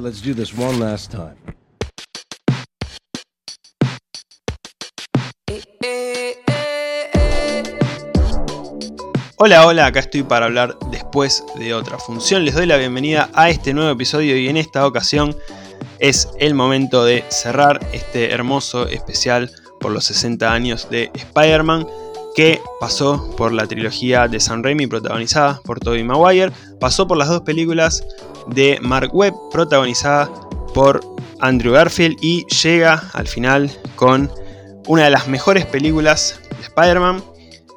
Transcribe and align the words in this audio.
Let's 0.00 0.20
do 0.20 0.34
this 0.34 0.52
one 0.52 0.80
last 0.80 1.12
time. 1.12 1.36
Hola, 9.36 9.66
hola, 9.66 9.86
acá 9.86 10.00
estoy 10.00 10.24
para 10.24 10.46
hablar 10.46 10.76
después 10.90 11.44
de 11.58 11.74
otra 11.74 11.98
función. 11.98 12.44
Les 12.44 12.54
doy 12.54 12.66
la 12.66 12.76
bienvenida 12.76 13.30
a 13.34 13.50
este 13.50 13.72
nuevo 13.72 13.90
episodio 13.90 14.36
y 14.36 14.48
en 14.48 14.56
esta 14.56 14.84
ocasión 14.84 15.36
es 16.00 16.28
el 16.40 16.54
momento 16.54 17.04
de 17.04 17.24
cerrar 17.28 17.86
este 17.92 18.32
hermoso 18.32 18.88
especial 18.88 19.52
por 19.80 19.92
los 19.92 20.04
60 20.06 20.52
años 20.52 20.88
de 20.90 21.10
Spider-Man 21.14 21.86
que 22.34 22.60
pasó 22.80 23.30
por 23.36 23.52
la 23.52 23.66
trilogía 23.66 24.26
de 24.26 24.40
Sam 24.40 24.64
Raimi 24.64 24.88
protagonizada 24.88 25.60
por 25.64 25.78
Tobey 25.78 26.02
Maguire, 26.02 26.50
pasó 26.80 27.06
por 27.06 27.16
las 27.16 27.28
dos 27.28 27.42
películas 27.42 28.02
de 28.48 28.78
Mark 28.80 29.14
Webb 29.14 29.34
protagonizadas 29.50 30.30
por 30.74 31.00
Andrew 31.40 31.72
Garfield 31.72 32.16
y 32.20 32.44
llega 32.46 33.02
al 33.12 33.28
final 33.28 33.70
con 33.96 34.30
una 34.86 35.04
de 35.04 35.10
las 35.10 35.28
mejores 35.28 35.66
películas 35.66 36.40
de 36.50 36.62
Spider-Man, 36.62 37.22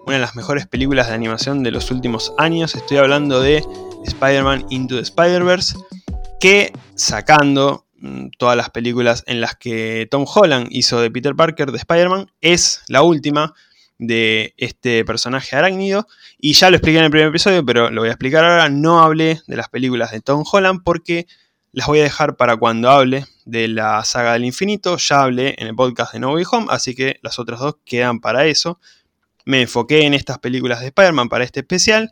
una 0.06 0.16
de 0.16 0.22
las 0.22 0.36
mejores 0.36 0.68
películas 0.68 1.08
de 1.08 1.14
animación 1.14 1.64
de 1.64 1.72
los 1.72 1.92
últimos 1.92 2.34
años, 2.38 2.76
estoy 2.76 2.98
hablando 2.98 3.42
de 3.42 3.64
Spider-Man 4.06 4.66
Into 4.70 4.96
the 4.96 5.02
Spider-Verse, 5.02 5.78
que 6.40 6.74
sacando 6.96 7.86
mm, 8.00 8.28
todas 8.38 8.58
las 8.58 8.70
películas 8.70 9.24
en 9.28 9.42
las 9.42 9.56
que 9.56 10.08
Tom 10.10 10.26
Holland 10.34 10.68
hizo 10.72 11.00
de 11.02 11.12
Peter 11.12 11.36
Parker 11.36 11.72
de 11.72 11.78
Spider-Man, 11.78 12.32
es 12.42 12.82
la 12.88 13.02
última 13.02 13.54
de 14.00 14.54
este 14.58 15.04
personaje 15.06 15.56
arácnido. 15.56 16.08
Y 16.38 16.54
ya 16.54 16.70
lo 16.70 16.78
expliqué 16.78 17.00
en 17.00 17.06
el 17.06 17.12
primer 17.12 17.30
episodio, 17.30 17.66
pero 17.66 17.90
lo 17.90 18.02
voy 18.02 18.10
a 18.10 18.14
explicar 18.14 18.44
ahora. 18.44 18.70
No 18.70 19.02
hablé 19.02 19.42
de 19.48 19.56
las 19.56 19.70
películas 19.70 20.12
de 20.12 20.22
Tom 20.22 20.44
Holland 20.50 20.82
porque 20.84 21.28
las 21.72 21.88
voy 21.88 22.00
a 22.00 22.04
dejar 22.04 22.38
para 22.38 22.58
cuando 22.58 22.90
hable 22.90 23.26
de 23.46 23.68
la 23.68 24.04
saga 24.04 24.34
del 24.34 24.46
infinito. 24.46 24.98
Ya 24.98 25.22
hablé 25.22 25.56
en 25.58 25.68
el 25.68 25.76
podcast 25.76 26.14
de 26.14 26.20
No 26.20 26.34
Way 26.34 26.46
Home, 26.52 26.68
así 26.70 26.96
que 26.96 27.20
las 27.22 27.40
otras 27.40 27.60
dos 27.60 27.78
quedan 27.86 28.20
para 28.20 28.46
eso. 28.46 28.80
Me 29.46 29.62
enfoqué 29.62 30.06
en 30.06 30.14
estas 30.14 30.40
películas 30.40 30.80
de 30.80 30.88
Spider-Man 30.88 31.30
para 31.30 31.44
este 31.44 31.62
especial. 31.62 32.12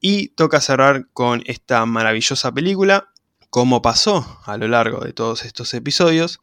Y 0.00 0.28
toca 0.28 0.60
cerrar 0.60 1.06
con 1.12 1.42
esta 1.46 1.84
maravillosa 1.86 2.52
película. 2.52 3.08
Como 3.48 3.80
pasó 3.80 4.40
a 4.44 4.56
lo 4.58 4.68
largo 4.68 5.00
de 5.00 5.12
todos 5.12 5.44
estos 5.44 5.72
episodios, 5.72 6.38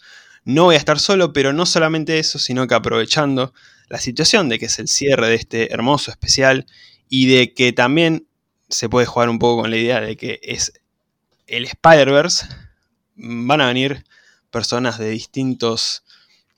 no 0.46 0.66
voy 0.66 0.76
a 0.76 0.80
estar 0.80 1.00
solo, 1.00 1.32
pero 1.32 1.54
no 1.54 1.66
solamente 1.66 2.18
eso, 2.18 2.40
sino 2.40 2.68
que 2.68 2.74
aprovechando 2.74 3.54
la 3.94 4.00
situación 4.00 4.50
de 4.50 4.58
que 4.58 4.66
es 4.66 4.80
el 4.80 4.88
cierre 4.88 5.30
de 5.30 5.36
este 5.36 5.72
hermoso 5.72 6.10
especial 6.10 6.66
y 7.10 7.28
de 7.28 7.54
que 7.54 7.74
también 7.74 8.26
se 8.68 8.90
puede 8.90 9.06
jugar 9.06 9.30
un 9.30 9.38
poco 9.38 9.62
con 9.62 9.70
la 9.70 9.78
idea 9.78 10.02
de 10.02 10.18
que 10.18 10.40
es 10.42 10.74
el 11.46 11.66
Spider-Verse, 11.66 12.48
van 13.14 13.62
a 13.62 13.68
venir 13.68 14.04
personas 14.50 14.98
de 14.98 15.12
distintos 15.12 16.04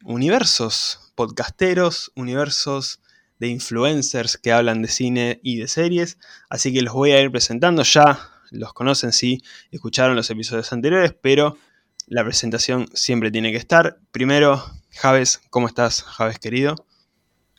universos, 0.06 1.12
podcasteros, 1.16 2.13
universos 2.16 3.01
de 3.40 3.50
influencers 3.50 4.38
que 4.38 4.53
hablan 4.53 4.81
de 4.81 4.88
cine 4.88 5.41
y 5.44 5.57
de 5.57 5.68
series, 5.68 6.18
así 6.50 6.72
que 6.72 6.84
los 6.84 6.94
voy 6.94 7.12
a 7.12 7.22
ir 7.22 7.31
presentando, 7.31 7.84
ya 7.84 8.29
los 8.50 8.72
conocen 8.72 9.12
si 9.12 9.44
escucharon 9.72 10.16
los 10.16 10.29
episodios 10.29 10.72
anteriores, 10.72 11.13
pero 11.22 11.57
la 12.07 12.24
presentación 12.24 12.88
siempre 12.94 13.29
tiene 13.29 13.51
que 13.51 13.57
estar. 13.57 14.00
Primero, 14.12 14.63
Javes, 14.91 15.41
¿cómo 15.50 15.68
estás, 15.68 16.01
Javes 16.01 16.40
querido? 16.40 16.78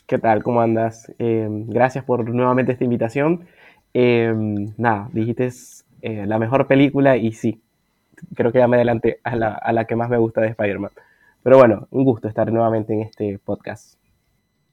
¿Qué 0.07 0.19
tal? 0.19 0.45
¿Cómo 0.45 0.61
andas? 0.61 1.13
Eh, 1.19 1.49
gracias 1.51 2.05
por 2.05 2.29
nuevamente 2.31 2.71
esta 2.71 2.85
invitación. 2.85 3.49
Eh, 3.93 4.33
nada, 4.77 5.09
dijiste 5.13 5.51
eh, 6.03 6.27
la 6.27 6.39
mejor 6.39 6.69
película 6.69 7.17
y 7.17 7.33
sí, 7.33 7.61
creo 8.37 8.53
que 8.53 8.61
ya 8.61 8.69
me 8.69 8.77
adelante 8.77 9.19
a 9.25 9.35
la, 9.35 9.49
a 9.55 9.73
la 9.73 9.85
que 9.87 9.97
más 9.97 10.09
me 10.09 10.17
gusta 10.17 10.43
de 10.43 10.49
Spider-Man. 10.51 10.93
Pero 11.43 11.59
bueno, 11.59 11.89
un 11.91 12.05
gusto 12.05 12.29
estar 12.29 12.53
nuevamente 12.53 12.93
en 12.93 13.03
este 13.03 13.41
podcast. 13.41 13.99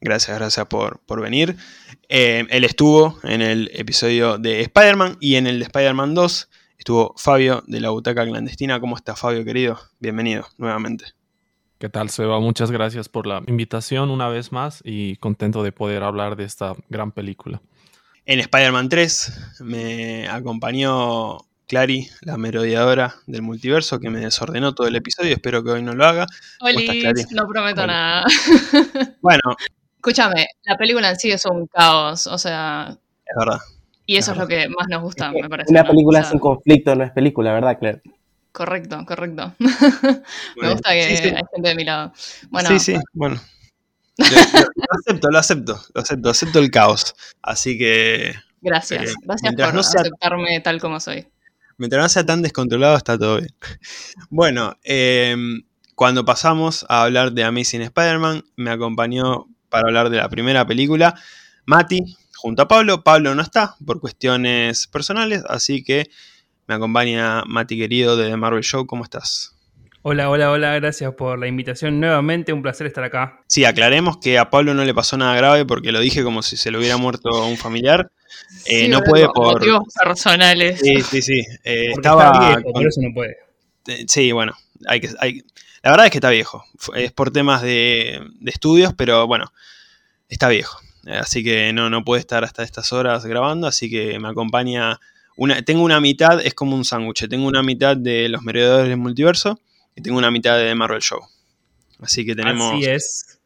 Gracias, 0.01 0.37
gracias 0.37 0.67
por, 0.67 0.99
por 0.99 1.19
venir. 1.19 1.55
él 2.09 2.63
estuvo 2.63 3.17
en 3.23 3.41
el 3.41 3.71
episodio 3.73 4.37
de 4.37 4.61
Spider-Man 4.61 5.17
y 5.19 5.37
en 5.37 5.47
el 5.47 5.57
de 5.57 5.65
Spider-Man 5.65 6.13
2 6.13 6.49
estuvo 6.77 7.15
Fabio 7.17 7.63
de 7.65 7.79
la 7.79 7.89
Butaca 7.89 8.23
Clandestina. 8.23 8.79
¿Cómo 8.79 8.95
está 8.95 9.15
Fabio, 9.15 9.43
querido? 9.43 9.79
Bienvenido 9.99 10.45
nuevamente. 10.59 11.05
¿Qué 11.83 11.89
tal, 11.89 12.09
Seba? 12.09 12.39
Muchas 12.39 12.71
gracias 12.71 13.09
por 13.09 13.27
la 13.27 13.43
invitación 13.45 14.09
una 14.09 14.29
vez 14.29 14.53
más 14.53 14.79
y 14.85 15.17
contento 15.17 15.63
de 15.63 15.73
poder 15.73 16.03
hablar 16.03 16.37
de 16.37 16.45
esta 16.45 16.75
gran 16.87 17.11
película. 17.11 17.61
En 18.25 18.39
Spider-Man 18.39 18.87
3 18.87 19.57
me 19.65 20.29
acompañó 20.29 21.39
Clary, 21.67 22.07
la 22.21 22.37
merodeadora 22.37 23.15
del 23.27 23.41
multiverso, 23.41 23.99
que 23.99 24.09
me 24.09 24.21
desordenó 24.21 24.73
todo 24.73 24.87
el 24.87 24.95
episodio. 24.95 25.33
Espero 25.33 25.61
que 25.61 25.71
hoy 25.71 25.83
no 25.83 25.93
lo 25.93 26.05
haga. 26.05 26.25
Oli, 26.61 27.03
no 27.31 27.47
prometo 27.49 27.85
nada. 27.85 28.27
Bueno. 29.21 29.41
Escúchame, 29.97 30.47
la 30.63 30.77
película 30.77 31.09
en 31.09 31.17
sí 31.17 31.31
es 31.31 31.45
un 31.45 31.67
caos, 31.67 32.27
o 32.27 32.37
sea. 32.37 32.97
Es 33.25 33.35
verdad. 33.37 33.59
Y 34.05 34.15
eso 34.15 34.31
es, 34.31 34.37
lo 34.37 34.47
que 34.47 34.69
más 34.69 34.87
nos 34.87 35.01
gusta, 35.01 35.33
me 35.33 35.49
parece. 35.49 35.69
Una 35.69 35.83
película 35.83 36.23
sin 36.23 36.39
conflicto 36.39 36.95
no 36.95 37.03
es 37.03 37.11
película, 37.11 37.51
¿verdad, 37.51 37.77
Claire? 37.77 38.01
Correcto, 38.53 39.03
correcto. 39.07 39.55
Me 39.59 40.71
gusta 40.71 40.91
que 40.91 41.01
hay 41.01 41.17
gente 41.17 41.69
de 41.69 41.75
mi 41.75 41.83
lado. 41.83 42.13
Bueno, 42.49 42.69
sí, 42.69 42.79
sí, 42.79 42.99
bueno. 43.11 43.41
Lo, 44.15 44.27
acepto, 44.99 45.31
lo 45.31 45.39
acepto, 45.39 45.81
lo 45.95 46.01
acepto, 46.01 46.29
acepto 46.29 46.59
el 46.59 46.69
caos. 46.69 47.15
Así 47.41 47.79
que. 47.79 48.35
Gracias, 48.61 49.09
eh, 49.09 49.13
gracias 49.23 49.55
por 49.55 49.79
aceptarme 49.79 50.59
tal 50.59 50.79
como 50.79 50.99
soy. 50.99 51.27
Mientras 51.79 52.03
no 52.03 52.07
sea 52.09 52.25
tan 52.27 52.43
descontrolado, 52.43 52.95
está 52.95 53.17
todo 53.17 53.37
bien. 53.37 53.55
Bueno, 54.29 54.77
em, 54.83 55.63
cuando 55.95 56.23
pasamos 56.23 56.85
a 56.89 57.03
hablar 57.03 57.31
de 57.31 57.43
Amazing 57.43 57.81
Spider-Man, 57.81 58.43
me 58.55 58.69
acompañó 58.69 59.47
para 59.69 59.87
hablar 59.87 60.11
de 60.11 60.17
la 60.17 60.29
primera 60.29 60.67
película 60.67 61.15
Mati, 61.65 62.17
junto 62.35 62.61
a 62.61 62.67
Pablo. 62.67 63.03
Pablo 63.03 63.33
no 63.33 63.41
está 63.41 63.75
por 63.83 63.99
cuestiones 63.99 64.85
personales, 64.85 65.43
así 65.49 65.83
que 65.83 66.11
me 66.67 66.75
acompaña 66.75 67.43
Mati 67.45 67.77
querido 67.77 68.15
de 68.17 68.29
The 68.29 68.37
Marvel 68.37 68.63
Show. 68.63 68.85
¿Cómo 68.85 69.03
estás? 69.03 69.55
Hola, 70.05 70.29
hola, 70.29 70.51
hola, 70.51 70.75
gracias 70.75 71.13
por 71.13 71.39
la 71.39 71.47
invitación 71.47 72.01
nuevamente, 72.01 72.51
un 72.51 72.61
placer 72.61 72.87
estar 72.87 73.05
acá. 73.05 73.39
Sí, 73.47 73.63
aclaremos 73.63 74.17
que 74.17 74.37
a 74.37 74.49
Pablo 74.49 74.73
no 74.73 74.83
le 74.83 74.93
pasó 74.93 75.15
nada 75.15 75.33
grave 75.35 75.65
porque 75.65 75.93
lo 75.93 76.01
dije 76.01 76.23
como 76.23 76.41
si 76.41 76.57
se 76.57 76.71
le 76.71 76.77
hubiera 76.77 76.97
muerto 76.97 77.45
un 77.47 77.55
familiar. 77.55 78.11
Eh, 78.65 78.89
no 78.89 79.01
puede 79.01 79.27
por 79.29 79.53
motivos 79.53 79.83
personales. 80.03 80.81
Sí, 80.81 81.01
sí, 81.01 81.21
sí. 81.21 81.41
Eh, 81.63 81.91
estaba 81.93 82.59
por 82.61 82.85
eso 82.85 82.99
no 83.01 83.13
puede. 83.13 83.37
Eh, 83.87 84.03
sí, 84.09 84.33
bueno, 84.33 84.53
hay 84.87 84.99
que, 84.99 85.09
hay... 85.19 85.41
la 85.81 85.91
verdad 85.91 86.07
es 86.07 86.11
que 86.11 86.17
está 86.17 86.29
viejo. 86.29 86.65
Es 86.95 87.13
por 87.13 87.31
temas 87.31 87.61
de, 87.61 88.21
de 88.41 88.51
estudios, 88.51 88.93
pero 88.93 89.25
bueno, 89.25 89.53
está 90.27 90.49
viejo. 90.49 90.79
Así 91.05 91.45
que 91.45 91.71
no, 91.71 91.89
no 91.89 92.03
puede 92.03 92.19
estar 92.19 92.43
hasta 92.43 92.63
estas 92.63 92.91
horas 92.91 93.25
grabando, 93.25 93.67
así 93.67 93.89
que 93.89 94.19
me 94.19 94.27
acompaña 94.27 94.99
tengo 95.65 95.83
una 95.83 95.99
mitad, 95.99 96.39
es 96.45 96.53
como 96.53 96.75
un 96.75 96.85
sándwich. 96.85 97.27
Tengo 97.27 97.47
una 97.47 97.63
mitad 97.63 97.97
de 97.97 98.29
los 98.29 98.43
merodeadores 98.43 98.89
del 98.89 98.97
multiverso 98.97 99.59
y 99.95 100.01
tengo 100.01 100.17
una 100.17 100.31
mitad 100.31 100.57
de 100.57 100.73
Marvel 100.75 101.01
Show. 101.01 101.21
Así 101.99 102.25
que 102.25 102.35
tenemos. 102.35 102.73
Así 102.73 102.85
es. 102.85 103.39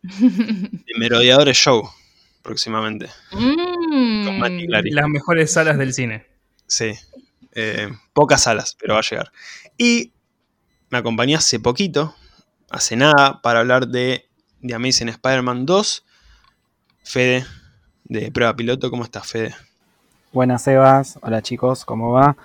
Merodeadores 0.97 1.57
Show 1.57 1.89
próximamente. 2.47 3.09
Mm. 3.31 4.39
Las 4.91 5.09
mejores 5.09 5.51
salas 5.51 5.77
del 5.77 5.93
cine. 5.93 6.25
Sí. 6.65 6.93
Eh, 7.53 7.89
pocas 8.13 8.43
salas, 8.43 8.77
pero 8.79 8.93
va 8.93 9.01
a 9.01 9.03
llegar. 9.03 9.31
Y 9.77 10.13
me 10.89 10.97
acompañé 10.97 11.35
hace 11.35 11.59
poquito, 11.59 12.15
hace 12.69 12.95
nada, 12.95 13.41
para 13.41 13.59
hablar 13.59 13.89
de 13.89 14.29
The 14.65 14.75
Amazing 14.75 15.09
Spider-Man 15.09 15.65
2. 15.65 16.05
Fede, 17.03 17.45
de 18.05 18.31
prueba 18.31 18.55
piloto. 18.55 18.89
¿Cómo 18.89 19.03
estás, 19.03 19.27
Fede? 19.27 19.53
Buenas, 20.37 20.61
Sebas. 20.61 21.17
Hola, 21.23 21.41
chicos, 21.41 21.83
¿cómo 21.83 22.11
va? 22.11 22.37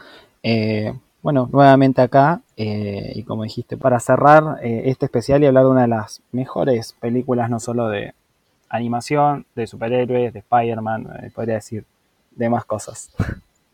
Eh, 0.43 0.95
bueno, 1.21 1.51
nuevamente 1.53 2.01
acá, 2.01 2.41
eh, 2.57 3.13
y 3.15 3.23
como 3.23 3.43
dijiste, 3.43 3.77
para 3.77 4.01
cerrar 4.01 4.61
eh, 4.63 4.85
este 4.87 5.05
especial 5.05 5.43
y 5.43 5.47
hablar 5.47 5.65
de 5.65 5.71
una 5.73 5.83
de 5.83 5.89
las 5.89 6.23
mejores 6.33 6.95
películas, 6.99 7.51
no 7.51 7.61
solo 7.61 7.89
de 7.89 8.15
animación, 8.71 9.45
de 9.55 9.67
superhéroes, 9.67 10.33
de 10.33 10.39
Spider-Man, 10.39 11.07
podría 11.35 11.57
decir, 11.57 11.85
de 12.31 12.49
más 12.49 12.65
cosas. 12.65 13.11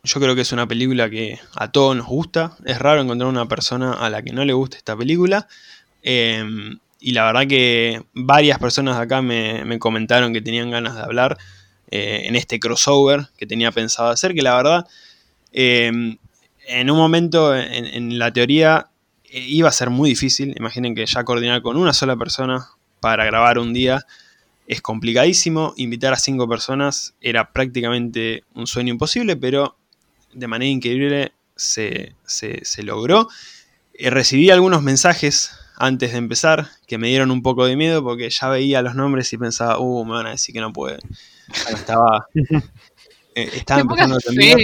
Yo 0.03 0.19
creo 0.19 0.35
que 0.35 0.41
es 0.41 0.51
una 0.51 0.67
película 0.67 1.09
que 1.09 1.39
a 1.55 1.71
todos 1.71 1.95
nos 1.95 2.07
gusta. 2.07 2.57
Es 2.65 2.77
raro 2.77 2.99
encontrar 2.99 3.29
una 3.29 3.45
persona 3.45 3.93
a 3.93 4.09
la 4.09 4.21
que 4.21 4.33
no 4.33 4.43
le 4.43 4.51
guste 4.51 4.75
esta 4.75 4.97
película. 4.97 5.47
y 6.03 7.11
la 7.13 7.23
verdad 7.23 7.47
que 7.47 8.03
varias 8.13 8.59
personas 8.59 8.97
acá 8.97 9.21
me 9.21 9.79
comentaron 9.79 10.33
que 10.33 10.41
tenían 10.41 10.71
ganas 10.71 10.95
de 10.95 11.03
hablar 11.03 11.37
eh, 11.91 12.23
en 12.25 12.35
este 12.35 12.59
crossover 12.59 13.27
que 13.37 13.45
tenía 13.45 13.71
pensado 13.71 14.09
hacer, 14.09 14.33
que 14.33 14.41
la 14.41 14.55
verdad, 14.55 14.87
eh, 15.51 16.17
en 16.69 16.91
un 16.91 16.97
momento 16.97 17.55
en, 17.55 18.19
la 18.19 18.31
teoría 18.31 18.89
eh, 19.25 19.39
iba 19.39 19.69
a 19.69 19.73
ser 19.73 19.89
muy 19.89 20.09
difícil. 20.09 20.53
Imaginen 20.57 20.95
que 20.95 21.05
ya 21.05 21.23
coordinar 21.23 21.61
con 21.61 21.77
una 21.77 21.93
sola 21.93 22.15
persona 22.15 22.67
para 22.99 23.25
grabar 23.25 23.57
un 23.57 23.73
día 23.73 24.05
es 24.67 24.81
complicadísimo. 24.81 25.73
Invitar 25.77 26.13
a 26.13 26.17
cinco 26.17 26.47
personas 26.47 27.15
era 27.21 27.51
prácticamente 27.51 28.43
un 28.53 28.67
sueño 28.67 28.93
imposible, 28.93 29.35
pero 29.35 29.75
de 30.33 30.47
manera 30.47 30.69
increíble 30.69 31.33
se, 31.55 32.13
logró. 32.83 33.27
Eh, 33.93 34.11
recibí 34.11 34.51
algunos 34.51 34.83
mensajes 34.83 35.51
antes 35.75 36.11
de 36.11 36.17
empezar 36.19 36.69
que 36.87 36.97
me 36.99 37.07
dieron 37.07 37.31
un 37.31 37.41
poco 37.41 37.65
de 37.65 37.75
miedo 37.75 38.03
porque 38.03 38.29
ya 38.29 38.49
veía 38.49 38.81
los 38.83 38.95
nombres 38.95 39.33
y 39.33 39.37
pensaba, 39.37 39.79
uh, 39.79 40.05
me 40.05 40.11
van 40.11 40.27
a 40.27 40.31
decir 40.31 40.53
que 40.53 40.61
no 40.61 40.71
puede. 40.71 40.99
Estaba, 41.71 42.27
eh, 43.35 43.49
estaba 43.53 43.81
empezando 43.81 44.15
a 44.15 44.19
temblar. 44.19 44.57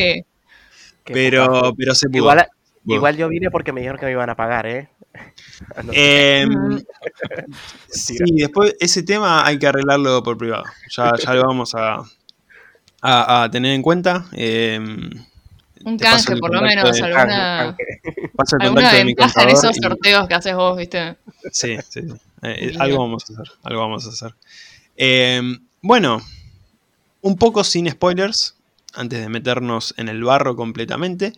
Pero, 1.05 1.73
pero 1.77 1.93
se 1.93 2.09
pudo. 2.09 2.17
Igual, 2.17 2.47
igual 2.85 3.17
yo 3.17 3.29
vine 3.29 3.51
porque 3.51 3.71
me 3.71 3.81
dijeron 3.81 3.99
que 3.99 4.05
me 4.05 4.11
iban 4.11 4.29
a 4.29 4.35
pagar, 4.35 4.65
¿eh? 4.65 4.89
Em, 5.91 6.83
sí, 7.87 8.17
después 8.33 8.75
ese 8.79 9.03
tema 9.03 9.45
hay 9.45 9.57
que 9.57 9.67
arreglarlo 9.67 10.21
por 10.23 10.37
privado. 10.37 10.65
Ya, 10.89 11.13
ya 11.17 11.33
lo 11.33 11.47
vamos 11.47 11.73
a, 11.75 12.03
a, 13.01 13.49
tener 13.51 13.73
en 13.73 13.81
cuenta. 13.81 14.25
Em, 14.33 15.09
un 15.85 15.97
canje, 15.97 16.35
por 16.37 16.53
lo 16.53 16.61
menos, 16.61 16.99
alguna, 16.99 17.77
alguna 18.59 18.93
ventaja 18.93 19.43
en 19.43 19.49
esos 19.49 19.75
sorteos 19.75 20.27
que 20.27 20.33
haces 20.33 20.55
vos, 20.55 20.77
¿viste? 20.77 21.17
Sí, 21.51 21.77
sí, 21.89 22.01
sí. 22.01 22.15
Eh, 22.41 22.71
eh, 22.71 22.75
algo 22.79 22.99
vamos 22.99 23.23
a 23.29 23.33
hacer, 23.33 23.53
algo 23.63 23.81
vamos 23.81 24.05
a 24.05 24.09
hacer. 24.09 24.35
Em, 24.97 25.59
bueno, 25.81 26.21
un 27.25 27.37
poco 27.37 27.63
sin 27.63 27.89
spoilers, 27.89 28.55
antes 28.93 29.19
de 29.19 29.29
meternos 29.29 29.95
en 29.97 30.09
el 30.09 30.23
barro 30.23 30.55
completamente. 30.55 31.33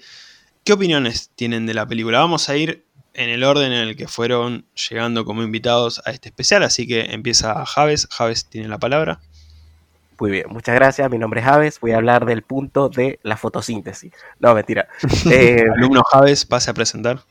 ¿Qué 0.65 0.73
opiniones 0.73 1.31
tienen 1.33 1.65
de 1.65 1.73
la 1.73 1.87
película? 1.87 2.19
Vamos 2.19 2.49
a 2.49 2.57
ir 2.57 2.83
en 3.13 3.29
el 3.29 3.45
orden 3.45 3.71
en 3.71 3.87
el 3.87 3.95
que 3.95 4.09
fueron 4.09 4.65
llegando 4.89 5.23
como 5.23 5.43
invitados 5.43 6.01
a 6.05 6.11
este 6.11 6.27
especial, 6.27 6.63
así 6.63 6.85
que 6.85 7.13
empieza 7.13 7.65
Javes. 7.65 8.05
Javes 8.11 8.47
tiene 8.47 8.67
la 8.67 8.77
palabra. 8.79 9.21
Muy 10.19 10.29
bien, 10.29 10.47
muchas 10.49 10.75
gracias. 10.75 11.09
Mi 11.09 11.17
nombre 11.17 11.39
es 11.39 11.45
Javes. 11.45 11.79
Voy 11.79 11.91
a 11.91 11.97
hablar 11.97 12.25
del 12.25 12.41
punto 12.41 12.89
de 12.89 13.21
la 13.23 13.37
fotosíntesis. 13.37 14.11
No, 14.39 14.53
mentira. 14.53 14.89
Eh, 15.31 15.67
Alumno 15.73 16.03
Javes, 16.03 16.43
pase 16.45 16.69
a 16.69 16.73
presentar. 16.73 17.21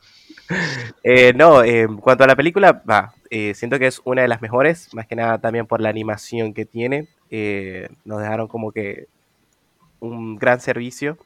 Eh, 1.03 1.33
no, 1.35 1.63
en 1.63 1.97
cuanto 1.97 2.23
a 2.25 2.27
la 2.29 2.37
película, 2.37 2.81
va, 2.89 3.13
eh, 3.31 3.53
siento 3.55 3.81
que 3.81 3.89
es 3.89 4.01
una 4.05 4.23
de 4.23 4.29
las 4.29 4.41
mejores, 4.41 4.95
más 4.95 5.07
que 5.07 5.17
nada 5.17 5.39
también 5.41 5.67
por 5.67 5.81
la 5.81 5.89
animación 5.89 6.55
que 6.55 6.65
tiene. 6.65 7.09
Nos 8.05 8.21
dejaron 8.21 8.49
como 8.49 8.73
que 8.73 9.09
un 10.01 10.37
gran 10.37 10.61
servicio, 10.61 11.19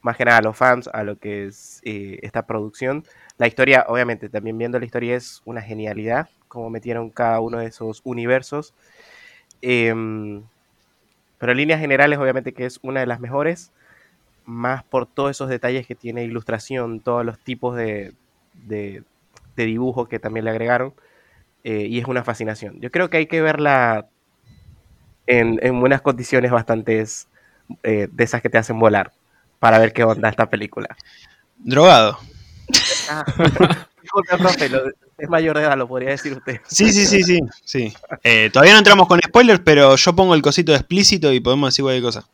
más 0.00 0.16
que 0.16 0.24
nada 0.24 0.38
a 0.38 0.42
los 0.42 0.56
fans, 0.56 0.88
a 0.92 1.02
lo 1.04 1.16
que 1.16 1.46
es 1.46 1.80
esta 1.84 2.46
producción. 2.46 3.04
La 3.38 3.46
historia, 3.46 3.84
obviamente, 3.88 4.28
también 4.28 4.58
viendo 4.58 4.78
la 4.78 4.84
historia 4.84 5.16
es 5.16 5.42
una 5.44 5.62
genialidad, 5.62 6.28
como 6.48 6.70
metieron 6.70 7.10
cada 7.10 7.40
uno 7.40 7.58
de 7.58 7.66
esos 7.66 8.00
universos. 8.04 8.74
Em, 9.62 10.42
pero 11.38 11.52
en 11.52 11.58
líneas 11.58 11.80
generales, 11.80 12.18
obviamente 12.18 12.52
que 12.52 12.66
es 12.66 12.78
una 12.82 13.00
de 13.00 13.06
las 13.06 13.20
mejores, 13.20 13.72
más 14.44 14.84
por 14.84 15.06
todos 15.06 15.30
esos 15.30 15.48
detalles 15.48 15.86
que 15.86 15.94
tiene 15.94 16.24
ilustración, 16.24 17.00
todos 17.00 17.24
los 17.24 17.38
tipos 17.38 17.76
de, 17.76 18.12
de, 18.54 19.04
dibujo 19.56 20.06
que 20.06 20.18
también 20.18 20.44
le 20.44 20.50
agregaron, 20.50 20.94
eh, 21.64 21.86
y 21.88 21.98
es 21.98 22.06
una 22.06 22.24
fascinación. 22.24 22.80
Yo 22.80 22.90
creo 22.90 23.10
que 23.10 23.18
hay 23.18 23.26
que 23.26 23.40
verla 23.40 24.08
en, 25.26 25.58
en 25.62 25.80
buenas 25.80 26.00
condiciones 26.00 26.50
bastantes 26.50 27.28
eh, 27.82 28.08
de 28.10 28.24
esas 28.24 28.42
que 28.42 28.48
te 28.48 28.58
hacen 28.58 28.78
volar, 28.78 29.12
para 29.58 29.78
ver 29.78 29.92
qué 29.92 30.04
onda 30.04 30.28
esta 30.28 30.48
película. 30.50 30.96
Drogado. 31.58 32.18
Ah, 33.08 33.24
es 35.18 35.28
mayor 35.28 35.56
de 35.56 35.64
edad, 35.64 35.76
lo 35.76 35.88
podría 35.88 36.10
decir 36.10 36.32
usted. 36.32 36.60
Sí, 36.66 36.92
sí, 36.92 37.06
sí, 37.06 37.22
sí. 37.22 37.40
sí. 37.64 37.94
Eh, 38.22 38.50
todavía 38.52 38.72
no 38.72 38.78
entramos 38.78 39.06
con 39.06 39.20
spoilers, 39.20 39.60
pero 39.64 39.96
yo 39.96 40.14
pongo 40.14 40.34
el 40.34 40.42
cosito 40.42 40.72
de 40.72 40.78
explícito 40.78 41.32
y 41.32 41.40
podemos 41.40 41.68
decir 41.68 41.84
cualquier 41.84 42.02
cosa. 42.02 42.24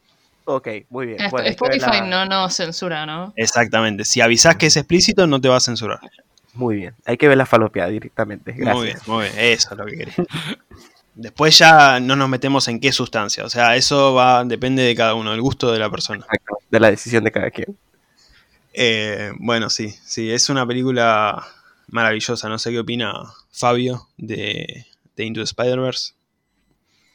Ok, 0.45 0.69
muy 0.89 1.07
bien. 1.07 1.21
Spotify 1.21 2.01
no 2.07 2.25
nos 2.25 2.55
censura, 2.55 3.05
¿no? 3.05 3.35
Exactamente. 3.37 4.07
Si 4.07 4.23
avisás 4.23 4.57
que 4.57 4.67
es 4.67 4.77
explícito, 4.77 5.27
no 5.27 5.41
te 5.41 5.49
va 5.49 5.57
a 5.57 5.61
censurar. 5.61 6.01
Muy 6.55 6.77
bien. 6.77 6.95
Hay 7.05 7.19
que 7.19 7.29
ver 7.29 7.37
la 7.37 7.45
falopia 7.45 7.87
directamente. 7.87 8.53
Gracias. 8.53 8.75
Muy 8.75 8.87
bien, 8.87 8.99
muy 9.07 9.25
bien. 9.25 9.53
Eso 9.53 9.69
es 9.73 9.79
lo 9.79 9.85
que 9.85 9.97
quería. 9.99 10.15
Después 11.19 11.59
ya 11.59 11.99
no 11.99 12.15
nos 12.15 12.29
metemos 12.29 12.69
en 12.69 12.79
qué 12.79 12.93
sustancia. 12.93 13.45
O 13.45 13.51
sea, 13.51 13.75
eso 13.75 14.15
va 14.15 14.45
depende 14.45 14.85
de 14.85 14.95
cada 14.95 15.15
uno, 15.15 15.33
del 15.33 15.41
gusto 15.41 15.73
de 15.73 15.81
la 15.81 15.91
persona. 15.91 16.21
Exacto, 16.21 16.59
de 16.71 16.79
la 16.79 16.91
decisión 16.93 17.25
de 17.25 17.33
cada 17.33 17.51
quien. 17.51 17.77
Eh, 18.73 19.33
bueno, 19.41 19.69
sí, 19.69 19.91
sí, 20.05 20.31
es 20.31 20.49
una 20.49 20.65
película 20.65 21.45
maravillosa. 21.89 22.49
No 22.49 22.57
sé 22.61 22.71
qué 22.71 22.79
opina 22.79 23.13
Fabio 23.51 24.07
de, 24.17 24.87
Into 25.17 25.41
the 25.41 25.45
Spider-Verse. 25.45 26.13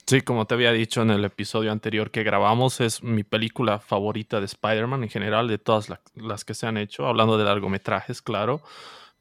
Sí, 0.05 0.19
como 0.19 0.47
te 0.47 0.55
había 0.55 0.73
dicho 0.73 1.01
en 1.01 1.11
el 1.11 1.23
episodio 1.23 1.71
anterior 1.71 2.11
que 2.11 2.23
grabamos, 2.23 2.81
es 2.81 3.03
mi 3.03 3.23
película 3.23 3.79
favorita 3.79 4.41
de 4.41 4.47
Spider-Man 4.47 5.03
en 5.03 5.09
general, 5.09 5.47
de 5.47 5.59
todas 5.59 5.87
las 6.15 6.43
que 6.43 6.53
se 6.53 6.67
han 6.67 6.75
hecho, 6.75 7.07
hablando 7.07 7.37
de 7.37 7.45
largometrajes, 7.45 8.21
claro 8.21 8.61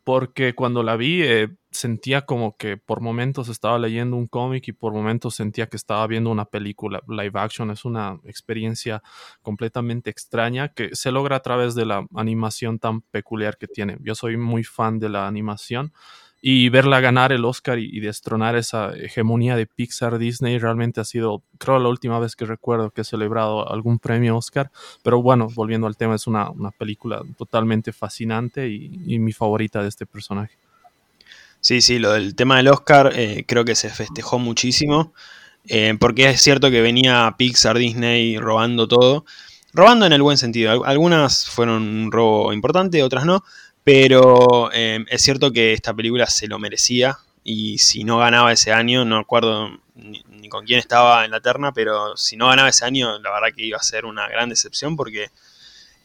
porque 0.05 0.55
cuando 0.55 0.83
la 0.83 0.97
vi 0.97 1.23
eh, 1.23 1.49
sentía 1.71 2.23
como 2.27 2.57
que 2.57 2.77
por 2.77 3.01
momentos 3.01 3.49
estaba 3.49 3.79
leyendo 3.79 4.17
un 4.17 4.27
cómic 4.27 4.69
y 4.69 4.73
por 4.73 4.93
momentos 4.93 5.35
sentía 5.35 5.69
que 5.69 5.77
estaba 5.77 6.07
viendo 6.07 6.31
una 6.31 6.45
película 6.45 7.01
live 7.09 7.39
action. 7.39 7.71
Es 7.71 7.85
una 7.85 8.19
experiencia 8.25 9.03
completamente 9.43 10.11
extraña 10.11 10.69
que 10.69 10.95
se 10.95 11.13
logra 11.13 11.37
a 11.37 11.41
través 11.41 11.75
de 11.75 11.87
la 11.87 12.07
animación 12.15 12.79
tan 12.79 13.03
peculiar 13.03 13.57
que 13.59 13.69
tiene. 13.69 13.97
Yo 14.01 14.15
soy 14.15 14.37
muy 14.37 14.65
fan 14.65 14.99
de 14.99 15.09
la 15.09 15.27
animación 15.27 15.93
y 16.45 16.71
verla 16.71 16.99
ganar 16.99 17.33
el 17.33 17.45
Oscar 17.45 17.79
y, 17.79 18.01
destronar 18.01 18.57
esa 18.57 18.93
hegemonía 18.97 19.55
de 19.55 19.67
Pixar 19.67 20.19
Disney 20.19 20.59
realmente 20.59 21.01
ha 21.01 21.05
sido, 21.05 21.45
creo, 21.57 21.79
la 21.79 21.89
última 21.89 22.19
vez 22.19 22.35
que 22.35 22.45
recuerdo 22.45 22.91
que 22.91 23.03
he 23.03 23.05
celebrado 23.05 23.71
algún 23.73 24.01
premio 24.01 24.37
Oscar. 24.37 24.73
Pero 25.05 25.23
bueno, 25.23 25.47
volviendo 25.55 25.87
al 25.87 25.97
tema, 25.97 26.17
es 26.17 26.27
una, 26.27 26.51
película 26.77 27.23
totalmente 27.39 27.93
fascinante 27.93 28.69
y, 28.69 29.21
mi 29.21 29.33
favorita 29.33 29.83
de 29.83 29.89
este 29.89 30.05
personaje. 30.05 30.59
Sí, 31.61 31.81
sí, 31.81 32.01
lo 32.01 32.11
del 32.11 32.35
tema 32.35 32.57
del 32.57 32.67
Oscar 32.67 33.13
eh, 33.15 33.45
creo 33.47 33.65
que 33.65 33.77
se 33.77 33.89
festejó 33.89 34.41
muchísimo. 34.41 35.13
Eh, 35.69 35.97
porque 36.01 36.29
es 36.29 36.43
cierto 36.43 36.73
que 36.73 36.81
venía 36.81 37.33
Pixar, 37.39 37.79
Disney 37.79 38.37
robando 38.39 38.89
todo. 38.89 39.25
Robando 39.73 40.07
en 40.07 40.13
el 40.13 40.23
buen 40.23 40.39
sentido. 40.39 40.85
Algunas 40.85 41.49
fueron 41.49 41.83
un 41.85 42.11
robo 42.11 42.53
importante, 42.53 43.01
otras 43.05 43.25
no. 43.25 43.45
Pero 43.85 44.73
em, 44.73 45.07
es 45.09 45.23
cierto 45.23 45.53
que 45.53 45.73
esta 45.73 45.93
película 45.95 46.27
se 46.27 46.47
lo 46.47 46.59
merecía 46.59 47.19
y 47.45 47.79
si 47.79 48.05
no 48.05 48.19
ganaba 48.19 48.53
ese 48.53 48.73
año, 48.73 49.05
no 49.05 49.19
acuerdo 49.19 49.81
ni, 49.95 50.23
con 50.49 50.65
quién 50.65 50.79
estaba 50.79 51.25
en 51.25 51.31
la 51.31 51.41
terna, 51.41 51.73
pero 51.73 52.17
si 52.17 52.37
no 52.37 52.49
ganaba 52.49 52.69
ese 52.69 52.85
año, 52.85 53.19
la 53.19 53.31
verdad 53.33 53.55
que 53.55 53.67
iba 53.67 53.79
a 53.79 53.83
ser 53.83 54.05
una 54.05 54.29
gran 54.29 54.49
decepción 54.49 54.97
porque 54.97 55.29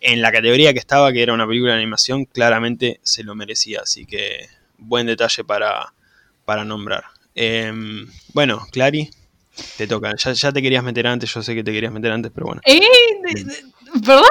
en 0.01 0.21
la 0.21 0.31
categoría 0.31 0.73
que 0.73 0.79
estaba, 0.79 1.11
que 1.11 1.21
era 1.21 1.33
una 1.33 1.47
película 1.47 1.73
de 1.73 1.79
animación, 1.79 2.25
claramente 2.25 2.99
se 3.03 3.23
lo 3.23 3.35
merecía. 3.35 3.81
Así 3.83 4.05
que 4.05 4.47
buen 4.77 5.07
detalle 5.07 5.43
para, 5.43 5.93
para 6.45 6.65
nombrar. 6.65 7.03
Em, 7.35 8.07
bueno, 8.33 8.65
Clary, 8.71 9.09
te 9.77 9.87
toca. 9.87 10.15
Ya, 10.15 10.51
te 10.51 10.61
querías 10.61 10.83
meter 10.83 11.07
antes, 11.07 11.33
yo 11.33 11.41
sé 11.41 11.55
que 11.55 11.63
te 11.63 11.71
querías 11.71 11.91
meter 11.91 12.11
antes, 12.11 12.31
pero 12.33 12.47
bueno. 12.47 12.61
¿Eh? 12.65 12.81
¿Perdón? 14.05 14.25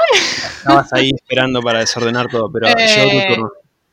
Estabas 0.58 0.92
ahí 0.92 1.10
esperando 1.14 1.60
para 1.60 1.80
desordenar 1.80 2.28
todo, 2.28 2.50
pero 2.50 2.68
eh, 2.68 3.36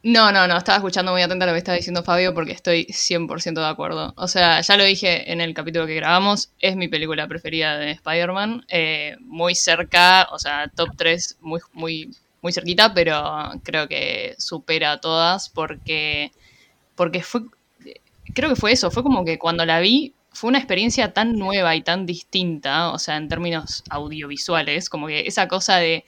No, 0.04 0.32
no, 0.32 0.48
no, 0.48 0.58
estaba 0.58 0.78
escuchando 0.78 1.12
muy 1.12 1.22
atenta 1.22 1.46
lo 1.46 1.54
que 1.54 1.60
estaba 1.60 1.78
diciendo 1.78 2.04
Fabio 2.04 2.34
porque 2.34 2.52
estoy 2.52 2.86
100% 2.86 3.54
de 3.54 3.66
acuerdo. 3.66 4.14
O 4.18 4.28
sea, 4.28 4.62
ya 4.62 4.78
lo 4.78 4.84
dije 4.84 5.32
en 5.32 5.42
el 5.42 5.54
capítulo 5.54 5.88
que 5.88 5.96
grabamos, 5.96 6.52
es 6.60 6.76
mi 6.76 6.88
película 6.88 7.28
preferida 7.28 7.78
de 7.78 7.92
Spider-Man. 7.92 8.66
Eh, 8.70 9.16
muy 9.22 9.56
cerca, 9.56 10.28
o 10.32 10.40
sea, 10.40 10.70
top 10.76 10.90
3, 10.98 11.38
muy, 11.42 11.62
muy, 11.72 12.12
muy 12.42 12.52
cerquita, 12.52 12.94
pero 12.94 13.52
creo 13.64 13.88
que 13.88 14.36
supera 14.38 14.94
a 14.94 15.02
todas 15.02 15.50
porque, 15.50 16.32
porque 16.96 17.24
fue, 17.24 17.42
creo 18.34 18.50
que 18.50 18.56
fue 18.56 18.74
eso, 18.74 18.92
fue 18.92 19.04
como 19.04 19.24
que 19.24 19.40
cuando 19.40 19.66
la 19.66 19.80
vi 19.80 20.14
fue 20.34 20.50
una 20.50 20.58
experiencia 20.58 21.14
tan 21.14 21.34
nueva 21.34 21.76
y 21.76 21.82
tan 21.82 22.06
distinta, 22.06 22.92
o 22.92 23.00
sea, 23.00 23.18
en 23.18 23.30
términos 23.30 23.84
audiovisuales, 23.90 24.90
como 24.90 25.08
que 25.08 25.28
esa 25.28 25.48
cosa 25.48 25.78
de 25.78 26.06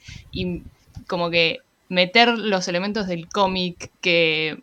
como 1.06 1.30
que 1.30 1.60
meter 1.88 2.28
los 2.36 2.66
elementos 2.68 3.06
del 3.06 3.28
cómic 3.28 3.90
que 4.00 4.58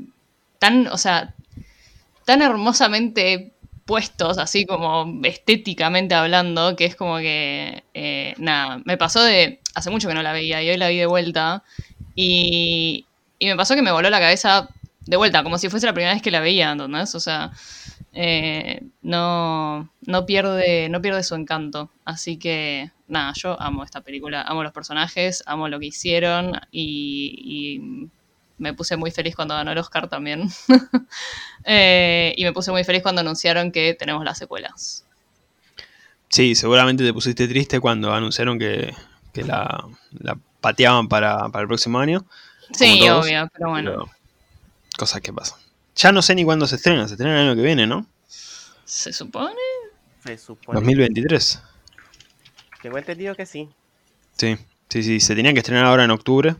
tan, 0.60 0.88
o 0.88 0.98
sea, 0.98 1.34
tan 2.26 2.42
hermosamente 2.42 3.54
puestos, 3.86 4.38
así 4.38 4.66
como 4.66 5.22
estéticamente 5.24 6.16
hablando, 6.16 6.76
que 6.76 6.86
es 6.86 6.96
como 6.96 7.18
que, 7.18 7.84
eh, 7.94 8.34
nada, 8.38 8.82
me 8.86 8.98
pasó 8.98 9.22
de, 9.24 9.60
hace 9.76 9.90
mucho 9.90 10.08
que 10.08 10.14
no 10.14 10.24
la 10.24 10.34
veía 10.34 10.62
y 10.64 10.70
hoy 10.70 10.78
la 10.78 10.90
vi 10.90 10.98
de 10.98 11.06
vuelta, 11.06 11.64
y, 12.16 13.06
y 13.40 13.48
me 13.48 13.56
pasó 13.56 13.76
que 13.76 13.82
me 13.82 13.92
voló 13.92 14.10
la 14.10 14.20
cabeza 14.20 14.70
de 15.06 15.18
vuelta, 15.18 15.44
como 15.44 15.58
si 15.58 15.70
fuese 15.70 15.86
la 15.86 15.94
primera 15.94 16.14
vez 16.14 16.22
que 16.22 16.32
la 16.32 16.40
veía, 16.40 16.72
¿entendés? 16.72 17.14
O 17.16 17.20
sea, 17.20 17.52
eh, 18.14 18.82
no, 19.02 19.90
no, 20.02 20.26
pierde, 20.26 20.90
no 20.90 21.02
pierde 21.02 21.24
su 21.24 21.36
encanto. 21.36 21.90
Así 22.06 22.38
que, 22.38 22.92
nada, 23.08 23.34
yo 23.36 23.60
amo 23.62 23.84
esta 23.84 24.02
película, 24.02 24.42
amo 24.42 24.64
los 24.64 24.72
personajes, 24.72 25.44
amo 25.46 25.68
lo 25.68 25.80
que 25.80 25.88
hicieron 25.88 26.60
y, 26.72 28.10
me 28.60 28.74
puse 28.74 28.96
muy 28.96 29.12
feliz 29.12 29.36
cuando 29.36 29.56
ganó 29.56 29.72
el 29.72 29.78
Oscar 29.78 30.08
también. 30.08 30.50
Eh, 31.66 32.34
y 32.36 32.44
me 32.44 32.52
puse 32.52 32.72
muy 32.72 32.84
feliz 32.84 33.02
cuando 33.02 33.22
anunciaron 33.22 33.72
que 33.72 33.94
tenemos 33.94 34.26
las 34.26 34.38
secuelas. 34.38 35.06
Sí, 36.28 36.56
seguramente 36.56 37.06
te 37.06 37.14
pusiste 37.14 37.48
triste 37.48 37.80
cuando 37.80 38.14
anunciaron 38.14 38.60
que, 38.60 38.94
la, 39.36 39.88
pateaban 40.60 41.08
para, 41.08 41.46
el 41.46 41.68
próximo 41.68 42.00
año. 42.00 42.26
Sí, 42.74 43.08
obvio, 43.08 43.48
pero 43.54 43.70
bueno 43.70 44.10
cosas 44.98 45.22
que 45.22 45.34
pasan. 45.34 45.60
Ya 45.96 46.12
no 46.12 46.22
sé 46.22 46.36
ni 46.36 46.44
cuándo 46.44 46.68
se 46.68 46.76
estrena, 46.76 47.08
se 47.08 47.14
estrena 47.14 47.42
el 47.42 47.48
año 47.48 47.56
que 47.56 47.62
viene, 47.62 47.86
¿no? 47.88 48.08
¿Se 48.86 49.14
supone? 49.14 49.56
Se 50.24 50.38
supone. 50.38 50.80
2023. 50.80 51.62
Tengo 52.82 52.98
entendido 52.98 53.36
que 53.36 53.46
sí. 53.46 53.70
Sí, 54.38 54.58
sí, 54.90 55.04
sí, 55.04 55.20
se 55.20 55.36
tenía 55.36 55.54
que 55.54 55.60
estrenar 55.60 55.86
ahora 55.86 56.04
en 56.04 56.12
octubre 56.12 56.56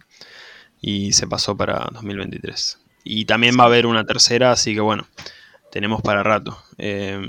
y 0.82 1.14
se 1.14 1.28
pasó 1.28 1.58
para 1.58 1.90
2023. 1.92 2.80
Y 3.04 3.26
también 3.26 3.58
va 3.60 3.64
a 3.64 3.68
haber 3.68 3.86
una 3.86 4.06
tercera, 4.06 4.52
así 4.52 4.74
que 4.74 4.82
bueno, 4.82 5.08
tenemos 5.72 6.02
para 6.02 6.24
rato. 6.24 6.58
Eh, 6.78 7.20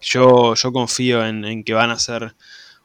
yo, 0.00 0.54
yo 0.54 0.72
confío 0.72 1.24
en, 1.24 1.44
en 1.44 1.62
que 1.62 1.74
van 1.74 1.90
a 1.90 1.98
ser 1.98 2.34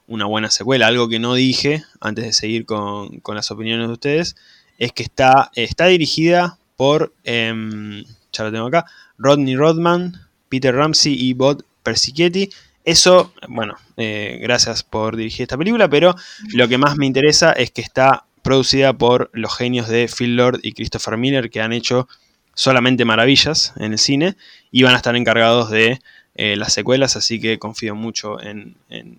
una 0.08 0.26
buena 0.26 0.52
secuela. 0.52 0.88
Algo 0.88 1.10
que 1.10 1.20
no 1.20 1.34
dije 1.34 1.84
antes 2.00 2.26
de 2.26 2.34
seguir 2.34 2.66
con, 2.66 3.20
con 3.22 3.36
las 3.36 3.52
opiniones 3.52 3.88
de 3.88 3.94
ustedes 3.94 4.36
es 4.78 4.92
que 4.92 5.04
está, 5.04 5.52
está 5.56 5.86
dirigida 5.86 6.58
por, 6.76 7.14
em, 7.24 8.04
ya 8.38 8.44
lo 8.44 8.52
tengo 8.52 8.68
acá, 8.68 8.86
Rodney 9.18 9.56
Rodman, 9.56 10.14
Peter 10.50 10.76
Ramsey 10.76 11.14
y 11.14 11.34
Bob 11.34 11.64
Persichetti. 11.84 12.50
Eso, 12.84 13.34
bueno, 13.48 13.76
eh, 13.98 14.38
gracias 14.42 14.84
por 14.84 15.16
dirigir 15.16 15.44
esta 15.44 15.58
película, 15.58 15.90
pero 15.90 16.16
lo 16.54 16.68
que 16.68 16.78
más 16.78 16.98
me 16.98 17.06
interesa 17.06 17.52
es 17.52 17.72
que 17.72 17.82
está 17.82 18.26
producida 18.44 18.94
por 18.94 19.32
los 19.34 19.56
genios 19.56 19.88
de 19.88 20.08
Phil 20.08 20.36
Lord 20.36 20.60
y 20.62 20.74
Christopher 20.74 21.18
Miller, 21.18 21.50
que 21.50 21.62
han 21.62 21.74
hecho 21.74 22.08
solamente 22.54 23.04
maravillas 23.04 23.74
en 23.78 23.94
el 23.94 23.98
cine 23.98 24.38
y 24.72 24.84
van 24.84 24.94
a 24.94 24.98
estar 24.98 25.16
encargados 25.16 25.72
de 25.72 26.00
eh, 26.36 26.56
las 26.56 26.74
secuelas, 26.74 27.16
así 27.16 27.40
que 27.40 27.58
confío 27.58 27.96
mucho 27.96 28.40
en, 28.42 28.76
en 28.90 29.18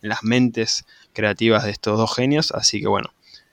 las 0.00 0.22
mentes 0.22 0.84
creativas 1.12 1.64
de 1.64 1.70
estos 1.70 1.98
dos 1.98 2.14
genios, 2.14 2.52
así 2.52 2.80
que 2.80 2.88
bueno, 2.88 3.12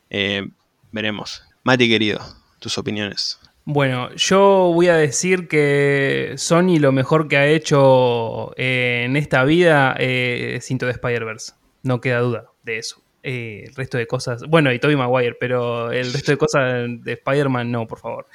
eh, 0.10 0.48
veremos. 0.92 1.44
Mati 1.64 1.88
querido, 1.88 2.20
tus 2.60 2.78
opiniones. 2.78 3.40
Bueno, 3.66 4.14
yo 4.16 4.72
voy 4.74 4.88
a 4.88 4.96
decir 4.96 5.48
que 5.48 6.34
Sony 6.38 6.80
lo 6.80 6.92
mejor 6.92 7.28
que 7.28 7.38
ha 7.38 7.48
hecho 7.48 8.52
eh, 8.58 9.04
en 9.06 9.16
esta 9.16 9.44
vida 9.44 9.96
eh, 10.00 10.56
es 10.58 10.72
Into 10.72 10.88
de 10.88 10.94
Spider-Verse. 10.94 11.54
No 11.84 12.02
queda 12.02 12.20
duda 12.20 12.46
de 12.64 12.80
eso. 12.80 13.02
Eh, 13.22 13.66
el 13.68 13.76
resto 13.76 13.98
de 13.98 14.08
cosas. 14.08 14.44
Bueno, 14.48 14.72
y 14.72 14.80
Tobey 14.80 14.96
Maguire, 14.96 15.36
pero 15.40 15.92
el 15.92 16.12
resto 16.12 16.32
de 16.32 16.38
cosas 16.38 16.86
de 16.88 17.14
Spider-Man 17.14 17.72
no, 17.72 17.86
por 17.86 18.00
favor. 18.00 18.28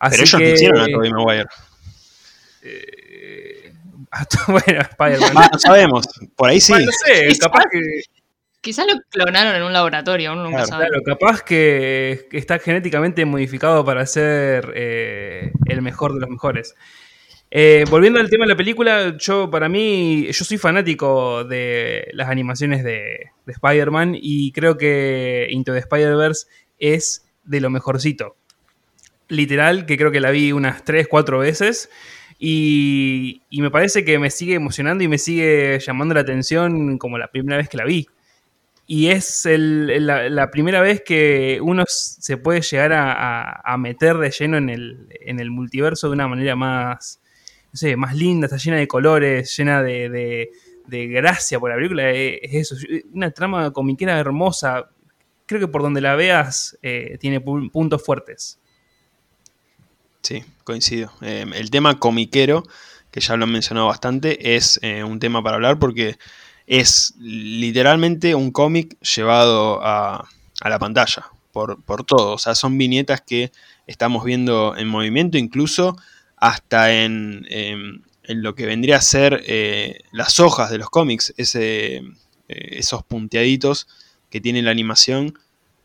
Así 0.00 0.16
Pero 0.16 0.22
ellos 0.22 0.38
que, 0.38 0.48
no 0.48 0.54
hicieron 0.54 0.80
a 0.80 0.86
Tobey 0.86 1.10
Maguire. 1.12 1.46
eh, 2.62 3.72
bueno, 4.46 4.80
Spider-Man. 4.80 5.32
Ah, 5.36 5.50
no 5.52 5.58
sabemos, 5.58 6.06
por 6.36 6.48
ahí 6.48 6.60
sí. 6.60 6.72
Bueno, 6.72 6.86
no 6.86 6.92
sé, 6.92 7.38
capaz 7.38 7.64
que, 7.70 7.78
Quizás 8.68 8.86
lo 8.86 9.00
clonaron 9.08 9.56
en 9.56 9.62
un 9.62 9.72
laboratorio, 9.72 10.30
uno 10.34 10.42
nunca 10.42 10.56
Claro, 10.58 10.68
sabe. 10.68 10.86
claro, 10.88 11.02
capaz 11.02 11.42
que, 11.42 12.26
que 12.30 12.36
está 12.36 12.58
genéticamente 12.58 13.24
modificado 13.24 13.82
para 13.82 14.04
ser 14.04 14.74
eh, 14.74 15.52
el 15.64 15.80
mejor 15.80 16.12
de 16.12 16.20
los 16.20 16.28
mejores. 16.28 16.74
Eh, 17.50 17.86
volviendo 17.88 18.20
al 18.20 18.28
tema 18.28 18.44
de 18.44 18.50
la 18.50 18.56
película, 18.58 19.16
yo 19.16 19.50
para 19.50 19.70
mí, 19.70 20.26
yo 20.30 20.44
soy 20.44 20.58
fanático 20.58 21.44
de 21.44 22.08
las 22.12 22.28
animaciones 22.28 22.84
de, 22.84 23.30
de 23.46 23.52
Spider-Man 23.54 24.18
y 24.20 24.52
creo 24.52 24.76
que 24.76 25.46
Into 25.48 25.72
the 25.72 25.78
Spider-Verse 25.78 26.46
es 26.78 27.26
de 27.44 27.62
lo 27.62 27.70
mejorcito. 27.70 28.36
Literal, 29.28 29.86
que 29.86 29.96
creo 29.96 30.10
que 30.10 30.20
la 30.20 30.30
vi 30.30 30.52
unas 30.52 30.84
3, 30.84 31.08
4 31.08 31.38
veces 31.38 31.88
y, 32.38 33.40
y 33.48 33.62
me 33.62 33.70
parece 33.70 34.04
que 34.04 34.18
me 34.18 34.28
sigue 34.28 34.56
emocionando 34.56 35.02
y 35.04 35.08
me 35.08 35.16
sigue 35.16 35.78
llamando 35.80 36.12
la 36.12 36.20
atención 36.20 36.98
como 36.98 37.16
la 37.16 37.28
primera 37.28 37.56
vez 37.56 37.70
que 37.70 37.78
la 37.78 37.86
vi. 37.86 38.06
Y 38.90 39.10
es 39.10 39.44
el- 39.44 40.06
la, 40.06 40.50
primera 40.50 40.80
vez 40.80 41.02
que 41.04 41.60
uno 41.62 41.84
se 41.86 42.38
puede 42.38 42.62
llegar 42.62 42.94
a, 42.94 43.60
a- 43.60 43.76
meter 43.76 44.16
de 44.16 44.30
lleno 44.30 44.56
en 44.56 44.70
el, 44.70 45.06
en 45.20 45.40
el 45.40 45.50
multiverso 45.50 46.06
de 46.08 46.14
una 46.14 46.26
manera 46.26 46.56
más, 46.56 47.20
no 47.70 47.76
sé, 47.76 47.96
más 47.96 48.16
linda, 48.16 48.46
está 48.46 48.56
llena 48.56 48.78
de 48.78 48.88
colores, 48.88 49.54
llena 49.54 49.82
de, 49.82 50.08
de- 50.08 51.06
gracia 51.08 51.60
por 51.60 51.68
la 51.68 51.76
película. 51.76 52.10
eh, 52.10 52.40
Es 52.42 52.72
eso, 52.72 52.76
una 53.12 53.30
trama 53.30 53.70
comiquera 53.74 54.18
hermosa. 54.18 54.88
Creo 55.44 55.60
que 55.60 55.68
por 55.68 55.82
donde 55.82 56.00
la 56.00 56.14
veas 56.16 56.78
eh, 56.82 57.18
tiene 57.20 57.44
pu- 57.44 57.70
puntos 57.70 58.02
fuertes. 58.02 58.58
Sí, 60.22 60.42
coincido. 60.64 61.12
Eh, 61.20 61.44
el 61.54 61.70
tema 61.70 61.98
comiquero, 61.98 62.64
que 63.10 63.20
ya 63.20 63.36
lo 63.36 63.44
han 63.44 63.52
mencionado 63.52 63.86
bastante, 63.86 64.56
es 64.56 64.78
eh, 64.82 65.04
un 65.04 65.18
tema 65.18 65.42
para 65.42 65.56
hablar 65.56 65.78
porque 65.78 66.16
es 66.68 67.14
literalmente 67.18 68.34
un 68.34 68.50
cómic 68.50 69.00
llevado 69.00 69.80
a, 69.82 70.28
a 70.60 70.68
la 70.68 70.78
pantalla, 70.78 71.24
por, 71.50 71.82
por 71.82 72.04
todo. 72.04 72.34
O 72.34 72.38
sea, 72.38 72.54
son 72.54 72.76
viñetas 72.76 73.22
que 73.22 73.50
estamos 73.86 74.22
viendo 74.22 74.76
en 74.76 74.86
movimiento, 74.86 75.38
incluso 75.38 75.96
hasta 76.36 76.92
en, 76.92 77.46
em, 77.48 78.02
en 78.22 78.42
lo 78.42 78.54
que 78.54 78.66
vendría 78.66 78.96
a 78.98 79.00
ser 79.00 79.42
eh, 79.46 80.00
las 80.12 80.38
hojas 80.40 80.70
de 80.70 80.76
los 80.76 80.90
cómics, 80.90 81.32
ese, 81.38 81.96
eh, 81.96 82.02
esos 82.48 83.02
punteaditos 83.02 83.88
que 84.28 84.42
tiene 84.42 84.60
la 84.60 84.70
animación, 84.70 85.38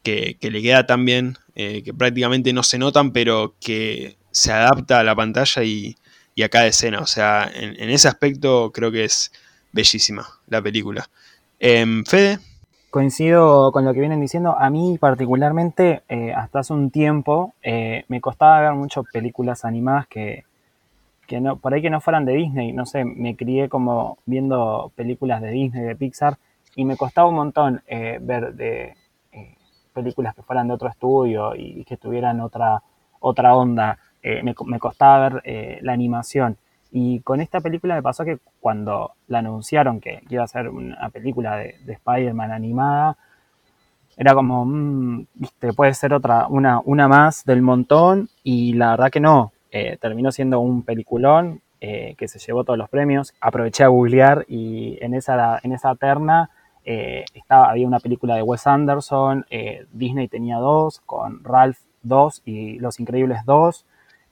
que, 0.04 0.38
que 0.40 0.52
le 0.52 0.62
queda 0.62 0.86
tan 0.86 1.06
bien, 1.06 1.38
eh, 1.56 1.82
que 1.84 1.94
prácticamente 1.94 2.52
no 2.52 2.62
se 2.62 2.78
notan, 2.78 3.14
pero 3.14 3.56
que 3.62 4.18
se 4.32 4.52
adapta 4.52 5.00
a 5.00 5.04
la 5.04 5.16
pantalla 5.16 5.64
y, 5.64 5.96
y 6.36 6.44
a 6.44 6.50
cada 6.50 6.68
escena. 6.68 7.00
O 7.00 7.08
sea, 7.08 7.50
en, 7.54 7.82
en 7.82 7.90
ese 7.90 8.10
aspecto 8.10 8.72
creo 8.74 8.92
que 8.92 9.06
es 9.06 9.32
bellísima 9.74 10.26
la 10.48 10.62
película. 10.62 11.06
Em, 11.60 12.06
Fede, 12.06 12.40
Coincido 12.94 13.72
con 13.72 13.86
lo 13.86 13.94
que 13.96 14.02
vienen 14.02 14.22
diciendo. 14.22 14.56
A 14.56 14.70
mí 14.70 15.00
particularmente, 15.00 16.04
eh, 16.08 16.32
hasta 16.32 16.60
hace 16.60 16.74
un 16.74 16.92
tiempo, 16.92 17.56
eh, 17.64 18.06
me 18.08 18.22
costaba 18.22 18.62
ver 18.62 18.74
muchas 18.74 19.04
películas 19.12 19.66
animadas 19.66 20.06
que, 20.06 20.44
que 21.26 21.42
no, 21.42 21.58
por 21.58 21.74
ahí 21.74 21.82
que 21.82 21.90
no 21.90 22.02
fueran 22.02 22.24
de 22.24 22.34
Disney. 22.34 22.72
No 22.72 22.86
sé, 22.86 23.04
me 23.04 23.36
crié 23.36 23.68
como 23.68 24.20
viendo 24.28 24.92
películas 24.96 25.42
de 25.42 25.50
Disney, 25.50 25.84
de 25.84 25.96
Pixar, 25.96 26.38
y 26.76 26.86
me 26.86 26.96
costaba 26.96 27.30
un 27.30 27.36
montón 27.36 27.82
eh, 27.88 28.20
ver 28.22 28.54
de 28.54 28.96
eh, 29.32 29.56
películas 29.92 30.36
que 30.36 30.44
fueran 30.44 30.68
de 30.68 30.76
otro 30.76 30.88
estudio 30.88 31.56
y 31.56 31.84
que 31.86 31.98
tuvieran 31.98 32.42
otra, 32.42 32.84
otra 33.20 33.56
onda. 33.56 33.98
Eh, 34.22 34.44
me, 34.44 34.54
me 34.68 34.78
costaba 34.78 35.30
ver 35.30 35.82
la 35.82 35.94
animación. 35.94 36.58
Y 36.96 37.22
con 37.22 37.42
esta 37.42 37.60
película 37.60 37.96
me 37.96 38.04
pasó 38.04 38.24
que 38.24 38.38
cuando 38.62 39.14
la 39.28 39.40
anunciaron 39.40 40.00
que 40.00 40.22
iba 40.30 40.44
a 40.44 40.48
ser 40.48 40.70
una 40.70 41.10
película 41.10 41.58
de, 41.58 41.76
de 41.84 41.94
Spider-Man 41.94 42.52
animada, 42.52 43.18
era 44.16 44.36
como, 44.36 44.64
mm, 44.64 45.26
viste, 45.34 45.74
puede 45.74 45.94
ser 45.96 46.14
otra, 46.14 46.48
una, 46.48 46.80
una 46.86 47.08
más 47.08 47.46
del 47.46 47.62
montón, 47.62 48.30
y 48.44 48.74
la 48.74 48.92
verdad 48.92 49.12
que 49.12 49.20
no. 49.20 49.52
Eh, 49.72 49.98
terminó 50.00 50.32
siendo 50.32 50.60
un 50.60 50.84
peliculón 50.84 51.62
eh, 51.82 52.14
que 52.16 52.28
se 52.28 52.40
llevó 52.40 52.64
todos 52.64 52.78
los 52.78 52.90
premios. 52.90 53.34
Aproveché 53.42 53.84
a 53.84 53.88
googlear 53.88 54.46
y 54.48 54.98
en 55.02 55.16
esa, 55.16 55.60
en 55.64 55.74
esa 55.74 55.96
terna 55.96 56.52
eh, 56.86 57.26
estaba, 57.34 57.72
había 57.72 57.88
una 57.88 58.00
película 58.00 58.36
de 58.36 58.44
Wes 58.44 58.68
Anderson, 58.68 59.46
eh, 59.50 59.86
Disney 59.92 60.28
tenía 60.28 60.58
dos, 60.58 61.02
con 61.06 61.44
Ralph 61.44 61.80
2 62.04 62.44
y 62.46 62.80
Los 62.80 63.00
Increíbles 63.00 63.40
2. 63.46 63.86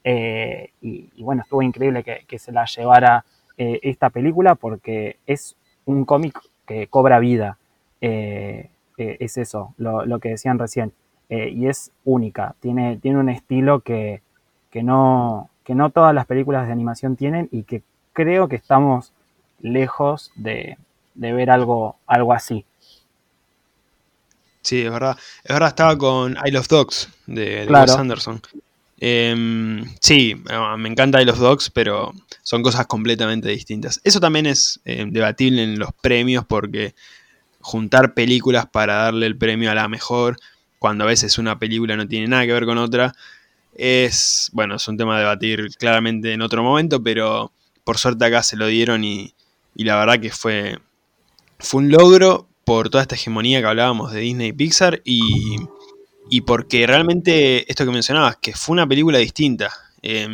Eh, 0.04 0.70
y, 0.80 1.10
y 1.14 1.22
bueno, 1.22 1.42
estuvo 1.42 1.62
increíble 1.62 2.02
que, 2.02 2.24
que 2.26 2.38
se 2.38 2.52
la 2.52 2.64
llevara 2.66 3.24
eh, 3.56 3.80
esta 3.82 4.10
película 4.10 4.54
porque 4.54 5.16
es 5.26 5.56
un 5.84 6.04
cómic 6.04 6.38
que 6.66 6.86
cobra 6.88 7.18
vida. 7.18 7.58
Eh, 8.00 8.70
es 8.98 9.36
eso, 9.38 9.74
lo, 9.78 10.04
lo 10.06 10.18
que 10.20 10.30
decían 10.30 10.58
recién. 10.58 10.92
Y 11.28 11.66
es 11.66 11.92
única, 12.04 12.54
tiene, 12.60 12.98
tiene 12.98 13.18
un 13.18 13.30
estilo 13.30 13.80
que, 13.80 14.20
que, 14.70 14.82
no, 14.82 15.48
que 15.64 15.74
no 15.74 15.88
todas 15.88 16.14
las 16.14 16.26
películas 16.26 16.66
de 16.66 16.72
animación 16.72 17.16
tienen 17.16 17.48
y 17.50 17.62
que 17.62 17.82
creo 18.12 18.48
que 18.48 18.56
estamos 18.56 19.14
lejos 19.60 20.30
de, 20.36 20.76
de 21.14 21.32
ver 21.32 21.50
algo, 21.50 21.96
algo 22.06 22.34
así. 22.34 22.66
sí, 24.62 24.82
es 24.82 24.90
verdad. 24.90 25.16
Es 25.44 25.52
verdad, 25.54 25.68
estaba 25.68 25.96
con 25.98 26.36
I 26.44 26.50
Love 26.50 26.68
Dogs 26.68 27.08
de, 27.26 27.66
de 27.66 27.66
Claro. 27.66 27.82
Wes 27.82 27.96
Anderson. 27.96 28.40
Em, 29.04 29.84
sí, 30.00 30.36
eh, 30.48 30.76
me 30.78 30.88
encanta 30.88 31.20
I 31.20 31.24
Love 31.24 31.40
Dogs, 31.40 31.70
pero 31.70 32.12
son 32.44 32.62
cosas 32.62 32.86
completamente 32.86 33.48
distintas. 33.48 34.00
Eso 34.04 34.20
también 34.20 34.46
es 34.46 34.80
eh, 34.84 35.04
debatible 35.08 35.64
en 35.64 35.76
los 35.76 35.92
premios 35.92 36.44
porque 36.46 36.94
juntar 37.60 38.14
películas 38.14 38.66
para 38.66 38.94
darle 38.94 39.26
el 39.26 39.36
premio 39.36 39.72
a 39.72 39.74
la 39.74 39.88
mejor, 39.88 40.36
cuando 40.78 41.02
a 41.02 41.08
veces 41.08 41.36
una 41.38 41.58
película 41.58 41.96
no 41.96 42.06
tiene 42.06 42.28
nada 42.28 42.46
que 42.46 42.52
ver 42.52 42.64
con 42.64 42.78
otra, 42.78 43.12
es, 43.74 44.50
bueno, 44.52 44.76
es 44.76 44.86
un 44.86 44.96
tema 44.96 45.16
a 45.16 45.18
debatir 45.20 45.70
claramente 45.78 46.32
en 46.32 46.40
otro 46.40 46.62
momento, 46.62 47.02
pero 47.02 47.50
por 47.82 47.98
suerte 47.98 48.24
acá 48.24 48.44
se 48.44 48.56
lo 48.56 48.68
dieron 48.68 49.02
y, 49.02 49.34
y 49.74 49.82
la 49.82 49.96
verdad 49.96 50.20
que 50.20 50.30
fue, 50.30 50.78
fue 51.58 51.82
un 51.82 51.90
logro 51.90 52.46
por 52.64 52.88
toda 52.88 53.02
esta 53.02 53.16
hegemonía 53.16 53.60
que 53.60 53.66
hablábamos 53.66 54.12
de 54.12 54.20
Disney 54.20 54.50
y 54.50 54.52
Pixar 54.52 55.02
y, 55.04 55.56
y 56.30 56.42
porque 56.42 56.86
realmente 56.86 57.70
esto 57.70 57.84
que 57.84 57.90
mencionabas, 57.90 58.36
que 58.36 58.52
fue 58.54 58.74
una 58.74 58.86
película 58.86 59.18
distinta. 59.18 59.72
Eh, 60.02 60.28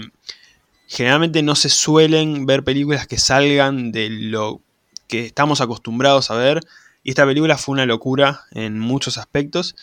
generalmente 0.86 1.42
no 1.42 1.54
se 1.54 1.68
suelen 1.68 2.46
ver 2.46 2.64
películas 2.64 3.06
que 3.06 3.18
salgan 3.18 3.92
de 3.92 4.08
lo 4.10 4.60
que 5.06 5.26
estamos 5.26 5.60
acostumbrados 5.60 6.30
a 6.30 6.36
ver 6.36 6.60
y 7.04 7.10
esta 7.10 7.26
película 7.26 7.58
fue 7.58 7.74
una 7.74 7.86
locura 7.86 8.42
en 8.52 8.78
muchos 8.78 9.18
aspectos 9.18 9.76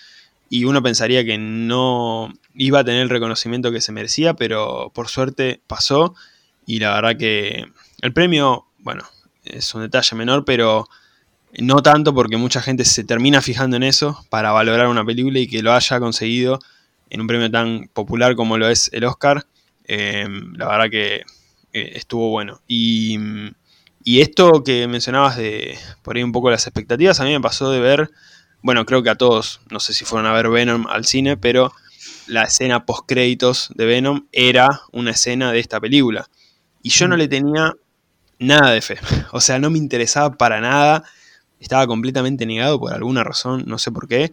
y 0.49 0.65
uno 0.65 0.81
pensaría 0.83 1.25
que 1.25 1.37
no 1.37 2.31
iba 2.53 2.79
a 2.79 2.83
tener 2.83 3.01
el 3.01 3.09
reconocimiento 3.09 3.71
que 3.71 3.81
se 3.81 3.91
merecía, 3.91 4.35
pero 4.35 4.91
por 4.93 5.07
suerte 5.07 5.61
pasó 5.67 6.15
y 6.65 6.79
la 6.79 6.93
verdad 6.95 7.17
que 7.17 7.65
el 8.01 8.13
premio, 8.13 8.65
bueno, 8.79 9.03
es 9.43 9.73
un 9.75 9.81
detalle 9.81 10.15
menor, 10.15 10.45
pero 10.45 10.87
no 11.59 11.81
tanto 11.81 12.13
porque 12.13 12.37
mucha 12.37 12.61
gente 12.61 12.85
se 12.85 13.03
termina 13.03 13.41
fijando 13.41 13.77
en 13.77 13.83
eso 13.83 14.25
para 14.29 14.51
valorar 14.51 14.87
una 14.87 15.05
película 15.05 15.39
y 15.39 15.47
que 15.47 15.61
lo 15.61 15.73
haya 15.73 15.99
conseguido 15.99 16.59
en 17.09 17.21
un 17.21 17.27
premio 17.27 17.49
tan 17.49 17.89
popular 17.93 18.35
como 18.35 18.57
lo 18.57 18.67
es 18.69 18.89
el 18.93 19.05
Oscar, 19.05 19.45
eh, 19.85 20.27
la 20.53 20.67
verdad 20.67 20.89
que 20.89 21.23
eh, 21.73 21.91
estuvo 21.95 22.29
bueno. 22.29 22.61
Y, 22.67 23.17
y 24.03 24.21
esto 24.21 24.63
que 24.63 24.87
mencionabas 24.87 25.37
de 25.37 25.77
por 26.03 26.15
ahí 26.15 26.23
un 26.23 26.31
poco 26.31 26.49
las 26.49 26.67
expectativas, 26.67 27.19
a 27.19 27.23
mí 27.23 27.31
me 27.31 27.41
pasó 27.41 27.71
de 27.71 27.79
ver, 27.79 28.11
bueno, 28.61 28.85
creo 28.85 29.03
que 29.03 29.09
a 29.09 29.15
todos, 29.15 29.61
no 29.69 29.79
sé 29.79 29.93
si 29.93 30.05
fueron 30.05 30.27
a 30.27 30.33
ver 30.33 30.49
Venom 30.49 30.87
al 30.87 31.05
cine, 31.05 31.37
pero 31.37 31.71
la 32.27 32.43
escena 32.43 32.85
post 32.85 33.05
créditos 33.07 33.69
de 33.75 33.85
Venom 33.85 34.27
era 34.31 34.81
una 34.91 35.11
escena 35.11 35.51
de 35.51 35.59
esta 35.59 35.79
película. 35.79 36.27
Y 36.81 36.89
yo 36.89 37.07
no 37.07 37.17
le 37.17 37.27
tenía 37.27 37.73
nada 38.39 38.71
de 38.71 38.81
fe. 38.81 38.97
O 39.31 39.41
sea, 39.41 39.59
no 39.59 39.69
me 39.69 39.77
interesaba 39.77 40.37
para 40.37 40.61
nada. 40.61 41.03
Estaba 41.59 41.87
completamente 41.87 42.45
negado 42.45 42.79
por 42.79 42.93
alguna 42.93 43.23
razón, 43.23 43.63
no 43.67 43.77
sé 43.77 43.91
por 43.91 44.07
qué. 44.07 44.31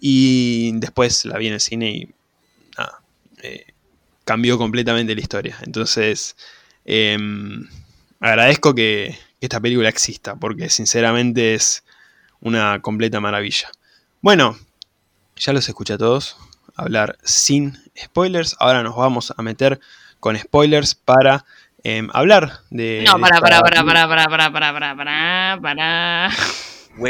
Y 0.00 0.72
después 0.74 1.24
la 1.24 1.38
vi 1.38 1.48
en 1.48 1.54
el 1.54 1.60
cine 1.60 1.90
y 1.90 2.08
nada, 2.76 3.00
eh, 3.42 3.66
cambió 4.24 4.58
completamente 4.58 5.14
la 5.14 5.20
historia. 5.20 5.56
Entonces, 5.62 6.36
eh, 6.84 7.18
agradezco 8.20 8.74
que, 8.74 9.16
que 9.40 9.46
esta 9.46 9.60
película 9.60 9.88
exista, 9.88 10.36
porque 10.36 10.68
sinceramente 10.68 11.54
es 11.54 11.84
una 12.40 12.80
completa 12.82 13.20
maravilla. 13.20 13.70
Bueno, 14.20 14.58
ya 15.36 15.52
los 15.52 15.68
escuché 15.68 15.94
a 15.94 15.98
todos 15.98 16.36
hablar 16.74 17.18
sin 17.22 17.78
spoilers. 17.96 18.56
Ahora 18.58 18.82
nos 18.82 18.96
vamos 18.96 19.32
a 19.36 19.42
meter 19.42 19.80
con 20.20 20.36
spoilers 20.38 20.94
para 20.94 21.44
eh, 21.84 22.06
hablar 22.12 22.60
de. 22.70 23.04
No, 23.06 23.18
para, 23.20 23.40
para, 23.40 23.60
para, 23.60 23.84
para, 23.84 24.08
para, 24.08 24.28
para, 24.28 24.52
para, 24.52 24.72
para, 24.72 24.96
para, 24.96 25.58
para. 25.62 26.30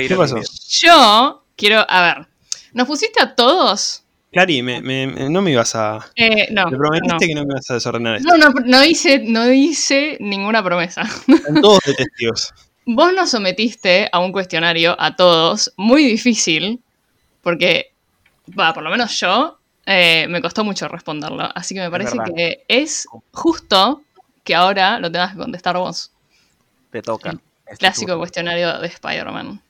¿Qué 0.08 0.14
a 0.14 0.16
pasó? 0.16 0.36
Yo 0.68 1.44
quiero, 1.56 1.84
a 1.88 2.02
ver, 2.02 2.26
¿nos 2.72 2.86
pusiste 2.86 3.22
a 3.22 3.34
todos? 3.34 4.02
Clary, 4.32 4.62
me- 4.62 4.82
me- 4.82 5.06
me- 5.06 5.30
no 5.30 5.42
me 5.42 5.52
ibas 5.52 5.74
a. 5.76 6.04
Eh, 6.16 6.48
no. 6.50 6.66
Me 6.68 6.76
prometiste 6.76 7.12
no. 7.12 7.18
que 7.20 7.34
no 7.34 7.44
me 7.44 7.52
ibas 7.52 7.70
a 7.70 7.74
desordenar 7.74 8.16
esto. 8.16 8.36
No, 8.36 8.48
no, 8.48 8.52
no 8.64 8.84
hice, 8.84 9.20
no 9.20 9.52
hice 9.52 10.16
ninguna 10.20 10.62
promesa. 10.62 11.02
Están 11.28 11.60
todos 11.60 11.78
de 11.86 11.94
testigos. 11.94 12.52
Vos 12.86 13.12
nos 13.14 13.30
sometiste 13.30 14.08
a 14.12 14.18
un 14.18 14.32
cuestionario 14.32 14.94
a 14.98 15.16
todos 15.16 15.72
muy 15.76 16.04
difícil, 16.04 16.82
porque, 17.42 17.92
va, 18.58 18.74
por 18.74 18.82
lo 18.82 18.90
menos 18.90 19.18
yo, 19.18 19.58
eh, 19.86 20.26
me 20.28 20.42
costó 20.42 20.64
mucho 20.64 20.88
responderlo. 20.88 21.48
Así 21.54 21.74
que 21.74 21.80
me 21.80 21.90
parece 21.90 22.18
que 22.36 22.64
es 22.68 23.06
justo 23.32 24.02
que 24.44 24.54
ahora 24.54 25.00
lo 25.00 25.10
tengas 25.10 25.32
que 25.32 25.38
contestar 25.38 25.76
vos. 25.76 26.12
Te 26.90 27.02
toca. 27.02 27.34
Clásico 27.78 28.08
turno. 28.12 28.18
cuestionario 28.20 28.78
de 28.78 28.86
Spider-Man. 28.86 29.60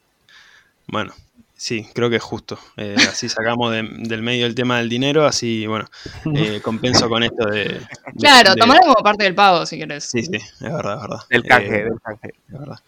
Bueno, 0.89 1.15
sí, 1.57 1.89
creo 1.95 2.11
que 2.11 2.17
es 2.17 2.23
justo. 2.23 2.59
Eh, 2.77 2.97
así 3.09 3.29
sacamos 3.29 3.73
de- 3.73 3.89
del 4.01 4.21
medio 4.23 4.47
el 4.47 4.55
tema 4.55 4.79
del 4.79 4.89
dinero, 4.89 5.25
así, 5.27 5.67
bueno, 5.67 5.87
eh, 6.35 6.61
compenso 6.63 7.09
con 7.09 7.23
esto 7.23 7.47
de. 7.47 7.65
de- 7.65 7.87
Claro, 8.19 8.55
de- 8.55 8.61
tomalo 8.61 8.81
como 8.83 8.95
parte 9.03 9.25
del 9.25 9.35
pago 9.35 9.65
si 9.65 9.79
querés. 9.79 10.05
Sí, 10.05 10.23
sí, 10.23 10.37
es 10.37 10.61
verdad, 10.61 10.97
es 10.97 11.01
verdad. 11.03 11.21
Del 11.31 11.43
canje, 11.45 11.67
Eh, 11.81 11.85
del 11.85 12.01
canje. 12.03 12.29
es 12.53 12.59
verdad. 12.59 12.79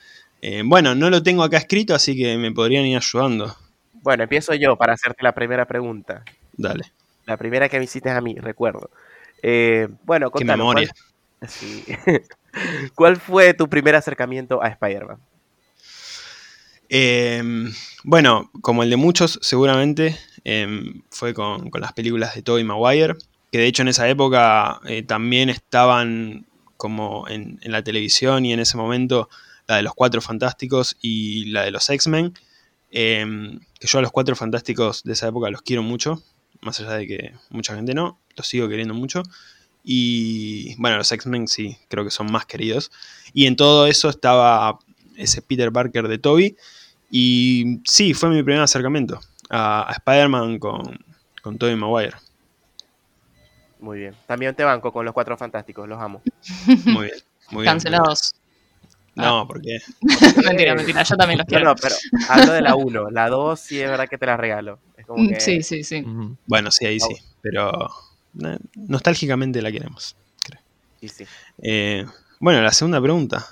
Eh, 0.43 0.63
bueno, 0.65 0.95
no 0.95 1.09
lo 1.09 1.23
tengo 1.23 1.43
acá 1.43 1.57
escrito, 1.57 1.95
así 1.95 2.15
que 2.17 2.37
me 2.37 2.53
podrían 2.53 2.85
ir 2.85 2.97
ayudando. 2.99 3.57
Bueno, 4.03 4.25
empiezo 4.25 4.55
yo 4.55 4.77
para 4.77 4.93
hacerte 4.93 5.23
la 5.23 5.33
primera 5.33 5.65
pregunta. 5.67 6.23
Dale, 6.53 6.85
La 7.27 7.37
primera 7.37 7.69
que 7.69 7.79
me 7.79 7.85
hiciste 7.85 8.11
a 8.11 8.21
mí, 8.21 8.35
recuerdo. 8.39 8.91
Eh, 9.43 9.89
bueno, 10.05 10.29
qué 10.31 10.39
contanos, 10.41 10.59
memoria. 10.59 10.89
¿cuál, 10.89 11.05
¿Cuál 12.95 13.17
fue 13.17 13.55
tu 13.55 13.69
primer 13.69 13.95
acercamiento 13.95 14.63
a 14.63 14.69
Spider-Man? 14.69 15.19
Eh, 16.89 17.43
bueno, 18.05 18.51
como 18.61 18.83
el 18.83 18.91
de 18.91 18.97
muchos, 18.97 19.39
seguramente 19.43 20.17
eh, 20.45 20.67
fue 21.11 21.35
con, 21.35 21.71
las 21.75 21.93
películas 21.93 22.35
de 22.35 22.43
Tobey 22.43 22.65
Maguire, 22.65 23.15
que 23.51 23.59
de 23.59 23.67
hecho 23.67 23.83
en 23.83 23.89
esa 23.89 24.09
época 24.09 24.81
eh, 24.87 25.03
también 25.03 25.51
estaban 25.51 26.47
como 26.77 27.27
en, 27.29 27.59
en 27.63 27.73
la 27.73 27.83
televisión 27.83 28.45
y 28.45 28.53
en 28.53 28.61
ese 28.61 28.77
momento 28.77 29.29
la 29.67 29.77
de 29.77 29.83
los 29.83 29.95
Cuatro 29.95 30.21
Fantásticos 30.21 30.97
y 31.01 31.47
la 31.47 31.63
de 31.63 31.71
los 31.71 31.89
X-Men. 31.89 32.35
eh, 32.91 33.59
que 33.79 33.87
yo 33.87 33.99
a 33.99 34.03
los 34.03 34.13
Cuatro 34.13 34.37
Fantásticos 34.37 35.03
de 35.03 35.13
esa 35.13 35.29
época 35.29 35.51
los 35.51 35.63
quiero 35.63 35.83
mucho, 35.83 36.23
más 36.61 36.81
allá 36.81 36.93
de 36.93 37.07
que 37.07 37.33
mucha 37.51 37.75
gente 37.75 37.95
no, 37.95 38.19
los 38.37 38.47
sigo 38.47 38.69
queriendo 38.69 38.95
mucho. 38.95 39.23
Y 39.89 40.75
bueno, 40.81 40.97
los 40.97 41.13
X-Men 41.13 41.47
sí, 41.47 41.79
creo 41.89 42.03
que 42.05 42.11
son 42.11 42.31
más 42.33 42.45
queridos. 42.45 42.91
Y 43.33 43.47
en 43.47 43.55
todo 43.55 43.87
eso 43.87 44.09
estaba 44.09 44.81
ese 45.17 45.43
Peter 45.43 45.71
Parker 45.71 46.09
de 46.09 46.19
Toby. 46.19 46.57
Y 47.09 47.81
sí, 47.85 48.13
fue 48.13 48.31
mi 48.31 48.43
primer 48.43 48.63
acercamiento 48.63 49.21
a, 49.49 49.89
a 49.89 49.93
Spider-Man 49.93 50.59
con, 50.59 50.99
con 51.41 51.57
Tobey 51.57 51.77
Maguire. 51.77 52.17
Muy 53.79 54.01
bien. 54.01 54.15
También 54.27 54.55
te 54.57 54.65
banco 54.65 54.93
con 54.93 55.05
los 55.05 55.15
cuatro 55.15 55.37
fantásticos, 55.37 55.89
los 55.89 56.01
amo. 56.01 56.21
Muy 56.87 57.05
bien. 57.07 57.17
Muy 57.51 57.63
bien. 57.63 57.65
Cancelados. 57.75 58.35
No, 59.15 59.47
porque 59.47 59.79
mentira, 60.45 60.75
mentira, 60.75 61.03
yo 61.05 61.17
también 61.17 61.39
los 61.39 61.47
quiero. 61.47 61.65
no, 61.65 61.75
pero 61.77 61.95
hablo 62.29 62.53
de 62.53 62.61
la 62.61 62.75
1. 62.75 63.11
La 63.11 63.29
2 63.29 63.59
sí 63.61 63.81
es 63.81 63.89
verdad 63.89 64.09
que 64.09 64.19
te 64.19 64.27
la 64.27 64.37
regalo. 64.37 64.79
Es 64.97 65.07
como 65.07 65.23
Mm, 65.23 65.29
que 65.29 65.41
Sí, 65.41 65.63
sí, 65.63 65.85
sí. 65.85 66.05
Bueno, 66.47 66.71
sí, 66.73 66.85
ahí 66.87 66.99
sí. 67.01 67.15
Pero 67.41 67.89
nostálgicamente 68.75 69.63
la 69.63 69.73
queremos. 69.73 70.17
sí, 71.01 71.09
sí. 71.09 71.25
Eh, 71.63 72.05
bueno, 72.41 72.63
la 72.63 72.73
segunda 72.73 73.01
pregunta. 73.01 73.47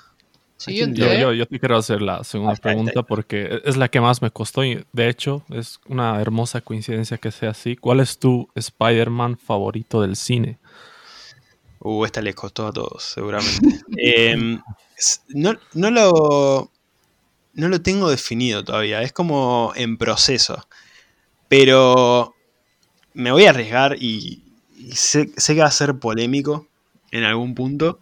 Siguiente. 0.57 1.01
Yo, 1.01 1.13
yo, 1.13 1.33
yo 1.33 1.45
te 1.45 1.59
quiero 1.59 1.77
hacer 1.77 2.01
la 2.01 2.23
segunda 2.23 2.53
está, 2.53 2.69
está, 2.69 2.75
pregunta 2.75 3.03
porque 3.03 3.61
es 3.65 3.75
la 3.77 3.89
que 3.89 3.99
más 3.99 4.21
me 4.21 4.31
costó 4.31 4.63
y 4.63 4.83
de 4.93 5.09
hecho 5.09 5.43
es 5.49 5.79
una 5.87 6.19
hermosa 6.21 6.61
coincidencia 6.61 7.17
que 7.17 7.31
sea 7.31 7.49
así. 7.51 7.75
¿Cuál 7.75 7.99
es 7.99 8.17
tu 8.17 8.47
Spider-Man 8.55 9.37
favorito 9.37 10.01
del 10.01 10.15
cine? 10.15 10.57
Uh, 11.79 12.05
esta 12.05 12.21
les 12.21 12.33
costó 12.35 12.67
a 12.67 12.71
todos, 12.73 13.03
seguramente. 13.03 13.81
Eh, 13.97 14.57
s- 14.97 15.19
no, 15.29 15.53
no 15.73 15.91
lo. 15.91 16.71
No 17.53 17.69
lo 17.69 17.81
tengo 17.81 18.09
definido 18.09 18.63
todavía. 18.63 19.01
Es 19.01 19.13
como 19.13 19.71
en 19.75 19.97
proceso. 19.97 20.67
Pero 21.47 22.33
me 23.13 23.31
voy 23.31 23.45
a 23.45 23.51
arriesgar 23.51 23.95
y 24.01 24.44
sé, 24.93 25.29
sé 25.37 25.55
que 25.55 25.61
va 25.61 25.67
a 25.67 25.71
ser 25.71 25.97
polémico 25.99 26.67
en 27.11 27.23
algún 27.23 27.55
punto. 27.55 27.99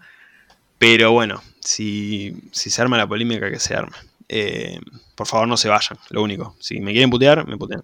Pero 0.78 1.12
bueno, 1.12 1.41
si, 1.62 2.36
si 2.52 2.69
se 2.69 2.82
arma 2.82 2.98
la 2.98 3.08
polémica, 3.08 3.50
que 3.50 3.60
se 3.60 3.76
arme. 3.76 3.96
Eh, 4.28 4.80
por 5.15 5.28
favor, 5.28 5.48
no 5.48 5.58
se 5.58 5.69
vayan, 5.69 5.98
lo 6.10 6.24
único. 6.24 6.56
Si 6.60 6.80
me 6.80 6.91
quieren 6.91 7.10
putear, 7.10 7.48
me 7.48 7.58
putean. 7.58 7.84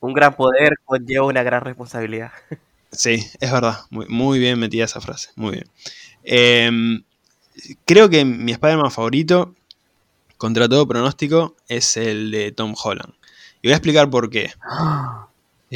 Un 0.00 0.12
gran 0.12 0.34
poder 0.34 0.74
conlleva 0.84 1.26
una 1.26 1.42
gran 1.42 1.62
responsabilidad. 1.62 2.32
Sí, 2.90 3.26
es 3.40 3.50
verdad. 3.50 3.80
Muy, 3.90 4.06
muy 4.08 4.38
bien 4.38 4.58
metida 4.58 4.84
esa 4.84 5.00
frase. 5.00 5.30
Muy 5.36 5.52
bien. 5.52 5.66
Eh, 6.22 6.70
creo 7.84 8.08
que 8.08 8.24
mi 8.24 8.52
Spider-Man 8.52 8.90
favorito, 8.90 9.54
contra 10.36 10.68
todo 10.68 10.86
pronóstico, 10.86 11.56
es 11.68 11.96
el 11.96 12.30
de 12.30 12.52
Tom 12.52 12.74
Holland. 12.82 13.12
Y 13.62 13.68
voy 13.68 13.72
a 13.72 13.76
explicar 13.76 14.10
por 14.10 14.30
qué. 14.30 14.52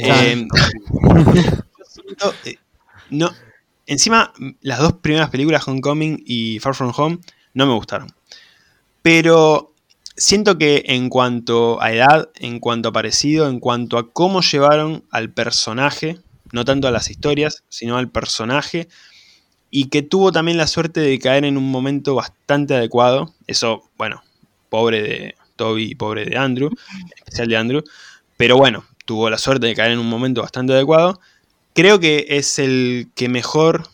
Eh, 0.01 0.47
eh, 2.45 2.55
no, 3.09 3.31
encima, 3.85 4.33
las 4.61 4.79
dos 4.79 4.93
primeras 4.93 5.29
películas, 5.29 5.67
Homecoming 5.67 6.23
y 6.25 6.59
Far 6.59 6.75
From 6.75 6.93
Home, 6.95 7.19
no 7.53 7.65
me 7.65 7.73
gustaron. 7.73 8.09
Pero 9.01 9.73
siento 10.15 10.57
que 10.57 10.83
en 10.87 11.09
cuanto 11.09 11.81
a 11.81 11.91
edad, 11.93 12.29
en 12.35 12.59
cuanto 12.59 12.89
a 12.89 12.91
parecido, 12.91 13.47
en 13.47 13.59
cuanto 13.59 13.97
a 13.97 14.11
cómo 14.11 14.41
llevaron 14.41 15.03
al 15.11 15.31
personaje, 15.31 16.19
no 16.51 16.65
tanto 16.65 16.87
a 16.87 16.91
las 16.91 17.09
historias, 17.09 17.63
sino 17.69 17.97
al 17.97 18.09
personaje, 18.09 18.87
y 19.71 19.85
que 19.85 20.01
tuvo 20.01 20.31
también 20.31 20.57
la 20.57 20.67
suerte 20.67 20.99
de 20.99 21.19
caer 21.19 21.45
en 21.45 21.57
un 21.57 21.69
momento 21.69 22.15
bastante 22.15 22.75
adecuado. 22.75 23.33
Eso, 23.47 23.83
bueno, 23.97 24.23
pobre 24.69 25.01
de 25.01 25.35
Toby 25.55 25.91
y 25.91 25.95
pobre 25.95 26.25
de 26.25 26.37
Andrew, 26.37 26.69
en 26.69 27.17
especial 27.17 27.47
de 27.47 27.57
Andrew, 27.57 27.83
pero 28.37 28.57
bueno, 28.57 28.85
tuvo 29.05 29.29
la 29.29 29.37
suerte 29.37 29.67
de 29.67 29.75
caer 29.75 29.91
en 29.91 29.99
un 29.99 30.09
momento 30.09 30.41
bastante 30.41 30.73
adecuado. 30.73 31.19
Creo 31.79 32.01
que 32.01 32.25
es 32.27 32.59
el 32.59 33.09
que 33.15 33.29
mejor 33.29 33.87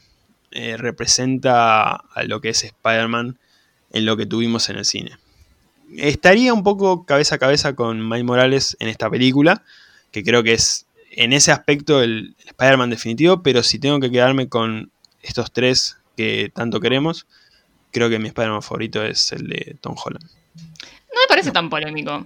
eh, 0.49 0.75
representa 0.75 1.91
a 1.91 2.23
lo 2.23 2.41
que 2.41 2.49
es 2.49 2.63
Spider-Man 2.63 3.37
en 3.91 4.05
lo 4.07 4.17
que 4.17 4.25
tuvimos 4.25 4.69
en 4.69 4.77
el 4.77 4.85
cine. 4.85 5.19
Estaría 5.95 6.51
un 6.51 6.63
poco 6.63 7.05
cabeza 7.05 7.35
a 7.35 7.37
cabeza 7.37 7.75
con 7.75 8.09
Miles 8.09 8.25
Morales 8.25 8.75
en 8.79 8.87
esta 8.87 9.07
película, 9.07 9.61
que 10.11 10.23
creo 10.23 10.41
que 10.41 10.53
es 10.53 10.87
en 11.11 11.31
ese 11.31 11.51
aspecto 11.51 12.01
el, 12.01 12.33
el 12.39 12.47
Spider-Man 12.47 12.89
definitivo, 12.89 13.43
pero 13.43 13.61
si 13.61 13.77
tengo 13.77 13.99
que 13.99 14.09
quedarme 14.09 14.49
con 14.49 14.89
estos 15.21 15.51
tres 15.51 15.97
que 16.17 16.51
tanto 16.55 16.79
queremos, 16.79 17.27
creo 17.91 18.09
que 18.09 18.17
mi 18.17 18.29
Spider-Man 18.29 18.63
favorito 18.63 19.03
es 19.03 19.31
el 19.31 19.47
de 19.47 19.77
Tom 19.79 19.93
Holland. 20.03 20.25
No 20.55 21.21
me 21.21 21.27
parece 21.29 21.51
tan 21.51 21.69
polémico. 21.69 22.25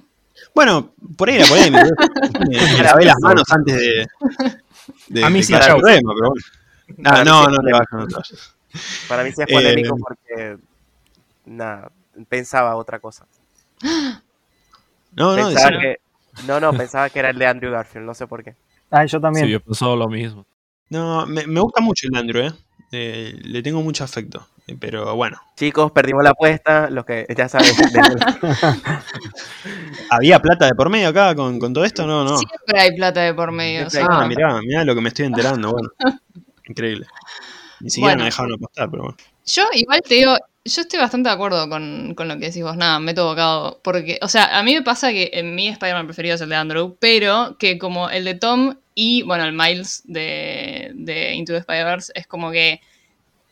Bueno, 0.56 0.93
por 1.17 1.30
ahí 1.30 1.36
era 1.36 1.48
polémico. 1.48 1.89
Me 2.50 2.82
lavé 2.82 3.04
las 3.04 3.19
manos 3.19 3.43
antes 3.50 3.76
de. 3.76 4.08
De 5.07 5.23
A 5.25 5.29
mí 5.29 5.39
de 5.39 5.43
sí, 5.43 5.53
chau. 5.53 5.79
problema, 5.79 6.13
pero 6.15 6.29
bueno. 6.29 7.23
No, 7.23 7.45
sí. 7.45 7.51
no 7.51 7.59
te 7.63 7.71
vayas, 7.71 7.87
no 7.91 8.07
te 8.07 8.13
vayas. 8.15 8.55
Para 9.07 9.23
mí 9.23 9.31
sí 9.31 9.41
es 9.41 9.49
Eh, 9.49 9.53
polémico 9.53 9.97
porque. 9.97 10.57
Nada, 11.45 11.91
pensaba 12.27 12.75
otra 12.75 12.99
cosa. 12.99 13.25
No, 15.13 15.35
no, 15.35 15.47
Pensaba 15.47 15.71
que, 15.79 15.97
no, 16.47 16.59
no, 16.59 16.73
pensaba 16.73 17.09
que 17.09 17.19
era 17.19 17.29
el 17.31 17.37
de 17.39 17.47
Andrew 17.47 17.71
Garfield, 17.71 18.05
no 18.05 18.13
sé 18.13 18.27
por 18.27 18.43
qué. 18.43 18.55
Ah, 18.91 19.05
yo 19.05 19.19
también. 19.19 19.45
Sí, 19.45 19.51
yo 19.51 19.59
pensaba 19.59 19.95
lo 19.95 20.07
mismo. 20.07 20.45
No, 20.89 21.25
me, 21.25 21.45
me 21.47 21.59
gusta 21.59 21.81
mucho 21.81 22.07
el 22.11 22.15
Andrew, 22.17 22.45
¿eh? 22.47 22.51
Eh, 22.91 23.36
Le 23.43 23.62
tengo 23.62 23.82
mucho 23.82 24.04
afecto. 24.04 24.47
eh, 24.67 24.75
Pero 24.80 25.15
bueno, 25.15 25.38
Chicos, 25.56 25.91
perdimos 25.91 26.23
la 26.23 26.32
apuesta, 26.32 26.89
los 26.89 27.06
que 27.06 27.25
ya 27.36 27.47
saben. 27.49 27.75
de- 27.75 27.84
¿había 30.10 30.39
plata 30.41 30.65
de 30.65 30.73
por 30.75 30.89
medio 30.89 31.10
acá 31.10 31.36
con, 31.36 31.60
con 31.60 31.73
todo 31.73 31.86
esto? 31.86 32.06
No, 32.06 32.23
no. 32.23 32.38
Siempre 32.38 32.80
hay 32.80 32.95
plata 32.95 33.21
de 33.21 33.34
por 33.34 33.52
medio. 33.52 33.88
o 33.88 33.89
sea, 33.89 34.06
Ah, 34.10 34.28
mirá, 34.28 34.60
mirá 34.62 34.84
lo 34.84 34.95
que 34.95 35.02
me 35.02 35.10
estoy 35.10 35.25
enterando, 35.25 35.71
bueno. 35.71 35.89
Increíble. 36.67 37.08
Ni 37.82 37.89
siquiera 37.89 38.13
Bueno. 38.13 38.19
me 38.23 38.25
dejaron 38.25 38.54
apostar, 38.54 38.89
pero 38.89 39.04
bueno. 39.04 39.17
Yo 39.45 39.63
igual 39.73 40.02
te 40.02 40.15
digo, 40.15 40.36
yo 40.65 40.82
estoy 40.82 40.99
bastante 40.99 41.30
de 41.30 41.36
acuerdo 41.36 41.67
con, 41.69 42.13
con 42.15 42.28
lo 42.28 42.36
que 42.38 42.47
decís 42.47 42.62
vos, 42.63 42.75
nada, 42.78 42.99
me 42.99 43.12
he 43.12 43.15
bocado. 43.15 43.80
Porque, 43.84 44.19
o 44.21 44.28
sea, 44.28 44.58
a 44.60 44.63
mí 44.63 44.73
me 44.75 44.82
pasa 44.84 45.12
que 45.12 45.32
en 45.34 45.56
mi 45.56 45.67
Spider-Man 45.69 46.06
preferido 46.06 46.36
es 46.36 46.41
el 46.41 46.49
de 46.49 46.56
Andrew, 46.56 46.97
pero 46.99 47.56
que 47.58 47.78
como 47.80 48.10
el 48.10 48.25
de 48.25 48.36
Tom 48.36 48.75
y, 48.93 49.23
bueno, 49.23 49.45
el 49.45 49.54
Miles 49.54 50.02
de, 50.06 50.59
de 51.05 51.33
Into 51.33 51.53
the 51.53 51.59
Spider-Verse 51.59 52.12
es 52.15 52.27
como 52.27 52.51
que 52.51 52.81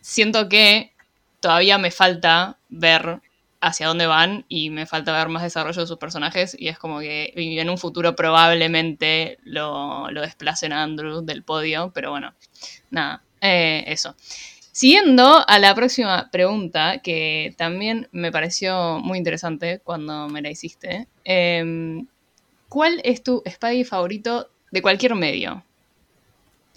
siento 0.01 0.49
que 0.49 0.93
todavía 1.39 1.77
me 1.77 1.91
falta 1.91 2.57
ver 2.69 3.21
hacia 3.59 3.87
dónde 3.87 4.07
van 4.07 4.45
y 4.47 4.69
me 4.69 4.85
falta 4.85 5.17
ver 5.17 5.29
más 5.29 5.43
desarrollo 5.43 5.81
de 5.81 5.87
sus 5.87 5.97
personajes 5.97 6.55
y 6.57 6.67
es 6.67 6.77
como 6.77 6.99
que 6.99 7.33
en 7.35 7.69
un 7.69 7.77
futuro 7.77 8.15
probablemente 8.15 9.39
lo, 9.43 10.11
lo 10.11 10.21
desplacen 10.21 10.73
a 10.73 10.83
Andrew 10.83 11.21
del 11.21 11.43
podio, 11.43 11.91
pero 11.93 12.11
bueno, 12.11 12.33
nada, 12.91 13.23
eh, 13.41 13.83
eso. 13.87 14.15
Siguiendo 14.71 15.43
a 15.47 15.57
la 15.57 15.73
próxima 15.73 16.29
pregunta, 16.31 16.99
que 16.99 17.55
también 17.57 18.09
me 18.11 18.31
pareció 18.31 18.99
muy 18.99 19.17
interesante 19.17 19.79
cuando 19.83 20.27
me 20.29 20.41
la 20.41 20.51
hiciste. 20.51 21.07
em, 21.23 22.05
¿Cuál 22.69 23.01
es 23.03 23.23
tu 23.23 23.41
Spidey 23.49 23.85
favorito 23.85 24.49
de 24.71 24.81
cualquier 24.81 25.15
medio? 25.15 25.63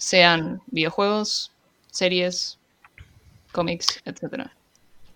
Sean 0.01 0.63
videojuegos, 0.71 1.51
series, 1.91 2.57
cómics, 3.51 4.01
etcétera. 4.03 4.51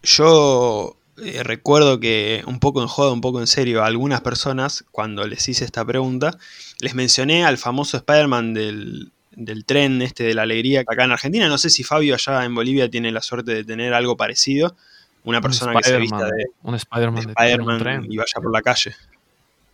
Yo 0.04 0.96
eh, 1.18 1.42
recuerdo 1.42 2.00
que 2.00 2.44
un 2.46 2.60
poco 2.60 2.84
en 2.84 2.88
joda, 2.88 3.12
un 3.12 3.20
poco 3.20 3.40
en 3.40 3.48
serio, 3.48 3.82
a 3.82 3.88
algunas 3.88 4.22
personas, 4.22 4.86
cuando 4.92 5.26
les 5.26 5.50
hice 5.50 5.66
esta 5.66 5.84
pregunta, 5.84 6.38
les 6.82 6.94
mencioné 6.94 7.46
al 7.46 7.58
famoso 7.58 7.98
Spider-Man 7.98 8.54
del, 8.54 9.12
del 9.32 9.66
tren 9.66 10.04
este 10.04 10.24
de 10.24 10.36
la 10.36 10.44
alegría 10.44 10.82
acá 10.82 11.06
en 11.06 11.14
Argentina. 11.14 11.48
No 11.48 11.58
sé 11.58 11.72
si 11.72 11.84
Fabio 11.84 12.14
allá 12.14 12.46
en 12.46 12.54
Bolivia 12.54 12.88
tiene 12.88 13.12
la 13.12 13.24
suerte 13.24 13.56
de 13.56 13.64
tener 13.64 13.96
algo 13.96 14.16
parecido. 14.16 14.76
Una 15.24 15.42
persona 15.42 15.74
que 15.74 15.84
se 15.84 15.98
vista 15.98 16.26
de, 16.26 16.46
un 16.62 16.74
de 16.74 16.78
Spider-Man 16.78 18.06
y 18.08 18.18
vaya 18.18 18.36
por 18.36 18.52
la 18.52 18.62
calle. 18.62 18.96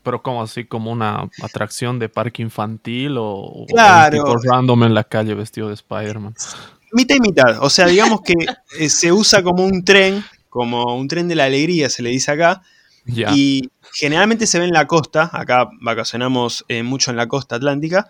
Pero 0.04 0.22
como 0.24 0.42
así, 0.42 0.66
como 0.66 0.92
una 0.92 1.30
atracción 1.44 2.00
de 2.00 2.10
parque 2.10 2.42
infantil 2.42 3.18
o, 3.18 3.28
o 3.30 3.66
Claro. 3.68 4.24
un 4.24 4.24
tipo 4.24 4.52
random 4.52 4.84
en 4.86 4.94
la 4.94 5.04
calle 5.04 5.34
vestido 5.36 5.68
de 5.68 5.76
Spider-Man. 5.76 6.34
Mitad 6.94 7.16
y 7.16 7.20
mitad. 7.20 7.64
O 7.64 7.70
sea, 7.70 7.88
digamos 7.88 8.22
que 8.22 8.34
eh, 8.80 8.90
se 8.90 9.12
usa 9.12 9.44
como 9.44 9.64
un 9.64 9.84
tren, 9.86 10.24
como 10.50 10.96
un 10.96 11.08
tren 11.08 11.28
de 11.28 11.36
la 11.36 11.46
alegría, 11.46 11.90
se 11.90 12.02
le 12.02 12.10
dice 12.10 12.32
acá. 12.32 12.62
Ya. 13.06 13.32
Y 13.34 13.70
generalmente 13.94 14.46
se 14.48 14.60
ve 14.60 14.66
en 14.66 14.74
la 14.74 14.88
costa, 14.88 15.30
acá 15.32 15.70
vacacionamos 15.82 16.66
eh, 16.68 16.84
mucho 16.84 17.12
en 17.12 17.18
la 17.18 17.28
costa 17.28 17.56
atlántica, 17.56 18.08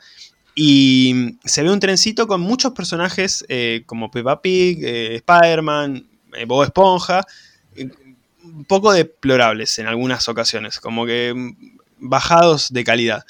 y 0.56 1.38
se 1.45 1.63
ve 1.63 1.71
un 1.71 1.80
trencito 1.80 2.27
con 2.27 2.41
muchos 2.41 2.73
personajes 2.73 3.45
eh, 3.47 3.84
como 3.86 4.12
Peppa 4.12 4.41
Pig, 4.41 4.84
Spider-Man, 4.84 6.08
Bob 6.45 6.63
Esponja, 6.63 7.25
un 8.43 8.65
poco 8.65 8.91
deplorables 8.91 9.80
en 9.80 9.88
algunas 9.88 10.27
ocasiones, 10.27 10.80
como 10.80 11.06
que 11.06 11.34
mm, 11.34 11.77
bajados 12.01 12.73
de 12.73 12.83
calidad. 12.83 13.25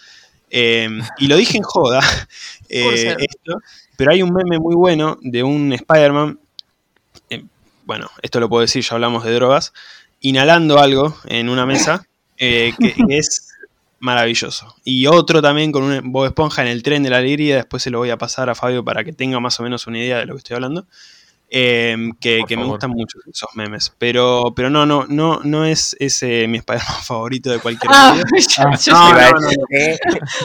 Eh, 0.49 0.89
y 1.17 1.27
lo 1.27 1.38
dije 1.38 1.57
en 1.57 1.63
joda, 1.63 1.99
eh, 2.69 3.15
esto, 3.19 3.60
pero 3.95 4.12
hay 4.12 4.23
un 4.23 4.34
meme 4.34 4.60
muy 4.60 4.75
bueno 4.75 5.17
de 5.21 5.43
un 5.43 5.71
Spider-Man, 5.73 6.39
eh, 7.29 7.43
bueno, 7.86 8.10
esto 8.21 8.39
lo 8.39 8.49
puedo 8.49 8.62
decir, 8.62 8.84
ya 8.84 8.95
hablamos 8.95 9.23
de 9.23 9.34
drogas, 9.34 9.73
inhalando 10.19 10.79
algo 10.79 11.15
en 11.25 11.49
una 11.49 11.65
mesa 11.65 12.07
eh, 12.38 12.73
que, 12.79 12.93
que 12.93 13.03
es 13.17 13.49
maravilloso. 13.99 14.75
Y 14.84 15.05
otro 15.07 15.41
también 15.41 15.71
con 15.71 15.84
un 15.84 16.12
Bob 16.12 16.25
Esponja 16.25 16.63
en 16.63 16.67
el 16.67 16.84
tren 16.84 17.03
de 17.03 17.12
la 17.12 17.17
alegría, 17.17 17.55
después 17.55 17.84
se 17.84 17.91
lo 17.91 17.99
voy 17.99 18.10
a 18.10 18.17
pasar 18.17 18.49
a 18.49 18.55
Fabio 18.55 18.84
para 18.84 19.03
que 19.03 19.13
tenga 19.13 19.39
más 19.39 19.60
o 19.60 19.63
menos 19.63 19.88
una 19.88 19.99
idea 19.99 20.17
de 20.17 20.25
lo 20.25 20.34
que 20.34 20.39
estoy 20.39 20.55
hablando. 20.55 20.88
Eh, 21.54 21.98
que, 22.22 22.46
me 22.56 22.64
gustan 22.64 22.92
mucho 22.92 23.20
esos 23.30 23.50
memes. 23.56 23.94
Pero, 23.98 24.54
pero 24.56 24.70
no, 24.70 24.86
no, 24.86 25.06
no, 25.08 25.42
no 25.44 25.66
es 25.66 25.98
ese 26.00 26.48
mi 26.48 26.58
Spider-Man 26.60 26.96
favorito 27.04 27.52
de 27.52 27.60
cualquier 27.60 27.92
Ah, 27.94 28.16
yo, 28.48 28.64
Ah, 28.64 28.78
yo 28.80 28.94
no, 29.40 29.50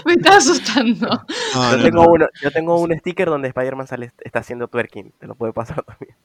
me 0.05 0.13
estaba 0.15 0.37
asustando. 0.37 1.09
No, 1.55 1.71
yo, 1.71 1.77
no, 1.77 1.83
tengo 1.85 2.05
no. 2.05 2.11
uno, 2.11 2.27
yo 2.43 2.51
tengo 2.51 2.81
un 2.81 2.99
sticker 2.99 3.29
donde 3.29 3.49
Spider-Man 3.49 3.87
sale, 3.87 4.11
está 4.19 4.41
haciendo 4.41 4.67
twerking. 4.67 5.13
Te 5.19 5.29
lo 5.29 5.37
puede 5.37 5.53
pasar 5.53 5.85
también. 5.85 6.17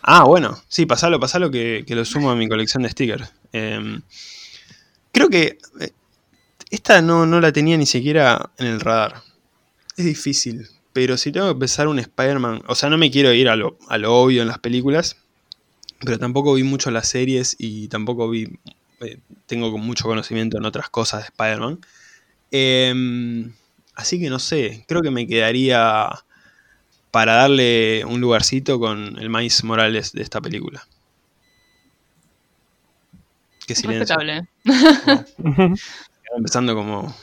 Ah, 0.00 0.24
bueno, 0.24 0.58
sí, 0.68 0.86
pasalo, 0.86 1.20
pasalo 1.20 1.50
que, 1.50 1.84
que 1.86 1.94
lo 1.94 2.06
sumo 2.06 2.30
a 2.30 2.36
mi 2.36 2.48
colección 2.48 2.82
de 2.82 2.90
stickers. 2.90 3.30
Eh, 3.52 4.00
creo 5.12 5.28
que 5.28 5.58
eh, 5.80 5.90
esta 6.70 7.02
no, 7.02 7.26
no 7.26 7.40
la 7.40 7.52
tenía 7.52 7.76
ni 7.76 7.86
siquiera 7.86 8.50
en 8.56 8.68
el 8.68 8.80
radar. 8.80 9.22
Es 9.96 10.06
difícil, 10.06 10.66
pero 10.94 11.18
si 11.18 11.32
tengo 11.32 11.52
que 11.52 11.58
pensar 11.58 11.88
un 11.88 11.98
Spider-Man, 11.98 12.62
o 12.66 12.74
sea, 12.74 12.88
no 12.88 12.96
me 12.96 13.10
quiero 13.10 13.34
ir 13.34 13.48
a 13.50 13.56
lo, 13.56 13.76
a 13.88 13.98
lo 13.98 14.14
obvio 14.14 14.40
en 14.40 14.48
las 14.48 14.60
películas, 14.60 15.16
pero 16.00 16.18
tampoco 16.18 16.54
vi 16.54 16.62
mucho 16.62 16.90
las 16.90 17.08
series 17.08 17.56
y 17.58 17.88
tampoco 17.88 18.30
vi, 18.30 18.58
eh, 19.00 19.18
tengo 19.46 19.76
mucho 19.76 20.04
conocimiento 20.04 20.56
en 20.56 20.64
otras 20.64 20.88
cosas 20.88 21.20
de 21.22 21.26
Spider-Man. 21.26 21.80
Eh, 22.52 23.50
así 23.96 24.20
que 24.20 24.30
no 24.30 24.38
sé, 24.38 24.84
creo 24.86 25.02
que 25.02 25.10
me 25.10 25.26
quedaría 25.26 26.10
para 27.10 27.34
darle 27.34 28.04
un 28.04 28.20
lugarcito 28.20 28.78
con 28.78 29.18
el 29.18 29.30
Miles 29.30 29.64
Morales 29.64 30.12
de 30.12 30.22
esta 30.22 30.40
película. 30.40 30.86
Qué 33.66 33.74
silencio. 33.74 34.16
Respetable. 34.16 34.48
Empezando 36.36 36.74
como. 36.74 37.14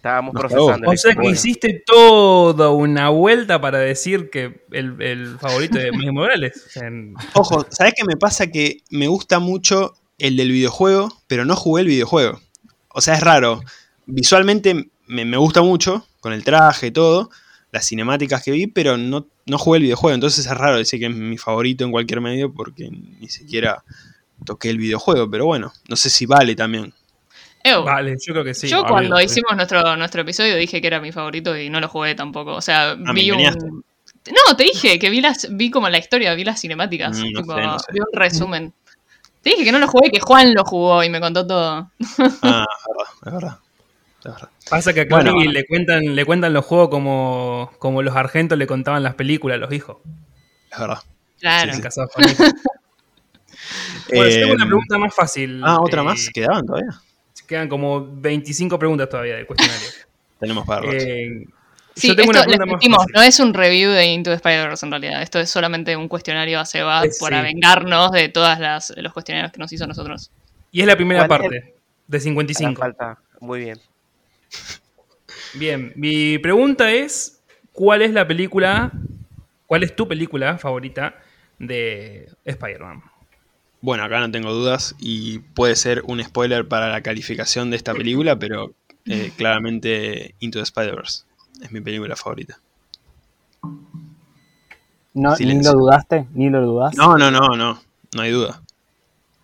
Estábamos 0.00 0.32
Nos 0.32 0.40
procesando. 0.40 0.90
O 0.90 0.96
sea 0.96 1.12
que 1.12 1.18
Bueno. 1.18 1.30
hiciste 1.34 1.82
toda 1.84 2.70
una 2.70 3.10
vuelta 3.10 3.60
para 3.60 3.78
decir 3.80 4.30
que 4.30 4.64
el, 4.72 4.96
el 5.02 5.38
favorito 5.38 5.78
de 5.78 5.92
Miles 5.92 6.12
Morales. 6.14 6.70
En- 6.76 7.14
Ojo, 7.34 7.66
¿sabes 7.68 7.92
qué 7.94 8.04
me 8.06 8.16
pasa? 8.16 8.46
Que 8.46 8.78
me 8.88 9.08
gusta 9.08 9.40
mucho 9.40 9.92
el 10.18 10.38
del 10.38 10.52
videojuego, 10.52 11.10
pero 11.26 11.44
no 11.44 11.54
jugué 11.54 11.82
el 11.82 11.88
videojuego. 11.88 12.40
O 12.88 13.02
sea, 13.02 13.12
es 13.14 13.20
raro. 13.20 13.60
Visualmente 14.06 14.90
me, 15.06 15.26
me 15.26 15.36
gusta 15.36 15.60
mucho, 15.60 16.06
con 16.20 16.32
el 16.32 16.44
traje 16.44 16.86
y 16.86 16.90
todo, 16.92 17.28
las 17.70 17.86
cinemáticas 17.86 18.42
que 18.42 18.52
vi, 18.52 18.66
pero 18.68 18.96
no, 18.96 19.26
no 19.44 19.58
jugué 19.58 19.76
el 19.78 19.82
videojuego. 19.82 20.14
Entonces 20.14 20.46
es 20.46 20.56
raro 20.56 20.78
decir 20.78 20.98
que 20.98 21.06
es 21.06 21.14
mi 21.14 21.36
favorito 21.36 21.84
en 21.84 21.92
cualquier 21.92 22.22
medio 22.22 22.54
porque 22.54 22.88
ni 22.90 23.28
siquiera 23.28 23.84
toqué 24.46 24.70
el 24.70 24.78
videojuego. 24.78 25.30
Pero 25.30 25.44
bueno, 25.44 25.74
no 25.90 25.96
sé 25.96 26.08
si 26.08 26.24
vale 26.24 26.56
también. 26.56 26.94
Ew, 27.62 27.82
vale, 27.84 28.16
yo 28.24 28.32
creo 28.32 28.44
que 28.44 28.54
sí. 28.54 28.68
yo 28.68 28.84
cuando 28.84 29.16
sí. 29.18 29.24
hicimos 29.24 29.54
nuestro, 29.54 29.96
nuestro 29.96 30.22
episodio 30.22 30.56
dije 30.56 30.80
que 30.80 30.86
era 30.86 31.00
mi 31.00 31.12
favorito 31.12 31.56
y 31.56 31.68
no 31.68 31.80
lo 31.80 31.88
jugué 31.88 32.14
tampoco. 32.14 32.52
O 32.54 32.60
sea, 32.62 32.96
me 32.96 33.12
vi 33.12 33.30
un. 33.30 33.42
No, 33.42 34.56
te 34.56 34.64
dije 34.64 34.98
que 34.98 35.10
vi 35.10 35.20
las, 35.20 35.46
vi 35.50 35.70
como 35.70 35.88
la 35.88 35.98
historia, 35.98 36.34
vi 36.34 36.44
las 36.44 36.60
cinemáticas. 36.60 37.18
Mm, 37.18 37.32
no 37.32 37.40
tipo, 37.40 37.54
sé, 37.54 37.62
no 37.62 37.78
sé. 37.78 37.86
Vi 37.92 38.00
un 38.00 38.06
resumen. 38.12 38.72
Te 39.42 39.50
dije 39.50 39.64
que 39.64 39.72
no 39.72 39.78
lo 39.78 39.88
jugué, 39.88 40.10
que 40.10 40.20
Juan 40.20 40.52
lo 40.54 40.64
jugó 40.64 41.02
y 41.02 41.10
me 41.10 41.20
contó 41.20 41.46
todo. 41.46 41.90
Ah, 42.42 42.66
es 42.80 42.86
verdad, 42.86 43.06
es 43.26 43.32
verdad. 43.32 43.58
Es 44.18 44.24
verdad. 44.24 44.48
Pasa 44.68 44.92
que 44.92 45.00
a 45.02 45.06
Bueno. 45.08 45.34
Le 45.40 45.64
cuentan, 45.66 46.14
le 46.14 46.24
cuentan 46.26 46.52
los 46.52 46.64
juegos 46.66 46.90
como, 46.90 47.72
como 47.78 48.02
los 48.02 48.14
argentos 48.16 48.58
le 48.58 48.66
contaban 48.66 49.02
las 49.02 49.14
películas 49.14 49.56
a 49.56 49.58
los 49.58 49.72
hijos. 49.72 49.98
Es 50.70 50.78
verdad. 50.78 50.98
Claro. 51.40 51.70
Sí, 51.72 51.76
sí. 51.76 51.82
casados 51.82 52.10
con 52.14 52.24
hijos. 52.24 52.52
Bueno, 54.08 54.28
yo 54.28 54.34
tengo 54.40 54.52
Eh, 54.52 54.54
una 54.56 54.66
pregunta 54.66 54.98
más 54.98 55.14
fácil. 55.14 55.60
Ah, 55.64 55.80
otra 55.80 56.02
Eh, 56.02 56.04
más. 56.04 56.28
¿Quedaban 56.32 56.66
todavía? 56.66 57.00
Quedan 57.50 57.68
como 57.68 58.06
25 58.08 58.78
preguntas 58.78 59.08
todavía 59.08 59.34
del 59.34 59.44
cuestionario. 59.46 59.88
Tenemos 60.38 60.64
para 60.64 60.82
rato. 60.82 60.96
Eh, 60.96 61.46
Sí, 61.96 62.06
yo 62.06 62.14
tengo 62.16 62.30
esto 62.30 62.44
una 62.44 62.46
les 62.48 62.56
pregunta 62.56 62.66
más 62.66 62.72
mentimos, 62.74 62.98
fácil. 62.98 63.12
no 63.16 63.22
es 63.22 63.40
un 63.40 63.52
review 63.52 63.90
de 63.90 64.06
Into 64.06 64.30
the 64.30 64.36
Spider-Verse 64.36 64.86
en 64.86 64.92
realidad. 64.92 65.22
Esto 65.22 65.40
es 65.40 65.50
solamente 65.50 65.96
un 65.96 66.06
cuestionario 66.06 66.60
a 66.60 66.64
Seba 66.64 67.04
Eh, 67.04 67.10
para 67.20 67.38
sí. 67.40 67.52
vengarnos 67.52 68.12
de 68.12 68.28
todas 68.28 68.60
las 68.60 68.94
los 68.96 69.12
cuestionarios 69.12 69.50
que 69.52 69.58
nos 69.58 69.72
hizo 69.72 69.84
a 69.84 69.86
nosotros. 69.88 70.30
Y 70.70 70.80
es 70.82 70.86
la 70.86 70.96
primera 70.96 71.26
¿Cuál 71.26 71.40
es 71.42 71.48
parte 71.50 71.74
de 72.06 72.16
Hará 72.16 72.20
55. 72.22 72.80
falta. 72.80 73.18
Muy 73.40 73.58
bien. 73.58 73.78
Bien, 75.54 75.92
mi 75.96 76.38
pregunta 76.38 76.90
es, 76.92 77.42
¿cuál 77.72 78.02
es 78.02 78.12
la 78.12 78.26
película, 78.26 78.92
cuál 79.66 79.82
es 79.82 79.94
tu 79.96 80.06
película 80.06 80.56
favorita 80.58 81.16
de 81.58 82.28
Spider-Man? 82.44 83.02
Bueno, 83.82 84.04
acá 84.04 84.20
no 84.20 84.30
tengo 84.30 84.52
dudas 84.52 84.94
y 84.98 85.38
puede 85.38 85.74
ser 85.76 86.02
un 86.06 86.22
spoiler 86.22 86.68
para 86.68 86.90
la 86.90 87.00
calificación 87.00 87.70
de 87.70 87.76
esta 87.76 87.94
película, 87.94 88.38
pero 88.38 88.72
eh, 89.06 89.32
claramente 89.36 90.34
Into 90.40 90.58
the 90.58 90.64
Spider-Verse. 90.64 91.22
Es 91.62 91.72
mi 91.72 91.80
película 91.80 92.14
favorita. 92.16 92.58
No, 95.12 95.34
¿Ni 95.36 95.62
lo 95.62 95.72
dudaste? 95.72 96.26
¿Ni 96.34 96.48
lo 96.50 96.60
dudaste? 96.64 96.96
No, 96.96 97.16
no, 97.18 97.30
no, 97.30 97.48
no. 97.56 97.82
No 98.14 98.22
hay 98.22 98.30
duda. 98.30 98.62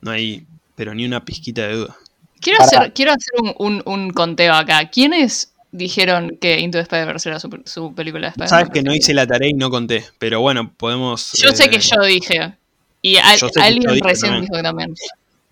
No 0.01 0.11
hay, 0.13 0.47
pero 0.75 0.95
ni 0.95 1.05
una 1.05 1.25
pizquita 1.25 1.67
de 1.67 1.75
duda. 1.75 1.97
Quiero 2.41 2.63
hacer, 2.63 2.93
quiero 2.93 3.13
hacer 3.13 3.33
un, 3.41 3.55
un- 3.59 3.83
un 3.87 4.11
conteo 4.11 4.53
acá. 4.55 4.89
¿Quiénes 4.91 5.53
dijeron 5.73 6.39
que 6.41 6.61
Into 6.61 6.79
the 6.79 6.83
Spider-Verse 6.83 7.29
era 7.29 7.41
su, 7.41 7.49
su 7.65 7.95
película 7.95 8.27
de 8.29 8.31
Spider-Man? 8.31 8.49
Sabes 8.49 8.71
que 8.71 8.83
no 8.83 8.95
hice 8.95 9.13
la 9.15 9.27
tarea 9.27 9.49
y 9.51 9.55
no 9.55 9.71
conté, 9.71 10.05
pero 10.19 10.41
bueno, 10.41 10.73
podemos. 10.77 11.33
Yo 11.43 11.51
sé 11.53 11.65
eh, 11.65 11.71
que 11.71 11.79
yo 11.81 12.01
dije. 12.03 12.55
Y 13.03 13.17
al- 13.17 13.39
alguien 13.61 14.01
recién 14.03 14.33
también. 14.33 14.41
dijo 14.43 14.55
que 14.57 14.63
también. 14.63 14.95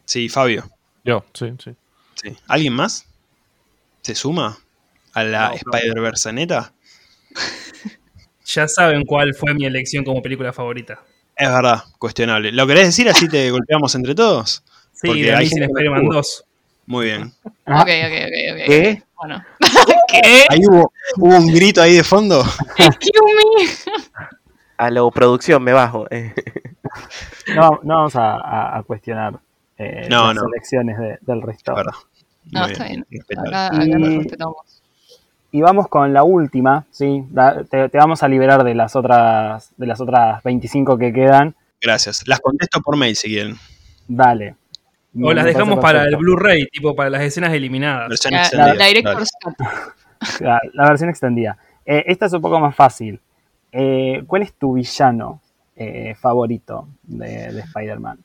Sí, 0.05 0.29
Fabio. 0.29 0.69
Yo, 1.05 1.25
sí, 1.35 1.53
sí. 1.63 1.75
Sí. 2.15 2.37
¿Alguien 2.49 2.73
más? 2.73 3.07
¿Se 4.03 4.15
suma 4.15 4.59
a 5.13 5.25
la 5.25 5.49
No. 5.49 5.55
Spider-Verse 5.55 6.33
neta? 6.33 6.73
Ya 8.47 8.69
saben 8.69 9.05
cuál 9.07 9.35
fue 9.35 9.55
mi 9.55 9.65
elección 9.65 10.05
como 10.05 10.21
película 10.21 10.53
favorita. 10.53 11.03
Es 11.35 11.49
verdad, 11.49 11.83
cuestionable. 11.99 12.53
¿Lo 12.53 12.67
querés 12.67 12.87
decir 12.89 13.09
así 13.09 13.27
te 13.27 13.51
golpeamos 13.51 13.95
entre 13.95 14.15
todos? 14.15 14.63
Sí, 14.93 15.07
Porque 15.09 15.23
de 15.23 15.33
Amazing 15.35 15.63
Spider-Man 15.63 15.99
estuvo. 16.03 16.15
2. 16.15 16.45
Muy 16.87 17.07
bien. 17.07 17.33
Ah. 17.65 17.81
Ok, 17.81 17.89
ok, 17.89 18.13
ok, 18.27 18.53
ok. 18.53 18.67
¿Qué? 18.67 19.03
Bueno. 19.17 19.45
¿Qué? 20.09 20.45
Ahí 20.51 20.61
hubo, 20.69 20.93
hubo 21.17 21.37
un 21.39 21.47
grito 21.55 21.81
ahí 21.81 21.95
de 21.95 22.05
fondo. 22.05 22.45
Excuse 22.77 23.21
me. 23.25 24.03
A 24.77 24.91
la 24.91 25.11
producción 25.11 25.63
me 25.63 25.73
bajo. 25.73 26.07
No, 27.55 27.81
no 27.83 27.95
vamos 27.97 28.17
a, 28.17 28.35
a- 28.37 28.79
a 28.79 28.83
cuestionar 28.83 29.39
eh, 29.79 30.07
No, 30.11 30.27
las 30.29 30.37
no. 30.37 30.43
elecciones 30.53 30.99
de- 30.99 31.19
del 31.21 31.43
resto. 31.43 31.73
Es 31.73 31.77
verdad. 31.77 31.93
No, 32.53 32.67
está 32.67 32.85
bien. 32.85 33.07
respetable. 33.11 33.49
Acá, 33.57 33.67
acá 33.69 33.85
Y- 33.87 34.19
respetamos. 34.19 34.57
Y 35.51 35.61
vamos 35.61 35.89
con 35.89 36.13
la 36.13 36.25
última, 36.25 36.85
¿sí? 36.91 37.25
Da- 37.31 37.63
te, 37.65 37.89
te 37.89 37.99
vamos 37.99 38.23
a 38.23 38.29
liberar 38.29 38.65
de 38.65 38.75
las 38.75 38.97
otras 38.97 39.73
de 39.77 39.87
las 39.87 40.01
otras 40.01 40.43
25 40.43 40.99
que 40.99 41.13
quedan. 41.13 41.55
Gracias. 41.81 42.27
Las 42.27 42.41
contesto 42.41 42.81
por 42.81 42.97
mail 42.97 43.15
si 43.17 43.29
quieren. 43.29 43.57
Dale. 44.09 44.57
O 45.23 45.33
las 45.33 45.45
dejamos 45.45 45.79
para 45.79 46.05
el. 46.05 46.17
Blu-ray, 46.17 46.67
tipo 46.67 46.97
para 46.97 47.09
las 47.11 47.23
escenas 47.23 47.53
eliminadas. 47.53 48.09
Versión 48.09 48.35
La. 48.35 48.75
La, 50.41 50.59
la 50.73 50.89
versión 50.89 51.11
extendida. 51.11 51.57
Eh, 51.85 52.05
esta 52.07 52.27
es 52.27 52.33
un 52.33 52.41
poco 52.41 52.59
más 52.59 52.75
fácil. 52.75 53.21
Eh, 53.71 54.23
¿Cuál 54.27 54.43
es 54.43 54.55
tu 54.55 54.73
villano 54.75 55.41
eh, 55.77 56.15
favorito 56.21 56.89
de, 57.03 57.53
de 57.53 57.61
Spider-Man? 57.61 58.19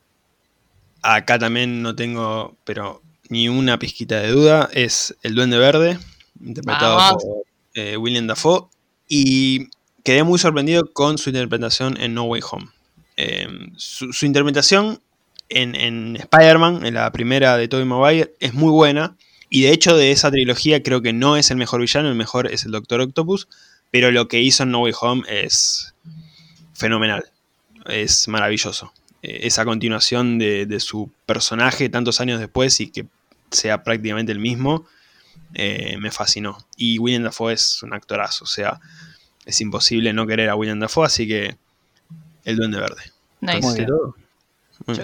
Acá 1.02 1.38
también 1.38 1.82
no 1.82 1.94
tengo, 1.94 2.56
pero 2.64 3.02
ni 3.28 3.48
una 3.48 3.78
pizquita 3.78 4.20
de 4.20 4.28
duda. 4.28 4.68
Es 4.72 5.16
el 5.22 5.34
Duende 5.34 5.58
Verde, 5.58 5.98
interpretado 6.44 6.96
Vamos. 6.96 7.24
por 7.24 7.42
eh, 7.74 7.96
William 7.96 8.26
Dafoe. 8.26 8.68
Y 9.08 9.68
quedé 10.04 10.22
muy 10.22 10.38
sorprendido 10.38 10.92
con 10.92 11.18
su 11.18 11.30
interpretación 11.30 11.96
en 12.00 12.14
No 12.14 12.24
Way 12.24 12.42
Home. 12.50 12.68
Eh, 13.16 13.48
su, 13.76 14.12
su 14.12 14.26
interpretación 14.26 15.00
en, 15.48 15.74
en 15.74 16.16
Spider-Man, 16.16 16.84
en 16.84 16.94
la 16.94 17.10
primera 17.12 17.56
de 17.56 17.68
Tobey 17.68 17.84
Maguire, 17.84 18.34
es 18.40 18.54
muy 18.54 18.70
buena. 18.70 19.16
Y 19.48 19.62
de 19.62 19.72
hecho, 19.72 19.96
de 19.96 20.12
esa 20.12 20.30
trilogía, 20.30 20.82
creo 20.82 21.02
que 21.02 21.12
no 21.12 21.36
es 21.36 21.50
el 21.50 21.56
mejor 21.56 21.80
villano, 21.80 22.08
el 22.08 22.14
mejor 22.14 22.46
es 22.46 22.64
el 22.64 22.70
Doctor 22.70 23.00
Octopus. 23.00 23.48
Pero 23.90 24.12
lo 24.12 24.28
que 24.28 24.40
hizo 24.40 24.62
en 24.62 24.70
No 24.70 24.82
Way 24.82 24.92
Home 25.00 25.22
es 25.28 25.94
fenomenal. 26.74 27.24
Es 27.90 28.28
maravilloso. 28.28 28.92
Eh, 29.22 29.40
esa 29.42 29.64
continuación 29.64 30.38
de, 30.38 30.66
de 30.66 30.80
su 30.80 31.10
personaje 31.26 31.88
tantos 31.88 32.20
años 32.20 32.40
después 32.40 32.80
y 32.80 32.90
que 32.90 33.06
sea 33.50 33.82
prácticamente 33.82 34.32
el 34.32 34.38
mismo, 34.38 34.86
eh, 35.54 35.96
me 35.98 36.10
fascinó. 36.10 36.58
Y 36.76 36.98
William 36.98 37.24
Dafoe 37.24 37.52
es 37.52 37.82
un 37.82 37.92
actorazo, 37.92 38.44
o 38.44 38.48
sea, 38.48 38.80
es 39.44 39.60
imposible 39.60 40.12
no 40.12 40.26
querer 40.26 40.48
a 40.48 40.54
William 40.54 40.78
Dafoe, 40.78 41.06
así 41.06 41.26
que 41.26 41.56
el 42.44 42.56
Duende 42.56 42.78
Verde. 42.80 43.02
Nice. 43.40 43.60
Muy 43.60 43.74
bien. 43.76 43.88
Muy 44.86 44.96
sí. 44.96 45.02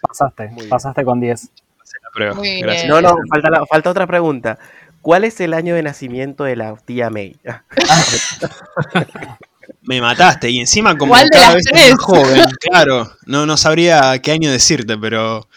Pasaste, 0.00 0.48
bien. 0.56 0.68
pasaste 0.68 1.04
con 1.04 1.20
10. 1.20 1.50
Pasé 1.78 1.96
la 2.02 2.10
prueba. 2.14 2.34
Muy 2.34 2.60
Gracias. 2.60 2.84
bien. 2.86 3.02
No, 3.02 3.02
no, 3.02 3.16
falta, 3.28 3.50
la- 3.50 3.66
falta 3.66 3.90
otra 3.90 4.06
pregunta. 4.06 4.58
¿Cuál 5.02 5.24
es 5.24 5.40
el 5.40 5.54
año 5.54 5.74
de 5.74 5.82
nacimiento 5.82 6.44
de 6.44 6.56
la 6.56 6.76
tía 6.76 7.10
May? 7.10 7.36
Me 9.88 10.02
mataste 10.02 10.50
y 10.50 10.60
encima 10.60 10.98
como 10.98 11.12
¿Cuál 11.12 11.30
de 11.30 11.30
cada 11.30 11.46
las 11.46 11.54
vez 11.54 11.66
es 11.66 11.72
tres? 11.72 11.90
más 11.92 12.00
joven, 12.02 12.42
claro, 12.60 13.10
no, 13.24 13.46
no 13.46 13.56
sabría 13.56 14.18
qué 14.20 14.32
año 14.32 14.52
decirte, 14.52 14.98
pero 14.98 15.48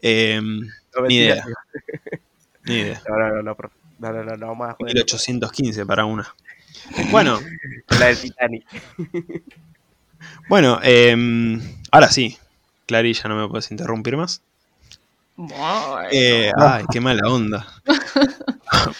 eh, 0.00 0.40
no, 0.40 1.06
Ni 1.08 1.16
idea. 1.16 1.44
ni 2.64 2.74
idea. 2.76 3.02
No, 3.08 3.16
no, 3.18 3.28
no, 3.28 3.42
no, 3.42 3.56
no, 3.98 4.12
no, 4.12 4.22
no, 4.22 4.36
no, 4.36 4.46
vamos 4.46 4.68
a 4.68 4.74
joder. 4.74 4.94
1815 4.94 5.84
para 5.84 6.04
una. 6.04 6.32
Bueno, 7.10 7.40
La 7.98 8.06
del 8.06 8.20
Titanic. 8.20 8.64
bueno, 10.48 10.78
eh, 10.84 11.58
ahora 11.90 12.08
sí, 12.08 12.38
Clary, 12.86 13.14
ya 13.14 13.28
no 13.28 13.34
me 13.34 13.48
puedes 13.48 13.68
interrumpir 13.72 14.16
más. 14.16 14.42
Bueno. 15.34 15.98
Eh, 16.12 16.52
ay, 16.56 16.84
qué 16.92 17.00
mala 17.00 17.28
onda. 17.28 17.66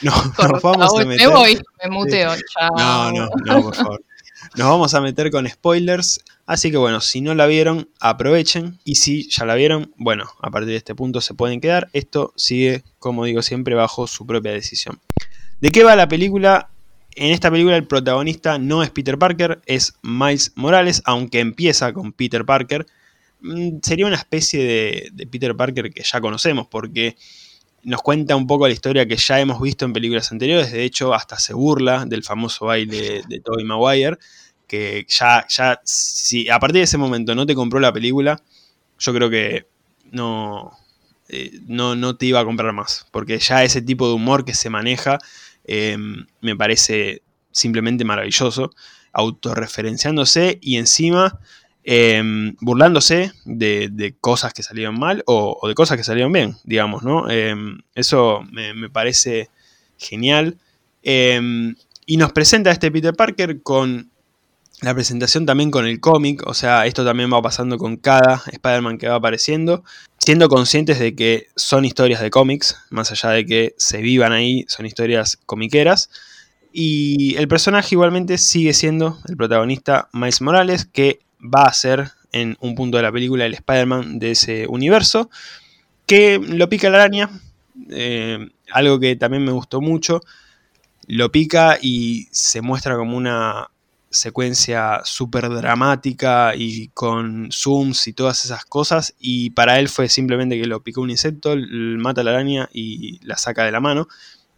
No, 0.00 0.12
nos 0.50 0.60
vamos 0.60 1.00
a 1.00 1.04
meter. 1.04 1.28
Me 1.28 1.34
voy, 1.34 1.60
me 1.84 1.90
muteo. 1.90 2.32
Chao. 2.52 2.76
No, 2.76 3.12
no, 3.12 3.28
no, 3.44 3.62
por 3.62 3.76
favor. 3.76 4.02
Nos 4.54 4.68
vamos 4.68 4.92
a 4.92 5.00
meter 5.00 5.30
con 5.30 5.48
spoilers. 5.48 6.20
Así 6.44 6.70
que 6.70 6.76
bueno, 6.76 7.00
si 7.00 7.22
no 7.22 7.34
la 7.34 7.46
vieron, 7.46 7.88
aprovechen. 8.00 8.78
Y 8.84 8.96
si 8.96 9.28
ya 9.30 9.46
la 9.46 9.54
vieron, 9.54 9.92
bueno, 9.96 10.28
a 10.42 10.50
partir 10.50 10.70
de 10.70 10.76
este 10.76 10.94
punto 10.94 11.22
se 11.22 11.32
pueden 11.32 11.60
quedar. 11.60 11.88
Esto 11.94 12.34
sigue, 12.36 12.82
como 12.98 13.24
digo 13.24 13.40
siempre, 13.40 13.74
bajo 13.74 14.06
su 14.06 14.26
propia 14.26 14.52
decisión. 14.52 15.00
¿De 15.60 15.70
qué 15.70 15.84
va 15.84 15.96
la 15.96 16.06
película? 16.06 16.68
En 17.14 17.30
esta 17.30 17.50
película 17.50 17.76
el 17.76 17.86
protagonista 17.86 18.58
no 18.58 18.82
es 18.82 18.90
Peter 18.90 19.18
Parker, 19.18 19.60
es 19.66 19.94
Miles 20.02 20.52
Morales, 20.54 21.02
aunque 21.06 21.40
empieza 21.40 21.92
con 21.92 22.12
Peter 22.12 22.44
Parker. 22.44 22.86
Mm, 23.40 23.78
Sería 23.82 24.06
una 24.06 24.16
especie 24.16 24.62
de, 24.64 25.08
de 25.12 25.26
Peter 25.26 25.56
Parker 25.56 25.92
que 25.92 26.02
ya 26.02 26.20
conocemos, 26.20 26.66
porque 26.66 27.16
nos 27.84 28.02
cuenta 28.02 28.36
un 28.36 28.46
poco 28.46 28.66
la 28.66 28.72
historia 28.72 29.06
que 29.06 29.16
ya 29.16 29.40
hemos 29.40 29.60
visto 29.60 29.84
en 29.84 29.92
películas 29.92 30.30
anteriores. 30.32 30.72
De 30.72 30.84
hecho, 30.84 31.14
hasta 31.14 31.38
se 31.38 31.54
burla 31.54 32.04
del 32.04 32.22
famoso 32.22 32.66
baile 32.66 33.22
de 33.28 33.40
Tobey 33.40 33.64
Maguire. 33.64 34.18
Que 34.66 35.04
ya, 35.08 35.46
ya, 35.48 35.80
si 35.84 36.48
a 36.48 36.58
partir 36.58 36.78
de 36.78 36.84
ese 36.84 36.98
momento 36.98 37.34
no 37.34 37.44
te 37.44 37.54
compró 37.54 37.80
la 37.80 37.92
película, 37.92 38.42
yo 38.98 39.12
creo 39.12 39.28
que 39.28 39.66
no, 40.10 40.72
eh, 41.28 41.60
no, 41.66 41.94
no 41.96 42.16
te 42.16 42.26
iba 42.26 42.40
a 42.40 42.44
comprar 42.44 42.72
más. 42.72 43.06
Porque 43.10 43.38
ya 43.38 43.64
ese 43.64 43.82
tipo 43.82 44.08
de 44.08 44.14
humor 44.14 44.44
que 44.44 44.54
se 44.54 44.70
maneja 44.70 45.18
eh, 45.64 45.96
me 46.40 46.56
parece 46.56 47.22
simplemente 47.50 48.04
maravilloso. 48.04 48.70
Autorreferenciándose 49.12 50.58
y 50.62 50.76
encima 50.76 51.38
eh, 51.84 52.22
burlándose 52.60 53.32
de, 53.44 54.14
cosas 54.20 54.52
que 54.52 54.62
salieron 54.62 54.98
mal 54.98 55.22
o, 55.26 55.66
de 55.66 55.74
cosas 55.74 55.96
que 55.96 56.04
salieron 56.04 56.32
bien, 56.32 56.56
digamos, 56.64 57.02
¿no? 57.02 57.28
Eh, 57.30 57.54
eso 57.94 58.42
me, 58.50 58.88
parece 58.88 59.50
genial. 59.98 60.58
Eh, 61.02 61.74
y 62.06 62.16
nos 62.16 62.32
presenta 62.32 62.70
este 62.70 62.90
Peter 62.90 63.14
Parker 63.14 63.62
con 63.62 64.12
la 64.82 64.94
presentación 64.94 65.46
también 65.46 65.70
con 65.70 65.86
el 65.86 66.00
cómic, 66.00 66.42
o 66.44 66.54
sea, 66.54 66.86
esto 66.86 67.04
también 67.04 67.32
va 67.32 67.40
pasando 67.40 67.78
con 67.78 67.96
cada 67.96 68.42
Spider-Man 68.50 68.98
que 68.98 69.08
va 69.08 69.14
apareciendo, 69.14 69.84
siendo 70.18 70.48
conscientes 70.48 70.98
de 70.98 71.14
que 71.14 71.46
son 71.54 71.84
historias 71.84 72.20
de 72.20 72.30
cómics, 72.30 72.76
más 72.90 73.12
allá 73.12 73.30
de 73.30 73.46
que 73.46 73.74
se 73.78 73.98
vivan 73.98 74.32
ahí, 74.32 74.64
son 74.66 74.84
historias 74.84 75.38
comiqueras. 75.46 76.10
Y 76.72 77.36
el 77.36 77.46
personaje 77.46 77.94
igualmente 77.94 78.38
sigue 78.38 78.72
siendo 78.72 79.18
el 79.28 79.36
protagonista 79.36 80.08
Miles 80.12 80.40
Morales, 80.40 80.84
que 80.84 81.20
va 81.42 81.64
a 81.64 81.72
ser 81.72 82.12
en 82.32 82.56
un 82.60 82.74
punto 82.74 82.96
de 82.96 83.02
la 83.02 83.12
película 83.12 83.44
el 83.44 83.54
Spider-Man 83.54 84.18
de 84.18 84.30
ese 84.30 84.66
universo, 84.68 85.30
que 86.06 86.38
lo 86.38 86.68
pica 86.68 86.90
la 86.90 87.02
araña, 87.02 87.30
eh, 87.90 88.48
algo 88.70 88.98
que 88.98 89.16
también 89.16 89.44
me 89.44 89.52
gustó 89.52 89.80
mucho, 89.80 90.20
lo 91.06 91.30
pica 91.30 91.78
y 91.80 92.28
se 92.30 92.62
muestra 92.62 92.96
como 92.96 93.16
una 93.16 93.68
secuencia 94.10 95.00
súper 95.04 95.48
dramática 95.48 96.54
y 96.54 96.88
con 96.88 97.50
zooms 97.50 98.06
y 98.06 98.12
todas 98.12 98.44
esas 98.44 98.66
cosas 98.66 99.14
y 99.18 99.50
para 99.50 99.78
él 99.78 99.88
fue 99.88 100.08
simplemente 100.10 100.60
que 100.60 100.66
lo 100.66 100.82
picó 100.82 101.00
un 101.00 101.10
insecto, 101.10 101.56
mata 101.56 102.22
la 102.22 102.32
araña 102.32 102.68
y 102.74 103.18
la 103.26 103.38
saca 103.38 103.64
de 103.64 103.72
la 103.72 103.80
mano, 103.80 104.08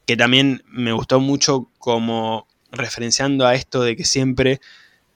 que 0.07 0.17
también 0.17 0.65
me 0.69 0.93
gustó 0.93 1.21
mucho 1.21 1.71
como 1.79 2.49
referenciando 2.73 3.47
a 3.47 3.55
esto 3.55 3.83
de 3.83 3.97
que 3.97 4.05
siempre 4.05 4.61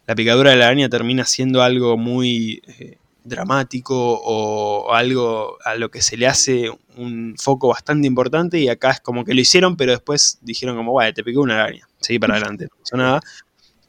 la 0.08 0.14
picadura 0.14 0.50
de 0.50 0.56
la 0.56 0.64
araña 0.64 0.88
termina 0.88 1.26
siendo 1.26 1.62
algo 1.62 1.98
muy 1.98 2.62
eh, 2.66 2.96
dramático 3.24 3.94
o 3.94 4.94
algo 4.94 5.58
a 5.62 5.74
lo 5.74 5.90
que 5.90 6.00
se 6.00 6.16
le 6.16 6.26
hace 6.26 6.70
un 6.96 7.34
foco 7.38 7.68
bastante 7.68 8.06
importante 8.06 8.58
y 8.58 8.70
acá 8.70 8.92
es 8.92 9.00
como 9.00 9.22
que 9.22 9.34
lo 9.34 9.40
hicieron 9.42 9.76
pero 9.76 9.92
después 9.92 10.38
dijeron 10.40 10.76
como, 10.76 10.92
bueno, 10.92 11.12
te 11.12 11.22
picó 11.22 11.42
una 11.42 11.62
araña, 11.62 11.86
seguí 12.00 12.18
para 12.18 12.34
adelante, 12.36 12.64
no 12.64 12.76
pasó 12.80 12.96
nada. 12.96 13.20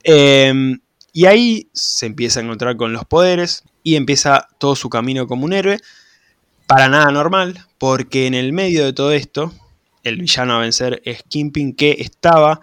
Eh, 0.04 0.78
y 1.14 1.26
ahí 1.26 1.70
se 1.72 2.08
empieza 2.08 2.42
a 2.42 2.44
encontrar 2.44 2.76
con 2.76 2.92
los 2.92 3.06
poderes 3.06 3.64
y 3.82 3.96
empieza 3.96 4.50
todo 4.58 4.76
su 4.76 4.90
camino 4.90 5.26
como 5.26 5.46
un 5.46 5.54
héroe. 5.54 5.80
Para 6.68 6.90
nada 6.90 7.12
normal, 7.12 7.66
porque 7.78 8.28
en 8.28 8.34
el 8.34 8.52
medio 8.52 8.84
de 8.84 8.92
todo 8.92 9.14
esto 9.14 9.54
el 10.04 10.18
villano 10.18 10.56
a 10.56 10.60
vencer 10.60 11.02
es 11.06 11.24
Kingpin, 11.24 11.74
que 11.74 11.96
estaba 12.00 12.60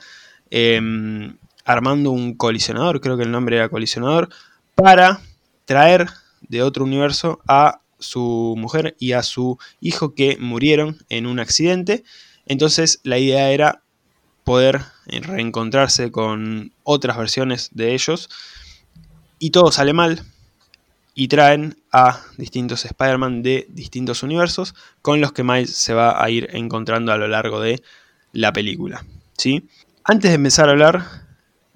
em, 0.51 1.39
armando 1.67 2.13
un 2.13 2.35
colisionador, 2.35 3.01
creo 3.01 3.19
que 3.19 3.25
el 3.25 3.33
nombre 3.33 3.57
era 3.57 3.69
colisionador, 3.69 4.31
para 4.75 5.21
traer 5.67 6.07
de 6.49 6.63
otro 6.63 6.85
universo 6.85 7.41
a 7.47 7.81
su 7.99 8.55
mujer 8.57 8.97
y 8.99 9.13
a 9.13 9.23
su 9.23 9.59
hijo 9.81 10.15
que 10.15 10.39
murieron 10.39 11.05
en 11.09 11.27
un 11.27 11.41
accidente. 11.41 12.05
Entonces 12.47 13.01
la 13.03 13.19
idea 13.19 13.51
era 13.51 13.83
poder 14.45 14.83
reencontrarse 15.07 16.13
con 16.13 16.73
otras 16.85 17.17
versiones 17.17 17.71
de 17.73 17.95
ellos. 17.95 18.31
Y 19.39 19.51
todo 19.51 19.73
sale 19.73 19.93
mal. 19.93 20.23
Y 21.15 21.29
traen 21.29 21.79
a 21.91 22.21
distintos 22.37 22.85
Spider-Man 22.85 23.43
de 23.43 23.67
distintos 23.71 24.23
universos 24.23 24.75
con 25.03 25.21
los 25.21 25.33
que 25.33 25.43
Miles 25.43 25.75
se 25.75 25.95
va 25.95 26.23
a 26.23 26.31
ir 26.31 26.49
encontrando 26.53 27.11
a 27.11 27.17
lo 27.17 27.27
largo 27.27 27.61
de 27.61 27.83
la 28.33 28.53
película. 28.53 29.05
¿sí? 29.37 29.67
Antes 30.05 30.31
de 30.31 30.35
empezar 30.35 30.69
a 30.69 30.73
hablar 30.73 31.26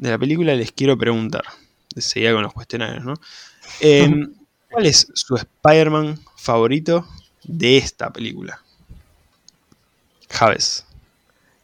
de 0.00 0.10
la 0.10 0.18
película, 0.18 0.54
les 0.54 0.72
quiero 0.72 0.96
preguntar. 0.96 1.44
Seguía 1.94 2.32
con 2.32 2.42
los 2.42 2.54
cuestionarios, 2.54 3.04
¿no? 3.04 3.14
Em, 3.80 4.32
¿Cuál 4.70 4.86
es 4.86 5.08
su 5.14 5.36
Spider-Man 5.36 6.18
favorito 6.36 7.06
de 7.44 7.76
esta 7.76 8.10
película? 8.10 8.60
Javes. 10.30 10.86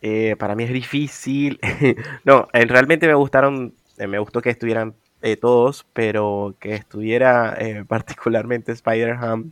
Eh, 0.03 0.37
para 0.39 0.55
mí 0.55 0.65
es 0.65 0.73
difícil. 0.73 1.59
no, 2.25 2.49
realmente 2.53 3.07
me 3.07 3.15
gustaron, 3.15 3.75
eh, 3.97 4.07
me 4.07 4.19
gustó 4.19 4.43
que 4.43 4.51
estuvieran 4.51 4.95
eh, 5.23 5.37
todos, 5.37 5.87
pero 5.95 6.55
que 6.61 6.75
estuviera 6.75 7.57
particularmente 7.89 8.73
Spider-Ham 8.73 9.51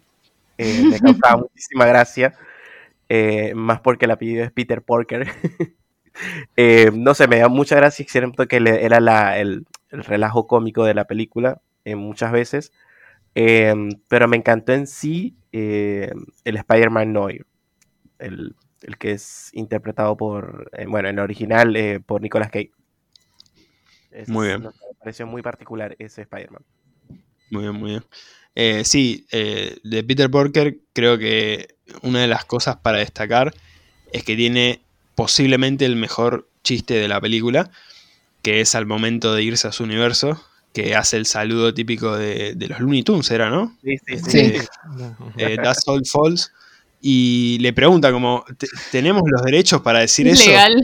me 0.59 1.01
causaba 1.01 1.39
muchísima 1.39 1.87
gracia. 1.87 2.35
más 3.55 3.81
porque 3.81 4.05
el 4.05 4.11
apellido 4.11 4.45
es 4.45 4.53
Peter 4.53 4.83
Porker. 4.83 5.27
Eh, 6.57 6.91
no 6.95 7.15
sé, 7.15 7.29
me 7.29 7.39
da 7.39 7.49
mucha 7.49 7.77
gracia, 7.77 8.05
siento 8.09 8.47
que 8.49 8.57
era 8.57 9.01
la- 9.01 9.39
el, 9.39 9.67
el 9.91 10.05
relajo 10.05 10.47
cómico 10.47 10.85
de 10.85 10.95
la 10.95 11.07
película 11.07 11.61
eh, 11.85 11.97
muchas 11.97 12.33
veces. 12.33 12.73
Eh, 13.35 13.75
pero 14.09 14.29
me 14.29 14.37
encantó 14.37 14.73
en 14.73 14.87
sí 14.87 15.37
eh, 15.53 16.13
el 16.45 16.57
Spider-Man 16.57 17.13
Noir, 17.13 17.47
el, 18.19 18.55
el 18.83 18.99
que 18.99 19.13
es 19.13 19.51
interpretado 19.55 20.17
por, 20.17 20.71
eh, 20.75 20.87
bueno, 20.87 21.09
en 21.09 21.17
el 21.19 21.25
original 21.25 22.03
por 22.07 22.21
Nicolas 22.23 22.51
Cage. 22.51 22.71
Muy 24.29 24.47
bien. 24.49 24.63
me 24.63 24.71
pareció 25.01 25.27
muy 25.27 25.43
particular 25.43 25.97
ese 25.99 26.23
Spider-Man. 26.23 26.63
Muy 27.51 27.63
bien, 27.63 27.75
muy 27.75 27.91
bien. 27.91 28.05
Eh, 28.55 28.85
sí, 28.85 29.27
eh, 29.33 29.79
de 29.83 30.05
Peter 30.05 30.31
Porker 30.31 30.79
creo 30.93 31.19
que 31.19 31.77
una 32.03 32.21
de 32.21 32.29
las 32.29 32.45
cosas 32.45 32.77
para 32.77 32.99
destacar 32.99 33.53
es 34.13 34.25
que 34.25 34.37
tiene 34.37 34.84
posiblemente 35.15 35.85
el 35.85 35.97
mejor 35.97 36.49
chiste 36.63 36.95
de 36.95 37.09
la 37.09 37.21
película, 37.21 37.71
que 38.43 38.61
es 38.61 38.75
al 38.75 38.87
momento 38.87 39.35
de 39.35 39.43
irse 39.43 39.69
a 39.69 39.73
su 39.73 39.85
universo, 39.85 40.43
que 40.73 40.95
hace 40.97 41.17
el 41.17 41.27
saludo 41.27 41.73
típico 41.73 42.17
de, 42.17 42.55
de 42.55 42.69
los 42.69 42.81
Looney 42.81 43.03
Tunes, 43.03 43.31
¿era, 43.31 43.49
no? 43.51 43.77
Sí, 43.83 43.97
sí, 44.07 44.19
sí. 44.19 44.31
Sí. 44.31 44.67
Eh, 45.37 45.57
That's 45.63 45.83
all 45.87 46.03
false. 46.05 46.49
Y 47.01 47.59
le 47.61 47.73
pregunta 47.75 48.11
como, 48.13 48.45
"¿Te- 48.57 48.67
¿tenemos 48.91 49.23
los 49.31 49.43
derechos 49.43 49.83
para 49.83 50.01
decir 50.01 50.27
eso? 50.27 50.45
Legal. 50.47 50.75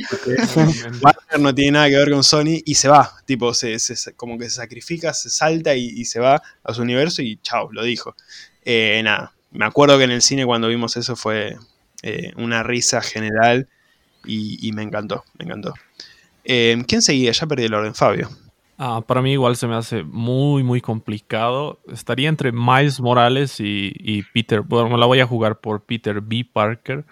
Warner 1.03 1.41
no 1.41 1.55
tiene 1.55 1.73
nada 1.73 1.89
que 1.89 1.97
ver 1.97 2.11
con 2.11 2.23
Sony 2.23 2.61
y 2.65 2.75
se 2.75 2.89
va, 2.89 3.11
tipo, 3.25 3.55
se, 3.55 3.79
se- 3.79 3.97
se- 3.97 4.13
como 4.15 4.39
que 4.39 4.45
se 4.45 4.57
sacrifica, 4.57 5.15
se 5.15 5.31
salta 5.31 5.75
y, 5.75 5.87
y 5.89 6.05
se 6.05 6.21
va 6.21 6.43
a 6.63 6.75
su 6.75 6.83
universo 6.83 7.23
y 7.23 7.39
chao, 7.43 7.71
lo 7.73 7.83
dijo. 7.83 8.15
Eh, 8.65 9.01
nada, 9.03 9.33
me 9.51 9.65
acuerdo 9.65 9.97
que 9.99 10.05
en 10.05 10.11
el 10.11 10.23
cine 10.23 10.45
cuando 10.45 10.69
vimos 10.69 10.97
eso 10.99 11.17
fue 11.17 11.57
eh, 12.03 12.33
una 12.37 12.63
risa 12.63 13.01
general 13.01 13.69
y, 14.25 14.71
me 14.73 14.83
encantó, 14.83 15.25
me 15.39 15.45
encantó. 15.45 15.75
Eh, 16.45 16.83
¿Quién 16.87 17.03
seguía? 17.03 17.33
Ya 17.33 17.47
perdí 17.47 17.65
el 17.65 17.75
orden, 17.75 17.95
Fabio. 17.95 18.29
Ah, 18.79 19.03
para 19.07 19.21
mí 19.21 19.33
igual 19.33 19.57
se 19.57 19.67
me 19.67 19.75
hace 19.75 20.05
muy, 20.05 20.63
muy 20.63 20.81
complicado. 20.81 21.81
Estaría 21.93 22.31
entre 22.31 22.51
Miles 22.51 22.99
Morales 23.01 23.61
y, 23.61 23.93
y 23.95 24.23
Peter. 24.23 24.63
Bueno, 24.63 24.89
me 24.89 24.97
la 24.97 25.05
voy 25.05 25.21
a 25.21 25.27
jugar 25.27 25.61
por 25.61 25.83
Peter 25.83 26.23
B. 26.23 26.49
Parker, 26.51 27.05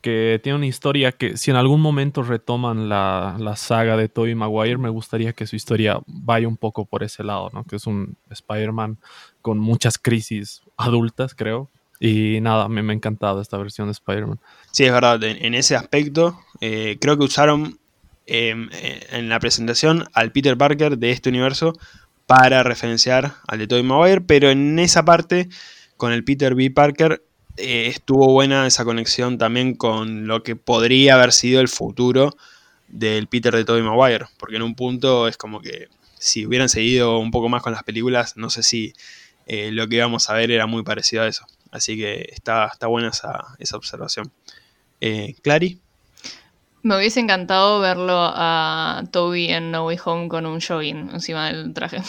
que 0.00 0.40
tiene 0.42 0.56
una 0.56 0.66
historia 0.66 1.12
que 1.12 1.36
si 1.36 1.52
en 1.52 1.56
algún 1.56 1.80
momento 1.80 2.24
retoman 2.24 2.88
la, 2.88 3.36
la 3.38 3.54
saga 3.54 3.96
de 3.96 4.08
Tobey 4.08 4.34
Maguire, 4.34 4.78
me 4.78 4.88
gustaría 4.88 5.32
que 5.32 5.46
su 5.46 5.54
historia 5.54 6.00
vaya 6.06 6.48
un 6.48 6.56
poco 6.56 6.86
por 6.86 7.04
ese 7.04 7.22
lado, 7.22 7.50
¿no? 7.52 7.62
Que 7.62 7.76
es 7.76 7.86
un 7.86 8.16
Spider-Man 8.28 8.98
con 9.42 9.58
muchas 9.58 9.98
crisis 9.98 10.62
adultas, 10.76 11.36
creo. 11.36 11.70
Y 12.04 12.40
nada, 12.40 12.68
me, 12.68 12.82
me 12.82 12.92
ha 12.92 12.96
encantado 12.96 13.40
esta 13.40 13.56
versión 13.58 13.86
de 13.86 13.92
Spider-Man. 13.92 14.40
Sí, 14.72 14.84
es 14.84 14.92
verdad, 14.92 15.22
en, 15.22 15.54
ese 15.54 15.76
aspecto 15.76 16.36
eh, 16.60 16.98
creo 17.00 17.16
que 17.16 17.22
usaron 17.22 17.78
eh, 18.26 18.54
eh, 18.72 19.06
en 19.12 19.28
la 19.28 19.38
presentación 19.38 20.08
al 20.12 20.32
Peter 20.32 20.58
Parker 20.58 20.98
de 20.98 21.12
este 21.12 21.28
universo 21.28 21.74
para 22.26 22.64
referenciar 22.64 23.34
al 23.46 23.60
de 23.60 23.68
Tobey 23.68 23.84
Maguire, 23.84 24.20
pero 24.20 24.50
en 24.50 24.80
esa 24.80 25.04
parte 25.04 25.48
con 25.96 26.10
el 26.12 26.24
Peter 26.24 26.56
B. 26.56 26.72
Parker 26.72 27.22
eh, 27.56 27.86
estuvo 27.86 28.32
buena 28.32 28.66
esa 28.66 28.84
conexión 28.84 29.38
también 29.38 29.76
con 29.76 30.26
lo 30.26 30.42
que 30.42 30.56
podría 30.56 31.14
haber 31.14 31.32
sido 31.32 31.60
el 31.60 31.68
futuro 31.68 32.34
del 32.88 33.28
Peter 33.28 33.54
de 33.54 33.64
Tobey 33.64 33.82
Maguire, 33.82 34.26
porque 34.38 34.56
en 34.56 34.62
un 34.62 34.74
punto 34.74 35.28
es 35.28 35.36
como 35.36 35.60
que 35.60 35.86
si 36.18 36.46
hubieran 36.46 36.68
seguido 36.68 37.18
un 37.18 37.30
poco 37.30 37.48
más 37.48 37.62
con 37.62 37.72
las 37.72 37.84
películas, 37.84 38.36
no 38.36 38.50
sé 38.50 38.64
si 38.64 38.92
eh, 39.46 39.70
lo 39.70 39.86
que 39.86 39.96
íbamos 39.96 40.30
a 40.30 40.34
ver 40.34 40.50
era 40.50 40.66
muy 40.66 40.82
parecido 40.82 41.22
a 41.22 41.28
eso. 41.28 41.46
Así 41.72 41.96
que 41.96 42.28
está, 42.32 42.66
está 42.66 42.86
buena 42.86 43.08
esa, 43.08 43.56
esa 43.58 43.76
observación. 43.76 44.30
Eh, 45.00 45.34
Clary, 45.42 45.80
Me 46.82 46.96
hubiese 46.96 47.18
encantado 47.18 47.80
verlo 47.80 48.14
a 48.16 49.02
Toby 49.10 49.48
en 49.48 49.72
No 49.72 49.86
Way 49.86 49.98
Home 50.04 50.28
con 50.28 50.46
un 50.46 50.60
jogging 50.60 51.10
encima 51.12 51.48
del 51.48 51.72
traje. 51.72 52.02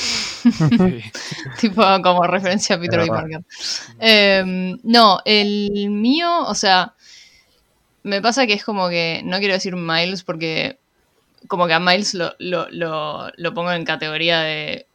tipo 1.62 1.82
como 2.04 2.28
referencia 2.28 2.76
a 2.76 2.80
Peter 2.80 3.00
B. 3.00 3.08
Parker. 3.08 3.42
Eh, 4.00 4.76
no, 4.84 5.20
el 5.26 5.90
mío, 5.90 6.42
o 6.46 6.54
sea, 6.54 6.94
me 8.04 8.22
pasa 8.22 8.46
que 8.46 8.54
es 8.54 8.66
como 8.66 8.90
que, 8.90 9.22
no 9.24 9.40
quiero 9.40 9.54
decir 9.54 9.76
Miles 9.78 10.24
porque 10.24 10.78
como 11.48 11.68
que 11.68 11.74
a 11.74 11.80
Miles 11.80 12.14
lo, 12.14 12.34
lo, 12.40 12.70
lo, 12.70 13.32
lo 13.36 13.54
pongo 13.54 13.72
en 13.72 13.86
categoría 13.86 14.42
de, 14.42 14.88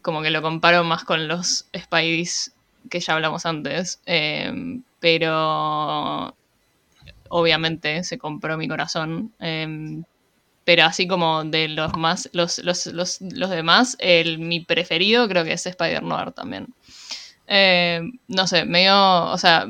como 0.00 0.22
que 0.22 0.30
lo 0.30 0.42
comparo 0.42 0.84
más 0.84 1.04
con 1.04 1.26
los 1.28 1.66
Spideys 1.76 2.52
que 2.90 3.00
ya 3.00 3.14
hablamos 3.14 3.46
antes, 3.46 4.00
eh, 4.06 4.52
pero 5.00 6.34
obviamente 7.28 8.04
se 8.04 8.18
compró 8.18 8.56
mi 8.56 8.68
corazón. 8.68 9.32
eh, 9.40 10.02
pero 10.64 10.84
así 10.84 11.08
como 11.08 11.42
de 11.42 11.66
los 11.68 11.96
más, 11.96 12.30
los, 12.32 12.58
los, 12.60 12.86
los, 12.86 13.20
los 13.20 13.50
demás, 13.50 13.96
el, 13.98 14.38
mi 14.38 14.60
preferido 14.60 15.28
creo 15.28 15.42
que 15.42 15.54
es 15.54 15.66
Spider-Noir 15.66 16.30
también. 16.32 16.68
Eh, 17.48 18.00
no 18.28 18.46
sé, 18.46 18.64
medio, 18.64 19.24
o 19.24 19.38
sea, 19.38 19.66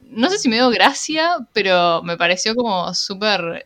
no 0.00 0.30
sé 0.30 0.38
si 0.38 0.48
me 0.48 0.56
dio 0.56 0.70
gracia, 0.70 1.36
pero 1.52 2.02
me 2.04 2.16
pareció 2.16 2.54
como 2.54 2.94
súper, 2.94 3.64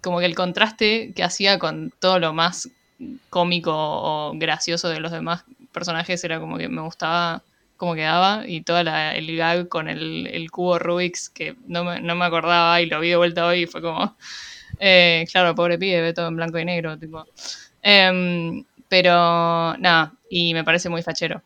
como 0.00 0.18
que 0.18 0.26
el 0.26 0.34
contraste 0.34 1.12
que 1.14 1.22
hacía 1.22 1.58
con 1.58 1.92
todo 2.00 2.18
lo 2.18 2.32
más 2.32 2.70
cómico 3.30 3.72
o 3.74 4.32
gracioso 4.34 4.88
de 4.88 5.00
los 5.00 5.12
demás 5.12 5.44
personajes 5.72 6.22
era 6.24 6.38
como 6.40 6.58
que 6.58 6.68
me 6.68 6.82
gustaba 6.82 7.42
cómo 7.76 7.94
quedaba 7.94 8.44
y 8.46 8.62
todo 8.62 8.78
el 8.78 9.36
gag 9.36 9.68
con 9.68 9.88
el, 9.88 10.28
el 10.28 10.50
cubo 10.52 10.78
Rubik's 10.78 11.28
que 11.28 11.56
no 11.66 11.82
me, 11.82 12.00
no 12.00 12.14
me 12.14 12.24
acordaba 12.24 12.80
y 12.80 12.86
lo 12.86 13.00
vi 13.00 13.08
de 13.08 13.16
vuelta 13.16 13.44
hoy 13.46 13.62
y 13.62 13.66
fue 13.66 13.82
como, 13.82 14.16
eh, 14.78 15.26
claro, 15.32 15.54
pobre 15.54 15.78
pibe, 15.78 16.00
ve 16.00 16.12
todo 16.12 16.28
en 16.28 16.36
blanco 16.36 16.58
y 16.58 16.64
negro, 16.64 16.98
tipo. 16.98 17.24
Em, 17.82 18.64
pero 18.88 19.76
nada, 19.78 20.12
y 20.30 20.54
me 20.54 20.64
parece 20.64 20.88
muy 20.88 21.02
fachero. 21.02 21.42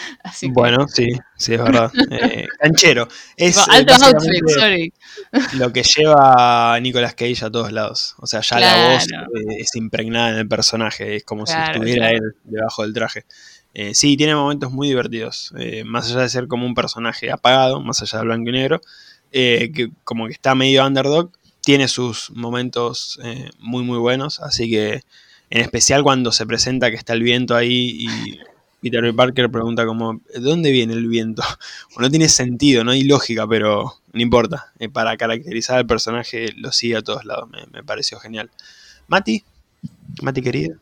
Así 0.22 0.46
que, 0.46 0.52
bueno, 0.52 0.86
sí, 0.88 1.08
sí, 1.36 1.54
es 1.54 1.62
verdad. 1.62 1.90
Eh, 2.10 2.46
canchero. 2.58 3.08
Es 3.36 3.56
eh, 3.56 3.60
alto 3.68 3.94
outfit, 3.94 4.48
sorry. 4.48 4.92
lo 5.58 5.72
que 5.72 5.82
lleva 5.82 6.74
a 6.74 6.80
Nicolas 6.80 7.14
Cage 7.14 7.44
a 7.44 7.50
todos 7.50 7.72
lados. 7.72 8.14
O 8.18 8.26
sea, 8.26 8.40
ya 8.40 8.58
la 8.58 8.92
voz 8.92 9.04
eh, 9.04 9.56
es 9.60 9.74
impregnada 9.76 10.30
en 10.30 10.36
el 10.36 10.48
personaje, 10.48 11.16
es 11.16 11.24
como 11.24 11.44
Claro, 11.44 11.64
si 11.64 11.72
estuviera 11.72 12.08
claro. 12.10 12.24
él 12.24 12.34
debajo 12.44 12.82
del 12.82 12.92
traje. 12.92 13.24
Eh, 13.72 13.94
sí, 13.94 14.16
tiene 14.16 14.34
momentos 14.34 14.72
muy 14.72 14.88
divertidos. 14.88 15.52
más 15.84 16.10
allá 16.10 16.22
de 16.22 16.28
ser 16.28 16.48
como 16.48 16.66
un 16.66 16.74
personaje 16.74 17.30
apagado, 17.30 17.80
más 17.80 18.02
allá 18.02 18.18
de 18.18 18.24
blanco 18.24 18.48
y 18.50 18.52
negro, 18.52 18.80
que 19.30 19.90
como 20.04 20.26
que 20.26 20.32
está 20.32 20.54
medio 20.54 20.84
underdog, 20.84 21.30
tiene 21.62 21.86
sus 21.86 22.30
momentos 22.32 23.20
muy, 23.60 23.84
muy 23.84 23.98
buenos. 23.98 24.40
Así 24.40 24.68
que, 24.68 25.02
en 25.50 25.60
especial 25.62 26.02
cuando 26.02 26.32
se 26.32 26.46
presenta 26.46 26.90
que 26.90 26.96
está 26.96 27.12
el 27.12 27.22
viento 27.22 27.54
ahí 27.54 27.96
y 28.00 28.40
Peter. 28.80 29.14
Parker 29.14 29.50
pregunta 29.50 29.86
como, 29.86 30.20
¿de 30.32 30.40
dónde 30.40 30.70
viene 30.70 30.94
el 30.94 31.08
viento? 31.08 31.42
No 31.98 32.10
tiene 32.10 32.28
sentido, 32.28 32.84
no 32.84 32.92
hay 32.92 33.02
lógica, 33.02 33.46
pero 33.46 33.94
no 34.12 34.20
importa. 34.20 34.72
Eh, 34.78 34.88
para 34.88 35.16
caracterizar 35.16 35.78
al 35.78 35.86
personaje 35.86 36.52
lo 36.56 36.72
sigue 36.72 36.96
a 36.96 37.02
todos 37.02 37.24
lados. 37.24 37.48
Me, 37.72 37.82
pareció 37.82 38.18
genial. 38.18 38.50
Mati, 39.08 39.44
Mati 40.22 40.42
querida. 40.42 40.76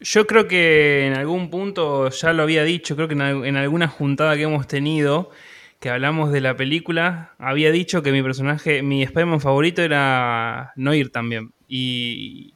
Yo 0.00 0.26
creo 0.26 0.48
que 0.48 1.06
en 1.06 1.14
algún 1.14 1.50
punto 1.50 2.08
ya 2.08 2.32
lo 2.32 2.42
había 2.42 2.64
dicho, 2.64 2.96
creo 2.96 3.06
que 3.06 3.14
en 3.14 3.56
alguna 3.56 3.86
juntada 3.88 4.34
que 4.34 4.44
hemos 4.44 4.66
tenido, 4.66 5.30
que 5.78 5.90
hablamos 5.90 6.30
de 6.30 6.40
la 6.40 6.56
película, 6.56 7.32
había 7.38 7.70
dicho 7.70 8.02
que 8.02 8.12
mi 8.12 8.22
personaje, 8.22 8.82
mi 8.82 9.02
Spider-Man 9.02 9.40
favorito 9.40 9.82
era 9.82 10.72
Noir 10.76 11.10
también. 11.10 11.52
Y 11.68 12.54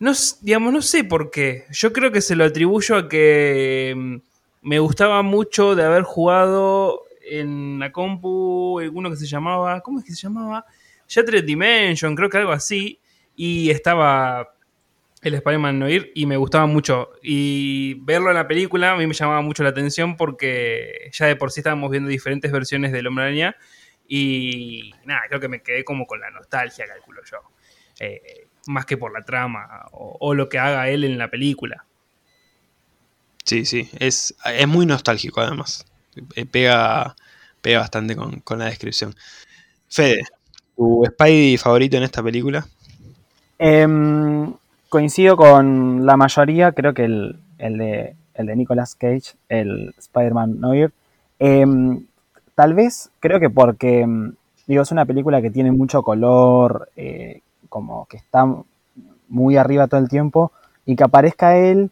no, 0.00 0.12
digamos, 0.40 0.72
no 0.72 0.82
sé 0.82 1.04
por 1.04 1.30
qué. 1.30 1.66
Yo 1.70 1.92
creo 1.92 2.10
que 2.10 2.22
se 2.22 2.34
lo 2.34 2.44
atribuyo 2.44 2.96
a 2.96 3.08
que 3.08 3.94
mm, 3.94 4.16
me 4.62 4.78
gustaba 4.78 5.22
mucho 5.22 5.74
de 5.74 5.84
haber 5.84 6.04
jugado 6.04 7.02
en 7.22 7.78
la 7.78 7.92
compu 7.92 8.80
uno 8.80 9.10
que 9.10 9.16
se 9.16 9.26
llamaba, 9.26 9.80
¿cómo 9.82 10.00
es 10.00 10.06
que 10.06 10.12
se 10.12 10.22
llamaba? 10.22 10.64
Shattered 11.06 11.44
Dimension, 11.44 12.16
creo 12.16 12.30
que 12.30 12.38
algo 12.38 12.52
así. 12.52 12.98
Y 13.36 13.68
estaba 13.70 14.54
el 15.20 15.34
Spider-Man 15.34 15.78
Noir 15.78 16.12
y 16.14 16.24
me 16.24 16.38
gustaba 16.38 16.64
mucho. 16.64 17.10
Y 17.22 17.94
verlo 18.02 18.30
en 18.30 18.36
la 18.36 18.48
película 18.48 18.92
a 18.92 18.96
mí 18.96 19.06
me 19.06 19.12
llamaba 19.12 19.42
mucho 19.42 19.62
la 19.62 19.68
atención 19.68 20.16
porque 20.16 21.10
ya 21.12 21.26
de 21.26 21.36
por 21.36 21.52
sí 21.52 21.60
estábamos 21.60 21.90
viendo 21.90 22.08
diferentes 22.08 22.50
versiones 22.50 22.90
del 22.92 23.06
Hombre 23.06 23.24
Araña. 23.24 23.56
Y 24.08 24.94
nada, 25.04 25.22
creo 25.28 25.40
que 25.40 25.48
me 25.48 25.62
quedé 25.62 25.84
como 25.84 26.06
con 26.06 26.20
la 26.20 26.30
nostalgia, 26.30 26.86
calculo 26.86 27.20
yo. 27.30 27.38
Eh, 28.00 28.48
más 28.70 28.86
que 28.86 28.96
por 28.96 29.12
la 29.12 29.24
trama 29.24 29.86
o, 29.92 30.16
o 30.20 30.34
lo 30.34 30.48
que 30.48 30.58
haga 30.58 30.88
él 30.88 31.04
en 31.04 31.18
la 31.18 31.28
película. 31.28 31.84
Sí, 33.44 33.64
sí, 33.64 33.88
es, 33.98 34.34
es 34.44 34.68
muy 34.68 34.86
nostálgico 34.86 35.40
además. 35.40 35.84
Eh, 36.36 36.46
Pega, 36.46 37.16
pega 37.60 37.80
bastante 37.80 38.16
con, 38.16 38.40
con 38.40 38.58
la 38.58 38.66
descripción. 38.66 39.14
Fede, 39.88 40.22
¿tu 40.76 41.04
Spidey 41.06 41.56
favorito 41.56 41.96
en 41.96 42.04
esta 42.04 42.22
película? 42.22 42.66
Em, 43.58 44.54
coincido 44.88 45.36
con 45.36 46.06
la 46.06 46.16
mayoría, 46.16 46.72
creo 46.72 46.94
que 46.94 47.04
el, 47.04 47.40
el 47.58 47.78
de, 47.78 48.14
el 48.34 48.46
de 48.46 48.56
Nicolas 48.56 48.94
Cage, 48.94 49.34
el 49.48 49.94
Spider-Man 49.98 50.60
Noir. 50.60 50.92
Em, 51.38 52.04
tal 52.54 52.74
vez, 52.74 53.10
creo 53.20 53.40
que 53.40 53.50
porque, 53.50 54.00
em, 54.00 54.34
digo, 54.66 54.82
es 54.82 54.92
una 54.92 55.04
película 55.06 55.42
que 55.42 55.50
tiene 55.50 55.72
mucho 55.72 56.02
color, 56.02 56.90
eh, 56.96 57.40
como 57.70 58.04
que 58.06 58.18
está 58.18 58.46
muy 59.28 59.56
arriba 59.56 59.86
todo 59.88 60.00
el 60.00 60.10
tiempo, 60.10 60.52
y 60.84 60.96
que 60.96 61.04
aparezca 61.04 61.56
él 61.56 61.90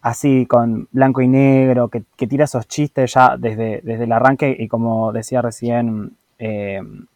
así, 0.00 0.46
con 0.46 0.88
blanco 0.92 1.20
y 1.22 1.28
negro, 1.28 1.88
que, 1.88 2.02
que 2.16 2.26
tira 2.26 2.44
esos 2.44 2.66
chistes 2.66 3.14
ya 3.14 3.36
desde, 3.36 3.80
desde 3.82 4.04
el 4.04 4.12
arranque, 4.12 4.54
y 4.58 4.68
como 4.68 5.12
decía 5.12 5.42
recién, 5.42 6.16
em, 6.38 7.06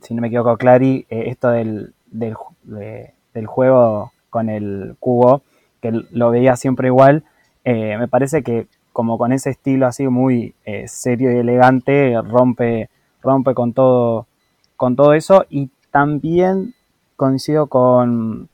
si 0.00 0.14
no 0.14 0.22
me 0.22 0.28
equivoco, 0.28 0.56
Clary, 0.56 1.06
eh, 1.10 1.24
esto 1.26 1.50
del, 1.50 1.92
del, 2.10 2.34
ju- 2.34 2.54
de- 2.62 3.12
del 3.34 3.46
juego 3.46 4.12
con 4.30 4.48
el 4.48 4.96
cubo, 4.98 5.42
que 5.82 5.92
lo 6.10 6.30
veía 6.30 6.56
siempre 6.56 6.88
igual, 6.88 7.24
eh, 7.64 7.96
me 7.98 8.08
parece 8.08 8.42
que 8.42 8.66
como 8.92 9.18
con 9.18 9.32
ese 9.32 9.50
estilo 9.50 9.86
así 9.86 10.08
muy 10.08 10.54
eh, 10.64 10.88
serio 10.88 11.32
y 11.32 11.36
elegante, 11.36 12.14
rompe, 12.22 12.88
rompe 13.22 13.54
con 13.54 13.72
todo, 13.72 14.26
con 14.76 14.96
todo 14.96 15.14
eso. 15.14 15.44
Y 15.48 15.70
también 15.90 16.74
coincido 17.16 17.66
con, 17.66 18.48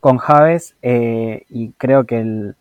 con 0.00 0.18
Javes 0.18 0.74
eh, 0.82 1.44
y 1.48 1.70
creo 1.72 2.04
que 2.04 2.20
el, 2.20 2.56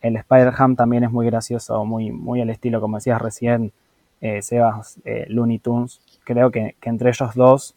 el 0.00 0.16
Spider-Ham 0.16 0.76
también 0.76 1.04
es 1.04 1.10
muy 1.10 1.26
gracioso, 1.26 1.84
muy, 1.84 2.10
muy 2.10 2.40
al 2.40 2.50
estilo, 2.50 2.80
como 2.80 2.96
decías 2.98 3.20
recién, 3.20 3.72
eh, 4.20 4.42
Sebas, 4.42 4.98
eh, 5.04 5.26
Looney 5.28 5.58
Tunes. 5.58 6.00
Creo 6.24 6.50
que, 6.50 6.74
que 6.80 6.88
entre 6.88 7.10
ellos 7.10 7.34
dos 7.34 7.74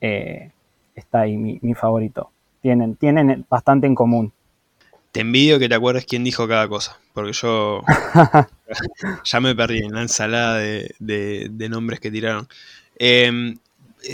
eh, 0.00 0.50
está 0.94 1.20
ahí 1.22 1.36
mi, 1.36 1.58
mi 1.62 1.74
favorito. 1.74 2.30
Tienen, 2.62 2.96
tienen 2.96 3.46
bastante 3.48 3.86
en 3.86 3.94
común. 3.94 4.32
Te 5.12 5.20
envidio 5.20 5.58
que 5.58 5.68
te 5.68 5.74
acuerdes 5.74 6.04
quién 6.06 6.22
dijo 6.22 6.46
cada 6.46 6.68
cosa, 6.68 6.96
porque 7.14 7.32
yo 7.32 7.82
ya 9.24 9.40
me 9.40 9.54
perdí 9.54 9.78
en 9.78 9.92
la 9.94 10.02
ensalada 10.02 10.56
de, 10.58 10.94
de- 10.98 11.48
de 11.50 11.68
nombres 11.68 11.98
que 12.00 12.10
tiraron. 12.10 12.46
Eh, 12.98 13.54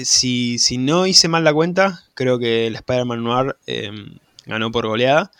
si, 0.04 0.58
si 0.58 0.78
no 0.78 1.06
hice 1.06 1.28
mal 1.28 1.44
la 1.44 1.52
cuenta, 1.52 2.04
creo 2.14 2.38
que 2.38 2.66
el 2.66 2.74
Spider-Man 2.76 3.24
Noir 3.24 3.56
eh, 3.66 3.90
ganó 4.46 4.70
por 4.70 4.86
goleada. 4.86 5.30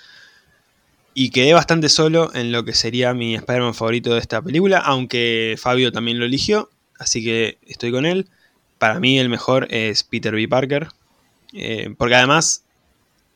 Y 1.14 1.30
quedé 1.30 1.54
bastante 1.54 1.88
solo 1.88 2.30
en 2.34 2.52
lo 2.52 2.64
que 2.64 2.74
sería 2.74 3.14
mi 3.14 3.34
Spider-Man 3.34 3.74
favorito 3.74 4.12
de 4.12 4.20
esta 4.20 4.42
película, 4.42 4.78
aunque 4.78 5.56
Fabio 5.58 5.90
también 5.90 6.18
lo 6.18 6.26
eligió, 6.26 6.68
así 6.98 7.24
que 7.24 7.58
estoy 7.66 7.90
con 7.90 8.04
él. 8.04 8.28
Para 8.78 9.00
mí 9.00 9.18
el 9.18 9.30
mejor 9.30 9.66
es 9.70 10.02
Peter 10.02 10.34
B. 10.34 10.46
Parker, 10.46 10.88
eh, 11.54 11.94
porque 11.96 12.16
además 12.16 12.66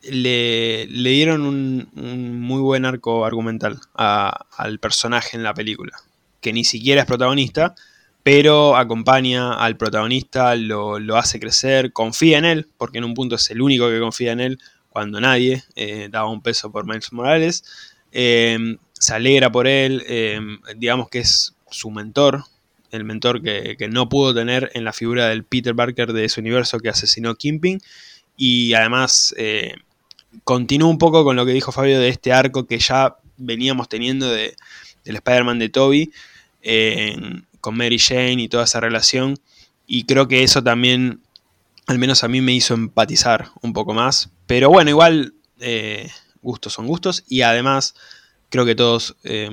le, 0.02 0.86
le 0.86 1.10
dieron 1.10 1.42
un, 1.42 2.40
muy 2.40 2.60
buen 2.60 2.84
arco 2.84 3.24
argumental 3.24 3.80
al 3.94 4.78
personaje 4.78 5.36
en 5.36 5.42
la 5.42 5.54
película, 5.54 5.96
que 6.40 6.52
ni 6.52 6.64
siquiera 6.64 7.00
es 7.00 7.06
protagonista, 7.06 7.74
pero 8.22 8.76
acompaña 8.76 9.54
al 9.54 9.76
protagonista, 9.76 10.54
lo, 10.56 10.98
lo 10.98 11.16
hace 11.16 11.40
crecer, 11.40 11.92
confía 11.92 12.38
en 12.38 12.44
él, 12.44 12.68
porque 12.76 12.98
en 12.98 13.04
un 13.04 13.14
punto 13.14 13.36
es 13.36 13.50
el 13.50 13.62
único 13.62 13.88
que 13.88 14.00
confía 14.00 14.32
en 14.32 14.40
él, 14.40 14.58
cuando 14.90 15.20
nadie 15.20 15.62
eh, 15.76 16.08
daba 16.10 16.28
un 16.28 16.42
peso 16.42 16.70
por 16.70 16.86
Miles 16.86 17.12
Morales, 17.12 17.64
eh, 18.12 18.76
se 18.92 19.14
alegra 19.14 19.50
por 19.50 19.66
él, 19.66 20.02
eh, 20.06 20.40
digamos 20.76 21.08
que 21.08 21.20
es 21.20 21.54
su 21.70 21.90
mentor, 21.90 22.44
el 22.90 23.04
mentor 23.04 23.40
que, 23.40 23.76
que 23.78 23.88
no 23.88 24.08
pudo 24.08 24.34
tener 24.34 24.70
en 24.74 24.84
la 24.84 24.92
figura 24.92 25.28
del 25.28 25.44
Peter 25.44 25.74
Parker 25.74 26.12
de 26.12 26.24
ese 26.24 26.40
universo 26.40 26.80
que 26.80 26.88
asesinó 26.88 27.36
Kimping, 27.36 27.80
y 28.36 28.72
además 28.74 29.34
eh, 29.38 29.74
continúa 30.44 30.88
un 30.88 30.98
poco 30.98 31.24
con 31.24 31.36
lo 31.36 31.46
que 31.46 31.52
dijo 31.52 31.72
Fabio 31.72 32.00
de 32.00 32.08
este 32.08 32.32
arco 32.32 32.66
que 32.66 32.78
ya 32.78 33.16
veníamos 33.36 33.88
teniendo 33.88 34.30
de, 34.30 34.56
del 35.04 35.16
Spider-Man 35.16 35.58
de 35.58 35.68
Toby 35.68 36.12
con 37.60 37.76
Mary 37.76 37.98
Jane 37.98 38.42
y 38.42 38.48
toda 38.48 38.64
esa 38.64 38.80
relación. 38.80 39.38
Y 39.86 40.04
creo 40.04 40.28
que 40.28 40.42
eso 40.42 40.62
también, 40.62 41.20
al 41.86 41.98
menos 41.98 42.24
a 42.24 42.28
mí, 42.28 42.40
me 42.40 42.52
hizo 42.52 42.74
empatizar 42.74 43.50
un 43.62 43.72
poco 43.72 43.94
más. 43.94 44.30
Pero 44.46 44.68
bueno, 44.70 44.90
igual 44.90 45.34
eh, 45.60 46.10
gustos 46.42 46.72
son 46.72 46.86
gustos. 46.86 47.24
Y 47.28 47.42
además, 47.42 47.94
creo 48.48 48.64
que 48.64 48.74
todos 48.74 49.16
eh, 49.24 49.50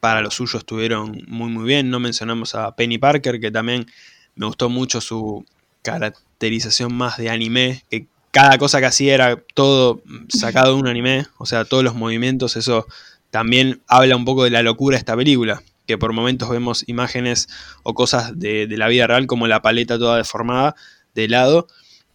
para 0.00 0.22
lo 0.22 0.30
suyo 0.30 0.58
estuvieron 0.58 1.24
muy, 1.28 1.50
muy 1.50 1.64
bien. 1.64 1.90
No 1.90 2.00
mencionamos 2.00 2.54
a 2.54 2.74
Penny 2.74 2.98
Parker, 2.98 3.40
que 3.40 3.50
también 3.50 3.86
me 4.34 4.46
gustó 4.46 4.68
mucho 4.68 5.00
su 5.00 5.44
caracterización 5.82 6.94
más 6.94 7.16
de 7.16 7.30
anime, 7.30 7.84
que 7.90 8.06
cada 8.30 8.58
cosa 8.58 8.80
que 8.80 8.86
hacía 8.86 9.14
era 9.14 9.42
todo 9.54 10.02
sacado 10.28 10.74
de 10.74 10.80
un 10.80 10.88
anime, 10.88 11.26
o 11.38 11.46
sea, 11.46 11.64
todos 11.64 11.82
los 11.82 11.94
movimientos, 11.94 12.56
eso 12.56 12.86
también 13.30 13.82
habla 13.86 14.16
un 14.16 14.24
poco 14.24 14.44
de 14.44 14.50
la 14.50 14.62
locura 14.62 14.94
de 14.94 15.00
esta 15.00 15.16
película, 15.16 15.62
que 15.90 15.98
por 15.98 16.12
momentos 16.12 16.48
vemos 16.48 16.84
imágenes 16.86 17.48
o 17.82 17.94
cosas 17.94 18.38
de, 18.38 18.68
de 18.68 18.76
la 18.76 18.86
vida 18.86 19.08
real 19.08 19.26
como 19.26 19.48
la 19.48 19.60
paleta 19.60 19.98
toda 19.98 20.16
deformada 20.16 20.76
de 21.16 21.26
lado, 21.26 21.66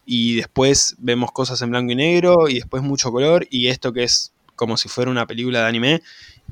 y 0.05 0.36
después 0.36 0.95
vemos 0.97 1.34
cosas 1.34 1.61
en 1.61 1.71
blanco 1.71 1.91
y 1.91 1.95
negro, 1.95 2.47
y 2.47 2.55
después 2.55 2.84
mucho 2.84 3.11
color, 3.11 3.47
y 3.49 3.67
esto 3.67 3.91
que 3.91 4.03
es 4.03 4.32
como 4.55 4.78
si 4.78 4.88
fuera 4.88 5.11
una 5.11 5.28
película 5.28 5.59
de 5.59 5.67
anime, 5.67 6.01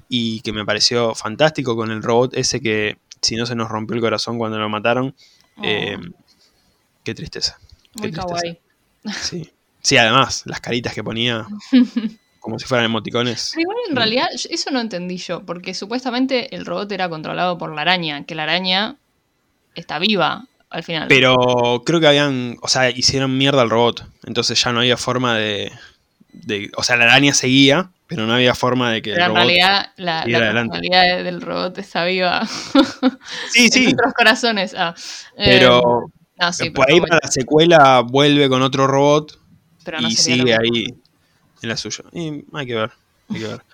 y 0.09 0.41
que 0.41 0.51
me 0.51 0.65
pareció 0.65 1.15
fantástico 1.15 1.78
con 1.78 1.91
el 1.91 2.03
robot 2.03 2.34
ese 2.36 2.59
que 2.59 2.97
si 3.21 3.38
no 3.38 3.45
se 3.45 3.55
nos 3.55 3.69
rompió 3.69 3.95
el 3.95 4.01
corazón 4.01 4.38
cuando 4.38 4.59
lo 4.59 4.67
mataron, 4.67 5.15
eh, 5.61 5.97
qué 7.05 7.15
tristeza. 7.15 7.57
Muy 7.93 8.11
tristeza. 8.11 8.28
kawaii. 8.28 8.59
Sí. 9.21 9.49
sí, 9.82 9.95
además, 9.95 10.43
las 10.45 10.59
caritas 10.59 10.93
que 10.93 11.03
ponía 11.03 11.47
como 12.44 12.60
si 12.60 12.66
fueran 12.66 12.86
emoticones. 12.86 13.52
Pero 13.56 13.62
igual 13.62 13.78
en 13.89 13.96
realidad 13.96 14.28
yo- 14.38 14.50
eso 14.52 14.70
no 14.70 14.80
entendí 14.82 15.18
yo, 15.18 15.44
porque 15.46 15.74
supuestamente 15.74 16.54
el 16.56 16.66
robot 16.66 16.91
era 16.91 17.10
controlado 17.10 17.58
por 17.58 17.74
la 17.74 17.82
araña, 17.82 18.26
que 18.26 18.36
la 18.36 18.44
araña 18.44 18.98
está 19.76 20.00
viva 20.00 20.46
al 20.70 20.84
final. 20.84 21.08
Pero 21.08 21.84
creo 21.86 22.00
que 22.00 22.08
habían, 22.08 22.58
o 22.62 22.68
sea, 22.68 22.89
hicieron 22.89 23.38
mierda 23.38 23.62
al 23.62 23.70
robot. 23.70 24.06
Entonces 24.26 24.62
ya 24.64 24.72
no 24.74 24.80
había 24.80 24.98
forma 24.98 25.38
de, 25.38 25.72
de- 26.34 26.72
o 26.76 26.84
sea, 26.84 26.98
la 26.98 27.06
araña 27.06 27.34
seguía, 27.34 27.91
pero 28.08 28.26
no 28.28 28.34
había 28.34 28.56
forma 28.56 28.91
de 28.91 29.02
que 29.02 29.12
el 29.12 29.16
Pero 29.16 29.26
en 29.28 29.36
robot... 29.36 29.46
realidad 29.48 29.91
la, 29.98 30.26
la 30.28 30.39
personalidad 30.52 31.24
del 31.24 31.41
robot 31.41 31.78
está 31.78 32.06
viva 32.06 32.41
Sí, 33.50 33.66
en 33.66 33.72
sí, 33.72 33.84
nuestros 33.84 34.14
corazones. 34.14 34.76
Ah, 34.78 34.94
eh, 35.38 35.46
pero 35.52 36.12
no, 36.39 36.54
sí, 36.54 36.70
por 36.72 36.86
pero 36.86 36.96
ahí 36.96 37.02
para 37.02 37.20
la 37.24 37.32
secuela 37.32 38.02
vuelve 38.02 38.50
con 38.50 38.62
otro 38.62 38.88
robot 38.88 39.39
pero 39.84 40.02
no 40.02 40.10
y 40.10 40.16
sigue 40.16 40.54
ahí 40.54 40.86
en 41.64 41.70
la 41.70 41.78
suya. 41.78 42.03
Y 42.11 42.45
hay 42.53 42.66
que 42.66 42.76
ver, 42.76 42.91
hay 43.30 43.39
que 43.39 43.47
ver. 43.47 43.61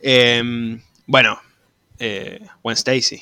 Em, 0.00 0.80
bueno, 1.08 1.40
eh, 1.98 2.46
Gwen 2.62 2.76
Stacy, 2.76 3.20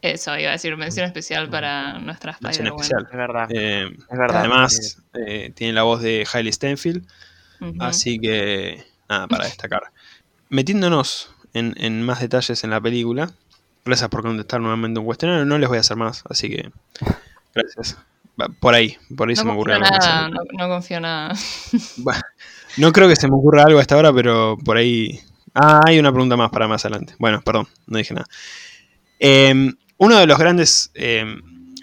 Eso, 0.00 0.38
iba 0.38 0.50
a 0.50 0.52
decir, 0.52 0.76
mención 0.76 1.06
especial 1.06 1.50
para 1.50 1.98
nuestra 1.98 2.38
mención 2.40 2.68
especial. 2.68 3.08
Es 3.10 3.16
verdad. 3.16 3.48
Eh, 3.50 3.90
Es 4.12 4.18
verdad. 4.18 4.40
además 4.40 4.98
eh, 5.14 5.50
tiene 5.56 5.72
la 5.72 5.82
voz 5.82 6.02
de 6.02 6.24
Hailey 6.32 6.52
Stenfield, 6.52 7.04
así 7.80 8.20
que 8.20 8.84
nada 9.08 9.26
para 9.26 9.46
destacar. 9.46 9.82
Metiéndonos 10.50 11.34
en, 11.52 11.74
en 11.78 12.02
más 12.02 12.20
detalles 12.20 12.62
en 12.62 12.70
la 12.70 12.80
película, 12.80 13.32
gracias 13.84 14.08
por 14.08 14.22
contestar 14.22 14.60
nuevamente 14.60 15.00
un 15.00 15.06
cuestionario, 15.06 15.44
no 15.44 15.58
les 15.58 15.68
voy 15.68 15.78
a 15.78 15.80
hacer 15.80 15.96
más, 15.96 16.22
así 16.30 16.48
que 16.48 16.70
gracias. 17.54 17.98
Por 18.60 18.74
ahí, 18.74 18.98
por 19.16 19.28
ahí 19.28 19.36
se 19.36 19.44
me 19.44 19.52
más 19.54 19.80
nada, 19.80 20.28
no, 20.28 20.40
no 20.52 20.68
confío 20.68 21.00
nada. 21.00 21.34
Bueno, 21.96 22.20
no 22.76 22.92
creo 22.92 23.08
que 23.08 23.16
se 23.16 23.28
me 23.28 23.34
ocurra 23.34 23.64
algo 23.64 23.78
a 23.78 23.82
esta 23.82 23.96
hora, 23.96 24.12
pero 24.12 24.56
por 24.64 24.76
ahí. 24.76 25.20
Ah, 25.54 25.80
hay 25.86 25.98
una 25.98 26.10
pregunta 26.10 26.36
más 26.36 26.50
para 26.50 26.66
más 26.66 26.84
adelante. 26.84 27.14
Bueno, 27.18 27.40
perdón, 27.42 27.68
no 27.86 27.98
dije 27.98 28.14
nada. 28.14 28.26
Eh, 29.20 29.72
uno 29.98 30.18
de 30.18 30.26
los 30.26 30.38
grandes 30.38 30.90
eh, 30.94 31.24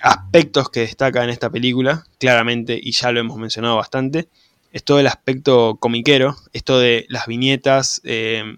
aspectos 0.01 0.69
que 0.69 0.81
destaca 0.81 1.23
en 1.23 1.29
esta 1.29 1.49
película, 1.49 2.05
claramente, 2.19 2.79
y 2.81 2.91
ya 2.91 3.11
lo 3.11 3.19
hemos 3.19 3.37
mencionado 3.37 3.77
bastante, 3.77 4.27
es 4.73 4.83
todo 4.83 4.99
el 4.99 5.07
aspecto 5.07 5.77
comiquero, 5.79 6.35
esto 6.53 6.79
de 6.79 7.05
las 7.09 7.27
viñetas, 7.27 8.01
eh, 8.03 8.55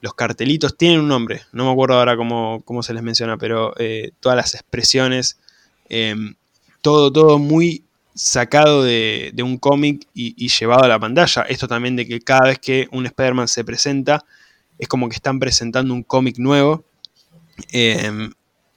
los 0.00 0.14
cartelitos, 0.14 0.76
tienen 0.76 1.00
un 1.00 1.08
nombre, 1.08 1.42
no 1.52 1.64
me 1.66 1.72
acuerdo 1.72 1.98
ahora 1.98 2.16
cómo, 2.16 2.62
cómo 2.64 2.82
se 2.82 2.94
les 2.94 3.02
menciona, 3.02 3.36
pero 3.36 3.74
eh, 3.78 4.12
todas 4.20 4.36
las 4.36 4.54
expresiones, 4.54 5.38
todo, 6.82 7.12
todo 7.12 7.38
muy 7.38 7.84
sacado 8.22 8.82
de, 8.82 9.32
un 9.42 9.56
cómic 9.56 10.06
y, 10.12 10.48
llevado 10.48 10.84
a 10.84 10.88
la 10.88 10.98
pantalla. 10.98 11.42
Esto 11.42 11.66
también 11.66 11.96
de 11.96 12.06
que 12.06 12.20
cada 12.20 12.48
vez 12.48 12.58
que 12.58 12.86
un 12.92 13.06
Spider-Man 13.06 13.48
se 13.48 13.64
presenta, 13.64 14.24
es 14.78 14.88
como 14.88 15.08
que 15.08 15.16
están 15.16 15.38
presentando 15.38 15.94
un 15.94 16.02
cómic 16.02 16.38
nuevo. 16.38 16.84
Y, 17.72 17.96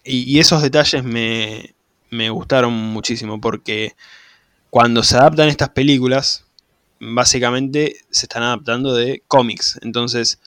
y 0.06 0.40
esos 0.40 0.62
detalles 0.62 1.04
me, 1.04 1.76
me 2.10 2.30
gustaron 2.30 2.74
muchísimo 2.74 3.42
porque 3.42 3.96
cuando 4.70 5.04
se 5.04 5.18
adaptan 5.18 5.50
estas 5.50 5.70
películas, 5.70 6.46
básicamente 7.00 7.98
se 8.12 8.26
están 8.26 8.44
adaptando 8.44 8.96
de 8.96 9.24
cómics. 9.28 9.78
Entonces, 9.82 10.40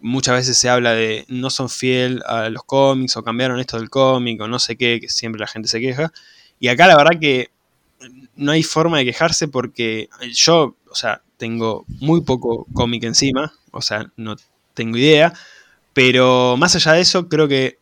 muchas 0.00 0.34
veces 0.34 0.58
se 0.58 0.68
habla 0.68 0.92
de 0.92 1.24
no 1.28 1.50
son 1.50 1.68
fiel 1.68 2.22
a 2.26 2.48
los 2.48 2.64
cómics 2.64 3.16
o 3.16 3.22
cambiaron 3.22 3.60
esto 3.60 3.78
del 3.78 3.90
cómic 3.90 4.40
o 4.40 4.48
no 4.48 4.58
sé 4.58 4.76
qué, 4.76 4.98
que 5.00 5.08
siempre 5.08 5.38
la 5.38 5.46
gente 5.46 5.68
se 5.68 5.80
queja. 5.80 6.12
Y 6.58 6.68
acá 6.68 6.88
la 6.88 6.96
verdad 6.96 7.20
que 7.20 7.50
no 8.36 8.52
hay 8.52 8.62
forma 8.62 8.98
de 8.98 9.04
quejarse 9.04 9.48
porque 9.48 10.08
yo, 10.32 10.76
o 10.88 10.94
sea, 10.94 11.22
tengo 11.36 11.84
muy 12.00 12.22
poco 12.22 12.66
cómic 12.72 13.04
encima, 13.04 13.52
o 13.70 13.82
sea, 13.82 14.10
no 14.16 14.36
tengo 14.74 14.96
idea, 14.96 15.32
pero 15.92 16.56
más 16.56 16.76
allá 16.76 16.92
de 16.92 17.00
eso, 17.02 17.28
creo 17.28 17.48
que 17.48 17.78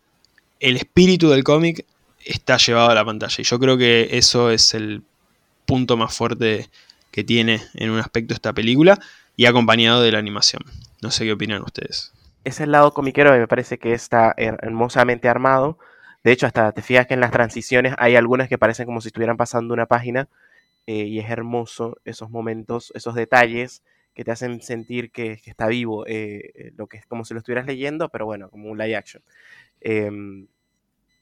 el 0.61 0.77
espíritu 0.77 1.29
del 1.31 1.45
cómic 1.45 1.85
está 2.25 2.57
llevado 2.57 2.91
a 2.91 2.95
la 2.95 3.05
pantalla 3.05 3.37
y 3.39 3.45
yo 3.45 3.59
creo 3.59 3.79
que 3.79 4.09
eso 4.13 4.51
es 4.51 4.75
el 4.75 5.03
punto 5.67 5.97
más 5.97 6.15
fuerte 6.15 6.69
que 7.11 7.25
tiene 7.25 7.63
en 7.75 7.91
un 7.91 7.99
aspecto 8.01 8.35
esta 8.35 8.53
película 8.53 8.99
y 9.37 9.47
acompañado 9.47 10.03
de 10.03 10.13
la 10.13 10.19
animación. 10.19 10.63
No 11.01 11.11
sé 11.11 11.25
qué 11.25 11.33
opinan 11.33 11.63
ustedes. 11.63 12.13
Ese 12.45 12.67
lado 12.67 12.93
comiquero 12.93 13.31
me 13.33 13.47
parece 13.47 13.79
que 13.79 13.93
está 13.93 14.35
her- 14.37 14.59
hermosamente 14.63 15.29
armado. 15.29 15.79
De 16.25 16.33
hecho, 16.33 16.47
hasta 16.47 16.73
te 16.73 16.83
fijas 16.83 17.07
que 17.07 17.15
en 17.15 17.21
las 17.21 17.31
transiciones 17.31 17.95
hay 17.99 18.17
algunas 18.17 18.49
que 18.49 18.59
parecen 18.59 18.87
como 18.87 19.01
si 19.01 19.09
estuvieran 19.09 19.37
pasando 19.37 19.75
una 19.75 19.87
página 19.87 20.29
eh, 20.87 21.05
y 21.05 21.21
es 21.21 21.31
hermoso 21.31 21.99
esos 22.05 22.31
momentos, 22.31 22.93
esos 22.95 23.15
detalles 23.15 23.83
que 24.15 24.25
te 24.25 24.33
hacen 24.33 24.63
sentir 24.63 25.13
que, 25.13 25.33
está 25.47 25.69
vivo, 25.69 26.07
eh, 26.07 26.53
eh, 26.55 26.73
lo 26.77 26.89
que 26.89 26.99
es 26.99 27.07
como 27.07 27.25
si 27.25 27.35
lo 27.35 27.39
estuvieras 27.41 27.67
leyendo, 27.67 28.09
pero 28.11 28.27
bueno, 28.27 28.51
como 28.51 28.71
un 28.71 28.79
live 28.79 28.97
action. 28.97 29.23
Em, 29.81 30.49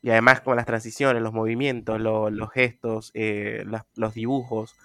y 0.03 0.11
además 0.11 0.41
con 0.43 0.57
las 0.57 0.67
transiciones, 0.67 1.23
los 1.23 1.33
movimientos, 1.35 2.01
lo- 2.01 2.31
los 2.31 2.51
gestos, 2.53 3.13
los 3.97 4.15
dibujos, 4.15 4.77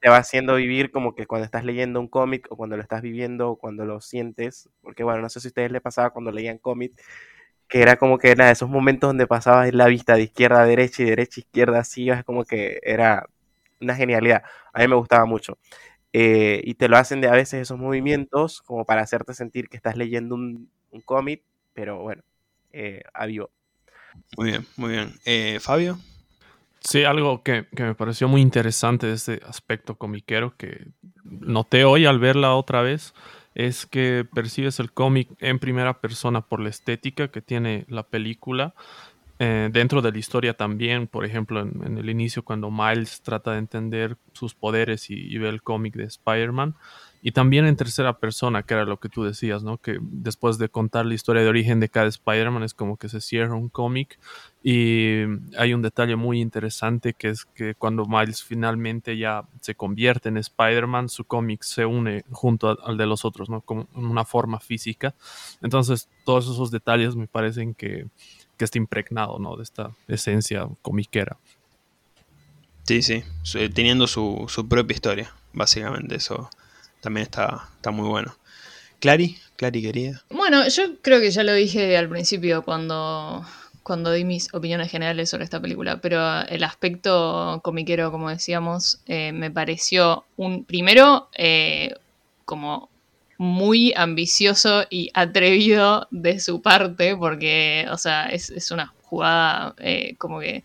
te 0.00 0.08
va 0.08 0.16
haciendo 0.18 0.54
vivir 0.56 0.90
como 0.90 1.14
que 1.14 1.26
cuando 1.26 1.44
estás 1.44 1.64
leyendo 1.64 2.00
un 2.00 2.08
cómic 2.08 2.46
o 2.50 2.56
cuando 2.56 2.76
lo 2.76 2.82
estás 2.82 3.02
viviendo 3.02 3.50
o 3.50 3.56
cuando 3.58 3.84
lo 3.84 4.00
sientes, 4.00 4.68
porque 4.82 5.04
bueno, 5.04 5.20
no 5.20 5.28
sé 5.28 5.40
si 5.40 5.48
a 5.48 5.50
ustedes 5.50 5.72
les 5.72 5.82
pasaba 5.82 6.10
cuando 6.10 6.32
leían 6.32 6.58
cómic, 6.58 6.92
que 7.70 7.80
era 7.80 7.96
como 7.96 8.18
que 8.18 8.34
nada, 8.34 8.50
esos 8.50 8.68
momentos 8.68 9.08
donde 9.08 9.28
pasabas 9.28 9.72
la 9.72 9.86
vista 9.86 10.16
de 10.16 10.24
izquierda 10.24 10.62
a 10.62 10.66
derecha 10.66 11.04
y 11.04 11.06
derecha 11.06 11.40
a 11.40 11.44
izquierda 11.46 11.78
así, 11.78 12.10
es 12.10 12.24
como 12.24 12.44
que 12.44 12.80
era 12.82 13.28
una 13.80 13.94
genialidad. 13.94 14.42
A 14.72 14.80
mí 14.80 14.88
me 14.88 14.96
gustaba 14.96 15.24
mucho. 15.24 15.56
Eh, 16.12 16.60
y 16.64 16.74
te 16.74 16.88
lo 16.88 16.96
hacen 16.96 17.20
de 17.20 17.28
a 17.28 17.32
veces 17.32 17.62
esos 17.62 17.78
movimientos 17.78 18.60
como 18.62 18.84
para 18.84 19.02
hacerte 19.02 19.34
sentir 19.34 19.68
que 19.68 19.76
estás 19.76 19.96
leyendo 19.96 20.34
un, 20.34 20.68
un 20.90 21.00
cómic, 21.02 21.44
pero 21.72 22.00
bueno, 22.02 22.24
eh, 22.72 23.04
a 23.14 23.26
vivo. 23.26 23.50
Muy 24.36 24.50
bien, 24.50 24.66
muy 24.76 24.90
bien. 24.90 25.14
Eh, 25.24 25.58
Fabio. 25.60 25.96
Sí, 26.80 27.04
algo 27.04 27.44
que, 27.44 27.66
que 27.76 27.84
me 27.84 27.94
pareció 27.94 28.26
muy 28.26 28.40
interesante 28.40 29.06
de 29.06 29.12
este 29.12 29.40
aspecto 29.46 29.94
comiquero 29.94 30.56
que 30.56 30.88
noté 31.22 31.84
hoy 31.84 32.06
al 32.06 32.18
verla 32.18 32.56
otra 32.56 32.82
vez 32.82 33.14
es 33.54 33.86
que 33.86 34.26
percibes 34.32 34.80
el 34.80 34.92
cómic 34.92 35.28
en 35.40 35.58
primera 35.58 36.00
persona 36.00 36.42
por 36.42 36.60
la 36.60 36.68
estética 36.68 37.28
que 37.28 37.42
tiene 37.42 37.84
la 37.88 38.04
película. 38.04 38.74
Eh, 39.42 39.70
dentro 39.72 40.02
de 40.02 40.12
la 40.12 40.18
historia 40.18 40.52
también, 40.52 41.06
por 41.06 41.24
ejemplo, 41.24 41.60
en, 41.62 41.96
el 41.96 42.10
inicio 42.10 42.44
cuando 42.44 42.70
Miles 42.70 43.22
trata 43.22 43.52
de 43.52 43.58
entender 43.58 44.18
sus 44.34 44.54
poderes 44.54 45.08
y, 45.08 45.38
ve 45.38 45.48
el 45.48 45.62
cómic 45.62 45.94
de 45.94 46.04
Spider-Man. 46.04 46.74
Y 47.22 47.32
también 47.32 47.64
en 47.64 47.74
tercera 47.74 48.18
persona, 48.18 48.62
que 48.62 48.74
era 48.74 48.84
lo 48.84 48.98
que 48.98 49.08
tú 49.08 49.24
decías, 49.24 49.62
¿no? 49.62 49.78
Que 49.78 49.98
después 50.00 50.58
de 50.58 50.68
contar 50.68 51.06
la 51.06 51.14
historia 51.14 51.42
de 51.42 51.48
origen 51.48 51.80
de 51.80 51.88
cada 51.88 52.08
Spider-Man 52.08 52.64
es 52.64 52.74
como 52.74 52.98
que 52.98 53.08
se 53.08 53.22
cierra 53.22 53.54
un 53.54 53.70
cómic 53.70 54.18
y 54.62 55.22
hay 55.56 55.72
un 55.72 55.80
detalle 55.80 56.16
muy 56.16 56.40
interesante 56.40 57.14
que 57.14 57.28
es 57.28 57.46
que 57.46 57.74
cuando 57.74 58.04
Miles 58.04 58.42
finalmente 58.42 59.16
ya 59.16 59.44
se 59.62 59.74
convierte 59.74 60.28
en 60.28 60.36
Spider-Man, 60.36 61.08
su 61.08 61.24
cómic 61.24 61.62
se 61.62 61.86
une 61.86 62.24
junto 62.30 62.78
al 62.84 62.98
de 62.98 63.06
los 63.06 63.24
otros, 63.24 63.48
¿no? 63.48 63.62
Como 63.62 63.88
en 63.96 64.04
una 64.04 64.26
forma 64.26 64.60
física. 64.60 65.14
Entonces, 65.62 66.10
todos 66.26 66.44
esos 66.44 66.70
detalles 66.70 67.16
me 67.16 67.26
parecen 67.26 67.74
que, 67.74 68.06
que 68.60 68.66
está 68.66 68.76
impregnado, 68.76 69.38
¿no? 69.38 69.56
De 69.56 69.62
esta 69.62 69.90
esencia 70.06 70.68
comiquera. 70.82 71.38
Sí, 72.84 73.00
sí, 73.00 73.24
teniendo 73.74 74.06
su, 74.06 74.44
su 74.48 74.68
propia 74.68 74.94
historia, 74.94 75.32
básicamente. 75.54 76.16
Eso 76.16 76.50
también 77.00 77.22
está, 77.22 77.68
está 77.76 77.90
muy 77.90 78.06
bueno. 78.06 78.36
Clary, 78.98 79.38
Clary 79.56 79.80
querida. 79.80 80.22
Bueno, 80.28 80.68
yo 80.68 81.00
creo 81.00 81.20
que 81.20 81.30
ya 81.30 81.42
lo 81.42 81.54
dije 81.54 81.96
al 81.96 82.10
principio 82.10 82.62
cuando, 82.62 83.46
cuando 83.82 84.12
di 84.12 84.26
mis 84.26 84.52
opiniones 84.52 84.90
generales 84.90 85.30
sobre 85.30 85.44
esta 85.44 85.58
película, 85.58 86.02
pero 86.02 86.42
el 86.42 86.62
aspecto 86.62 87.60
comiquero, 87.64 88.12
como 88.12 88.28
decíamos, 88.28 89.00
eh, 89.06 89.32
me 89.32 89.50
pareció 89.50 90.26
un 90.36 90.64
primero 90.64 91.30
eh, 91.34 91.94
como 92.44 92.89
muy 93.40 93.94
ambicioso 93.96 94.84
y 94.90 95.10
atrevido 95.14 96.06
de 96.10 96.40
su 96.40 96.60
parte, 96.60 97.16
porque, 97.16 97.86
o 97.90 97.96
sea, 97.96 98.26
es, 98.26 98.50
es 98.50 98.70
una 98.70 98.92
jugada 99.04 99.74
eh, 99.78 100.14
como 100.18 100.40
que... 100.40 100.62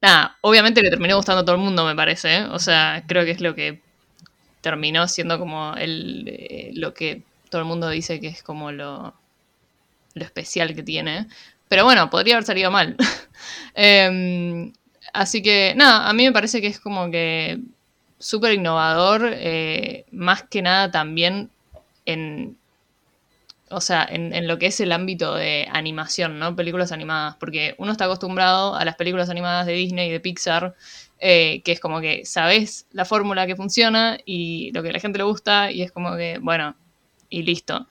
Nada, 0.00 0.36
obviamente 0.42 0.80
le 0.80 0.90
terminó 0.90 1.16
gustando 1.16 1.40
a 1.42 1.44
todo 1.44 1.56
el 1.56 1.60
mundo, 1.60 1.84
me 1.84 1.96
parece, 1.96 2.36
¿eh? 2.36 2.44
o 2.44 2.60
sea, 2.60 3.02
creo 3.08 3.24
que 3.24 3.32
es 3.32 3.40
lo 3.40 3.56
que 3.56 3.80
terminó 4.60 5.08
siendo 5.08 5.40
como 5.40 5.74
el, 5.74 6.24
eh, 6.28 6.70
lo 6.74 6.94
que 6.94 7.24
todo 7.50 7.62
el 7.62 7.66
mundo 7.66 7.88
dice 7.88 8.20
que 8.20 8.28
es 8.28 8.44
como 8.44 8.70
lo, 8.70 9.12
lo 10.14 10.24
especial 10.24 10.72
que 10.72 10.84
tiene. 10.84 11.26
Pero 11.66 11.82
bueno, 11.84 12.10
podría 12.10 12.36
haber 12.36 12.46
salido 12.46 12.70
mal. 12.70 12.96
Em, 13.74 14.72
así 15.12 15.42
que 15.42 15.74
nada, 15.74 16.08
a 16.08 16.12
mí 16.12 16.24
me 16.24 16.32
parece 16.32 16.60
que 16.60 16.68
es 16.68 16.78
como 16.78 17.10
que 17.10 17.58
súper 18.22 18.54
innovador, 18.54 19.30
eh, 19.34 20.04
más 20.12 20.44
que 20.44 20.62
nada 20.62 20.90
también 20.90 21.50
en, 22.06 22.56
o 23.68 23.80
sea, 23.80 24.06
en, 24.08 24.46
lo 24.46 24.58
que 24.58 24.66
es 24.66 24.80
el 24.80 24.92
ámbito 24.92 25.34
de 25.34 25.66
animación, 25.70 26.38
¿no? 26.38 26.54
Películas 26.54 26.92
animadas, 26.92 27.36
porque 27.36 27.74
uno 27.78 27.92
está 27.92 28.04
acostumbrado 28.04 28.74
a 28.74 28.84
las 28.84 28.96
películas 28.96 29.30
animadas 29.30 29.66
de 29.66 29.72
Disney 29.72 30.08
y 30.08 30.12
de 30.12 30.20
Pixar, 30.20 30.74
eh, 31.18 31.62
que 31.64 31.72
es 31.72 31.80
como 31.80 32.00
que 32.00 32.24
sabes 32.24 32.86
la 32.92 33.04
fórmula 33.04 33.46
que 33.46 33.56
funciona 33.56 34.18
y 34.24 34.70
lo 34.72 34.82
que 34.82 34.90
a 34.90 34.92
la 34.92 35.00
gente 35.00 35.18
le 35.18 35.24
gusta 35.24 35.70
y 35.70 35.82
es 35.82 35.90
como 35.92 36.16
que, 36.16 36.38
bueno, 36.40 36.76
y 37.28 37.42
listo. 37.42 37.88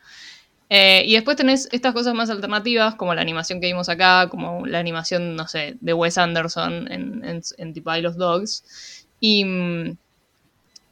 Eh, 0.70 1.04
y 1.06 1.16
después 1.16 1.36
tenés 1.36 1.68
estas 1.74 1.94
cosas 1.94 2.14
más 2.14 2.30
alternativas, 2.30 2.96
como 2.96 3.14
la 3.14 3.22
animación 3.22 3.60
que 3.60 3.68
vimos 3.68 3.90
acá, 3.90 4.30
como 4.30 4.66
la 4.66 4.80
animación, 4.80 5.36
no 5.36 5.48
sé, 5.48 5.76
de 5.82 5.94
Wes 5.94 6.18
Anderson 6.18 6.90
en, 6.90 7.26
en, 7.26 7.42
en 7.58 7.74
The 7.74 7.82
Pile 7.82 8.08
of 8.08 8.16
Dogs. 8.16 9.06
Y, 9.20 9.44
mm, 9.44 9.98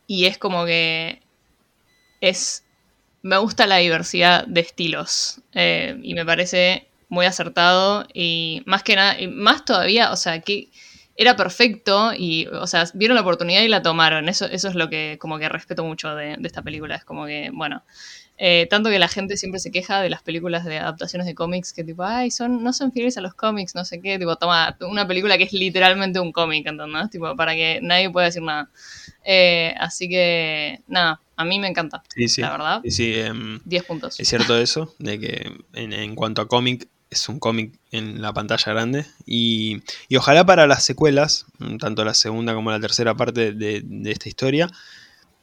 y 0.09 0.25
es 0.25 0.39
como 0.39 0.65
que 0.65 1.21
es... 2.19 2.65
Me 3.21 3.37
gusta 3.37 3.67
la 3.67 3.77
diversidad 3.77 4.47
de 4.47 4.61
estilos 4.61 5.41
eh, 5.53 5.99
y 6.01 6.15
me 6.15 6.25
parece 6.25 6.87
muy 7.09 7.25
acertado 7.25 8.07
y 8.13 8.63
más 8.65 8.81
que 8.81 8.95
nada, 8.95 9.17
más 9.29 9.65
todavía, 9.65 10.11
o 10.11 10.15
sea, 10.15 10.39
que 10.39 10.69
era 11.15 11.35
perfecto 11.35 12.13
y, 12.17 12.47
o 12.47 12.65
sea, 12.65 12.85
vieron 12.93 13.15
la 13.15 13.21
oportunidad 13.21 13.61
y 13.61 13.67
la 13.67 13.83
tomaron. 13.83 14.29
Eso, 14.29 14.45
eso 14.45 14.69
es 14.69 14.75
lo 14.75 14.89
que 14.89 15.17
como 15.19 15.37
que 15.37 15.47
respeto 15.47 15.83
mucho 15.83 16.15
de, 16.15 16.37
de 16.37 16.47
esta 16.47 16.63
película. 16.63 16.95
Es 16.95 17.03
como 17.03 17.27
que, 17.27 17.51
bueno, 17.53 17.83
eh, 18.41 18.67
tanto 18.69 18.89
que 18.89 18.99
la 18.99 19.09
gente 19.09 19.35
siempre 19.35 19.59
se 19.59 19.69
queja 19.69 20.01
de 20.01 20.09
las 20.09 20.21
películas 20.23 20.63
de 20.63 20.79
adaptaciones 20.79 21.27
de 21.27 21.35
cómics 21.35 21.73
que 21.73 21.83
tipo, 21.83 22.03
ay, 22.03 22.31
son, 22.31 22.63
no 22.63 22.71
son 22.71 22.93
fieles 22.93 23.17
a 23.17 23.21
los 23.21 23.33
cómics, 23.33 23.75
no 23.75 23.83
sé 23.83 23.99
qué, 24.01 24.17
tipo, 24.17 24.33
toma 24.37 24.77
una 24.81 25.05
película 25.05 25.37
que 25.37 25.43
es 25.43 25.51
literalmente 25.53 26.21
un 26.21 26.31
cómic, 26.31 26.65
¿entendés? 26.65 27.09
Tipo, 27.09 27.35
para 27.35 27.53
que 27.53 27.79
nadie 27.81 28.09
pueda 28.09 28.27
decir 28.27 28.41
nada. 28.41 28.69
Eh, 29.25 29.75
así 29.77 30.07
que, 30.07 30.79
nada, 30.87 31.19
a 31.35 31.43
mí 31.43 31.59
me 31.59 31.67
encanta, 31.67 32.01
Sí, 32.15 32.29
sí. 32.29 32.41
la 32.41 32.51
verdad. 32.51 32.81
Sí, 32.87 33.13
em, 33.15 33.59
10 33.65 33.83
puntos. 33.83 34.19
es 34.19 34.27
cierto 34.27 34.57
eso, 34.61 34.95
de 34.99 35.19
que 35.19 35.51
en, 35.73 35.91
en 35.91 36.15
cuanto 36.15 36.41
a 36.41 36.47
cómic, 36.47 36.87
es 37.09 37.27
un 37.27 37.39
cómic 37.39 37.73
en 37.91 38.21
la 38.21 38.33
pantalla 38.33 38.71
grande. 38.71 39.05
Y, 39.25 39.81
y 40.07 40.15
ojalá 40.15 40.45
para 40.45 40.65
las 40.67 40.83
secuelas, 40.83 41.45
tanto 41.79 42.05
la 42.05 42.13
segunda 42.13 42.53
como 42.53 42.71
la 42.71 42.79
tercera 42.79 43.15
parte 43.15 43.51
de, 43.51 43.81
de 43.83 44.11
esta 44.11 44.29
historia, 44.29 44.69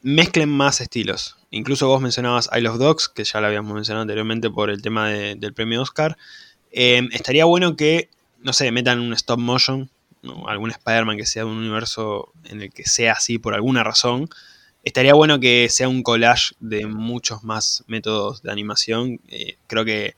mezclen 0.01 0.49
más 0.49 0.81
estilos. 0.81 1.36
Incluso 1.51 1.87
vos 1.87 2.01
mencionabas 2.01 2.49
I 2.55 2.61
Love 2.61 2.77
Dogs, 2.77 3.09
que 3.09 3.23
ya 3.23 3.39
lo 3.41 3.47
habíamos 3.47 3.73
mencionado 3.73 4.01
anteriormente 4.01 4.49
por 4.49 4.69
el 4.69 4.81
tema 4.81 5.09
de- 5.09 5.35
del 5.35 5.53
premio 5.53 5.81
Oscar. 5.81 6.17
Eh, 6.71 7.07
estaría 7.13 7.45
bueno 7.45 7.75
que, 7.75 8.09
no 8.41 8.51
sé, 8.53 8.71
metan 8.71 8.99
un 8.99 9.13
stop 9.13 9.39
motion, 9.39 9.89
¿no? 10.23 10.47
algún 10.49 10.71
Spider-Man 10.71 11.15
que 11.17 11.25
sea 11.25 11.45
un 11.45 11.57
universo 11.57 12.31
en 12.45 12.61
el 12.63 12.73
que 12.73 12.83
sea 12.85 13.13
así 13.13 13.37
por 13.39 13.53
alguna 13.53 13.83
razón. 13.83 14.29
Estaría 14.83 15.13
bueno 15.13 15.39
que 15.39 15.67
sea 15.69 15.87
un 15.89 16.03
collage 16.03 16.53
de 16.59 16.85
muchos 16.85 17.43
más 17.43 17.83
métodos 17.87 18.41
de 18.41 18.51
animación. 18.51 19.19
Eh, 19.29 19.57
creo 19.67 19.85
que 19.85 20.15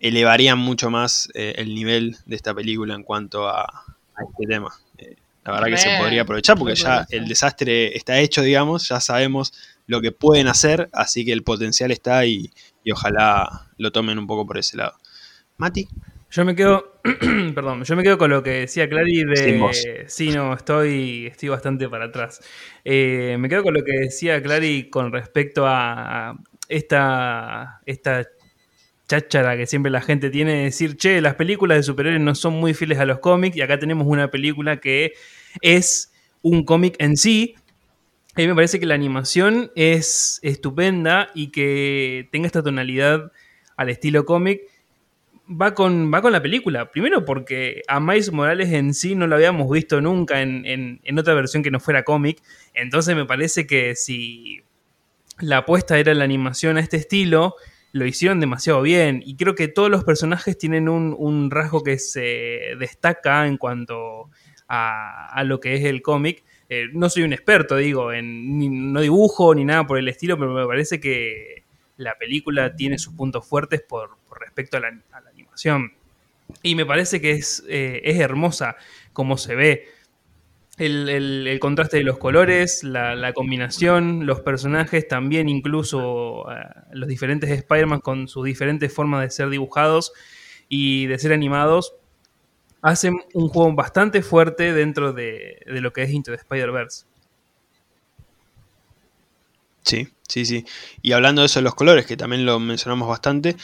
elevarían 0.00 0.58
mucho 0.58 0.90
más 0.90 1.28
eh, 1.34 1.54
el 1.58 1.74
nivel 1.74 2.16
de 2.26 2.36
esta 2.36 2.54
película 2.54 2.94
en 2.94 3.02
cuanto 3.02 3.48
a, 3.48 3.62
a 3.64 4.22
este 4.30 4.46
tema. 4.46 4.70
Eh, 4.98 5.16
la 5.44 5.52
verdad 5.52 5.66
que 5.68 5.78
se 5.78 5.88
podría 5.98 6.22
aprovechar 6.22 6.58
porque 6.58 6.74
ya 6.74 7.06
el 7.10 7.28
desastre 7.28 7.96
está 7.96 8.18
hecho, 8.18 8.42
digamos, 8.42 8.88
ya 8.88 9.00
sabemos 9.00 9.52
lo 9.86 10.00
que 10.00 10.12
pueden 10.12 10.48
hacer, 10.48 10.88
así 10.92 11.24
que 11.24 11.32
el 11.32 11.42
potencial 11.42 11.90
está 11.90 12.26
y, 12.26 12.50
y 12.84 12.92
ojalá 12.92 13.70
lo 13.78 13.92
tomen 13.92 14.18
un 14.18 14.26
poco 14.26 14.46
por 14.46 14.58
ese 14.58 14.76
lado. 14.76 14.94
Mati, 15.58 15.88
Yo 16.30 16.44
me 16.44 16.54
quedo, 16.54 17.00
perdón, 17.54 17.84
yo 17.84 17.96
me 17.96 18.02
quedo 18.02 18.18
con 18.18 18.30
lo 18.30 18.42
que 18.42 18.50
decía 18.50 18.88
Clary 18.88 19.24
de... 19.24 20.04
Sí, 20.06 20.30
no, 20.30 20.54
estoy, 20.54 21.26
estoy 21.26 21.48
bastante 21.48 21.88
para 21.88 22.06
atrás. 22.06 22.40
Eh, 22.84 23.36
me 23.38 23.48
quedo 23.48 23.62
con 23.62 23.74
lo 23.74 23.82
que 23.82 23.92
decía 23.92 24.42
Clary 24.42 24.90
con 24.90 25.12
respecto 25.12 25.64
a 25.66 26.36
esta, 26.68 27.80
esta 27.86 28.28
cháchara 29.08 29.56
que 29.56 29.66
siempre 29.66 29.90
la 29.90 30.00
gente 30.00 30.30
tiene 30.30 30.54
de 30.54 30.64
decir, 30.64 30.96
che, 30.96 31.20
las 31.20 31.36
películas 31.36 31.78
de 31.78 31.82
superhéroes 31.84 32.22
no 32.22 32.34
son 32.34 32.54
muy 32.54 32.74
fieles 32.74 32.98
a 32.98 33.04
los 33.04 33.20
cómics 33.20 33.56
y 33.56 33.62
acá 33.62 33.78
tenemos 33.78 34.06
una 34.06 34.30
película 34.30 34.78
que 34.78 35.12
es 35.62 36.12
un 36.42 36.64
cómic 36.64 36.96
en 36.98 37.16
sí. 37.16 37.54
A 38.36 38.40
mí 38.40 38.46
me 38.46 38.54
parece 38.54 38.78
que 38.78 38.86
la 38.86 38.94
animación 38.94 39.70
es 39.74 40.38
estupenda 40.42 41.30
y 41.34 41.48
que 41.50 42.28
tenga 42.30 42.46
esta 42.46 42.62
tonalidad 42.62 43.32
al 43.76 43.88
estilo 43.88 44.26
cómic 44.26 44.60
va 45.48 45.72
con, 45.74 46.12
va 46.12 46.20
con 46.20 46.32
la 46.32 46.42
película. 46.42 46.90
Primero 46.90 47.24
porque 47.24 47.82
a 47.88 47.98
Miles 47.98 48.32
Morales 48.32 48.70
en 48.72 48.92
sí 48.92 49.14
no 49.14 49.26
lo 49.26 49.36
habíamos 49.36 49.70
visto 49.70 50.00
nunca 50.02 50.42
en, 50.42 50.66
en- 50.66 51.00
en 51.04 51.18
otra 51.18 51.32
versión 51.34 51.62
que 51.62 51.70
no 51.70 51.80
fuera 51.80 52.02
cómic. 52.04 52.42
Entonces 52.74 53.16
me 53.16 53.24
parece 53.24 53.66
que 53.66 53.94
si 53.94 54.60
la 55.40 55.58
apuesta 55.58 55.98
era 55.98 56.12
la 56.14 56.24
animación 56.24 56.76
a 56.76 56.80
este 56.80 56.98
estilo, 56.98 57.54
lo 57.92 58.04
hicieron 58.06 58.40
demasiado 58.40 58.82
bien. 58.82 59.22
Y 59.24 59.36
creo 59.36 59.54
que 59.54 59.68
todos 59.68 59.90
los 59.90 60.04
personajes 60.04 60.58
tienen 60.58 60.90
un, 60.90 61.14
un 61.18 61.50
rasgo 61.50 61.82
que 61.82 61.98
se 61.98 62.74
destaca 62.78 63.46
en 63.46 63.56
cuanto 63.56 64.28
a, 64.68 65.28
a 65.32 65.44
lo 65.44 65.58
que 65.60 65.74
es 65.76 65.84
el 65.84 66.02
cómic. 66.02 66.44
Eh, 66.68 66.86
no 66.92 67.08
soy 67.08 67.22
un 67.22 67.32
experto, 67.32 67.76
digo, 67.76 68.12
en, 68.12 68.92
no 68.92 69.00
dibujo 69.00 69.54
ni 69.54 69.64
nada 69.64 69.86
por 69.86 69.98
el 69.98 70.08
estilo, 70.08 70.38
pero 70.38 70.52
me 70.52 70.66
parece 70.66 70.98
que 71.00 71.62
la 71.96 72.16
película 72.18 72.74
tiene 72.74 72.98
sus 72.98 73.14
puntos 73.14 73.46
fuertes 73.48 73.82
por, 73.82 74.16
respecto 74.40 74.76
a 74.76 74.80
la, 74.80 74.88
animación. 75.30 75.92
Y 76.62 76.74
me 76.74 76.84
parece 76.86 77.20
que 77.20 77.32
es, 77.32 77.64
eh, 77.68 78.00
es 78.04 78.18
hermosa 78.18 78.76
como 79.12 79.36
se 79.38 79.54
ve. 79.54 79.84
El, 80.78 81.08
el- 81.08 81.58
contraste 81.58 81.96
de 81.96 82.02
los 82.02 82.18
colores, 82.18 82.84
la, 82.84 83.14
la 83.14 83.32
combinación, 83.32 84.26
los 84.26 84.40
personajes, 84.40 85.08
también 85.08 85.48
incluso 85.48 86.50
eh, 86.52 86.56
los 86.92 87.08
diferentes 87.08 87.48
Spider-Man 87.50 88.00
con 88.00 88.28
sus 88.28 88.44
diferentes 88.44 88.92
formas 88.92 89.22
de 89.22 89.30
ser 89.30 89.48
dibujados 89.48 90.12
y 90.68 91.06
de 91.06 91.18
ser 91.18 91.32
animados, 91.32 91.94
hacen 92.86 93.20
un 93.34 93.48
juego 93.48 93.72
bastante 93.74 94.22
fuerte 94.22 94.72
dentro 94.72 95.12
de, 95.12 95.60
de 95.66 95.80
lo 95.80 95.92
que 95.92 96.04
es 96.04 96.10
Into 96.10 96.30
the 96.30 96.36
Spider-Verse. 96.36 97.04
Sí, 99.82 100.08
sí, 100.28 100.44
sí. 100.44 100.64
Y 101.02 101.12
hablando 101.12 101.42
de 101.42 101.46
eso 101.46 101.58
de 101.58 101.64
los 101.64 101.74
colores, 101.74 102.06
que 102.06 102.16
también 102.16 102.46
lo 102.46 102.60
mencionamos 102.60 103.08
bastante, 103.08 103.56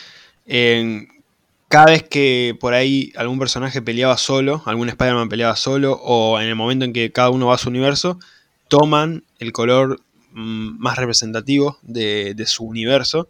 cada 1.68 1.86
vez 1.86 2.02
que 2.02 2.56
por 2.58 2.74
ahí 2.74 3.12
algún 3.16 3.38
personaje 3.38 3.80
peleaba 3.80 4.16
solo, 4.16 4.62
algún 4.66 4.88
Spider-Man 4.88 5.28
peleaba 5.28 5.54
solo, 5.54 5.92
o 6.02 6.40
en 6.40 6.48
el 6.48 6.56
momento 6.56 6.84
en 6.84 6.92
que 6.92 7.12
cada 7.12 7.30
uno 7.30 7.46
va 7.46 7.54
a 7.54 7.58
su 7.58 7.68
universo, 7.68 8.18
toman 8.66 9.22
el 9.38 9.52
color 9.52 10.00
mm, 10.32 10.78
más 10.80 10.98
representativo 10.98 11.78
de, 11.82 12.34
de 12.34 12.46
su 12.46 12.64
universo 12.64 13.28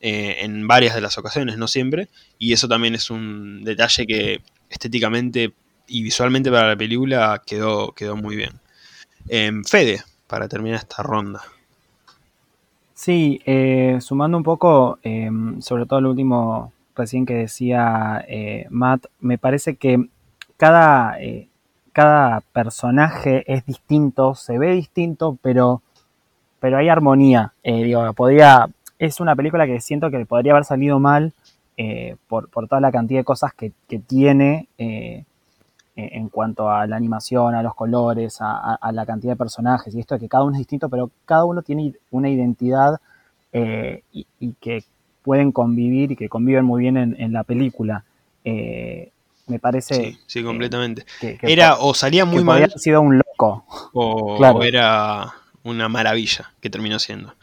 eh, 0.00 0.38
en 0.40 0.66
varias 0.66 0.96
de 0.96 1.00
las 1.00 1.16
ocasiones, 1.16 1.58
no 1.58 1.68
siempre. 1.68 2.08
Y 2.38 2.52
eso 2.52 2.66
también 2.66 2.96
es 2.96 3.10
un 3.10 3.62
detalle 3.64 4.06
que 4.06 4.42
estéticamente 4.68 5.52
y 5.86 6.02
visualmente 6.02 6.50
para 6.50 6.68
la 6.68 6.76
película 6.76 7.42
quedó, 7.44 7.92
quedó 7.92 8.16
muy 8.16 8.36
bien. 8.36 8.52
Em, 9.28 9.64
Fede, 9.64 10.02
para 10.26 10.48
terminar 10.48 10.78
esta 10.78 11.02
ronda. 11.02 11.42
Sí, 12.94 13.40
eh, 13.46 13.98
sumando 14.00 14.36
un 14.36 14.42
poco, 14.42 14.98
eh, 15.02 15.30
sobre 15.60 15.86
todo 15.86 16.00
lo 16.00 16.10
último 16.10 16.72
recién 16.98 17.24
que 17.24 17.34
decía 17.34 18.24
eh, 18.28 18.66
Matt, 18.68 19.06
me 19.20 19.38
parece 19.38 19.76
que 19.76 20.08
cada, 20.58 21.18
eh, 21.20 21.48
cada 21.92 22.40
personaje 22.52 23.44
es 23.50 23.64
distinto, 23.64 24.34
se 24.34 24.58
ve 24.58 24.72
distinto, 24.72 25.38
pero, 25.40 25.80
pero 26.60 26.76
hay 26.76 26.88
armonía. 26.90 27.54
Eh, 27.62 27.84
digo, 27.84 28.12
podría, 28.12 28.68
es 28.98 29.20
una 29.20 29.34
película 29.34 29.66
que 29.66 29.80
siento 29.80 30.10
que 30.10 30.26
podría 30.26 30.52
haber 30.52 30.64
salido 30.64 30.98
mal 30.98 31.32
eh, 31.78 32.16
por, 32.28 32.50
por 32.50 32.68
toda 32.68 32.82
la 32.82 32.92
cantidad 32.92 33.20
de 33.20 33.24
cosas 33.24 33.54
que, 33.54 33.72
que 33.88 34.00
tiene 34.00 34.68
eh, 34.78 35.24
en 35.96 36.28
cuanto 36.28 36.70
a 36.70 36.86
la 36.86 36.96
animación, 36.96 37.54
a 37.56 37.62
los 37.62 37.74
colores, 37.74 38.40
a, 38.40 38.52
a- 38.56 38.74
a 38.80 38.92
la 38.92 39.04
cantidad 39.06 39.32
de 39.32 39.36
personajes 39.36 39.94
y 39.94 40.00
esto 40.00 40.14
de 40.14 40.20
que 40.20 40.28
cada 40.28 40.44
uno 40.44 40.52
es 40.54 40.58
distinto, 40.58 40.88
pero 40.88 41.10
cada 41.24 41.44
uno 41.44 41.62
tiene 41.62 41.94
una 42.12 42.28
identidad 42.28 43.00
eh, 43.52 44.02
y, 44.12 44.26
y 44.38 44.52
que 44.60 44.84
pueden 45.22 45.50
convivir 45.52 46.12
y 46.12 46.16
que 46.16 46.28
conviven 46.28 46.64
muy 46.64 46.82
bien 46.82 46.96
en, 46.96 47.16
en 47.20 47.32
la 47.32 47.42
película. 47.44 48.04
Eh, 48.44 49.10
me 49.48 49.58
parece 49.58 49.94
Sí, 49.94 50.18
sí, 50.26 50.42
completamente. 50.44 51.04
que, 51.20 51.36
que 51.38 51.52
Era 51.52 51.78
o 51.80 51.94
salía 51.94 52.24
muy 52.24 52.44
mal 52.44 52.58
haber 52.58 52.78
sido 52.78 53.00
un 53.00 53.18
loco, 53.18 53.64
o, 53.92 54.36
Claro. 54.38 54.62
era 54.62 55.32
una 55.64 55.88
maravilla 55.88 56.52
que 56.60 56.70
terminó 56.70 56.98
siendo. 57.00 57.34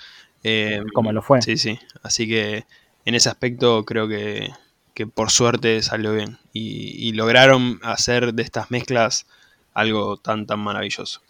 Como 0.93 1.11
lo 1.11 1.21
fue. 1.21 1.41
Sí, 1.41 1.57
sí. 1.57 1.79
Así 2.03 2.27
que 2.27 2.65
en 3.05 3.15
ese 3.15 3.29
aspecto 3.29 3.85
creo 3.85 4.07
que, 4.07 4.51
que 4.93 5.05
por 5.05 5.29
suerte 5.29 5.81
salió 5.81 6.13
bien. 6.13 6.39
Y, 6.53 7.11
lograron 7.13 7.79
hacer 7.83 8.33
de 8.33 8.43
estas 8.43 8.71
mezclas 8.71 9.27
algo 9.73 10.17
tan, 10.17 10.47
tan 10.47 10.59
maravilloso. 10.59 11.21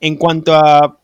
En 0.00 0.16
cuanto 0.16 0.54
a 0.54 0.98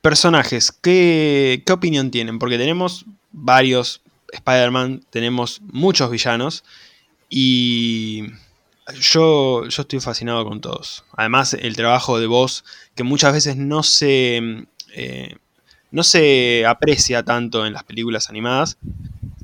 personajes, 0.00 0.72
¿qué, 0.72 1.62
qué 1.66 1.72
opinión 1.72 2.10
tienen? 2.10 2.38
Porque 2.38 2.56
tenemos 2.56 3.04
varios 3.32 4.00
Spider-Man, 4.32 5.04
tenemos 5.10 5.60
muchos 5.62 6.10
villanos. 6.10 6.64
Y 7.28 8.24
yo, 9.00 9.66
yo 9.66 9.82
estoy 9.82 10.00
fascinado 10.00 10.44
con 10.44 10.60
todos. 10.60 11.04
Además, 11.16 11.54
el 11.54 11.76
trabajo 11.76 12.18
de 12.18 12.26
voz, 12.26 12.64
que 12.94 13.02
muchas 13.02 13.32
veces 13.32 13.56
no 13.56 13.82
se, 13.82 14.66
eh, 14.94 15.36
no 15.92 16.02
se 16.02 16.66
aprecia 16.66 17.22
tanto 17.22 17.64
en 17.64 17.72
las 17.72 17.84
películas 17.84 18.28
animadas, 18.28 18.78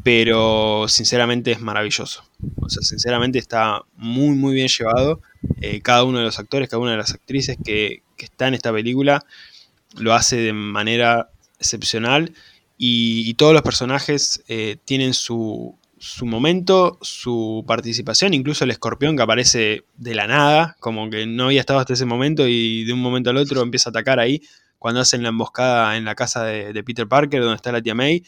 pero 0.03 0.87
sinceramente 0.89 1.53
es 1.53 1.61
maravilloso. 1.61 2.25
O 2.57 2.69
sea, 2.69 2.83
sinceramente 2.83 3.39
está 3.39 3.83
muy, 3.97 4.37
muy 4.37 4.55
bien 4.55 4.69
llevado. 4.69 5.21
Eh, 5.61 5.81
cada 5.81 6.05
uno 6.05 6.19
de 6.19 6.25
los 6.25 6.39
actores, 6.39 6.69
cada 6.69 6.83
una 6.83 6.93
de 6.93 6.97
las 6.97 7.13
actrices 7.13 7.57
que, 7.65 8.03
que 8.17 8.25
está 8.25 8.49
en 8.49 8.55
esta 8.55 8.73
película 8.73 9.25
lo 9.97 10.15
hace 10.15 10.37
de 10.37 10.53
manera 10.53 11.31
excepcional 11.59 12.33
y, 12.77 13.35
todos 13.35 13.53
los 13.53 13.63
personajes 13.63 14.43
eh, 14.47 14.77
tienen 14.85 15.13
su, 15.13 15.77
su 15.99 16.27
momento, 16.27 16.99
su 17.03 17.65
participación, 17.67 18.35
incluso 18.35 18.65
el 18.65 18.71
escorpión 18.71 19.17
que 19.17 19.23
aparece 19.23 19.85
de 19.97 20.15
la 20.15 20.29
nada, 20.29 20.77
como 20.79 21.11
que 21.11 21.27
no 21.27 21.47
había 21.47 21.61
estado 21.61 21.81
hasta 21.81 21.95
ese 21.95 22.05
momento 22.05 22.47
y 22.47 22.85
de 22.85 22.93
un 22.93 23.01
momento 23.01 23.31
al 23.31 23.37
otro 23.37 23.63
empieza 23.63 23.89
a 23.89 23.91
atacar 23.91 24.21
ahí, 24.21 24.43
cuando 24.79 25.01
hacen 25.01 25.23
la 25.23 25.31
emboscada 25.31 25.97
en 25.97 26.05
la 26.05 26.15
casa 26.15 26.45
de, 26.45 26.73
de 26.73 26.85
Peter 26.85 27.07
Parker, 27.09 27.41
donde 27.41 27.57
está 27.57 27.73
la 27.73 27.83
tía 27.83 27.95
May. 27.95 28.25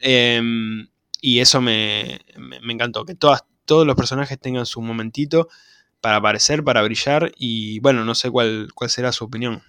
Em, 0.00 0.88
y 1.20 1.40
eso 1.40 1.60
me, 1.60 2.20
me- 2.36 2.60
me 2.60 2.72
encantó, 2.72 3.04
que 3.04 3.14
todas, 3.14 3.44
todos 3.64 3.86
los 3.86 3.96
personajes 3.96 4.38
tengan 4.38 4.66
su 4.66 4.80
momentito 4.80 5.48
para 6.00 6.16
aparecer, 6.16 6.62
para 6.62 6.82
brillar, 6.82 7.32
y 7.36 7.80
bueno, 7.80 8.04
no 8.04 8.14
sé 8.14 8.30
cuál, 8.30 8.68
cuál 8.74 8.88
será 8.90 9.10
su 9.12 9.24
opinión. 9.24 9.62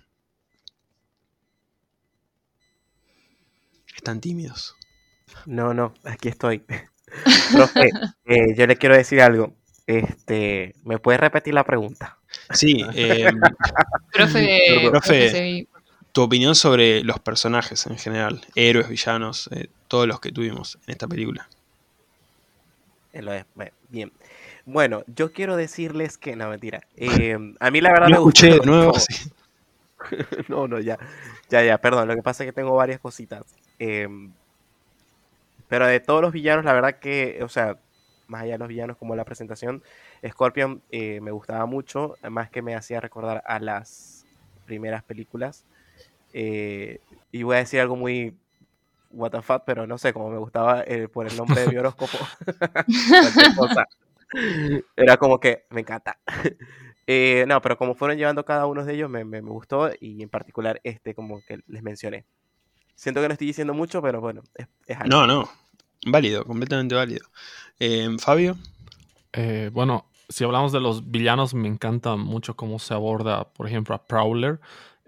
Están 3.96 4.22
tímidos. 4.22 4.76
No, 5.46 5.74
no, 5.74 5.94
aquí 6.04 6.30
estoy. 6.30 6.64
Profe, 7.54 7.90
eh, 8.26 8.56
yo 8.56 8.68
le 8.68 8.76
quiero 8.78 8.96
decir 8.96 9.22
algo. 9.22 9.56
Este, 9.88 10.76
¿me 10.84 11.00
puede 11.00 11.18
repetir 11.18 11.54
la 11.54 11.64
pregunta? 11.64 12.20
Sí, 12.52 12.86
em, 12.94 13.40
Profe, 14.12 14.60
Profe. 14.68 14.90
profe 14.90 15.68
tu 16.12 16.22
opinión 16.22 16.56
sobre 16.56 17.04
los 17.04 17.20
personajes 17.20 17.86
en 17.86 17.98
general, 17.98 18.42
héroes, 18.56 18.90
villanos, 18.90 19.50
eh, 19.52 19.70
todos 19.88 20.08
los 20.08 20.20
que 20.20 20.32
tuvimos 20.32 20.78
en 20.88 20.92
esta 20.92 21.08
película. 21.08 21.48
Eh, 23.14 23.22
lo 23.22 23.34
es, 23.34 23.46
bueno, 23.56 23.72
Bien. 23.90 24.12
Bueno, 24.66 25.04
yo 25.08 25.34
quiero 25.34 25.56
decirles 25.56 26.18
que, 26.18 26.36
no, 26.36 26.50
mentira. 26.50 26.82
Eh, 26.96 27.38
a 27.60 27.72
mí 27.72 27.82
la 27.82 27.92
verdad 27.92 28.10
No 28.10 28.18
me 28.18 28.22
gustó 28.22 28.46
escuché 28.46 28.60
de 28.60 28.66
nuevo. 28.66 28.94
sí. 29.00 29.32
No, 30.48 30.68
no, 30.68 30.80
ya. 30.80 30.98
Ya, 31.50 31.64
ya, 31.64 31.78
perdón. 31.78 32.08
Lo 32.08 32.16
que 32.16 32.22
pasa 32.22 32.44
es 32.44 32.50
que 32.50 32.54
tengo 32.54 32.76
varias 32.76 33.00
cositas. 33.00 33.44
Em, 33.80 34.32
pero 35.68 35.88
de 35.88 36.00
todos 36.00 36.22
los 36.22 36.32
villanos, 36.32 36.66
la 36.66 36.74
verdad 36.74 37.00
que, 37.00 37.40
o 37.44 37.50
sea, 37.50 37.78
más 38.28 38.44
allá 38.44 38.54
de 38.54 38.58
los 38.60 38.68
villanos 38.68 38.98
como 38.98 39.16
la 39.16 39.26
presentación, 39.26 39.84
Scorpion 40.28 40.82
eh, 40.92 41.20
me 41.22 41.32
gustaba 41.32 41.66
mucho, 41.66 42.16
más 42.30 42.50
que 42.50 42.62
me 42.62 42.76
hacía 42.76 43.02
recordar 43.02 43.44
a 43.46 43.60
las 43.60 44.26
primeras 44.66 45.04
películas. 45.04 45.66
Eh, 46.34 47.00
y 47.32 47.44
voy 47.44 47.56
a 47.56 47.60
decir 47.60 47.80
algo 47.80 47.96
muy 47.96 48.36
what 49.12 49.32
the 49.32 49.42
fuck, 49.42 49.64
pero 49.66 49.88
no 49.88 49.98
sé, 49.98 50.14
como 50.14 50.30
me 50.30 50.38
gustaba 50.38 50.84
eh, 50.86 51.08
por 51.08 51.26
el 51.28 51.36
nombre 51.36 51.62
de 51.62 51.68
mi 51.70 51.78
horóscopo. 51.78 52.18
Era 54.96 55.18
como 55.18 55.40
que 55.40 55.66
me 55.70 55.82
encanta. 55.82 56.20
Eh, 57.12 57.46
no, 57.48 57.60
pero 57.60 57.76
como 57.76 57.96
fueron 57.96 58.20
llevando 58.20 58.46
cada 58.46 58.68
uno 58.68 58.86
de 58.86 58.94
ellos, 58.94 59.10
me, 59.10 59.26
me- 59.26 59.42
me 59.42 59.50
gustó 59.50 59.90
y 60.00 60.22
en 60.22 60.30
particular 60.30 60.80
este, 60.84 61.16
como 61.16 61.42
que 61.44 61.60
les 61.66 61.82
mencioné. 61.82 62.24
Siento 62.94 63.20
que 63.20 63.28
no 63.28 63.32
estoy 63.34 63.48
diciendo 63.48 63.74
mucho, 63.74 64.00
pero 64.00 64.22
bueno, 64.22 64.44
es, 64.54 64.68
es 64.86 64.96
algo. 64.96 65.10
No, 65.10 65.26
no. 65.26 65.50
Válido, 66.06 66.46
completamente 66.46 66.94
válido. 66.94 67.26
Eh, 67.80 68.16
Fabio. 68.20 68.58
Eh, 69.34 69.72
bueno, 69.74 70.06
si 70.28 70.44
hablamos 70.44 70.72
de 70.72 70.82
los 70.82 71.10
villanos, 71.10 71.56
me 71.56 71.68
encanta 71.68 72.16
mucho 72.16 72.56
cómo 72.56 72.78
se 72.78 72.94
aborda, 72.94 73.46
por 73.54 73.66
ejemplo, 73.66 73.96
a 73.96 74.06
Prowler, 74.06 74.60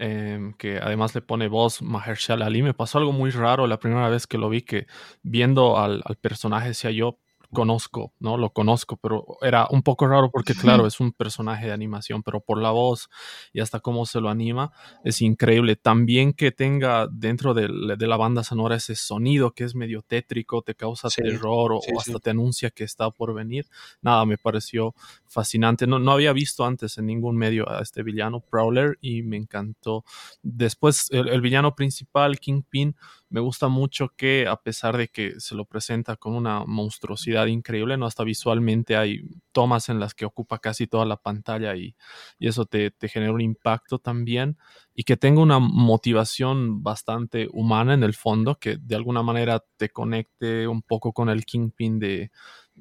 em, 0.02 0.54
que 0.54 0.78
además 0.78 1.16
le 1.16 1.22
pone 1.22 1.48
voz 1.48 1.82
Mahershala 1.82 2.48
Ali. 2.48 2.64
Me 2.64 2.74
pasó 2.74 2.98
algo 2.98 3.12
muy 3.14 3.30
raro 3.32 3.68
la 3.68 3.80
primera 3.80 4.10
vez 4.10 4.28
que 4.28 4.38
lo 4.38 4.50
vi, 4.50 4.64
que 4.64 4.88
viendo 5.24 5.78
al, 5.78 6.02
al 6.06 6.16
personaje 6.18 6.70
decía 6.70 6.92
yo 6.92 7.20
conozco, 7.52 8.14
¿no? 8.20 8.38
Lo 8.38 8.52
conozco, 8.52 8.98
pero 8.98 9.38
era 9.42 9.68
un 9.70 9.84
poco 9.84 10.08
raro 10.08 10.32
porque, 10.32 10.54
claro, 10.54 10.88
es 10.88 11.00
un 11.00 11.12
personaje 11.12 11.68
de 11.68 11.74
animación, 11.74 12.24
pero 12.24 12.42
por 12.42 12.62
la 12.62 12.72
voz 12.72 13.10
y 13.54 13.60
hasta 13.60 13.80
cómo 13.80 14.06
se 14.06 14.22
lo 14.22 14.30
anima, 14.30 14.72
es 15.04 15.22
increíble. 15.22 15.76
También 15.76 16.34
que 16.34 16.52
tenga 16.52 17.08
dentro 17.08 17.54
de, 17.54 17.68
la 17.68 18.18
banda 18.18 18.44
sonora 18.44 18.76
ese 18.76 18.96
sonido 18.96 19.52
que 19.52 19.64
es 19.64 19.76
medio 19.76 20.02
tétrico, 20.02 20.62
te 20.62 20.76
causa 20.76 21.10
Sí, 21.10 21.22
terror 21.22 21.74
o, 21.74 21.82
sí, 21.82 21.92
o 21.94 22.00
hasta 22.00 22.14
sí. 22.14 22.20
te 22.20 22.30
anuncia 22.30 22.72
que 22.72 22.84
está 22.84 23.10
por 23.12 23.34
venir. 23.34 23.68
Nada, 24.02 24.26
me 24.26 24.38
pareció 24.38 24.96
fascinante. 25.28 25.88
No, 25.88 26.00
no 26.00 26.12
había 26.12 26.34
visto 26.34 26.66
antes 26.66 26.98
en 26.98 27.06
ningún 27.06 27.38
medio 27.38 27.70
a 27.70 27.82
este 27.82 28.04
villano, 28.04 28.40
Prowler, 28.40 28.98
y 29.02 29.24
me 29.24 29.38
encantó. 29.38 30.04
Después, 30.42 31.08
el, 31.12 31.28
el 31.30 31.42
villano 31.42 31.76
principal, 31.76 32.40
Kingpin, 32.40 32.96
me 33.32 33.40
gusta 33.40 33.70
mucho 33.70 34.10
que 34.16 34.46
a 34.48 34.58
pesar 34.58 34.98
de 34.98 35.08
que 35.08 35.40
se 35.40 35.56
lo 35.56 35.66
presenta 35.66 36.18
con 36.18 36.36
una 36.36 36.66
monstruosidad 36.66 37.48
increíble, 37.48 37.98
no 37.98 38.06
hasta 38.06 38.24
visualmente 38.24 38.98
hay 38.98 39.22
tomas 39.54 39.90
en 39.90 40.00
las 40.00 40.14
que 40.14 40.26
ocupa 40.26 40.60
casi 40.60 40.86
toda 40.88 41.06
la 41.06 41.18
pantalla 41.18 41.76
y, 41.76 41.96
y 42.40 42.48
eso 42.48 42.66
te, 42.66 42.92
te 42.92 43.08
genera 43.08 43.32
un 43.34 43.42
impacto 43.42 44.00
también 44.00 44.58
y 44.94 45.04
que 45.04 45.18
tenga 45.18 45.42
una 45.42 45.60
motivación 45.60 46.84
bastante 46.84 47.48
humana 47.52 47.94
en 47.94 48.04
el 48.04 48.14
fondo, 48.14 48.60
que 48.60 48.78
de 48.78 48.96
alguna 48.96 49.24
manera 49.24 49.64
te 49.78 49.90
conecte 49.90 50.68
un 50.68 50.82
poco 50.82 51.14
con 51.14 51.30
el 51.30 51.46
Kingpin 51.46 52.00
de, 52.00 52.32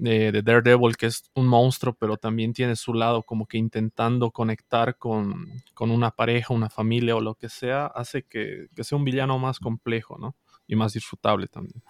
de, 0.01 0.33
de 0.33 0.43
Daredevil, 0.43 0.97
que 0.97 1.07
es 1.07 1.31
un 1.35 1.47
monstruo, 1.47 1.95
pero 1.95 2.17
también 2.17 2.55
tiene 2.55 2.75
su 2.75 2.95
lado 2.95 3.23
como 3.23 3.47
que 3.47 3.59
intentando 3.59 4.31
conectar 4.31 4.97
con, 4.97 5.47
con 5.75 5.91
una 5.91 6.11
pareja, 6.11 6.55
una 6.55 6.71
familia 6.71 7.17
o 7.17 7.21
lo 7.21 7.35
que 7.35 7.49
sea, 7.49 7.87
hace 7.87 8.23
que, 8.23 8.69
que 8.75 8.83
sea 8.83 8.97
un 8.97 9.05
villano 9.05 9.39
más 9.39 9.59
complejo, 9.59 10.17
¿no? 10.19 10.35
Y 10.67 10.75
más 10.75 10.95
disfrutable 10.95 11.49
también. 11.49 11.83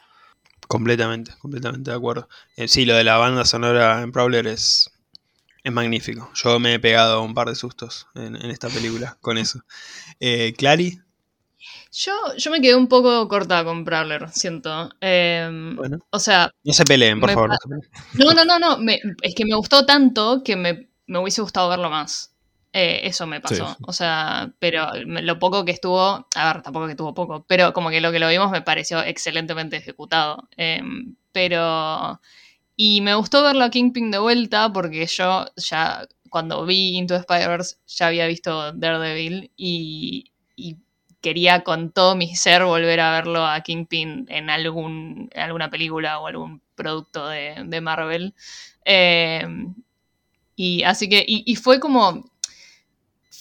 Completamente, 0.67 1.33
completamente 1.39 1.91
de 1.91 1.97
acuerdo. 1.97 2.29
Eh, 2.57 2.67
sí, 2.67 2.85
lo 2.85 2.95
de 2.95 3.05
la 3.05 3.17
banda 3.17 3.45
sonora 3.45 4.03
en 4.03 4.11
Prowler 4.11 4.49
es, 4.49 4.91
es 5.63 5.73
magnífico. 5.73 6.31
Yo 6.35 6.59
me 6.59 6.75
he 6.75 6.81
pegado 6.81 7.23
un 7.23 7.35
par 7.35 7.49
de 7.49 7.55
sustos 7.55 8.09
en, 8.15 8.35
en 8.35 8.51
esta 8.51 8.69
película 8.69 9.19
con 9.21 9.39
eso. 9.39 9.61
Eh, 10.19 10.53
Clary, 10.59 11.01
Yo, 11.93 12.13
yo 12.37 12.51
me 12.51 12.61
quedé 12.61 12.75
un 12.75 12.89
poco 12.89 13.27
corta 13.29 13.65
con 13.65 13.85
Prowler, 13.85 14.29
siento. 14.31 14.91
Em, 15.01 15.77
bueno, 15.77 15.99
O 16.11 16.19
sea, 16.19 16.51
no 16.65 16.73
se 16.73 16.85
peleen, 16.85 17.21
por 17.21 17.29
Me 17.29 17.35
favor. 17.35 17.51
no 18.15 18.33
no, 18.35 18.45
no, 18.45 18.59
no, 18.59 18.79
me- 18.79 19.01
es 19.23 19.35
que 19.35 19.45
me 19.45 19.55
gustó 19.55 19.85
tanto 19.87 20.43
que 20.45 20.57
me, 20.57 20.89
me 21.07 21.19
hubiese 21.19 21.43
gustado 21.43 21.69
verlo 21.69 21.91
más. 21.91 22.35
Eh, 22.73 23.01
eso 23.05 23.27
me 23.27 23.41
pasó. 23.41 23.67
Sí, 23.67 23.75
sí. 23.77 23.85
O 23.87 23.93
sea, 23.93 24.53
pero 24.61 24.87
lo 25.05 25.39
poco 25.41 25.65
que 25.65 25.73
estuvo, 25.73 26.01
a 26.35 26.53
ver, 26.53 26.63
tampoco 26.63 26.87
que 26.87 26.93
estuvo 26.93 27.13
poco, 27.15 27.45
pero 27.49 27.73
como 27.73 27.91
que 27.91 28.01
lo 28.01 28.13
que 28.13 28.21
lo 28.21 28.29
vimos 28.29 28.51
me 28.53 28.63
pareció 28.63 29.03
excelentemente 29.03 29.77
ejecutado. 29.77 30.49
Em, 30.57 31.17
pero. 31.33 32.21
Y 32.77 33.01
me 33.03 33.15
gustó 33.15 33.43
verlo 33.43 33.65
a 33.65 33.71
Kingpin 33.71 34.11
de 34.11 34.19
vuelta 34.19 34.73
porque 34.73 35.07
yo 35.07 35.47
ya 35.57 36.07
cuando 36.31 36.65
vi 36.65 36.97
Into 36.97 37.15
the 37.15 37.21
Spider-Verse 37.21 37.77
ya 37.87 38.07
había 38.07 38.27
visto 38.27 38.73
Daredevil 38.73 39.53
y, 39.57 40.33
y 40.57 40.77
quería 41.21 41.63
con 41.65 41.93
todo 41.93 42.17
mi 42.17 42.35
ser 42.37 42.65
volver 42.65 43.01
a 43.01 43.13
verlo 43.13 43.47
a 43.47 43.61
Kingpin 43.63 44.27
en, 44.29 44.51
algún, 44.51 45.31
alguna 45.35 45.71
película 45.71 46.19
o 46.21 46.27
algún 46.27 46.63
producto 46.75 47.29
de, 47.29 47.81
Marvel. 47.81 48.35
Eh, 48.85 49.47
y 50.57 50.83
así 50.85 51.09
que, 51.09 51.25
y 51.27 51.57
fue 51.57 51.81
como, 51.81 52.31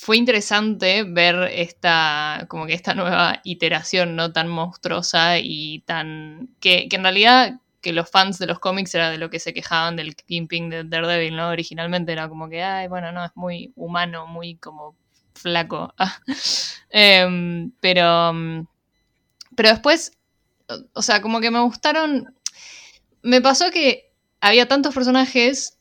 fue 0.09 0.15
interesante 0.15 1.03
ver 1.03 1.51
esta, 1.53 2.45
como 2.47 2.65
que 2.65 2.73
esta 2.73 2.93
nueva 2.93 3.41
iteración, 3.43 4.15
¿no? 4.15 4.31
Tan 4.31 4.47
monstruosa 4.47 5.39
y 5.39 5.81
tan, 5.81 6.49
que, 6.61 6.87
que 6.87 6.95
en 6.95 7.03
realidad 7.03 7.59
que 7.81 7.91
los 7.91 8.09
fans 8.09 8.39
de 8.39 8.47
los 8.47 8.59
cómics 8.59 8.95
era 8.95 9.11
de 9.11 9.17
lo 9.17 9.29
que 9.29 9.39
se 9.39 9.53
quejaban 9.53 9.97
del 9.97 10.15
Kingpin 10.15 10.69
de 10.69 10.83
Daredevil, 10.85 11.35
¿no? 11.35 11.49
Originalmente 11.49 12.13
era 12.13 12.29
como 12.29 12.49
que, 12.49 12.63
ay, 12.63 12.87
bueno, 12.87 13.11
no, 13.11 13.25
es 13.25 13.31
muy 13.35 13.73
humano, 13.75 14.25
muy 14.25 14.55
como 14.55 14.95
flaco. 15.39 15.93
Em, 16.91 17.71
pero, 17.81 18.33
mm, 18.33 18.67
pero 19.55 19.69
después, 19.69 20.13
o- 20.95 21.01
sea, 21.03 21.21
como 21.21 21.41
que 21.41 21.51
me 21.51 21.61
gustaron, 21.61 22.35
me 23.23 23.41
pasó 23.41 23.71
que 23.71 24.11
había 24.41 24.67
tantos 24.67 24.93
personajes 24.95 25.77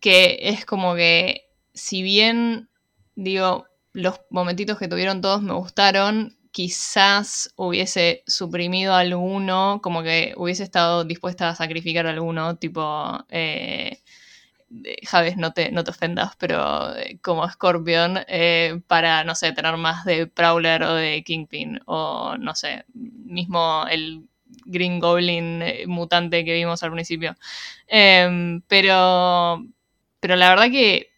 que 0.00 0.38
es 0.42 0.64
como 0.64 0.94
que, 0.94 1.48
si 1.74 2.02
bien, 2.02 2.68
digo, 3.14 3.66
los 3.92 4.20
momentitos 4.30 4.78
que 4.78 4.88
tuvieron 4.88 5.20
todos 5.20 5.42
me 5.42 5.54
gustaron, 5.54 6.36
quizás 6.52 7.52
hubiese 7.56 8.22
suprimido 8.26 8.94
alguno, 8.94 9.80
como 9.82 10.02
que 10.02 10.34
hubiese 10.36 10.62
estado 10.62 11.04
dispuesta 11.04 11.48
a 11.48 11.54
sacrificar 11.54 12.06
alguno, 12.06 12.56
tipo, 12.56 13.24
eh, 13.30 14.00
Javes, 15.04 15.36
no 15.36 15.52
te, 15.52 15.70
no 15.70 15.84
te 15.84 15.90
ofendas, 15.90 16.34
pero 16.38 16.94
eh, 16.96 17.18
como 17.22 17.48
Scorpion, 17.48 18.18
eh, 18.28 18.80
para, 18.86 19.22
no 19.24 19.34
sé, 19.34 19.52
tener 19.52 19.76
más 19.76 20.04
de 20.04 20.26
Prowler 20.26 20.82
o 20.82 20.94
de 20.94 21.22
Kingpin, 21.22 21.80
o 21.86 22.36
no 22.38 22.54
sé, 22.54 22.84
mismo 22.94 23.84
el 23.88 24.24
Green 24.64 24.98
Goblin 24.98 25.62
eh, 25.62 25.84
mutante 25.86 26.44
que 26.44 26.54
vimos 26.54 26.82
al 26.82 26.92
principio. 26.92 27.36
Em, 27.86 28.60
pero, 28.62 29.64
pero 30.20 30.36
la 30.36 30.48
verdad 30.50 30.70
que 30.70 31.10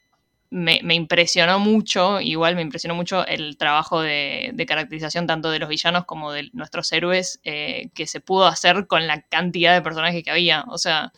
me, 0.50 0.80
me 0.82 0.94
impresionó 0.94 1.58
mucho, 1.58 2.20
igual 2.20 2.54
me 2.56 2.62
impresionó 2.62 2.94
mucho 2.94 3.26
el 3.26 3.56
trabajo 3.58 4.00
de, 4.02 4.50
de 4.54 4.66
caracterización 4.66 5.26
tanto 5.26 5.50
de 5.50 5.58
los 5.58 5.68
villanos 5.70 6.04
como 6.06 6.32
de 6.32 6.50
nuestros 6.52 6.92
héroes 6.92 7.40
que 7.42 8.06
se 8.06 8.20
pudo 8.20 8.46
hacer 8.46 8.86
con 8.86 9.06
la 9.06 9.22
cantidad 9.22 9.74
de 9.74 9.82
personajes 9.82 10.22
que 10.24 10.30
había. 10.30 10.64
O 10.68 10.78
sea, 10.78 11.12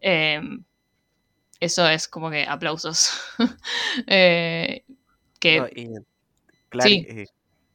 em, 0.00 0.64
eso 1.64 1.88
es 1.88 2.08
como 2.08 2.30
que 2.30 2.44
aplausos. 2.44 3.12
Eh, 4.06 4.84
que 5.38 5.60
No, 5.60 5.68
y, 5.68 5.88
claro, 6.68 6.88
sí. 6.90 7.06
eh, 7.08 7.26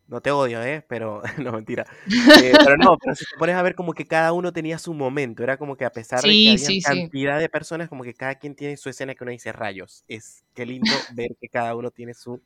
no 0.09 0.21
te 0.21 0.31
odio, 0.31 0.61
¿eh? 0.63 0.83
Pero, 0.87 1.21
no, 1.37 1.51
mentira. 1.53 1.85
Eh, 2.07 2.53
pero 2.57 2.77
no, 2.77 2.97
pero 2.97 3.15
si 3.15 3.25
te 3.25 3.37
pones 3.37 3.55
a 3.55 3.61
ver 3.61 3.75
como 3.75 3.93
que 3.93 4.05
cada 4.05 4.33
uno 4.33 4.51
tenía 4.51 4.79
su 4.79 4.93
momento, 4.93 5.43
era 5.43 5.57
como 5.57 5.77
que 5.77 5.85
a 5.85 5.91
pesar 5.91 6.21
de 6.21 6.29
que 6.29 6.49
había 6.49 6.57
sí, 6.57 6.81
sí. 6.81 6.81
cantidad 6.81 7.39
de 7.39 7.47
personas, 7.47 7.89
como 7.89 8.03
que 8.03 8.13
cada 8.13 8.35
quien 8.35 8.55
tiene 8.55 8.75
su 8.75 8.89
escena 8.89 9.15
que 9.15 9.23
uno 9.23 9.31
dice 9.31 9.51
rayos. 9.51 10.03
Es 10.07 10.43
qué 10.53 10.65
lindo 10.65 10.91
ver 11.13 11.35
que 11.39 11.47
cada 11.47 11.75
uno 11.75 11.91
tiene 11.91 12.13
su 12.13 12.41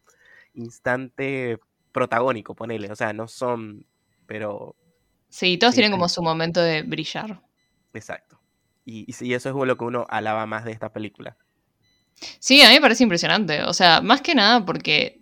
instante 0.54 1.58
protagónico, 1.92 2.54
ponele. 2.54 2.92
O 2.92 2.96
sea, 2.96 3.14
no 3.14 3.28
son, 3.28 3.86
pero 4.28 4.76
sí, 5.30 5.58
todos 5.58 5.74
tienen 5.74 5.92
como 5.92 6.10
su 6.10 6.22
momento 6.22 6.62
de 6.62 6.84
brillar. 6.84 7.42
exacto. 7.94 8.43
Y, 8.86 9.06
y 9.10 9.14
sí, 9.14 9.34
eso 9.34 9.50
es 9.50 9.68
lo 9.68 9.78
que 9.78 9.84
uno 9.86 10.06
alaba 10.10 10.46
más 10.46 10.66
de 10.66 10.72
esta 10.72 10.92
película. 10.92 11.38
Sí, 12.40 12.62
a 12.62 12.68
mí 12.70 12.76
me 12.76 12.82
parece 12.82 13.04
impresionante. 13.04 13.64
O 13.64 13.74
sea, 13.74 14.02
más 14.02 14.22
que 14.22 14.36
nada 14.36 14.66
porque, 14.66 15.22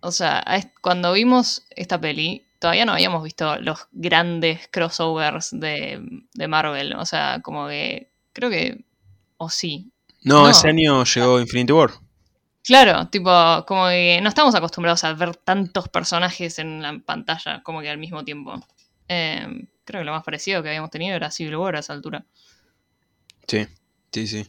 o 0.00 0.12
sea, 0.12 0.44
cuando 0.80 1.12
vimos 1.12 1.64
esta 1.70 2.00
peli, 2.00 2.44
todavía 2.58 2.84
no 2.84 2.92
habíamos 2.92 3.22
visto 3.24 3.56
los 3.60 3.88
grandes 3.92 4.68
crossovers 4.70 5.50
de, 5.52 6.00
de 6.34 6.48
Marvel. 6.48 6.94
O 6.94 7.04
sea, 7.06 7.40
como 7.42 7.68
que, 7.68 8.10
creo 8.32 8.50
que, 8.50 8.84
o 9.36 9.50
sí. 9.50 9.90
No, 10.22 10.44
No. 10.44 10.48
ese 10.50 10.68
año 10.68 11.04
llegó 11.04 11.40
Infinity 11.40 11.72
War. 11.72 11.90
Claro, 12.64 13.08
tipo, 13.08 13.30
como 13.66 13.88
que 13.88 14.20
no 14.22 14.28
estamos 14.28 14.54
acostumbrados 14.54 15.02
a 15.02 15.12
ver 15.14 15.34
tantos 15.36 15.88
personajes 15.88 16.60
en 16.60 16.80
la 16.80 16.96
pantalla 17.04 17.60
como 17.64 17.80
que 17.80 17.90
al 17.90 17.98
mismo 17.98 18.24
tiempo. 18.24 18.54
Eh, 19.08 19.66
creo 19.84 20.00
que 20.00 20.04
lo 20.04 20.12
más 20.12 20.22
parecido 20.22 20.62
que 20.62 20.68
habíamos 20.68 20.90
tenido 20.90 21.16
era 21.16 21.30
Civil 21.32 21.56
War 21.56 21.74
a 21.74 21.80
esa 21.80 21.92
altura. 21.92 22.24
Sí, 23.46 23.66
sí, 24.12 24.26
sí. 24.26 24.46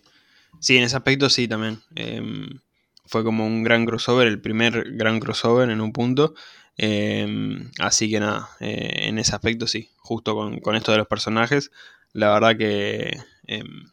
Sí, 0.60 0.78
en 0.78 0.84
ese 0.84 0.96
aspecto 0.96 1.30
sí 1.30 1.48
también. 1.48 1.82
Em, 1.96 2.60
fue 3.06 3.24
como 3.24 3.46
un 3.46 3.64
gran 3.64 3.86
crossover, 3.86 4.28
el 4.28 4.42
primer 4.42 4.94
gran 4.94 5.20
crossover 5.20 5.70
en 5.70 5.82
un 5.82 5.92
punto. 5.92 6.36
Em, 6.78 7.72
así 7.80 8.10
que 8.10 8.20
nada, 8.20 8.50
eh, 8.60 9.08
en 9.08 9.20
ese 9.20 9.36
aspecto 9.36 9.68
sí, 9.68 9.90
justo 9.98 10.36
con, 10.36 10.60
con 10.60 10.76
esto 10.76 10.92
de 10.92 10.98
los 11.00 11.08
personajes, 11.08 11.72
la 12.14 12.34
verdad 12.34 12.58
que 12.58 13.18
em, 13.48 13.90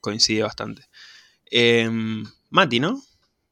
coincide 0.00 0.42
bastante. 0.42 0.82
Mati, 2.50 2.80
¿no? 2.80 3.00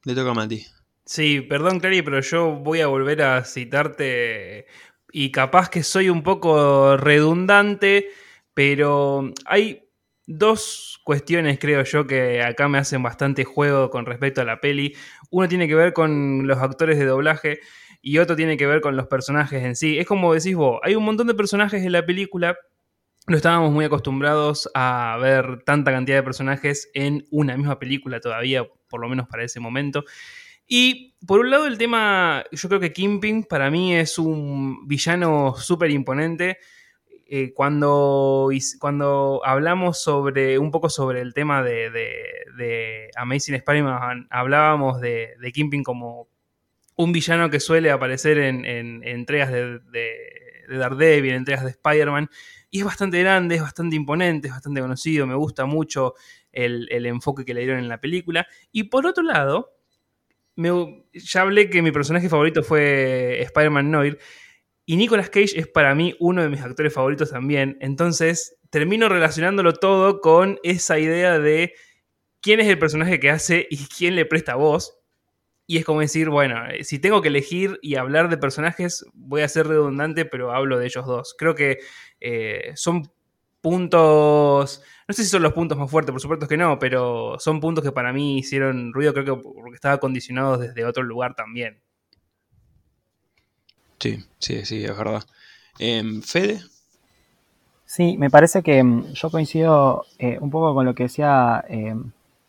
Le 0.05 0.15
toca 0.15 0.31
a 0.31 0.35
Mati. 0.35 0.67
Sí, 1.05 1.41
perdón, 1.41 1.81
Clary, 1.81 2.03
pero 2.03 2.21
yo 2.21 2.53
voy 2.53 2.81
a 2.81 2.87
volver 2.87 3.23
a 3.23 3.45
citarte 3.45 4.67
y 5.13 5.33
capaz 5.33 5.69
que 5.69 5.83
soy 5.83 6.09
un 6.09 6.23
poco 6.23 6.97
redundante, 6.97 8.11
pero 8.55 9.33
hay 9.45 9.90
dos 10.31 11.01
cuestiones, 11.05 11.59
creo 11.59 11.83
yo, 11.83 12.07
que 12.07 12.43
acá 12.43 12.69
me 12.69 12.79
hacen 12.79 13.03
bastante 13.03 13.45
juego 13.45 13.91
con 13.91 14.07
respecto 14.07 14.41
a 14.41 14.45
la 14.45 14.61
peli. 14.61 14.95
Uno 15.31 15.49
tiene 15.49 15.67
que 15.67 15.75
ver 15.75 15.93
con 15.93 16.47
los 16.47 16.59
actores 16.59 16.99
de 16.99 17.05
doblaje 17.05 17.61
y 18.01 18.19
otro 18.19 18.37
tiene 18.37 18.57
que 18.57 18.67
ver 18.67 18.81
con 18.81 18.97
los 18.97 19.09
personajes 19.09 19.65
en 19.65 19.75
sí. 19.75 19.99
Es 19.99 20.07
como 20.07 20.33
decís 20.33 20.55
vos, 20.55 20.79
hay 20.83 20.95
un 20.95 21.05
montón 21.05 21.27
de 21.27 21.35
personajes 21.35 21.83
en 21.83 21.93
la 21.93 22.07
película. 22.07 22.57
No 23.27 23.37
estábamos 23.37 23.73
muy 23.73 23.85
acostumbrados 23.85 24.71
a 24.75 25.19
ver 25.21 25.63
tanta 25.65 25.91
cantidad 25.91 26.19
de 26.19 26.23
personajes 26.23 26.89
en 26.95 27.25
una 27.31 27.57
misma 27.57 27.79
película 27.79 28.21
todavía, 28.21 28.65
por 28.89 29.01
lo 29.01 29.09
menos 29.09 29.27
para 29.27 29.45
ese 29.45 29.59
momento. 29.59 30.05
Y 30.67 31.17
por 31.27 31.41
un 31.41 31.51
lado 31.51 31.67
el 31.67 31.77
tema, 31.77 32.45
yo 32.53 32.69
creo 32.69 32.81
que 32.81 32.93
Kingpin 32.93 33.43
para 33.43 33.69
mí 33.69 33.97
es 33.97 34.17
un 34.17 34.87
villano 34.87 35.57
súper 35.57 35.91
imponente. 35.91 36.59
Eh, 37.33 37.53
cuando, 37.55 38.51
cuando 38.81 39.41
hablamos 39.45 40.03
sobre 40.03 40.59
un 40.59 40.73
poco 40.73 40.91
sobre 40.91 41.21
el 41.21 41.33
tema 41.33 41.63
de, 41.63 41.89
de, 41.89 43.09
Amazing 43.15 43.55
Spider-Man, 43.55 44.27
hablábamos 44.31 45.01
de, 45.01 45.35
de 45.41 45.53
Kingpin 45.53 45.85
como 45.85 46.27
un 46.97 47.13
villano 47.13 47.49
que 47.49 47.61
suele 47.61 47.93
aparecer 47.93 48.39
en, 48.39 48.65
entregas 49.05 49.53
de, 49.53 49.79
de, 49.79 50.77
Daredevil, 50.77 51.31
en 51.31 51.37
entregas 51.37 51.63
de 51.63 51.71
Spider-Man, 51.71 52.29
y 52.69 52.81
es 52.81 52.85
bastante 52.85 53.21
grande, 53.21 53.55
es 53.55 53.63
bastante 53.63 53.95
imponente, 53.95 54.49
es 54.49 54.55
bastante 54.55 54.81
conocido, 54.81 55.25
me 55.25 55.37
gusta 55.37 55.67
mucho 55.67 56.15
el, 56.51 56.89
el 56.91 57.07
enfoque 57.07 57.45
que 57.45 57.55
le 57.55 57.61
dieron 57.61 57.79
en 57.79 57.89
la 57.89 58.01
película. 58.01 58.49
Y 58.73 58.85
por 58.85 59.07
otro 59.07 59.23
lado, 59.23 59.77
ya 60.57 61.43
hablé 61.43 61.71
que 61.71 61.81
mi 61.81 61.93
personaje 61.93 62.29
favorito 62.29 62.65
fue 62.65 63.41
Spider-Man 63.43 63.89
Noir. 63.89 64.19
Y 64.87 64.97
Nicolas 64.97 65.31
Cage 65.31 65.59
es 65.59 65.69
para 65.69 65.95
mí 65.95 66.17
uno 66.19 66.43
de 66.43 66.49
mis 66.49 66.61
actores 66.63 66.93
favoritos 66.93 67.31
también. 67.31 67.77
Entonces 67.81 68.57
termino 68.71 69.09
relacionándolo 69.09 69.73
todo 69.75 70.21
con 70.21 70.59
esa 70.63 70.99
idea 70.99 71.39
de 71.39 71.75
quién 72.41 72.61
es 72.61 72.69
el 72.69 72.79
personaje 72.79 73.21
que 73.21 73.31
hace 73.31 73.67
y 73.71 73.87
quién 73.87 74.17
le 74.17 74.27
presta 74.27 74.55
voz. 74.57 74.99
Y 75.67 75.79
es 75.79 75.85
como 75.85 76.01
decir, 76.01 76.31
bueno, 76.31 76.57
si 76.83 76.99
tengo 76.99 77.23
que 77.23 77.29
elegir 77.29 77.79
y 77.83 77.95
hablar 77.95 78.29
de 78.29 78.39
personajes, 78.39 79.05
voy 79.15 79.43
a 79.43 79.49
ser 79.49 79.69
redundante, 79.69 80.25
pero 80.25 80.53
hablo 80.53 80.79
de 80.79 80.87
ellos 80.87 81.07
dos. 81.07 81.35
Creo 81.39 81.55
que 81.55 81.79
eh, 82.21 82.73
son 82.75 83.13
puntos 83.61 84.83
no 85.11 85.15
sé 85.15 85.25
si 85.25 85.31
son 85.31 85.43
los 85.43 85.55
puntos 85.55 85.77
más 85.77 85.91
fuertes, 85.91 86.13
por 86.13 86.21
supuesto 86.21 86.47
que 86.47 86.57
no, 86.57 86.79
pero 86.79 87.37
son 87.41 87.59
puntos 87.59 87.83
que 87.83 87.91
para 87.91 88.13
mí 88.13 88.39
hicieron 88.39 88.93
ruido, 88.93 89.13
creo 89.13 89.25
que 89.25 89.43
porque 89.43 89.75
estaba 89.75 89.99
condicionado 89.99 90.57
desde 90.57 90.85
otro 90.85 91.03
lugar 91.03 91.35
también. 91.35 91.83
Sí, 94.01 94.25
sí, 94.39 94.65
sí, 94.65 94.85
es 94.85 94.97
verdad. 94.97 95.23
Em, 95.79 96.23
Fede. 96.23 96.61
Sí, 97.85 98.17
me 98.19 98.31
parece 98.31 98.63
que 98.63 98.83
mm, 98.83 99.13
yo 99.13 99.31
coincido 99.31 100.07
eh, 100.19 100.39
un 100.41 100.51
poco 100.51 100.75
con 100.75 100.87
lo 100.87 100.95
que 100.95 101.05
decía 101.05 101.65
eh, 101.69 101.95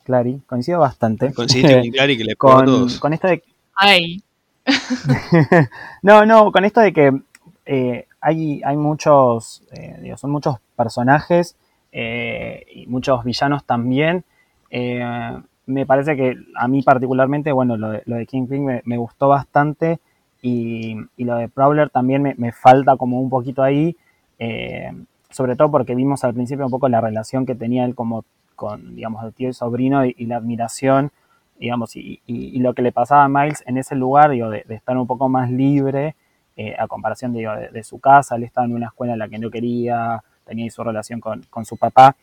Clary, 0.04 0.41
coincido 0.47 0.80
bastante. 0.80 1.34
Coincido 1.34 1.70
con 1.70 1.91
Clary 1.91 2.18
que 2.18 2.24
le 2.24 2.36
con, 2.36 2.89
con 2.99 3.14
esto 3.14 3.28
de... 3.28 3.43
Ay. 3.76 4.24
no, 6.02 6.26
no, 6.26 6.52
con 6.52 6.66
esto 6.66 6.82
de 6.82 6.93
que 6.93 7.22
eh, 7.66 8.08
hay, 8.20 8.62
hay 8.64 8.78
muchos, 8.78 9.64
digo, 10.02 10.18
son 10.18 10.32
muchos 10.32 10.58
personajes 10.76 11.56
eh, 11.91 12.66
y 12.74 12.88
muchos 12.88 13.24
villanos 13.24 13.66
también. 13.66 14.24
Eh, 14.70 15.38
me 15.66 15.86
parece 15.86 16.16
que 16.16 16.38
a 16.56 16.68
mí 16.68 16.82
particularmente, 16.82 17.52
bueno, 17.52 17.78
lo 17.78 17.89
de, 17.89 18.04
lo 18.06 18.16
de 18.16 18.26
Kingpin 18.26 18.82
me, 18.84 18.97
gustó 18.97 19.28
bastante 19.28 19.99
y, 20.42 20.98
lo 21.18 21.36
de 21.36 21.50
Prowler 21.50 21.89
también 21.89 22.36
me, 22.38 22.52
falta 22.52 22.98
como 22.98 23.22
un 23.22 23.30
poquito 23.30 23.62
ahí, 23.62 23.96
eh, 24.39 24.92
sobre 25.30 25.56
todo 25.56 25.70
porque 25.70 25.96
vimos 25.96 26.24
al 26.24 26.34
principio 26.34 26.66
un 26.66 26.72
poco 26.72 26.89
la 26.89 27.00
relación 27.00 27.46
que 27.46 27.56
tenía 27.56 27.86
él 27.86 27.94
como 27.96 28.26
con, 28.56 28.96
digamos, 28.96 29.24
el 29.24 29.34
tío 29.34 29.50
y 29.50 29.54
sobrino 29.54 30.06
y, 30.06 30.26
la 30.26 30.38
admiración, 30.38 31.12
digamos, 31.60 31.96
y, 31.96 32.60
lo 32.60 32.74
que 32.74 32.82
le 32.82 32.92
pasaba 32.92 33.24
a 33.24 33.30
Miles 33.30 33.64
en 33.68 33.78
ese 33.78 33.96
lugar, 33.96 34.32
digo, 34.32 34.50
de, 34.50 34.66
estar 34.70 34.98
un 34.98 35.08
poco 35.08 35.30
más 35.30 35.52
libre 35.52 36.16
a 36.78 36.88
comparación, 36.88 37.34
de, 37.34 37.84
su 37.84 38.00
casa, 38.00 38.36
él 38.36 38.44
estaba 38.44 38.66
en 38.66 38.76
una 38.76 38.88
escuela 38.88 39.14
en 39.14 39.20
la 39.20 39.30
que 39.30 39.39
no 39.39 39.50
quería, 39.50 40.24
tenía 40.46 40.70
su 40.70 40.84
relación 40.84 41.20
con, 41.20 41.66
su 41.66 41.78
papá, 41.78 42.16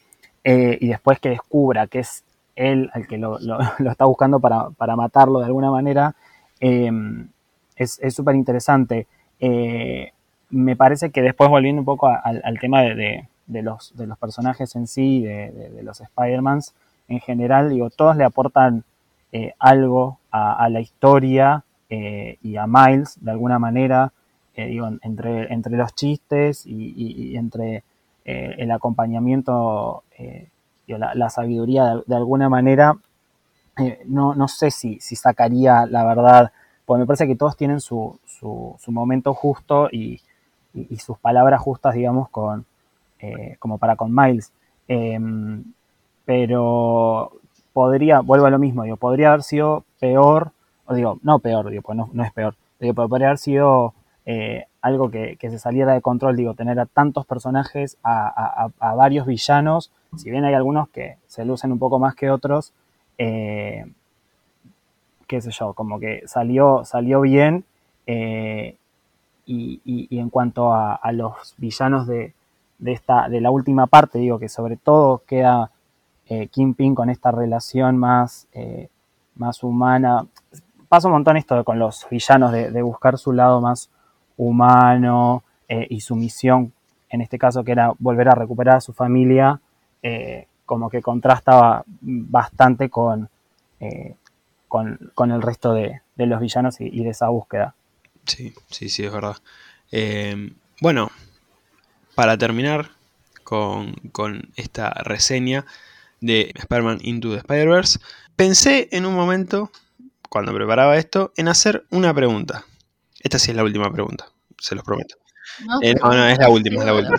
eh, 0.45 0.79
y 0.81 0.89
después 0.89 1.19
que 1.19 1.31
descubra 1.31 1.87
que 1.87 2.01
es 2.01 2.25
él 2.55 2.91
el 2.95 3.07
que 3.07 3.19
lo, 3.19 3.39
está 3.79 4.05
buscando 4.05 4.39
para, 4.41 4.97
matarlo 4.97 5.41
de 5.41 5.47
alguna 5.47 5.71
manera, 5.71 6.15
eh, 6.61 6.91
es 7.79 8.15
súper 8.15 8.35
interesante. 8.35 9.07
Eh, 9.41 10.13
me 10.51 10.77
parece 10.77 11.11
que 11.11 11.23
después 11.23 11.51
volviendo 11.51 11.81
un 11.81 11.87
poco 11.87 12.09
al 12.09 12.59
tema 12.61 12.83
de, 12.83 13.29
los, 13.47 13.97
de 13.97 14.07
los 14.07 14.19
personajes 14.19 14.75
en 14.77 14.87
sí, 14.87 15.23
de, 15.23 15.81
los 15.83 16.01
Spider-Mans 16.01 16.75
en 17.09 17.21
general, 17.21 17.71
digo, 17.71 17.91
todos 17.91 18.17
le 18.17 18.25
aportan 18.25 18.85
algo 19.59 20.19
a, 20.31 20.69
la 20.71 20.81
historia 20.81 21.65
y 21.91 22.57
a 22.57 22.67
Miles 22.67 23.19
de 23.23 23.31
alguna 23.31 23.59
manera, 23.59 24.13
digo, 24.57 24.89
entre, 25.03 25.53
entre 25.53 25.77
los 25.77 25.95
chistes 25.95 26.65
y 26.67 27.37
entre 27.37 27.85
eh, 28.31 28.57
el 28.59 28.71
acompañamiento, 28.73 30.05
eh, 30.19 30.51
la, 30.87 31.31
sabiduría 31.31 32.03
de, 32.07 32.15
alguna 32.15 32.51
manera, 32.51 32.99
eh, 33.79 34.03
no, 34.05 34.35
no, 34.35 34.49
sé 34.49 34.71
si, 34.71 35.01
si, 35.01 35.17
sacaría 35.17 35.87
la 35.87 36.05
verdad, 36.05 36.53
porque 36.89 37.01
me 37.01 37.07
parece 37.07 37.27
que 37.27 37.37
todos 37.37 37.55
tienen 37.55 37.81
su, 37.81 38.19
su, 38.25 38.79
momento 38.87 39.35
justo 39.35 39.91
y, 39.93 40.23
sus 40.99 41.19
palabras 41.19 41.61
justas, 41.61 41.93
digamos, 41.93 42.31
con, 42.31 42.65
como 43.59 43.77
para 43.77 43.95
con 43.95 44.15
Miles. 44.15 44.55
Em, 44.89 45.65
pero 46.25 47.33
podría, 47.75 48.21
vuelvo 48.21 48.47
a 48.47 48.51
lo 48.51 48.59
mismo, 48.59 48.85
digo, 48.85 48.97
podría 48.97 49.29
haber 49.29 49.43
sido 49.43 49.85
peor, 50.01 50.53
o 50.87 50.95
digo, 50.95 51.19
no 51.23 51.41
peor, 51.41 51.69
digo, 51.69 51.83
pues 51.83 51.99
no, 51.99 52.09
no 52.15 52.25
es 52.25 52.33
peor, 52.33 52.55
digo, 52.81 52.95
podría 52.95 53.29
haber 53.29 53.39
sido 53.39 53.93
algo 54.81 55.11
que, 55.11 55.37
se 55.39 55.59
saliera 55.59 55.93
de 55.93 56.01
control, 56.01 56.37
digo, 56.37 56.55
tener 56.55 56.81
a 56.81 56.87
tantos 56.87 57.27
personajes, 57.27 57.99
a, 58.03 58.71
varios 58.97 59.27
villanos, 59.27 59.93
si 60.17 60.31
bien 60.31 60.47
hay 60.47 60.55
algunos 60.55 60.89
que 60.89 61.19
se 61.27 61.45
lucen 61.45 61.71
un 61.71 61.79
poco 61.79 61.99
más 61.99 62.15
que 62.15 62.31
otros, 62.31 62.73
eh, 63.19 63.85
qué 65.29 65.41
sé 65.41 65.53
yo, 65.53 65.75
como 65.75 66.01
que 66.01 66.23
salió, 66.27 66.85
salió 66.85 67.21
bien. 67.21 67.65
Eh, 68.07 68.77
y, 69.47 70.09
en 70.11 70.29
cuanto 70.29 70.75
a, 70.75 71.01
los 71.13 71.55
villanos 71.57 72.07
de, 72.07 72.35
esta, 72.85 73.29
de 73.29 73.41
la 73.41 73.51
última 73.51 73.87
parte, 73.87 74.19
digo 74.19 74.39
que 74.39 74.49
sobre 74.49 74.77
todo 74.77 75.23
queda 75.27 75.71
eh, 76.29 76.49
Kingpin 76.49 76.95
con 76.95 77.09
esta 77.09 77.31
relación 77.31 77.97
más, 77.97 78.49
más 79.37 79.63
humana. 79.63 80.27
Pasa 80.89 81.09
un 81.09 81.15
montón 81.15 81.37
esto 81.37 81.63
con 81.65 81.79
los 81.79 82.07
villanos 82.11 82.53
de 82.53 82.83
buscar 82.83 83.17
su 83.17 83.33
lado 83.33 83.61
más 83.61 83.89
humano 84.39 85.43
eh, 85.69 85.87
y 85.91 86.01
su 86.01 86.17
misión, 86.17 86.73
en 87.11 87.21
este 87.21 87.39
caso 87.39 87.63
que 87.63 87.73
era 87.73 87.93
volver 87.99 88.31
a 88.31 88.35
recuperar 88.35 88.77
a 88.77 88.81
su 88.81 88.95
familia, 88.95 89.61
eh, 90.03 90.47
como 90.65 90.89
que 90.89 91.03
contrastaba 91.03 91.85
bastante 92.01 92.89
con, 92.89 93.29
eh, 94.69 94.97
con, 95.15 95.31
el 95.31 95.43
resto 95.43 95.73
de, 95.73 96.03
los 96.17 96.41
villanos 96.41 96.81
y, 96.81 97.03
de 97.03 97.11
esa 97.11 97.29
búsqueda. 97.29 97.75
Sí, 98.27 98.55
sí, 98.71 98.89
sí, 98.89 99.05
es 99.05 99.13
verdad. 99.13 99.37
bueno, 100.81 101.11
para 102.15 102.37
terminar 102.37 102.91
con, 103.45 103.95
con 104.13 104.51
esta 104.57 104.91
reseña 104.91 105.65
de 106.21 106.53
Spider-Man 106.55 106.99
Into 107.03 107.31
the 107.31 107.39
Spider-Verse, 107.39 108.01
pensé 108.37 108.89
en 108.93 109.07
un 109.07 109.15
momento, 109.15 109.71
cuando 110.29 110.53
preparaba 110.55 110.97
esto, 110.97 111.33
en 111.37 111.49
hacer 111.49 111.87
una 111.91 112.13
pregunta. 112.15 112.65
Esta 113.21 113.39
sí 113.39 113.51
es 113.51 113.57
la 113.57 113.65
última 113.65 113.93
pregunta, 113.93 114.27
se 114.59 114.75
los 114.75 114.85
prometo. 114.85 115.17
No, 115.67 115.81
eh, 115.83 115.95
no, 116.01 116.29
es 116.29 116.39
la 116.39 116.49
última, 116.51 116.81
es 116.81 116.87
la 116.87 116.95
última. 116.95 117.17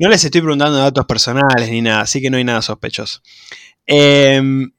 No 0.00 0.08
les 0.08 0.24
estoy 0.24 0.40
preguntando 0.40 0.78
datos 0.78 1.04
personales 1.06 1.70
ni 1.70 1.82
nada, 1.82 2.00
así 2.00 2.20
que 2.20 2.30
no 2.30 2.36
hay 2.36 2.44
nada 2.44 2.62
sospechoso. 2.62 3.20
Em, 3.86 4.72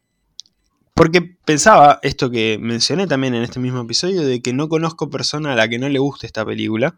porque 0.98 1.22
pensaba 1.22 2.00
esto 2.02 2.32
que 2.32 2.58
mencioné 2.60 3.06
también 3.06 3.36
en 3.36 3.43
este 3.43 3.60
mismo 3.60 3.80
episodio, 3.82 4.24
de 4.24 4.41
que 4.41 4.52
no 4.52 4.68
conozco 4.68 5.12
persona 5.12 5.54
a 5.54 5.56
la 5.56 5.70
que 5.70 5.78
no 5.78 5.88
le 5.88 6.00
guste 6.00 6.26
esta 6.26 6.43
película. 6.43 6.98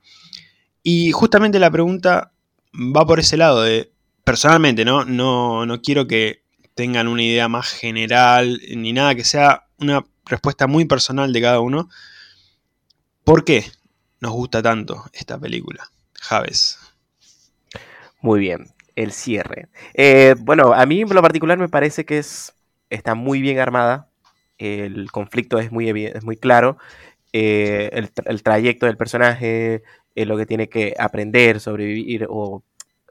Y 0.82 1.12
justamente 1.12 1.60
la 1.60 1.70
pregunta 1.70 2.32
va 2.74 3.06
por 3.06 3.20
ese 3.20 3.36
lado 3.36 3.62
de, 3.62 3.92
personalmente, 4.24 4.86
¿no? 4.86 5.04
No, 5.04 5.66
no 5.66 5.82
quiero 5.82 6.08
que 6.08 6.44
tengan 6.76 7.10
una 7.10 7.24
idea 7.24 7.50
más 7.50 7.68
general 7.68 8.62
ni 8.74 8.94
nada, 8.94 9.16
que 9.16 9.26
sea 9.26 9.68
una 9.80 10.06
respuesta 10.26 10.66
muy 10.66 10.86
personal 10.86 11.34
de 11.34 11.42
cada 11.42 11.60
uno. 11.60 11.90
¿Por 13.26 13.44
qué 13.44 13.66
nos 14.22 14.32
gusta 14.32 14.64
tanto 14.64 15.04
esta 15.12 15.38
película? 15.38 15.92
Javes. 16.14 16.80
Muy 18.22 18.40
bien. 18.40 18.74
el 18.96 19.12
cierre. 19.12 19.68
Eh, 19.94 20.36
bueno, 20.40 20.74
a 20.74 20.86
mí 20.86 21.02
en 21.02 21.10
lo 21.10 21.22
particular 21.22 21.58
me 21.58 21.68
parece 21.68 22.06
que 22.06 22.20
es, 22.20 22.54
está 22.90 23.16
muy 23.16 23.42
bien 23.42 23.60
armada. 23.60 24.10
El 24.58 25.12
conflicto 25.12 25.60
es 25.60 25.72
muy, 25.72 25.90
es 26.06 26.24
muy 26.24 26.38
claro. 26.38 26.78
eh, 27.34 27.90
el, 27.94 28.12
el 28.26 28.44
trayecto 28.44 28.86
del 28.88 28.98
personaje, 28.98 29.84
eh, 30.16 30.26
lo 30.26 30.38
que 30.38 30.46
tiene 30.46 30.70
que 30.70 30.96
aprender, 31.00 31.60
sobrevivir 31.62 32.28
o 32.30 32.64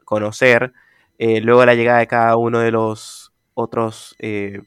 conocer. 0.05 0.73
eh, 1.19 1.41
luego 1.41 1.65
la 1.65 1.75
llegada 1.75 1.99
de 1.99 2.07
cada 2.07 2.37
uno 2.37 2.59
de 2.59 2.71
los 2.71 3.33
otros 3.55 4.15
eh, 4.19 4.61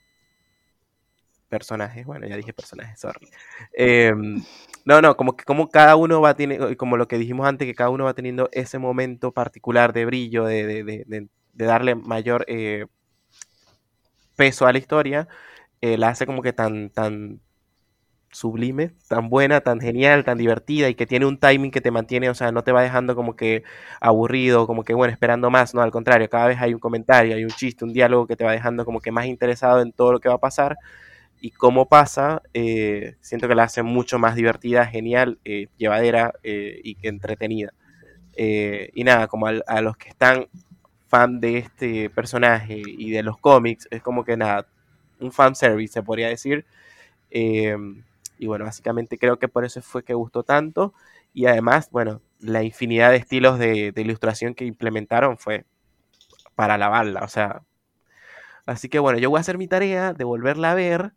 personajes. 1.48 2.06
Bueno, 2.06 2.26
ya 2.26 2.36
dije 2.36 2.52
personajes, 2.52 2.98
sorry. 3.00 3.28
Em, 3.72 4.42
no, 4.84 5.00
no, 5.02 5.16
como 5.16 5.36
que 5.36 5.44
como 5.44 5.68
cada 5.68 5.96
uno 5.96 6.20
va 6.20 6.34
teniendo, 6.34 6.74
como 6.76 6.96
lo 6.96 7.08
que 7.08 7.18
dijimos 7.18 7.46
antes, 7.46 7.66
que 7.66 7.74
cada 7.74 7.90
uno 7.90 8.04
va 8.04 8.14
teniendo 8.14 8.48
ese 8.52 8.78
momento 8.78 9.32
particular 9.32 9.92
de 9.92 10.06
brillo, 10.06 10.44
de, 10.44 10.66
de- 10.84 11.04
de- 11.06 11.28
darle 11.54 11.94
mayor 11.94 12.44
peso 14.42 14.66
a 14.66 14.72
la 14.72 14.78
historia, 14.78 15.28
eh, 15.80 15.96
la 15.96 16.08
hace 16.08 16.26
como 16.26 16.42
que 16.42 16.52
tan, 16.52 16.90
tan 16.90 17.40
sublime, 18.32 18.90
tan 19.08 19.28
buena, 19.28 19.60
tan 19.60 19.80
genial, 19.80 20.24
tan 20.24 20.36
divertida 20.36 20.88
y 20.88 20.96
que 20.96 21.06
tiene 21.06 21.26
un 21.26 21.38
timing 21.38 21.70
que 21.70 21.80
te 21.80 21.92
mantiene, 21.92 22.28
o 22.28 22.34
sea, 22.34 22.50
no 22.50 22.64
te 22.64 22.72
va 22.72 22.82
dejando 22.82 23.14
como 23.14 23.36
que 23.36 23.62
aburrido, 24.00 24.66
como 24.66 24.82
que 24.82 24.94
bueno, 24.94 25.12
esperando 25.12 25.48
más, 25.48 25.74
no, 25.74 25.80
al 25.80 25.92
contrario, 25.92 26.28
cada 26.28 26.48
vez 26.48 26.58
hay 26.60 26.74
un 26.74 26.80
comentario, 26.80 27.36
hay 27.36 27.44
un 27.44 27.50
chiste, 27.50 27.84
un 27.84 27.92
diálogo 27.92 28.26
que 28.26 28.34
te 28.34 28.42
va 28.44 28.50
dejando 28.50 28.84
como 28.84 29.00
que 29.00 29.12
más 29.12 29.26
interesado 29.26 29.80
en 29.80 29.92
todo 29.92 30.10
lo 30.12 30.18
que 30.18 30.28
va 30.28 30.34
a 30.36 30.40
pasar 30.40 30.76
y 31.40 31.52
cómo 31.52 31.88
pasa, 31.88 32.42
eh, 32.52 33.14
siento 33.20 33.46
que 33.46 33.54
la 33.54 33.64
hace 33.64 33.84
mucho 33.84 34.18
más 34.18 34.34
divertida, 34.34 34.86
genial, 34.86 35.38
eh, 35.44 35.68
llevadera 35.76 36.32
y 36.42 36.96
entretenida. 37.06 37.72
Y 38.36 39.04
nada, 39.04 39.28
como 39.28 39.46
a 39.46 39.80
los 39.82 39.96
que 39.96 40.08
están 40.08 40.48
fan 41.12 41.40
de 41.40 41.58
este 41.58 42.08
personaje 42.08 42.80
y 42.86 43.10
de 43.10 43.22
los 43.22 43.36
cómics, 43.36 43.86
es 43.90 44.02
como 44.02 44.24
que 44.24 44.34
nada, 44.38 44.66
un 45.20 45.30
fan 45.30 45.54
service 45.54 45.92
se 45.92 46.02
podría 46.02 46.28
decir. 46.28 46.64
Eh, 47.30 47.76
y 48.38 48.46
bueno, 48.46 48.64
básicamente 48.64 49.18
creo 49.18 49.38
que 49.38 49.48
por 49.48 49.66
eso 49.66 49.82
fue 49.82 50.04
que 50.04 50.14
gustó 50.14 50.42
tanto. 50.42 50.94
Y 51.34 51.44
además, 51.46 51.90
bueno, 51.90 52.22
la 52.40 52.62
infinidad 52.62 53.10
de 53.10 53.18
estilos 53.18 53.58
de, 53.58 53.92
de 53.92 54.00
ilustración 54.00 54.54
que 54.54 54.64
implementaron 54.64 55.36
fue 55.36 55.66
para 56.54 56.74
alabarla. 56.74 57.20
O 57.24 57.28
sea, 57.28 57.62
así 58.64 58.88
que 58.88 58.98
bueno, 58.98 59.18
yo 59.18 59.28
voy 59.28 59.36
a 59.38 59.42
hacer 59.42 59.58
mi 59.58 59.68
tarea 59.68 60.14
de 60.14 60.24
volverla 60.24 60.70
a 60.72 60.74
ver, 60.74 61.12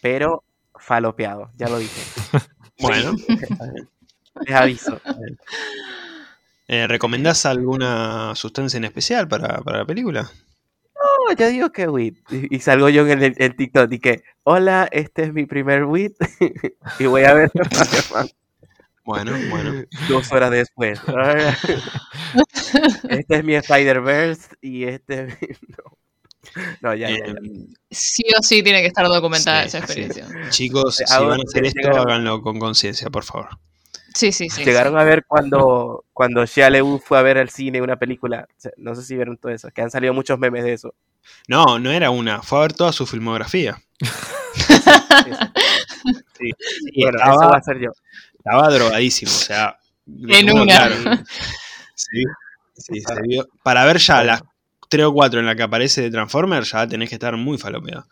pero 0.00 0.44
falopeado, 0.76 1.50
ya 1.56 1.68
lo 1.68 1.78
dije. 1.78 2.00
Bueno, 2.80 3.12
Les 4.46 4.56
aviso. 4.56 5.00
Eh, 6.68 6.86
¿recomendás 6.86 7.46
alguna 7.46 8.34
sustancia 8.34 8.76
en 8.78 8.84
especial 8.84 9.28
para, 9.28 9.58
para 9.62 9.78
la 9.78 9.84
película? 9.86 10.30
No, 11.28 11.34
yo 11.36 11.48
digo 11.48 11.70
que 11.72 11.88
WIT. 11.88 12.16
Y, 12.30 12.56
y 12.56 12.60
salgo 12.60 12.88
yo 12.88 13.06
en 13.06 13.22
el, 13.22 13.56
TikTok 13.56 13.92
y 13.92 13.98
que, 13.98 14.22
hola, 14.44 14.88
este 14.92 15.24
es 15.24 15.32
mi 15.32 15.46
primer 15.46 15.84
WIT. 15.84 16.14
y 16.98 17.06
voy 17.06 17.24
a 17.24 17.34
ver 17.34 17.50
Bueno, 19.04 19.32
bueno. 19.50 19.84
dos 20.08 20.32
horas 20.32 20.50
después. 20.50 21.00
este 23.08 23.36
es 23.36 23.44
mi 23.44 23.54
Spider-Verse 23.54 24.48
y 24.60 24.84
este 24.84 25.24
es 25.24 25.40
mi... 25.40 25.48
No, 25.76 25.98
No, 26.80 26.94
ya, 26.94 27.10
ya, 27.10 27.26
ya. 27.26 27.32
Eh, 27.32 27.66
Sí 27.90 28.24
o 28.38 28.42
sí 28.42 28.62
tiene 28.62 28.80
que 28.82 28.88
estar 28.88 29.06
documentada 29.06 29.62
Sí, 29.62 29.66
esa 29.66 29.78
sí. 29.78 29.84
experiencia. 29.84 30.28
chicos, 30.50 30.96
si 30.96 31.04
van 31.24 31.40
a 31.40 31.44
hacer 31.44 31.66
esto, 31.66 31.90
háganlo 31.96 32.42
con 32.42 32.58
conciencia, 32.58 33.10
por 33.10 33.24
favor. 33.24 33.48
Sí, 34.14 34.30
sí, 34.32 34.48
sí. 34.48 34.64
Llegaron 34.64 34.96
a 34.96 35.02
ver 35.04 35.24
cuando, 35.26 36.04
cuando 36.12 36.46
Shia 36.46 36.70
LaBeouf 36.70 37.04
fue 37.04 37.18
a 37.18 37.22
ver 37.22 37.36
al 37.38 37.50
cine 37.50 37.82
una 37.82 37.96
película. 37.96 38.46
O 38.48 38.54
sea, 38.60 38.70
No 38.76 38.94
sé 38.94 39.02
si 39.02 39.16
vieron 39.16 39.36
todo 39.36 39.50
eso, 39.52 39.70
que 39.70 39.82
han 39.82 39.90
salido 39.90 40.14
muchos 40.14 40.38
memes 40.38 40.62
de 40.64 40.72
eso. 40.74 40.94
No, 41.48 41.78
no 41.80 41.90
era 41.90 42.10
una, 42.10 42.40
fue 42.42 42.58
a 42.58 42.62
ver 42.62 42.72
toda 42.74 42.92
su 42.92 43.06
filmografía. 43.06 43.76
Sí, 46.38 46.50
y 46.92 47.02
bueno, 47.02 47.18
eso 47.18 47.26
va 47.26 47.32
estaba, 47.34 47.56
a 47.58 47.62
ser 47.62 47.78
yo. 47.80 47.90
estaba 48.38 48.68
drogadísimo, 48.70 49.30
o 49.30 49.34
sea. 49.34 49.78
En 50.06 50.50
una. 50.52 50.64
claro. 50.64 50.94
Sí, 51.94 52.22
sí, 52.76 53.00
se 53.00 53.14
vio- 53.22 53.48
Para 53.62 53.84
ver 53.84 53.98
ya 53.98 54.22
las 54.24 54.42
3 54.88 55.06
o 55.06 55.12
4 55.12 55.40
en 55.40 55.46
la 55.46 55.54
que 55.54 55.62
aparece 55.62 56.02
de 56.02 56.10
Transformers, 56.10 56.72
ya 56.72 56.86
tenés 56.86 57.08
que 57.08 57.14
estar 57.14 57.36
muy 57.36 57.56
falopeado. 57.56 58.06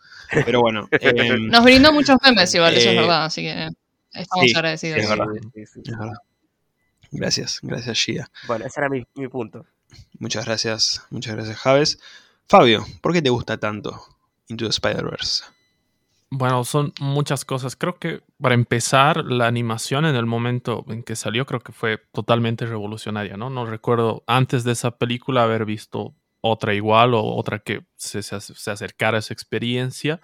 Pero 0.45 0.61
bueno, 0.61 0.87
em, 0.91 1.47
Nos 1.47 1.63
brindó 1.63 1.93
muchos 1.93 2.17
memes 2.23 2.53
igual, 2.55 2.73
eso 2.75 2.89
es 2.89 2.95
Eh, 2.95 2.99
verdad, 2.99 3.25
así 3.25 3.41
que 3.43 3.67
estamos 4.13 4.45
sí, 4.45 4.55
agradecidos. 4.55 4.99
es 4.99 5.09
verdad. 5.09 5.25
Sí, 5.53 5.65
sí. 5.65 5.81
es 5.85 5.97
verdad. 5.97 6.17
Gracias, 7.11 7.59
gracias 7.61 8.03
Gia. 8.03 8.29
Bueno, 8.47 8.65
ese 8.65 8.79
era 8.79 8.89
mi, 8.89 9.03
mi 9.15 9.27
punto. 9.27 9.65
Muchas 10.19 10.45
gracias, 10.45 11.05
muchas 11.11 11.35
gracias 11.35 11.57
Javes. 11.57 11.99
Fabio, 12.47 12.85
¿por 13.01 13.13
qué 13.13 13.21
te 13.21 13.29
gusta 13.29 13.57
tanto 13.57 14.03
Into 14.47 14.65
the 14.65 14.71
Spider-Verse? 14.71 15.43
Bueno, 16.35 16.63
son 16.63 16.93
muchas 16.99 17.45
cosas. 17.45 17.75
Creo 17.75 17.99
que 17.99 18.21
para 18.41 18.55
empezar, 18.55 19.23
la 19.23 19.45
animación 19.45 20.05
en 20.05 20.15
el 20.15 20.25
momento 20.25 20.83
en 20.87 21.03
que 21.03 21.15
salió 21.15 21.45
creo 21.45 21.59
que 21.59 21.71
fue 21.71 21.99
totalmente 22.11 22.65
revolucionaria, 22.65 23.37
¿no? 23.37 23.51
No 23.51 23.67
recuerdo 23.67 24.23
antes 24.25 24.63
de 24.63 24.71
esa 24.71 24.97
película 24.97 25.43
haber 25.43 25.65
visto 25.65 26.15
otra 26.41 26.73
igual 26.73 27.13
o 27.13 27.23
otra 27.23 27.59
que 27.59 27.85
se, 27.95 28.23
se, 28.23 28.41
se 28.41 28.71
acercara 28.71 29.17
a 29.17 29.19
esa 29.19 29.33
experiencia. 29.33 30.19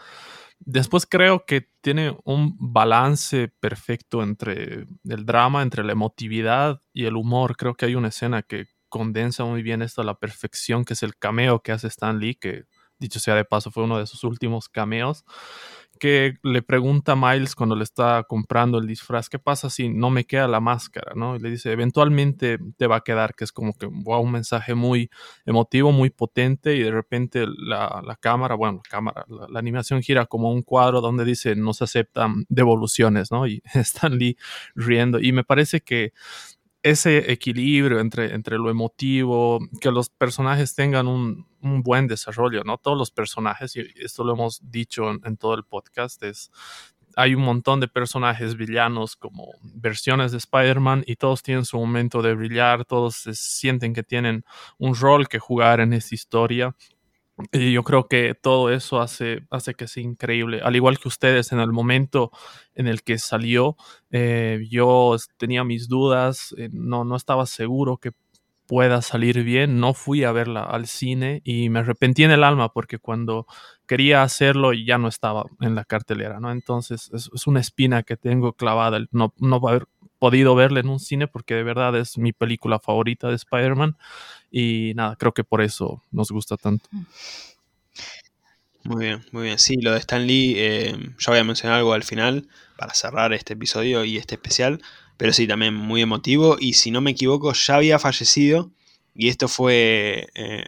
Después 0.60 1.06
creo 1.06 1.46
que 1.46 1.70
tiene 1.82 2.18
un 2.26 2.56
balance 2.60 3.48
perfecto 3.60 4.22
entre 4.24 4.88
el 5.06 5.26
drama, 5.26 5.62
entre 5.62 5.84
la 5.84 5.94
emotividad 5.94 6.82
y 6.94 7.06
el 7.06 7.16
humor. 7.16 7.56
Creo 7.56 7.76
que 7.76 7.86
hay 7.86 7.96
una 7.96 8.10
escena 8.10 8.44
que 8.44 8.68
condensa 8.90 9.46
muy 9.46 9.64
bien 9.64 9.82
esto 9.82 10.02
a 10.02 10.06
la 10.06 10.16
perfección, 10.20 10.84
que 10.84 10.94
es 10.94 11.04
el 11.04 11.16
cameo 11.18 11.62
que 11.62 11.72
hace 11.72 11.88
Stan 11.88 12.20
Lee, 12.20 12.36
que 12.36 12.66
dicho 13.00 13.20
sea 13.20 13.36
de 13.36 13.46
paso 13.46 13.72
fue 13.72 13.84
uno 13.84 13.98
de 13.98 14.08
sus 14.08 14.24
últimos 14.26 14.68
cameos 14.68 15.24
que 16.00 16.36
le 16.42 16.62
pregunta 16.62 17.12
a 17.12 17.16
Miles 17.16 17.54
cuando 17.56 17.76
le 17.76 17.84
está 17.84 18.24
comprando 18.24 18.80
el 18.80 18.88
disfraz, 18.88 19.30
¿qué 19.30 19.38
pasa 19.38 19.70
si 19.70 19.90
no 19.90 20.10
me 20.10 20.26
queda 20.26 20.48
la 20.48 20.60
máscara? 20.60 21.14
¿no? 21.16 21.36
Y 21.36 21.40
le 21.40 21.52
dice, 21.52 21.72
eventualmente 21.72 22.58
te 22.78 22.88
va 22.88 22.98
a 22.98 23.02
quedar, 23.02 23.36
que 23.36 23.44
es 23.44 23.52
como 23.52 23.74
que 23.74 23.86
wow, 23.86 24.22
un 24.22 24.32
mensaje 24.32 24.74
muy 24.74 25.10
emotivo, 25.46 25.92
muy 25.92 26.10
potente, 26.10 26.76
y 26.76 26.82
de 26.82 26.92
repente 26.92 27.46
la, 27.46 28.02
la 28.06 28.16
cámara, 28.16 28.56
bueno, 28.56 28.82
la 28.84 28.90
cámara, 28.90 29.26
la, 29.28 29.60
animación 29.60 30.02
gira 30.02 30.26
como 30.26 30.52
un 30.52 30.62
cuadro 30.62 31.02
donde 31.02 31.26
dice 31.26 31.56
no 31.56 31.74
se 31.74 31.84
aceptan 31.84 32.46
devoluciones, 32.48 33.32
¿no? 33.32 33.46
Y 33.46 33.62
Stan 33.76 34.18
Lee 34.18 34.38
riendo. 34.76 35.20
Y 35.20 35.34
me 35.34 35.44
parece 35.44 35.82
que 35.82 36.14
ese 36.84 37.32
equilibrio 37.32 38.00
entre, 38.00 38.34
entre 38.34 38.58
lo 38.58 38.70
emotivo, 38.70 39.60
que 39.82 39.92
los 39.92 40.10
personajes 40.10 40.76
tengan 40.76 41.08
un, 41.08 41.48
un, 41.62 41.84
buen 41.84 42.08
desarrollo, 42.08 42.64
¿no? 42.64 42.78
Todos 42.78 42.98
los 42.98 43.12
personajes, 43.12 43.76
y 43.76 43.86
esto 43.96 44.24
lo 44.24 44.34
hemos 44.34 44.62
dicho 44.72 45.10
en, 45.10 45.38
todo 45.38 45.56
el 45.56 45.64
podcast, 45.64 46.24
es, 46.24 46.52
hay 47.16 47.36
un 47.36 47.42
montón 47.42 47.82
de 47.82 47.90
personajes 47.90 48.56
villanos 48.56 49.18
como 49.18 49.48
versiones 49.62 50.32
de 50.32 50.38
Spider-Man 50.38 51.04
y 51.06 51.18
todos 51.18 51.44
tienen 51.44 51.66
su 51.66 51.78
momento 51.78 52.22
de 52.22 52.34
brillar, 52.34 52.86
todos 52.86 53.16
se 53.16 53.36
sienten 53.36 53.94
que 53.94 54.04
tienen 54.04 54.46
un 54.78 54.96
rol 54.96 55.28
que 55.28 55.40
jugar 55.40 55.82
en 55.82 55.92
esta 55.92 56.16
historia. 56.16 56.76
Y 57.52 57.72
yo 57.72 57.84
creo 57.84 58.08
que 58.08 58.36
todo 58.36 58.70
eso 58.70 59.00
hace, 59.02 59.46
hace 59.50 59.74
que 59.74 59.88
sea 59.88 60.04
increíble. 60.04 60.62
Al 60.62 60.76
igual 60.76 61.00
que 61.00 61.08
ustedes, 61.08 61.52
en 61.52 61.60
el 61.60 61.72
momento 61.72 62.32
en 62.76 62.88
el 62.88 63.02
que 63.04 63.18
salió, 63.18 63.78
eh, 64.12 64.66
yo 64.70 65.16
tenía 65.38 65.64
mis 65.64 65.88
dudas, 65.88 66.54
eh, 66.58 66.70
no, 66.72 67.06
no 67.06 67.16
estaba 67.16 67.46
seguro 67.46 67.98
que 67.98 68.12
pueda 68.68 69.02
salir 69.02 69.44
bien. 69.44 69.80
No 69.80 69.94
fui 69.94 70.24
a 70.24 70.32
verla 70.32 70.64
al 70.64 70.86
cine 70.88 71.42
y 71.44 71.70
me 71.70 71.80
arrepentí 71.80 72.24
en 72.24 72.32
el 72.32 72.44
alma 72.44 72.70
porque 72.74 73.00
cuando 73.00 73.48
quería 73.88 74.22
hacerlo 74.22 74.74
ya 74.74 74.98
no 74.98 75.08
estaba 75.08 75.46
en 75.62 75.76
la 75.76 75.86
cartelera, 75.86 76.40
¿no? 76.40 76.52
Entonces 76.52 77.10
es, 77.14 77.30
es 77.34 77.48
una 77.48 77.62
espina 77.62 78.04
que 78.04 78.18
tengo 78.18 78.54
clavada 78.54 78.98
el 78.98 79.08
no, 79.12 79.34
no 79.40 79.56
haber 79.68 79.88
podido 80.20 80.54
verla 80.54 80.82
en 80.82 80.90
un 80.90 81.00
cine 81.00 81.28
porque 81.28 81.56
de 81.56 81.64
verdad 81.64 81.96
es 81.98 82.18
mi 82.18 82.34
película 82.34 82.80
favorita 82.80 83.30
de 83.30 83.36
Spider-Man 83.36 83.98
y 84.52 84.94
nada, 84.96 85.16
creo 85.16 85.34
que 85.34 85.44
por 85.44 85.62
eso 85.62 86.04
nos 86.12 86.32
gusta 86.32 86.58
tanto. 86.58 86.90
Muy 88.84 89.06
bien, 89.06 89.26
muy 89.32 89.44
bien. 89.44 89.60
Sí, 89.60 89.76
lo 89.82 89.92
de 89.92 90.00
Stan 90.00 90.26
Lee, 90.26 90.56
eh, 90.58 90.96
yo 91.18 91.32
voy 91.32 91.40
a 91.40 91.44
mencionar 91.44 91.80
algo 91.80 91.94
al 91.94 92.04
final 92.04 92.48
para 92.78 92.94
cerrar 92.94 93.34
este 93.34 93.54
episodio 93.54 94.06
y 94.06 94.18
este 94.18 94.36
especial, 94.36 94.82
pero 95.18 95.34
sí, 95.34 95.48
también 95.48 95.74
muy 95.74 96.02
emotivo 96.02 96.58
y 96.60 96.74
si 96.74 96.92
no 96.92 97.02
me 97.02 97.12
equivoco 97.12 97.54
ya 97.54 97.76
había 97.76 98.00
fallecido 98.00 98.72
y 99.14 99.28
esto 99.28 99.48
fue 99.48 100.30
eh, 100.34 100.66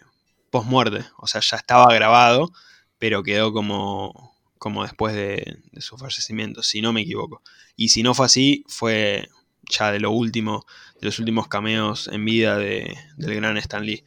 post-muerte, 0.50 1.06
o 1.18 1.28
sea, 1.28 1.42
ya 1.42 1.58
estaba 1.58 1.94
grabado, 1.94 2.52
pero 3.00 3.24
quedó 3.24 3.54
como, 3.54 4.36
como 4.58 4.84
después 4.84 5.16
de, 5.16 5.60
de, 5.72 5.82
su 5.82 5.98
fallecimiento, 5.98 6.62
si 6.62 6.82
no 6.82 6.92
me 6.94 7.02
equivoco. 7.02 7.42
Y 7.78 7.90
si 7.90 8.04
no 8.04 8.14
fue 8.14 8.26
así, 8.26 8.66
fue 8.68 9.30
ya 9.70 9.92
de 9.92 10.00
lo 10.00 10.12
último, 10.12 10.66
de 11.00 11.08
los 11.08 11.20
últimos 11.20 11.48
cameos 11.48 12.10
en 12.12 12.26
vida 12.26 12.58
de, 12.58 12.98
del 13.18 13.36
gran 13.36 13.58
Stan 13.58 13.86
Lee. 13.86 14.04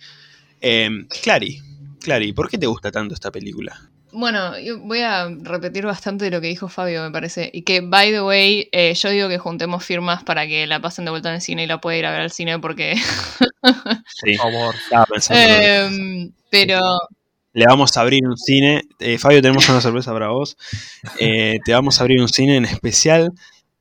Eh, 0.60 1.06
Clary, 1.22 1.60
Clary, 2.00 2.32
¿por 2.32 2.48
qué 2.48 2.58
te 2.58 2.66
gusta 2.66 2.90
tanto 2.90 3.14
esta 3.14 3.30
película? 3.30 3.90
Bueno, 4.16 4.56
yo 4.60 4.78
voy 4.78 5.00
a 5.00 5.28
repetir 5.28 5.84
bastante 5.86 6.26
de 6.26 6.30
lo 6.30 6.40
que 6.40 6.46
dijo 6.46 6.68
Fabio, 6.68 7.02
me 7.02 7.10
parece. 7.10 7.50
Y 7.52 7.62
que, 7.62 7.80
by 7.80 8.12
the 8.12 8.22
way, 8.22 8.68
eh, 8.70 8.94
yo 8.94 9.10
digo 9.10 9.28
que 9.28 9.38
juntemos 9.38 9.84
firmas 9.84 10.22
para 10.22 10.46
que 10.46 10.68
la 10.68 10.80
pasen 10.80 11.04
de 11.04 11.10
vuelta 11.10 11.30
en 11.30 11.36
el 11.36 11.40
cine 11.40 11.64
y 11.64 11.66
la 11.66 11.80
pueda 11.80 11.98
ir 11.98 12.06
a 12.06 12.12
ver 12.12 12.20
al 12.20 12.30
cine 12.30 12.58
porque... 12.60 12.94
Sí, 14.06 14.36
Por 14.36 14.52
favor. 14.52 14.74
estaba 14.76 15.06
pensando. 15.06 15.42
Em, 15.42 16.32
pero... 16.48 16.80
Le 17.54 17.66
vamos 17.66 17.96
a 17.96 18.02
abrir 18.02 18.24
un 18.24 18.36
cine. 18.36 18.82
Eh, 19.00 19.18
Fabio, 19.18 19.42
tenemos 19.42 19.68
una 19.68 19.80
sorpresa 19.80 20.12
para 20.12 20.28
vos. 20.28 20.56
Eh, 21.18 21.58
te 21.64 21.72
vamos 21.72 21.98
a 21.98 22.02
abrir 22.02 22.20
un 22.20 22.28
cine 22.28 22.56
en 22.56 22.66
especial. 22.66 23.32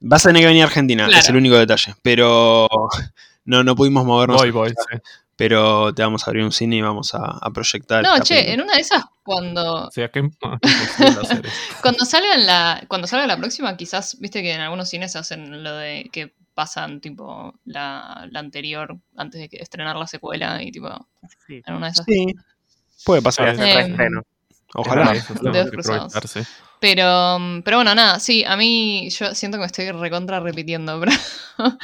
Vas 0.05 0.25
a 0.25 0.29
tener 0.29 0.41
que 0.43 0.47
venir 0.47 0.61
a 0.63 0.65
Argentina, 0.65 1.05
Claro. 1.05 1.19
es 1.19 1.29
el 1.29 1.35
único 1.37 1.55
detalle. 1.57 1.95
Pero 2.01 2.67
no, 3.45 3.63
no 3.63 3.75
pudimos 3.75 4.05
movernos. 4.05 4.37
Voy, 4.41 4.51
voy, 4.51 4.69
sí. 4.69 4.97
Pero 5.35 5.93
te 5.95 6.03
vamos 6.03 6.21
a 6.27 6.29
abrir 6.29 6.43
un 6.43 6.51
cine 6.51 6.75
y 6.75 6.81
vamos 6.81 7.15
a, 7.15 7.19
a 7.41 7.49
proyectar. 7.51 8.03
No, 8.03 8.19
che, 8.19 8.35
película. 8.35 8.53
en 8.53 8.61
una 8.61 8.75
de 8.75 8.81
esas, 8.81 9.03
cuando, 9.23 9.87
O 9.87 9.91
sea, 9.91 10.09
que 10.11 10.29
cuando 11.81 12.05
salga 12.05 12.37
la, 12.37 12.83
cuando 12.87 13.07
salga 13.07 13.25
la 13.27 13.37
próxima, 13.37 13.75
quizás, 13.75 14.17
viste 14.19 14.41
que 14.41 14.53
en 14.53 14.61
algunos 14.61 14.89
cines 14.89 15.15
hacen 15.15 15.63
lo 15.63 15.75
de 15.75 16.09
que 16.11 16.33
pasan 16.53 17.01
tipo 17.01 17.55
la, 17.65 18.27
la 18.29 18.39
anterior 18.39 18.95
antes 19.17 19.41
de 19.41 19.49
que 19.49 19.57
estrenar 19.57 19.95
la 19.95 20.05
secuela 20.07 20.61
y 20.61 20.71
tipo 20.71 20.87
Sí. 21.47 21.61
en 21.65 21.73
una 21.73 21.87
de 21.87 21.91
esas. 21.93 22.05
Sí, 22.05 22.27
puede 23.05 23.21
pasar. 23.23 23.49
hacer 23.49 23.91
Ojalá. 24.75 25.15
Sí. 25.15 26.39
Pero, 26.79 27.39
mm, 27.39 27.61
pero 27.61 27.77
bueno, 27.77 27.95
nada, 27.95 28.19
sí, 28.19 28.43
a 28.45 28.57
mí 28.57 29.09
yo 29.09 29.33
siento 29.33 29.57
que 29.57 29.61
me 29.61 29.67
estoy 29.67 29.89
recontra 29.91 30.39
repitiendo, 30.39 30.99
pero, 31.55 31.77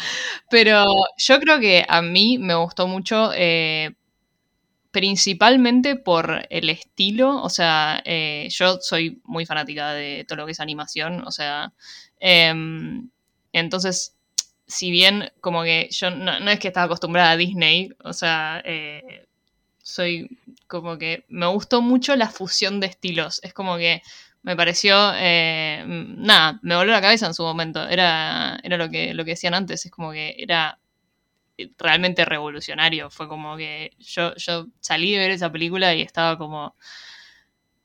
pero 0.49 0.85
yo 1.17 1.39
creo 1.39 1.59
que 1.59 1.85
a 1.87 2.01
mí 2.01 2.37
me 2.37 2.55
gustó 2.55 2.87
mucho, 2.87 3.31
eh, 3.33 3.93
principalmente 4.91 5.95
por 5.95 6.45
el 6.49 6.69
estilo, 6.69 7.41
o 7.41 7.49
sea, 7.49 8.01
eh, 8.05 8.47
yo 8.49 8.79
soy 8.81 9.21
muy 9.23 9.45
fanática 9.45 9.93
de 9.93 10.25
todo 10.27 10.39
lo 10.39 10.45
que 10.45 10.51
es 10.53 10.59
animación, 10.59 11.25
o 11.25 11.31
sea, 11.31 11.71
em, 12.19 13.09
entonces, 13.53 14.15
si 14.67 14.91
bien 14.91 15.31
como 15.41 15.63
que 15.63 15.87
yo 15.91 16.11
no, 16.11 16.39
no 16.39 16.51
es 16.51 16.59
que 16.59 16.67
estaba 16.69 16.85
acostumbrada 16.87 17.31
a 17.31 17.37
Disney, 17.37 17.91
o 18.03 18.13
sea, 18.13 18.61
eh, 18.65 19.28
soy 19.89 20.37
como 20.67 20.97
que 20.97 21.25
me 21.29 21.47
gustó 21.47 21.81
mucho 21.81 22.15
la 22.15 22.29
fusión 22.29 22.79
de 22.79 22.87
estilos, 22.87 23.39
es 23.43 23.53
como 23.53 23.77
que 23.77 24.01
me 24.41 24.55
pareció, 24.55 24.95
eh, 25.15 25.83
mm, 25.85 26.23
nada, 26.23 26.59
me 26.61 26.75
voló 26.75 26.91
la 26.91 27.01
cabeza 27.01 27.27
en 27.27 27.33
su 27.33 27.43
momento. 27.43 27.87
Era, 27.87 28.59
era 28.63 28.77
lo, 28.77 28.89
que, 28.89 29.13
lo 29.13 29.25
que 29.25 29.31
decían 29.31 29.53
antes, 29.53 29.85
es 29.85 29.91
como 29.91 30.11
que 30.11 30.35
era 30.37 30.79
realmente 31.77 32.25
revolucionario. 32.25 33.09
Fue 33.09 33.27
como 33.27 33.57
que 33.57 33.91
yo, 33.99 34.33
yo 34.35 34.67
salí 34.79 35.11
de 35.11 35.19
ver 35.19 35.31
esa 35.31 35.51
película 35.51 35.93
y 35.93 36.01
estaba 36.01 36.37
como, 36.37 36.75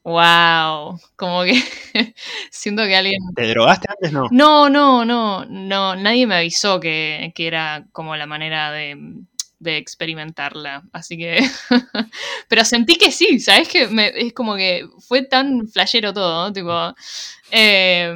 wow, 0.04 0.98
como 1.16 1.42
que 1.44 1.54
siento 2.50 2.84
que 2.84 2.96
alguien... 2.96 3.20
¿Te 3.34 3.48
drogaste 3.48 3.88
antes? 3.90 4.12
No. 4.12 4.28
No, 4.30 4.68
no, 4.70 5.04
no, 5.04 5.44
no, 5.46 5.96
nadie 5.96 6.26
me 6.26 6.36
avisó 6.36 6.78
que, 6.78 7.32
que 7.34 7.46
era 7.46 7.86
como 7.92 8.14
la 8.16 8.26
manera 8.26 8.70
de, 8.70 8.96
de 9.64 9.78
experimentarla, 9.78 10.84
así 10.92 11.18
que... 11.18 11.38
Pero 12.48 12.64
sentí 12.64 12.96
que 12.96 13.10
sí, 13.10 13.40
¿sabes? 13.40 13.68
Que 13.68 13.88
es 14.16 14.32
como 14.34 14.56
que 14.56 14.86
fue 15.08 15.22
tan 15.22 15.68
flashero 15.68 16.12
todo. 16.12 16.52
Tipo... 16.52 16.94
eh, 17.50 18.14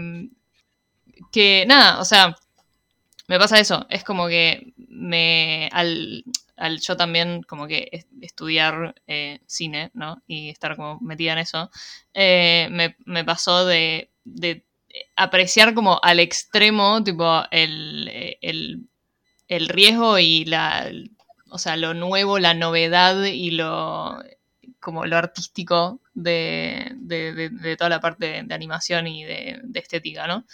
que 1.33 1.65
nada, 1.67 2.01
o 2.01 2.05
sea, 2.05 2.37
me 3.29 3.39
pasa 3.39 3.61
eso, 3.61 3.87
es 3.91 4.05
como 4.05 4.29
que 4.29 4.75
me... 4.89 5.69
Al, 5.73 6.25
al 6.57 6.81
yo 6.81 6.97
también 6.97 7.43
como 7.45 7.67
que 7.67 7.89
es- 7.93 8.07
estudiar 8.23 8.95
eh, 9.07 9.41
cine, 9.47 9.91
¿no? 9.95 10.23
Y 10.29 10.51
estar 10.51 10.77
como 10.77 11.01
metida 11.01 11.33
en 11.35 11.39
eso, 11.41 11.71
eh, 12.15 12.69
me, 12.73 12.97
me 13.07 13.25
pasó 13.25 13.67
de, 13.67 14.11
de 14.25 14.65
apreciar 15.17 15.75
como 15.75 16.01
al 16.03 16.21
extremo, 16.21 17.03
tipo, 17.05 17.43
el, 17.53 18.39
el, 18.43 18.89
el 19.49 19.69
riesgo 19.69 20.19
y 20.19 20.45
la, 20.47 20.91
o 21.51 21.59
sea, 21.59 21.77
lo 21.77 21.95
nuevo, 21.95 22.39
la 22.39 22.55
novedad 22.55 23.25
y 23.25 23.51
lo, 23.53 24.19
como 24.81 25.07
lo 25.07 25.17
artístico 25.17 26.01
de, 26.15 26.93
de- 26.97 27.51
de- 27.51 27.77
toda 27.77 27.91
la 27.91 28.01
parte 28.01 28.43
de, 28.45 28.55
animación 28.55 29.07
y 29.07 29.25
de, 29.25 29.61
estética, 29.75 30.27
¿no? 30.27 30.45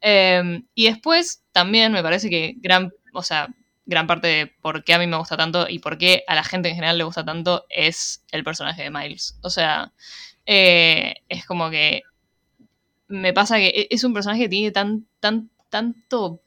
Eh, 0.00 0.62
y 0.74 0.86
después 0.86 1.42
también 1.52 1.92
me 1.92 2.02
parece 2.02 2.30
que 2.30 2.54
gran, 2.58 2.92
o 3.12 3.22
sea, 3.22 3.48
gran 3.86 4.06
parte 4.06 4.28
de 4.28 4.46
por 4.62 4.84
qué 4.84 4.94
a 4.94 4.98
mí 4.98 5.06
me 5.06 5.16
gusta 5.18 5.36
tanto 5.36 5.68
y 5.68 5.78
por 5.78 5.98
qué 5.98 6.24
a 6.26 6.34
la 6.34 6.44
gente 6.44 6.68
en 6.70 6.74
general 6.76 6.98
le 6.98 7.04
gusta 7.04 7.24
tanto 7.24 7.66
es 7.68 8.24
el 8.32 8.44
personaje 8.44 8.82
de 8.82 8.90
Miles. 8.90 9.38
O 9.42 9.50
sea, 9.50 9.92
eh, 10.46 11.14
es 11.28 11.44
como 11.46 11.70
que 11.70 12.02
me 13.08 13.32
pasa 13.32 13.56
que 13.58 13.68
e- 13.68 13.88
es 13.90 14.04
un 14.04 14.14
personaje 14.14 14.42
que 14.44 14.48
tiene 14.48 14.70
tan, 14.72 15.06
tan, 15.20 15.50
tanto 15.70 16.42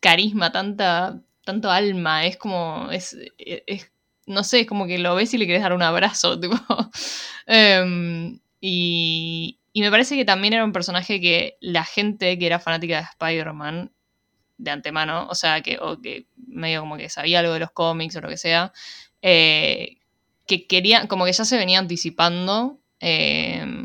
carisma, 0.00 0.52
tanta, 0.52 1.22
tanto 1.46 1.70
alma, 1.70 2.26
es 2.26 2.36
como, 2.36 2.90
es, 2.90 3.16
no 4.26 4.44
sé, 4.44 4.60
es 4.60 4.66
como 4.66 4.86
que 4.86 4.98
lo 4.98 5.14
ves 5.14 5.32
y 5.32 5.38
le 5.38 5.46
querés 5.46 5.62
dar 5.62 5.72
un 5.72 5.82
abrazo, 5.82 6.38
tipo. 6.40 6.56
Em, 7.46 8.38
y, 8.60 9.58
y 9.72 9.80
me 9.80 9.90
parece 9.90 10.16
que 10.16 10.24
también 10.24 10.52
era 10.54 10.64
un 10.64 10.72
personaje 10.72 11.20
que 11.20 11.56
la 11.60 11.84
gente 11.84 12.38
que 12.38 12.46
era 12.46 12.58
fanática 12.58 12.96
de 12.98 13.04
Spider-Man 13.04 13.92
de 14.58 14.70
antemano, 14.70 15.28
o 15.28 15.34
sea, 15.34 15.60
que, 15.62 15.78
o 15.80 16.00
que 16.00 16.26
medio 16.36 16.80
como 16.80 16.96
que 16.96 17.08
sabía 17.10 17.40
algo 17.40 17.52
de 17.54 17.60
los 17.60 17.70
cómics 17.72 18.16
o 18.16 18.20
lo 18.20 18.28
que 18.28 18.38
sea, 18.38 18.72
eh, 19.22 19.98
que 20.46 20.66
quería, 20.66 21.08
como 21.08 21.24
que 21.26 21.32
ya 21.32 21.44
se 21.44 21.56
venía 21.58 21.78
anticipando. 21.78 22.80
em, 23.00 23.75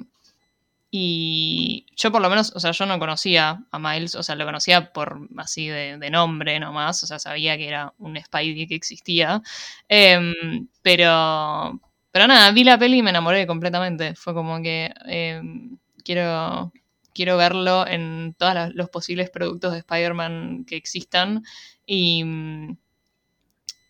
y 0.93 1.85
yo 1.95 2.11
por 2.11 2.21
lo 2.21 2.29
menos, 2.29 2.51
o 2.53 2.59
sea, 2.59 2.71
yo 2.71 2.85
no 2.85 2.99
conocía 2.99 3.63
a 3.71 3.79
Miles, 3.79 4.13
o 4.15 4.23
sea, 4.23 4.35
lo 4.35 4.45
conocía 4.45 4.91
por 4.91 5.29
así 5.37 5.69
de, 5.69 5.97
de 5.97 6.09
nombre 6.09 6.59
nomás, 6.59 7.01
o 7.03 7.07
sea, 7.07 7.17
sabía 7.17 7.55
que 7.57 7.67
era 7.69 7.93
un 7.97 8.19
Spidey 8.21 8.67
que 8.67 8.75
existía. 8.75 9.41
Em, 9.87 10.67
pero, 10.81 11.79
pero 12.11 12.27
nada, 12.27 12.51
vi 12.51 12.65
la 12.65 12.77
peli 12.77 12.97
y 12.97 13.01
me 13.03 13.11
enamoré 13.11 13.47
completamente. 13.47 14.15
Fue 14.15 14.33
como 14.33 14.61
que 14.61 14.93
em, 15.05 15.77
quiero, 16.03 16.73
quiero 17.13 17.37
verlo 17.37 17.87
en 17.87 18.35
todos 18.37 18.73
los, 18.75 18.89
posibles 18.89 19.29
productos 19.29 19.71
de 19.71 19.79
Spider-Man 19.79 20.65
que 20.65 20.75
existan. 20.75 21.43
Y, 21.85 22.23
mm, 22.25 22.77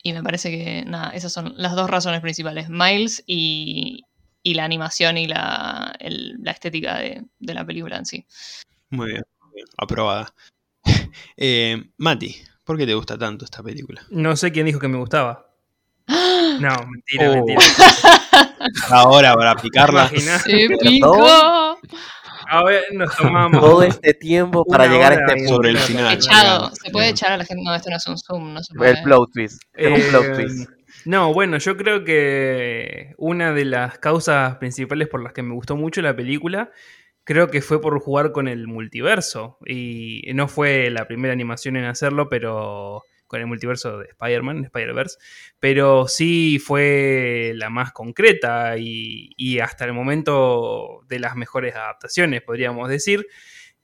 y 0.04 0.14
me 0.14 0.24
parece 0.24 0.52
que, 0.52 0.84
nada, 0.86 1.12
esas 1.12 1.34
son 1.34 1.54
las 1.58 1.76
dos 1.76 1.90
razones 1.90 2.22
principales. 2.22 2.70
Miles 2.70 3.24
y, 3.26 4.06
y 4.44 4.54
la 4.56 4.64
animación 4.66 5.18
y 5.18 5.28
la, 5.28 5.94
el- 6.00 6.38
la 6.42 6.52
estética 6.52 6.98
de, 6.98 7.24
de 7.40 7.54
la 7.54 7.66
película 7.66 7.98
en 7.98 8.06
sí. 8.06 8.26
Muy 8.90 9.08
bien, 9.12 9.24
muy 9.42 9.52
bien, 9.56 9.68
aprobada. 9.78 10.34
Eh, 11.38 11.82
Mati, 11.98 12.36
¿por 12.64 12.78
qué 12.78 12.86
te 12.86 12.94
gusta 12.94 13.18
tanto 13.18 13.46
esta 13.46 13.62
película? 13.62 14.02
No 14.10 14.36
sé 14.36 14.52
quién 14.52 14.66
dijo 14.66 14.80
que 14.80 14.88
me 14.88 14.98
gustaba. 14.98 15.48
No, 16.60 16.70
mentira, 16.90 17.32
Oh. 17.32 17.34
mentira. 17.36 17.60
Ahora 18.90 19.34
para 19.34 19.56
picarla. 19.56 20.10
¿Te 20.10 20.16
imaginas? 20.16 20.44
¡Épico! 20.48 21.78
A 22.48 22.64
ver, 22.66 22.84
nos 22.92 23.16
tomamos. 23.16 23.60
Todo 23.62 23.84
este 23.84 24.14
tiempo 24.14 24.66
para 24.66 24.84
Una 24.86 24.94
llegar 24.94 25.12
a 25.14 25.16
este 25.16 25.34
punto. 25.38 25.50
Sobre 25.56 25.70
el 25.70 25.78
final. 25.78 26.14
Echado. 26.14 26.72
Se 26.76 26.92
puede 26.92 27.10
echar 27.10 27.32
a 27.32 27.38
la 27.38 27.46
gente. 27.46 27.64
No, 27.64 27.74
esto 27.74 27.90
no 27.90 27.96
es 27.96 28.08
un 28.08 28.18
Zoom. 28.18 28.54
No 28.54 28.62
se 28.62 28.74
puede. 28.76 28.92
El 28.92 29.04
plot 29.04 29.32
twist. 29.34 29.62
Es 29.74 29.88
un 30.04 30.10
plot 30.10 30.24
Eh, 30.26 30.34
twist. 30.44 30.70
No, 31.06 31.34
bueno, 31.34 31.58
yo 31.58 31.78
creo 31.78 32.04
que 32.04 33.14
una 33.18 33.54
de 33.54 33.66
las 33.66 33.98
causas 34.00 34.58
principales 34.58 35.08
por 35.08 35.22
las 35.24 35.34
que 35.34 35.44
me 35.44 35.54
gustó 35.54 35.76
mucho 35.76 36.02
la 36.02 36.16
película, 36.16 36.72
creo 37.24 37.50
que 37.50 37.62
fue 37.62 37.82
por 37.82 38.00
jugar 38.00 38.32
con 38.32 38.48
el 38.48 38.68
multiverso. 38.68 39.58
Y 39.66 40.24
no 40.34 40.48
fue 40.48 40.90
la 40.90 41.08
primera 41.08 41.34
animación 41.34 41.76
en 41.78 41.86
hacerlo, 41.86 42.30
pero 42.30 43.04
con 43.28 43.40
el 43.40 43.48
multiverso 43.48 44.00
de 44.00 44.08
Spider-Man, 44.08 44.66
Spider-Verse, 44.66 45.18
pero 45.58 46.10
sí 46.10 46.60
fue 46.60 47.54
la 47.56 47.70
más 47.70 47.94
concreta 47.94 48.78
y, 48.78 49.30
y 49.38 49.60
hasta 49.60 49.86
el 49.86 49.94
momento 49.94 51.00
de 51.08 51.20
las 51.20 51.38
mejores 51.38 51.74
adaptaciones, 51.76 52.42
podríamos 52.42 52.90
decir. 52.90 53.26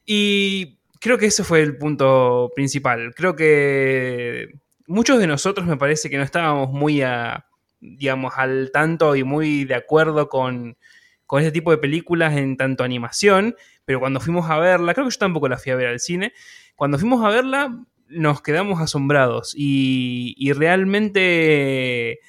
Y 0.05 0.79
creo 0.99 1.17
que 1.17 1.27
ese 1.27 1.45
fue 1.45 1.61
el 1.61 1.77
punto 1.77 2.51
principal. 2.55 3.13
Creo 3.15 3.37
que 3.37 4.49
muchos 4.87 5.19
de 5.19 5.27
nosotros 5.27 5.67
me 5.67 5.77
parece 5.77 6.09
que 6.09 6.17
no 6.17 6.23
estábamos 6.23 6.71
muy 6.71 7.01
a, 7.01 7.45
digamos, 7.79 8.33
al 8.37 8.71
tanto 8.73 9.15
y 9.15 9.23
muy 9.23 9.65
de 9.65 9.75
acuerdo 9.75 10.29
con, 10.29 10.77
con 11.25 11.41
ese 11.41 11.51
tipo 11.51 11.71
de 11.71 11.77
películas 11.77 12.35
en 12.35 12.57
tanto 12.57 12.83
animación, 12.83 13.55
pero 13.85 13.99
cuando 13.99 14.19
fuimos 14.19 14.49
a 14.49 14.57
verla, 14.57 14.93
creo 14.93 15.05
que 15.05 15.13
yo 15.13 15.19
tampoco 15.19 15.47
la 15.47 15.57
fui 15.57 15.71
a 15.71 15.75
ver 15.75 15.87
al 15.87 15.99
cine, 15.99 16.33
cuando 16.75 16.97
fuimos 16.97 17.23
a 17.23 17.29
verla 17.29 17.85
nos 18.09 18.41
quedamos 18.41 18.79
asombrados 18.79 19.53
y, 19.55 20.33
y 20.37 20.53
realmente 20.53 22.19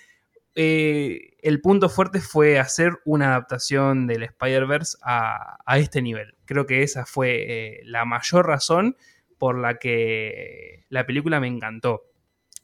eh, 0.55 1.37
el 1.41 1.61
punto 1.61 1.89
fuerte 1.89 2.21
fue 2.21 2.59
hacer 2.59 2.99
una 3.05 3.29
adaptación 3.29 4.07
del 4.09 4.25
Spider-Verse 4.25 4.99
a, 5.03 5.59
a 5.65 5.79
este 5.79 6.03
nivel. 6.03 6.35
Creo 6.47 6.67
que 6.67 6.83
esa 6.83 7.07
fue 7.07 7.45
eh, 7.49 7.81
la 7.85 8.05
mayor 8.05 8.47
razón 8.47 8.97
por 9.39 9.57
la 9.57 9.79
que 9.79 10.85
la 10.89 11.07
película 11.07 11.39
me 11.39 11.47
encantó. 11.47 12.08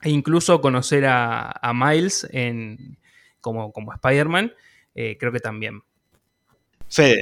E 0.04 0.10
incluso 0.10 0.60
conocer 0.60 1.06
a, 1.06 1.50
a 1.50 1.72
Miles 1.74 2.28
en, 2.30 2.98
como, 3.40 3.72
como 3.72 3.92
Spider-Man, 3.94 4.52
eh, 4.94 5.16
creo 5.18 5.32
que 5.32 5.40
también. 5.40 5.82
Fede, 6.88 7.20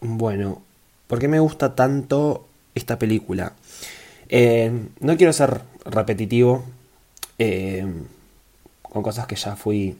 Bueno, 0.00 0.62
¿por 1.08 1.18
qué 1.18 1.28
me 1.28 1.40
gusta 1.40 1.74
tanto 1.74 2.48
esta 2.74 2.98
película? 2.98 3.54
Eh, 4.28 4.72
no 5.00 5.16
quiero 5.16 5.32
ser 5.32 5.62
repetitivo 5.84 6.64
eh, 7.38 7.86
con 8.82 9.02
cosas 9.02 9.26
que 9.26 9.36
ya 9.36 9.56
fui 9.56 9.96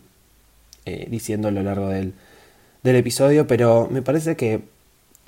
eh, 0.86 1.06
diciendo 1.10 1.48
a 1.48 1.50
lo 1.52 1.62
largo 1.62 1.88
del, 1.88 2.14
del 2.82 2.96
episodio, 2.96 3.46
pero 3.46 3.88
me 3.90 4.02
parece 4.02 4.36
que 4.36 4.62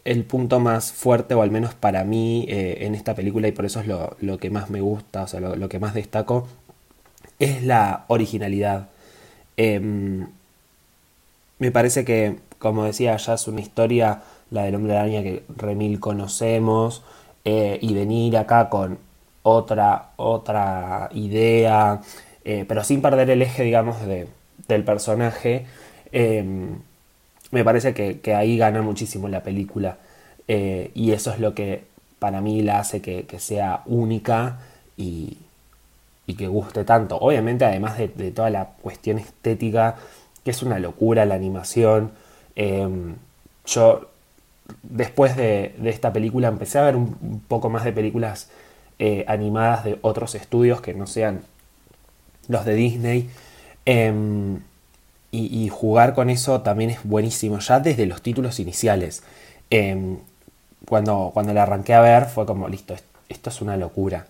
el 0.05 0.25
punto 0.25 0.61
más 0.61 0.93
fuerte, 0.93 1.35
o 1.35 1.43
al 1.43 1.51
menos 1.51 1.75
para 1.75 2.05
mí, 2.05 2.47
eh, 2.49 2.79
en 2.87 2.95
esta 2.95 3.15
película, 3.15 3.49
y 3.49 3.53
por 3.53 3.67
eso 3.67 3.81
es 3.81 3.87
lo, 3.87 4.17
lo 4.21 4.39
que 4.39 4.51
más 4.51 4.71
me 4.71 4.81
gusta, 4.81 5.25
o 5.25 5.27
sea, 5.29 5.41
lo, 5.41 5.57
lo 5.57 5.69
que 5.69 5.79
más 5.79 5.95
destaco, 5.95 6.49
es 7.39 7.63
la 7.65 8.05
originalidad. 8.09 8.89
Em, 9.57 10.29
me 11.59 11.71
parece 11.71 12.05
que, 12.05 12.39
como 12.59 12.85
decía, 12.85 13.17
ya 13.17 13.35
es 13.35 13.49
una 13.49 13.61
historia, 13.61 14.23
la 14.51 14.65
del 14.65 14.75
hombre 14.75 14.97
araña 14.97 15.23
que 15.23 15.45
remil 15.57 16.01
conocemos, 16.01 17.03
eh, 17.45 17.79
y 17.81 17.95
venir 17.95 18.37
acá 18.37 18.69
con 18.69 18.99
otra, 19.43 20.11
otra 20.17 21.09
idea, 21.13 22.01
eh, 22.45 22.65
pero 22.69 22.85
sin 22.85 23.03
perder 23.03 23.31
el 23.31 23.43
eje, 23.43 23.63
digamos, 23.65 24.01
de, 24.07 24.29
del 24.69 24.85
personaje. 24.85 25.67
em, 26.13 26.81
me 27.51 27.65
parece 27.65 27.95
que, 27.95 28.21
que 28.21 28.35
ahí 28.35 28.57
gana 28.59 28.83
muchísimo 28.83 29.29
la 29.29 29.43
película. 29.43 29.99
eh, 30.49 30.91
y 30.95 31.13
eso 31.13 31.33
es 31.33 31.39
lo 31.41 31.55
que 31.55 31.85
para 32.19 32.41
mí 32.41 32.63
la 32.63 32.81
hace 32.81 33.01
que, 33.03 33.27
que 33.27 33.39
sea 33.41 33.83
única 33.87 34.59
y, 34.97 35.39
y 36.31 36.35
que 36.35 36.47
guste 36.47 36.85
tanto. 36.85 37.17
Obviamente, 37.19 37.65
además 37.65 37.99
de, 37.99 38.09
toda 38.31 38.51
la 38.51 38.67
cuestión 38.81 39.19
estética, 39.19 39.97
que 40.45 40.53
es 40.53 40.63
una 40.63 40.79
locura 40.79 41.27
la 41.27 41.35
animación. 41.35 42.13
eh, 42.57 42.89
yo, 43.67 44.11
después 44.83 45.37
de, 45.37 45.75
esta 45.85 46.13
película, 46.13 46.49
empecé 46.49 46.79
a 46.79 46.83
ver 46.83 46.97
un, 46.97 47.43
poco 47.49 47.69
más 47.69 47.85
de 47.85 47.93
películas 47.93 48.49
eh, 48.99 49.25
animadas 49.29 49.85
de 49.85 49.99
otros 50.03 50.35
estudios 50.35 50.81
que 50.81 50.95
no 50.95 51.07
sean 51.07 51.43
los 52.49 52.65
de 52.65 52.75
Disney. 52.75 53.31
em, 53.87 54.61
y, 55.33 55.69
jugar 55.69 56.15
con 56.15 56.29
eso 56.31 56.61
también 56.63 56.91
es 56.91 57.05
buenísimo, 57.05 57.61
ya 57.61 57.81
desde 57.81 58.07
los 58.07 58.21
títulos 58.23 58.59
iniciales. 58.61 59.23
Em, 59.71 60.19
cuando, 60.87 61.31
cuando 61.35 61.53
la 61.55 61.63
arranqué 61.65 61.95
a 61.95 62.01
ver 62.01 62.27
fue 62.27 62.47
como, 62.47 62.69
listo, 62.69 62.95
es- 62.95 63.05
esto 63.29 63.51
es 63.51 63.61
una 63.63 63.77
locura. 63.77 64.27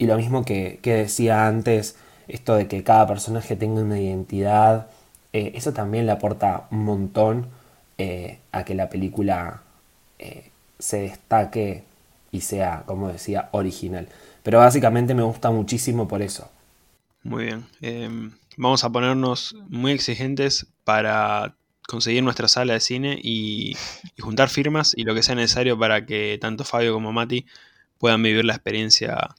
Y 0.00 0.06
lo 0.06 0.16
mismo 0.16 0.46
que, 0.46 0.78
que 0.80 0.94
decía 0.94 1.46
antes, 1.46 1.94
esto 2.26 2.54
de 2.54 2.68
que 2.68 2.82
cada 2.82 3.06
personaje 3.06 3.54
tenga 3.54 3.82
una 3.82 4.00
identidad, 4.00 4.86
eh, 5.34 5.52
eso 5.54 5.74
también 5.74 6.06
le 6.06 6.12
aporta 6.12 6.68
un 6.70 6.86
montón 6.86 7.48
eh, 7.98 8.38
a 8.50 8.64
que 8.64 8.74
la 8.74 8.88
película 8.88 9.60
eh, 10.18 10.48
se 10.78 11.02
destaque 11.02 11.84
y 12.32 12.40
sea, 12.40 12.84
como 12.86 13.08
decía, 13.08 13.50
original. 13.52 14.08
Pero 14.42 14.60
básicamente 14.60 15.12
me 15.12 15.22
gusta 15.22 15.50
muchísimo 15.50 16.08
por 16.08 16.22
eso. 16.22 16.50
Muy 17.22 17.44
bien. 17.44 17.66
Em, 17.82 18.32
vamos 18.56 18.84
a 18.84 18.90
ponernos 18.90 19.54
muy 19.68 19.92
exigentes 19.92 20.66
para 20.84 21.56
conseguir 21.86 22.22
nuestra 22.22 22.48
sala 22.48 22.72
de 22.72 22.80
cine 22.80 23.18
y, 23.22 23.76
y 24.16 24.22
juntar 24.22 24.48
firmas 24.48 24.94
y 24.96 25.04
lo 25.04 25.14
que 25.14 25.22
sea 25.22 25.34
necesario 25.34 25.78
para 25.78 26.06
que 26.06 26.38
tanto 26.40 26.64
Fabio 26.64 26.94
como 26.94 27.12
Mati 27.12 27.44
puedan 27.98 28.22
vivir 28.22 28.46
la 28.46 28.54
experiencia 28.54 29.34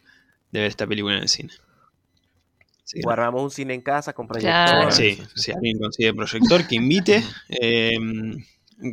de 0.52 0.60
ver 0.60 0.70
esta 0.70 0.88
película 0.88 1.16
en 1.18 1.24
el 1.24 1.30
cine. 1.30 1.52
O 3.06 3.10
armamos 3.10 3.44
un 3.44 3.52
cine 3.52 3.74
en 3.74 3.82
casa 3.82 4.14
con 4.14 4.28
Claro. 4.28 4.90
proyector. 4.90 4.94
Sí, 4.94 5.22
si 5.36 5.52
alguien 5.52 5.80
consigue 5.80 6.14
proyector, 6.14 6.68
que 6.68 6.76
invite. 6.76 7.24
Eh, 7.50 7.92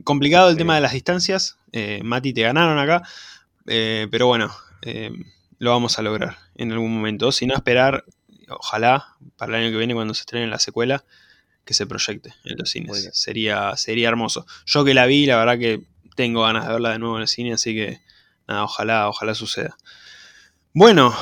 complicado 0.05 0.51
el 0.51 0.57
tema 0.57 0.75
de 0.75 0.81
las 0.83 0.93
distancias. 0.93 1.57
Eh, 1.73 2.01
Mati, 2.05 2.33
te 2.33 2.43
ganaron 2.43 2.79
acá. 2.79 3.03
Eh, 3.67 4.07
pero 4.11 4.27
bueno, 4.27 4.55
eh, 4.83 5.11
lo 5.59 5.71
vamos 5.71 5.99
a 5.99 6.03
lograr 6.03 6.37
en 6.55 6.73
algún 6.73 6.95
momento. 6.95 7.33
Si 7.33 7.47
no, 7.47 7.55
esperar, 7.55 8.05
ojalá, 8.49 9.17
para 9.37 9.57
el 9.57 9.65
año 9.65 9.73
que 9.73 9.79
viene, 9.79 9.95
cuando 9.95 10.15
se 10.15 10.21
estrene 10.21 10.47
la 10.47 10.59
secuela, 10.59 11.05
que 11.65 11.75
se 11.75 11.87
proyecte 11.87 12.35
en 12.45 12.57
los 12.59 12.71
cines. 12.71 13.11
Sería, 13.13 13.77
sería 13.77 14.09
hermoso. 14.09 14.47
Yo 14.67 14.85
que 14.85 14.95
la 14.95 15.07
vi, 15.07 15.27
la 15.27 15.37
verdad 15.39 15.59
que 15.59 15.83
tengo 16.15 16.43
ganas 16.43 16.67
de 16.67 16.73
verla 16.73 16.91
de 16.91 16.99
nuevo 16.99 17.17
en 17.17 17.23
el 17.23 17.29
cine, 17.29 17.53
así 17.53 17.75
que 17.75 18.01
nada, 18.47 18.65
ojalá, 18.65 19.09
ojalá 19.09 19.35
suceda. 19.35 19.77
Bueno, 20.75 21.15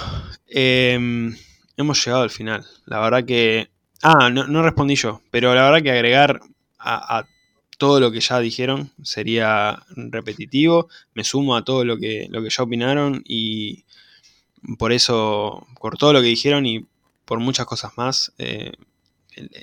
em, 0.49 1.37
hemos 1.77 2.05
llegado 2.05 2.23
al 2.23 2.31
final. 2.31 2.67
La 2.85 3.01
verdad 3.01 3.25
que. 3.25 3.71
Ah, 4.03 4.29
no, 4.31 4.47
no 4.47 4.63
respondí 4.63 4.97
yo, 4.97 5.23
pero 5.31 5.55
la 5.55 5.63
verdad 5.63 5.83
que 5.83 5.91
agregar 5.91 6.41
a, 6.79 7.25
todo 7.79 8.01
lo 8.01 8.11
que 8.11 8.21
ya 8.21 8.41
dijeron 8.41 8.91
sería 9.03 9.83
repetitivo. 9.97 10.89
Me 11.15 11.25
sumo 11.25 11.57
a 11.57 11.65
todo 11.65 11.85
lo 11.85 11.97
que, 11.99 12.27
lo 12.31 12.43
que 12.43 12.51
ya 12.51 12.63
opinaron 12.63 13.23
y 13.25 13.85
por 14.79 14.93
eso, 14.93 15.67
por 15.81 15.97
todo 15.99 16.13
lo 16.13 16.21
que 16.21 16.29
dijeron 16.29 16.67
y 16.67 16.87
por 17.25 17.41
muchas 17.41 17.67
cosas 17.67 17.93
más, 17.97 18.33
eh, 18.39 18.73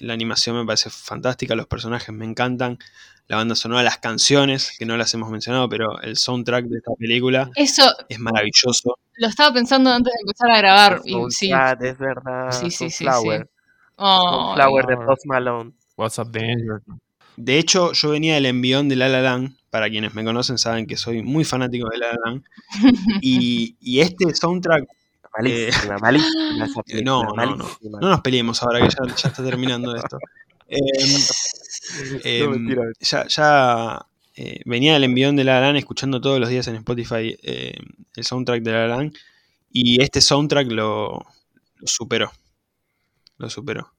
la 0.01 0.13
animación 0.13 0.55
me 0.57 0.65
parece 0.65 0.89
fantástica, 0.89 1.55
los 1.55 1.67
personajes 1.67 2.13
me 2.13 2.25
encantan, 2.25 2.77
la 3.27 3.37
banda 3.37 3.55
sonora, 3.55 3.83
las 3.83 3.97
canciones, 3.97 4.75
que 4.77 4.85
no 4.85 4.97
las 4.97 5.13
hemos 5.13 5.29
mencionado, 5.31 5.67
pero 5.69 5.99
el 6.01 6.17
soundtrack 6.17 6.65
de 6.65 6.77
esta 6.77 6.91
película 6.97 7.49
Eso 7.55 7.83
es 8.09 8.19
maravilloso. 8.19 8.97
lo 9.15 9.27
estaba 9.27 9.53
pensando 9.53 9.91
antes 9.91 10.13
de 10.13 10.19
empezar 10.21 10.51
a 10.51 10.57
grabar. 10.57 11.01
Y 11.05 11.15
sí. 11.29 11.51
Es 11.81 11.97
verdad. 11.97 12.51
Sí, 12.51 12.69
sí, 12.69 12.89
sí, 12.89 13.05
Sunflower. 13.05 13.43
sí. 13.43 13.49
Ay, 13.97 14.17
Sunflower 14.29 14.85
de 14.85 14.97
Post 14.97 15.25
Malone. 15.25 15.71
What's 15.95 16.19
up, 16.19 16.31
Danger? 16.31 16.81
De 17.37 17.57
hecho, 17.57 17.93
yo 17.93 18.09
venía 18.11 18.35
del 18.35 18.45
envión 18.45 18.89
de 18.89 18.95
La 18.95 19.07
La 19.09 19.21
Land. 19.21 19.55
Para 19.69 19.89
quienes 19.89 20.13
me 20.13 20.23
conocen 20.23 20.59
saben 20.59 20.85
que 20.85 20.97
soy 20.97 21.23
muy 21.23 21.43
fanático 21.45 21.89
de 21.89 21.97
La 21.97 22.07
La 22.13 22.19
Land. 22.25 22.43
Y, 23.21 23.75
y 23.79 24.01
este 24.01 24.33
soundtrack, 24.35 24.85
Malísima, 25.35 25.97
malísima 25.97 26.65
esa 26.65 26.79
eh, 26.81 26.83
película, 26.85 27.11
no, 27.11 27.23
no, 27.23 27.29
no, 27.29 27.35
malísima. 27.57 27.99
no 28.01 28.09
nos 28.09 28.21
peleemos 28.21 28.61
ahora 28.61 28.79
que 28.81 28.89
ya, 28.89 29.15
ya 29.15 29.29
está 29.29 29.43
terminando 29.43 29.95
esto. 29.95 30.17
Em, 30.73 31.21
em, 32.23 32.45
No, 32.45 32.49
mentira. 32.51 32.83
ya 33.01 33.27
ya 33.27 34.05
eh, 34.35 34.61
venía 34.65 34.93
del 34.93 35.03
envión 35.03 35.35
de 35.35 35.43
La 35.43 35.55
La 35.59 35.67
Land 35.67 35.77
escuchando 35.77 36.19
todos 36.21 36.39
los 36.39 36.49
días 36.49 36.67
en 36.67 36.75
Spotify 36.77 37.37
eh, 37.43 37.75
el 38.15 38.23
soundtrack 38.23 38.63
de 38.63 38.71
La 38.71 38.87
La 38.87 38.97
Land. 38.97 39.15
Y 39.71 40.01
este 40.01 40.21
soundtrack 40.21 40.71
lo, 40.71 41.25
lo 41.77 41.87
superó. 41.87 42.31
Lo 43.37 43.49
superó. 43.49 43.93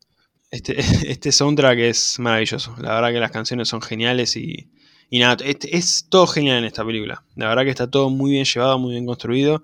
Este, 0.51 0.77
este 1.11 1.33
soundtrack 1.33 1.79
es 1.81 2.19
maravilloso. 2.19 2.75
La 2.81 2.95
verdad 2.97 3.13
que 3.13 3.21
las 3.21 3.33
canciones 3.33 3.69
son 3.69 3.83
geniales 3.83 4.37
y, 4.37 4.71
y 5.11 5.21
nada, 5.21 5.39
es 5.45 6.07
todo 6.09 6.27
genial 6.27 6.59
en 6.59 6.65
esta 6.65 6.85
película. 6.87 7.25
La 7.37 7.49
verdad 7.49 7.65
que 7.65 7.71
está 7.71 7.91
todo 7.91 8.11
muy 8.11 8.33
bien 8.33 8.47
llevado, 8.47 8.79
muy 8.79 8.93
bien 8.93 9.07
construido. 9.07 9.63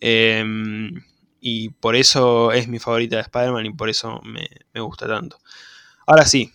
Em, 0.00 1.02
y 1.40 1.70
por 1.70 1.96
eso 1.96 2.52
es 2.52 2.68
mi 2.68 2.78
favorita 2.80 3.16
de 3.16 3.22
Spider-Man 3.22 3.66
y 3.66 3.74
por 3.74 3.90
eso 3.90 4.20
me, 4.24 4.48
me 4.74 4.80
gusta 4.82 5.06
tanto. 5.08 5.38
Ahora 6.06 6.26
sí, 6.26 6.52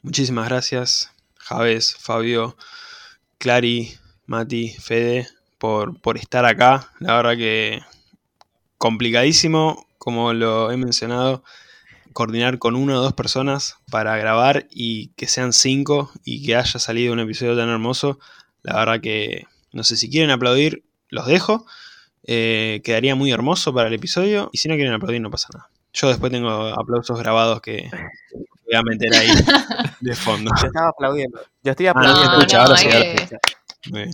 muchísimas 0.00 0.48
gracias, 0.48 1.12
Javes, 1.36 1.94
Fabio, 1.98 2.56
Clary, 3.36 3.92
Mati, 4.24 4.70
Fede, 4.70 5.28
por, 5.58 6.00
por 6.00 6.16
estar 6.16 6.46
acá. 6.46 6.90
La 6.98 7.16
verdad 7.16 7.36
que 7.36 7.82
complicadísimo, 8.78 9.86
como 9.98 10.32
lo 10.32 10.70
he 10.70 10.78
mencionado, 10.78 11.44
coordinar 12.14 12.58
con 12.58 12.76
una 12.76 12.98
o 12.98 13.02
dos 13.02 13.12
personas 13.12 13.76
para 13.90 14.16
grabar 14.16 14.66
y 14.70 15.08
que 15.16 15.26
sean 15.26 15.52
cinco 15.52 16.10
y 16.24 16.42
que 16.42 16.56
haya 16.56 16.78
salido 16.78 17.12
un 17.12 17.20
episodio 17.20 17.58
tan 17.58 17.68
hermoso. 17.68 18.18
La 18.62 18.76
verdad 18.76 19.02
que, 19.02 19.44
no 19.72 19.84
sé 19.84 19.98
si 19.98 20.08
quieren 20.08 20.30
aplaudir, 20.30 20.82
los 21.10 21.26
dejo. 21.26 21.66
Eh, 22.22 22.80
quedaría 22.84 23.14
muy 23.16 23.32
hermoso 23.32 23.74
para 23.74 23.88
el 23.88 23.94
episodio. 23.94 24.48
Y 24.50 24.58
si 24.58 24.68
no 24.68 24.76
quieren 24.76 24.94
aplaudir, 24.94 25.20
no 25.20 25.30
pasa 25.30 25.48
nada. 25.52 25.68
Yo 25.98 26.08
después 26.08 26.30
tengo 26.30 26.50
aplausos 26.78 27.18
grabados 27.18 27.60
que 27.62 27.88
voy 28.66 28.74
a 28.76 28.82
meter 28.82 29.14
ahí 29.14 29.28
de 30.00 30.14
fondo. 30.14 30.50
Yo 30.60 30.66
estaba 30.66 30.88
aplaudiendo. 30.90 31.40
Yo 31.62 31.70
estoy 31.70 31.86
Ah, 31.86 31.92
no, 31.94 32.00
aplaudiendo. 32.00 32.32
escucha, 32.38 32.62
ahora 32.62 32.76
sí, 32.76 32.86
hay 32.88 33.16
ahora. 33.18 33.38
Muy 33.90 34.00
bien. 34.02 34.10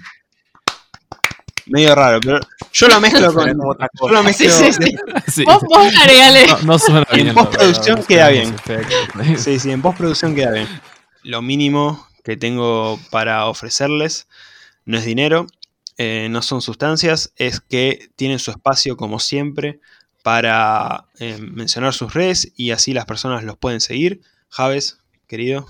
Medio 1.67 1.95
raro, 1.95 2.19
pero 2.21 2.41
yo 2.73 2.89
lo 2.89 3.01
mezclo 3.01 3.33
con. 3.33 3.49
Otra 3.67 3.87
Yo 3.95 3.99
cosa. 4.01 4.15
lo 4.15 4.23
mezclo. 4.23 4.51
Sí, 4.51 4.73
sí, 4.73 4.83
sí. 4.83 4.97
Sí. 5.29 5.45
Vos, 5.45 5.63
vos 5.63 5.93
agregale. 6.01 6.47
No, 6.49 6.59
no 6.63 6.79
suena 6.79 7.07
En 7.11 7.17
bien. 7.17 7.27
la 7.29 7.35
postproducción 7.35 8.03
queda 8.05 8.29
bien. 8.31 8.55
Sí, 9.39 9.59
sí, 9.61 9.71
en 9.71 9.81
postproducción 9.83 10.35
queda 10.35 10.51
bien. 10.53 10.69
Lo 11.23 11.41
mínimo 11.43 12.09
que 12.25 12.37
tengo 12.37 12.99
para 13.11 13.47
ofrecerles 13.47 14.27
no 14.85 14.99
es 14.99 15.05
dinero, 15.05 15.47
eh, 15.99 16.27
no 16.31 16.43
son 16.43 16.63
sustancias, 16.63 17.33
es 17.37 17.61
que 17.61 18.09
tienen 18.17 18.41
su 18.41 18.51
espacio 18.51 18.97
como 18.97 19.21
siempre 19.21 19.79
para 20.23 21.05
eh, 21.19 21.39
mencionar 21.41 21.93
sus 21.95 22.15
redes 22.15 22.53
y 22.57 22.71
así 22.71 22.93
las 22.95 23.07
personas 23.07 23.45
los 23.45 23.57
pueden 23.57 23.81
seguir. 23.81 24.23
Javes, 24.49 24.99
querido. 25.27 25.67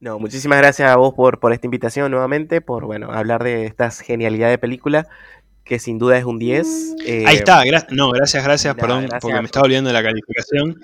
No, 0.00 0.18
muchísimas 0.18 0.58
gracias 0.58 0.90
a 0.90 0.96
vos 0.96 1.14
por, 1.14 1.40
por 1.40 1.52
esta 1.52 1.66
invitación 1.66 2.10
nuevamente, 2.10 2.60
por 2.60 2.84
bueno, 2.86 3.10
hablar 3.12 3.42
de 3.42 3.66
esta 3.66 3.90
genialidad 3.90 4.48
de 4.48 4.58
película, 4.58 5.08
que 5.64 5.78
sin 5.78 5.98
duda 5.98 6.16
es 6.16 6.24
un 6.24 6.38
10. 6.38 6.66
eh, 7.04 7.24
Ahí 7.26 7.36
está, 7.36 7.62
gra- 7.64 7.86
no, 7.90 8.10
gracias, 8.10 8.42
gracias, 8.44 8.74
perdón, 8.76 9.02
gracias. 9.02 9.20
porque 9.20 9.40
me 9.40 9.46
estaba 9.46 9.64
olvidando 9.64 9.88
de 9.88 9.94
la 9.94 10.02
calificación. 10.02 10.76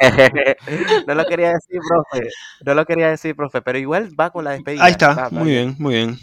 no 1.06 1.14
lo 1.14 1.24
quería 1.26 1.52
decir, 1.52 1.80
profe. 1.88 2.28
No 2.64 2.74
lo 2.74 2.84
quería 2.86 3.08
decir, 3.10 3.34
profe, 3.36 3.62
pero 3.62 3.78
igual 3.78 4.10
va 4.18 4.30
con 4.30 4.44
la 4.44 4.52
despedida. 4.52 4.84
Ahí 4.84 4.92
está, 4.92 5.14
va 5.14 5.30
muy 5.30 5.50
bien, 5.50 5.76
muy 5.78 5.94
bien. 5.94 6.18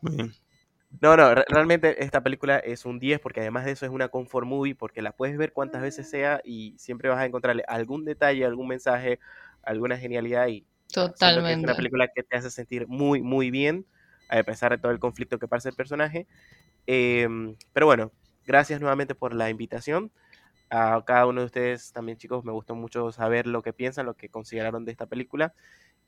Muy 0.00 0.16
bien. 0.16 0.34
No, 1.00 1.16
no, 1.16 1.34
re- 1.34 1.44
realmente 1.48 2.02
esta 2.02 2.22
película 2.22 2.58
es 2.58 2.84
un 2.84 2.98
10 2.98 3.20
porque 3.20 3.40
además 3.40 3.64
de 3.64 3.72
eso 3.72 3.86
es 3.86 3.92
una 3.92 4.08
comfort 4.08 4.46
movie 4.46 4.74
porque 4.74 5.00
la 5.02 5.12
puedes 5.12 5.36
ver 5.38 5.52
cuantas 5.52 5.82
veces 5.82 6.08
sea 6.10 6.40
y 6.44 6.76
siempre 6.78 7.08
vas 7.08 7.18
a 7.18 7.26
encontrarle 7.26 7.62
algún 7.68 8.04
detalle, 8.04 8.44
algún 8.44 8.66
mensaje, 8.68 9.20
alguna 9.62 9.96
genialidad 9.96 10.48
y 10.48 10.66
que 11.18 11.42
es 11.46 11.46
Totalmente. 11.46 11.62
una 11.62 11.76
película 11.76 12.08
que 12.14 12.22
te 12.24 12.36
hace 12.36 12.50
sentir 12.50 12.86
muy, 12.88 13.22
muy 13.22 13.50
bien 13.50 13.86
a 14.28 14.42
pesar 14.44 14.72
de 14.72 14.78
todo 14.78 14.92
el 14.92 14.98
conflicto 15.00 15.38
que 15.38 15.48
pasa 15.48 15.68
el 15.68 15.74
personaje. 15.76 16.28
Em, 16.86 17.56
pero 17.72 17.86
bueno, 17.86 18.12
gracias 18.44 18.80
nuevamente 18.80 19.14
por 19.14 19.34
la 19.34 19.50
invitación. 19.50 20.12
A 20.70 21.02
cada 21.06 21.26
uno 21.26 21.40
de 21.42 21.46
ustedes 21.46 21.92
también, 21.92 22.18
chicos, 22.18 22.44
me 22.44 22.52
gustó 22.52 22.74
mucho 22.76 23.12
saber 23.12 23.46
lo 23.46 23.62
que 23.62 23.72
piensan, 23.74 24.06
lo 24.06 24.16
que 24.16 24.30
consideraron 24.30 24.84
de 24.86 24.92
esta 24.92 25.06
película. 25.06 25.54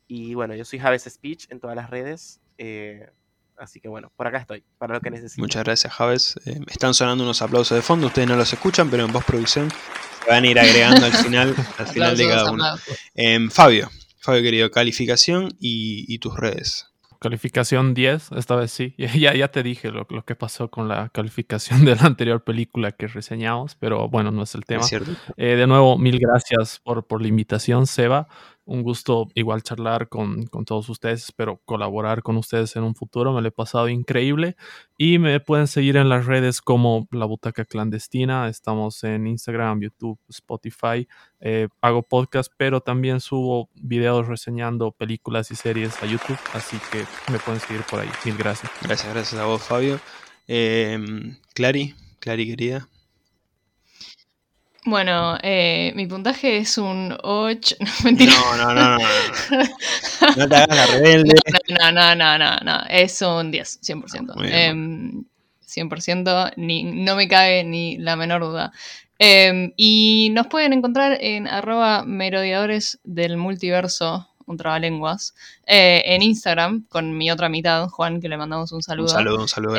Y 0.06 0.34
bueno, 0.34 0.54
yo 0.54 0.64
soy 0.64 0.78
Javes 0.78 1.04
Speech 1.04 1.46
en 1.50 1.60
todas 1.60 1.76
las 1.76 1.90
redes. 1.90 2.40
eh, 2.58 3.10
así 3.60 3.80
que 3.80 3.88
bueno, 3.88 4.12
por 4.16 4.26
acá 4.26 4.38
estoy, 4.38 4.64
para 4.78 4.94
lo 4.94 5.00
que 5.00 5.10
necesiten. 5.10 5.42
Muchas 5.42 5.64
gracias, 5.64 5.92
Javes. 5.92 6.40
Eh, 6.46 6.60
están 6.68 6.94
sonando 6.94 7.24
unos 7.24 7.42
aplausos 7.42 7.76
de 7.76 7.82
fondo, 7.82 8.08
ustedes 8.08 8.28
no 8.28 8.36
los 8.36 8.52
escuchan, 8.52 8.90
pero 8.90 9.04
en 9.04 9.12
postproducción 9.12 9.70
se 10.24 10.30
van 10.30 10.44
a 10.44 10.46
ir 10.46 10.58
agregando 10.58 11.06
al 11.06 11.12
final, 11.12 11.54
al 11.78 11.86
final 11.92 12.16
de 12.16 12.28
cada 12.28 12.50
uno. 12.50 12.64
Em, 13.14 13.50
Fabio, 13.50 13.90
Fabio 14.20 14.42
querido, 14.42 14.70
calificación 14.70 15.54
y, 15.60 16.04
y 16.12 16.18
tus 16.18 16.36
redes. 16.36 16.90
Calificación 17.20 17.92
10, 17.92 18.32
esta 18.32 18.56
vez 18.56 18.72
sí. 18.72 18.94
Ya, 18.96 19.34
ya 19.34 19.48
te 19.48 19.62
dije 19.62 19.90
lo, 19.90 20.06
lo 20.08 20.24
que 20.24 20.34
pasó 20.34 20.70
con 20.70 20.88
la 20.88 21.10
calificación 21.10 21.84
de 21.84 21.94
la 21.94 22.02
anterior 22.02 22.42
película 22.42 22.92
que 22.92 23.06
reseñamos, 23.08 23.74
pero 23.74 24.08
bueno, 24.08 24.30
no 24.30 24.42
es 24.42 24.54
el 24.54 24.64
tema. 24.64 24.80
¿Es 24.80 24.88
cierto? 24.88 25.12
Eh, 25.36 25.56
de 25.56 25.66
nuevo, 25.66 25.98
mil 25.98 26.18
gracias 26.18 26.80
por, 26.82 27.06
por 27.06 27.20
la 27.20 27.28
invitación, 27.28 27.86
Seba. 27.86 28.26
Un 28.64 28.82
gusto 28.82 29.28
igual 29.34 29.62
charlar 29.62 30.08
con, 30.08 30.46
con 30.46 30.64
todos 30.64 30.88
ustedes. 30.88 31.24
Espero 31.24 31.60
colaborar 31.64 32.22
con 32.22 32.36
ustedes 32.36 32.76
en 32.76 32.84
un 32.84 32.94
futuro. 32.94 33.32
Me 33.32 33.42
lo 33.42 33.48
he 33.48 33.52
pasado 33.52 33.88
increíble. 33.88 34.56
Y 34.96 35.18
me 35.18 35.40
pueden 35.40 35.66
seguir 35.66 35.96
en 35.96 36.08
las 36.08 36.26
redes 36.26 36.60
como 36.60 37.08
La 37.10 37.24
Butaca 37.24 37.64
Clandestina. 37.64 38.48
Estamos 38.48 39.02
en 39.04 39.26
Instagram, 39.26 39.80
YouTube, 39.80 40.18
Spotify. 40.28 41.08
Eh, 41.40 41.68
hago 41.80 42.02
podcast, 42.02 42.52
pero 42.56 42.80
también 42.80 43.20
subo 43.20 43.70
videos 43.74 44.28
reseñando 44.28 44.92
películas 44.92 45.50
y 45.50 45.56
series 45.56 46.02
a 46.02 46.06
YouTube. 46.06 46.38
Así 46.52 46.78
que 46.92 47.04
me 47.32 47.38
pueden 47.38 47.60
seguir 47.60 47.82
por 47.90 48.00
ahí. 48.00 48.10
Mil 48.24 48.36
gracias. 48.36 48.70
Gracias, 48.82 49.12
gracias 49.12 49.40
a 49.40 49.46
vos, 49.46 49.62
Fabio. 49.62 49.98
Em, 50.46 51.36
Clary, 51.54 51.94
Clary 52.20 52.46
querida. 52.46 52.88
Bueno, 54.86 55.36
eh, 55.42 55.92
mi 55.94 56.06
puntaje 56.06 56.58
es 56.58 56.78
un 56.78 57.16
8. 57.22 57.76
No, 57.80 57.92
mentira. 58.04 58.32
No, 58.32 58.56
no, 58.56 58.74
no, 58.74 58.98
no. 58.98 58.98
No, 58.98 60.36
no 60.36 60.48
te 60.48 60.56
hagas 60.56 60.76
la 60.76 60.86
rebelde. 60.86 61.34
No, 61.68 61.92
no, 61.92 62.14
no, 62.14 62.38
no, 62.38 62.56
no. 62.60 62.82
Es 62.88 63.20
un 63.22 63.50
10, 63.50 63.80
100%. 63.82 64.34
Muy 64.34 64.46
bien. 64.46 64.58
Em, 64.58 65.24
100%, 65.66 66.52
ni, 66.56 66.84
no 66.84 67.14
me 67.14 67.28
cabe 67.28 67.62
ni 67.64 67.98
la 67.98 68.16
menor 68.16 68.42
duda. 68.42 68.72
Em, 69.18 69.72
y 69.76 70.30
nos 70.32 70.46
pueden 70.46 70.72
encontrar 70.72 71.18
en 71.20 71.46
arroba 71.46 72.04
merodeadores 72.04 72.98
del 73.04 73.36
multiverso, 73.36 74.28
un 74.46 74.56
trabalenguas, 74.56 75.34
eh, 75.66 76.02
en 76.06 76.22
Instagram 76.22 76.86
con 76.88 77.16
mi 77.16 77.30
otra 77.30 77.48
mitad, 77.48 77.86
Juan, 77.88 78.20
que 78.20 78.28
le 78.28 78.38
mandamos 78.38 78.72
un 78.72 78.82
saludo. 78.82 79.06
Un 79.06 79.12
saludo, 79.12 79.40
un 79.42 79.48
saludo. 79.48 79.76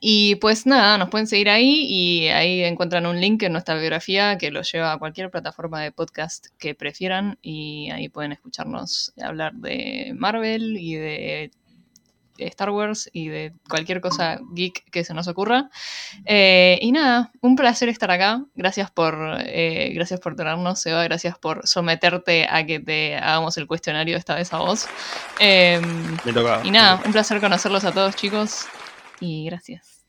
Y 0.00 0.36
pues 0.36 0.66
nada, 0.66 0.98
nos 0.98 1.08
pueden 1.10 1.26
seguir 1.26 1.48
ahí 1.48 1.86
y 1.88 2.28
ahí 2.28 2.62
encuentran 2.64 3.06
un 3.06 3.20
link 3.20 3.42
en 3.42 3.52
nuestra 3.52 3.74
biografía 3.76 4.38
que 4.38 4.50
los 4.50 4.70
lleva 4.70 4.92
a 4.92 4.98
cualquier 4.98 5.30
plataforma 5.30 5.80
de 5.80 5.92
podcast 5.92 6.46
que 6.58 6.74
prefieran 6.74 7.38
y 7.42 7.90
ahí 7.90 8.08
pueden 8.08 8.32
escucharnos 8.32 9.12
hablar 9.22 9.54
de 9.54 10.12
Marvel 10.16 10.76
y 10.78 10.94
de 10.94 11.50
Star 12.38 12.70
Wars 12.70 13.08
y 13.12 13.28
de 13.28 13.52
cualquier 13.68 14.00
cosa 14.00 14.40
geek 14.52 14.90
que 14.90 15.04
se 15.04 15.14
nos 15.14 15.28
ocurra. 15.28 15.70
Eh, 16.24 16.78
y 16.82 16.92
nada, 16.92 17.30
un 17.40 17.56
placer 17.56 17.88
estar 17.88 18.10
acá. 18.10 18.44
Gracias 18.54 18.90
por, 18.90 19.38
eh, 19.40 19.92
gracias 19.94 20.20
por 20.20 20.34
tenernos, 20.36 20.80
Seba. 20.80 21.04
Gracias 21.04 21.38
por 21.38 21.66
someterte 21.66 22.46
a 22.50 22.66
que 22.66 22.80
te 22.80 23.16
hagamos 23.16 23.56
el 23.56 23.66
cuestionario 23.66 24.16
esta 24.16 24.34
vez 24.34 24.52
a 24.52 24.58
vos. 24.58 24.86
Em, 25.38 26.16
Me 26.24 26.32
tocaba. 26.32 26.60
y 26.64 26.70
nada, 26.70 27.00
un 27.04 27.12
placer 27.12 27.40
conocerlos 27.40 27.84
a 27.84 27.92
todos, 27.92 28.16
chicos. 28.16 28.66
Y 29.24 29.46
gracias. 29.46 30.04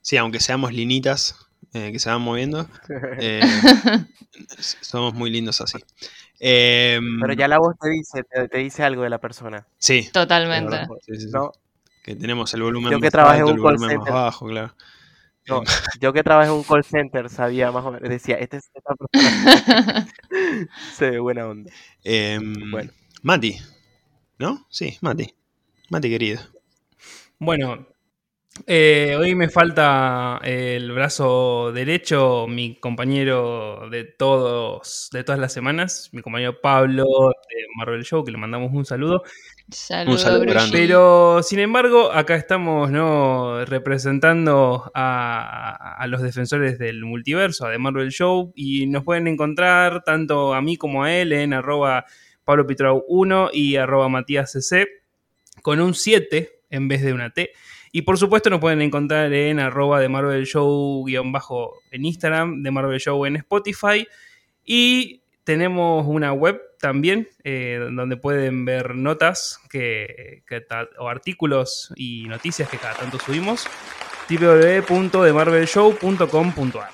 Sí, 0.00 0.16
aunque 0.16 0.40
seamos 0.40 0.72
linitas 0.72 1.36
eh, 1.72 1.90
que 1.92 1.98
se 1.98 2.10
van 2.10 2.20
moviendo, 2.22 2.68
eh, 3.18 3.40
somos 4.80 5.14
muy 5.14 5.30
lindos 5.30 5.60
así. 5.60 5.78
Em, 6.38 7.20
Pero 7.20 7.32
ya 7.34 7.48
la 7.48 7.58
voz 7.58 7.76
te 7.80 7.88
dice, 7.88 8.24
te, 8.24 8.48
te 8.48 8.58
dice 8.58 8.82
algo 8.82 9.02
de 9.02 9.10
la 9.10 9.18
persona. 9.20 9.66
Sí, 9.78 10.08
Totalmente. 10.12 10.70
¿verdad? 10.70 10.88
sí, 11.06 11.14
sí, 11.14 11.20
sí. 11.26 11.30
No, 11.32 11.52
que 12.02 12.16
tenemos 12.16 12.52
el 12.54 12.62
volumen 12.62 12.90
Yo 12.92 12.98
que 13.00 13.06
más 13.06 13.12
trabajé 13.12 13.40
en 13.40 13.48
alto, 13.48 13.52
un 13.52 13.58
el 13.58 13.62
call 13.64 13.76
volumen 13.76 13.96
más 13.98 14.04
center. 14.04 14.12
bajo, 14.14 14.46
claro. 14.46 14.74
no, 15.46 15.58
Em, 15.58 15.64
yo 16.00 16.12
que 16.12 16.22
trabajé 16.22 16.48
en 16.50 16.54
un 16.56 16.64
call 16.64 16.84
center 16.84 17.30
sabía 17.30 17.70
más 17.72 17.84
o 17.84 17.92
menos, 17.92 18.08
decía, 18.08 18.36
este 18.36 18.58
es 18.58 18.70
esta 18.74 18.94
persona. 18.94 20.08
Se 20.94 21.10
ve 21.10 21.18
buena 21.20 21.46
onda. 21.46 21.70
em, 22.04 22.54
Bueno. 22.70 22.90
Mati, 23.22 23.56
¿no? 24.38 24.66
Sí, 24.68 24.98
Mati. 25.00 25.32
Mati 25.90 26.10
querido. 26.10 26.40
Bueno, 27.38 27.86
eh, 28.66 29.16
hoy 29.18 29.34
me 29.34 29.48
falta 29.48 30.38
el 30.44 30.92
brazo 30.92 31.72
derecho, 31.72 32.46
mi 32.46 32.78
compañero 32.78 33.88
de 33.90 34.04
todos, 34.04 35.08
de 35.12 35.24
todas 35.24 35.40
las 35.40 35.52
semanas, 35.52 36.10
mi 36.12 36.20
compañero 36.20 36.60
Pablo 36.60 37.04
de 37.48 37.66
Marvel 37.76 38.04
Show, 38.04 38.24
que 38.24 38.30
le 38.30 38.38
mandamos 38.38 38.70
un 38.72 38.84
saludo. 38.84 39.22
Saludos, 39.70 40.20
saludo 40.20 40.40
Brugi. 40.40 40.52
grande. 40.52 40.78
Pero, 40.78 41.42
sin 41.42 41.60
embargo, 41.60 42.12
acá 42.12 42.36
estamos 42.36 42.90
¿no? 42.90 43.64
representando 43.64 44.90
a, 44.94 45.96
a 45.96 46.06
los 46.06 46.20
defensores 46.20 46.78
del 46.78 47.04
multiverso, 47.04 47.66
a 47.66 47.72
The 47.72 47.78
Marvel 47.78 48.10
Show, 48.10 48.52
y 48.54 48.86
nos 48.86 49.02
pueden 49.02 49.28
encontrar 49.28 50.04
tanto 50.04 50.52
a 50.52 50.60
mí 50.60 50.76
como 50.76 51.04
a 51.04 51.12
él 51.12 51.32
en 51.32 51.54
arroba 51.54 52.04
Pablo 52.44 52.66
Pitrau 52.66 53.04
1 53.08 53.50
y 53.54 53.76
arroba 53.76 54.10
Matías 54.10 54.52
CC, 54.52 54.88
con 55.62 55.80
un 55.80 55.94
7 55.94 56.50
en 56.68 56.88
vez 56.88 57.02
de 57.02 57.12
una 57.14 57.30
T. 57.30 57.52
Y 57.92 58.02
por 58.02 58.16
supuesto 58.18 58.48
nos 58.50 58.60
pueden 58.60 58.80
encontrar 58.80 59.32
en 59.32 59.60
arroba 59.60 60.00
de 60.00 60.08
Marvel 60.08 60.46
Show 60.46 61.04
guion 61.04 61.30
bajo 61.30 61.74
en 61.90 62.06
Instagram, 62.06 62.62
de 62.62 62.70
Marvel 62.70 62.98
Show 62.98 63.26
en 63.26 63.36
Spotify. 63.36 64.06
Y 64.64 65.20
tenemos 65.44 66.06
una 66.08 66.32
web 66.32 66.60
también 66.80 67.28
eh, 67.44 67.78
donde 67.92 68.16
pueden 68.16 68.64
ver 68.64 68.94
notas 68.94 69.58
que, 69.68 70.42
o 70.98 71.08
artículos 71.08 71.92
y 71.96 72.24
noticias 72.24 72.68
que 72.68 72.78
cada 72.78 72.94
tanto 72.94 73.18
subimos 73.18 73.66
www.demarvelshow.com.ar 74.30 76.90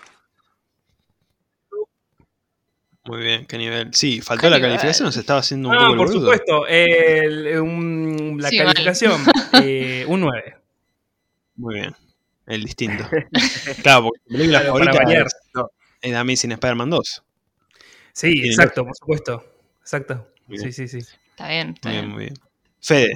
Muy 3.04 3.22
bien, 3.22 3.46
qué 3.46 3.56
nivel. 3.56 3.88
Sí, 3.94 4.20
faltó 4.20 4.50
la 4.50 4.56
nivel. 4.56 4.72
calificación, 4.72 5.12
se 5.12 5.20
estaba 5.20 5.40
haciendo 5.40 5.68
un 5.70 5.74
Ah, 5.74 5.78
poco 5.78 5.92
el 5.92 5.96
por 5.98 6.08
boludo. 6.08 6.20
supuesto, 6.32 6.66
el- 6.66 7.58
un- 7.60 8.36
la 8.40 8.50
Sí, 8.50 8.58
calificación 8.58 9.20
eh, 9.64 10.04
un 10.08 10.20
9 10.20 10.56
Muy 11.58 11.74
bien. 11.74 11.94
El 12.46 12.64
distinto. 12.64 13.04
claro, 13.82 14.04
porque 14.04 14.20
tu 14.24 14.32
película 14.32 14.60
Claro, 14.60 14.72
favorita 14.72 14.98
variar. 14.98 15.26
es, 15.26 15.34
es 16.00 16.14
Amazing 16.14 16.52
Spider-Man 16.52 16.90
2. 16.90 17.22
Sí, 18.12 18.32
exacto, 18.44 18.84
por 18.84 18.96
supuesto. 18.96 19.44
Exacto. 19.82 20.26
Sí, 20.54 20.72
sí, 20.72 20.88
sí. 20.88 20.98
Está 20.98 21.48
bien, 21.48 21.70
está 21.74 21.90
Muy 21.90 21.92
bien, 21.92 22.04
bien. 22.06 22.12
muy 22.12 22.24
bien. 22.24 22.34
Fede, 22.80 23.12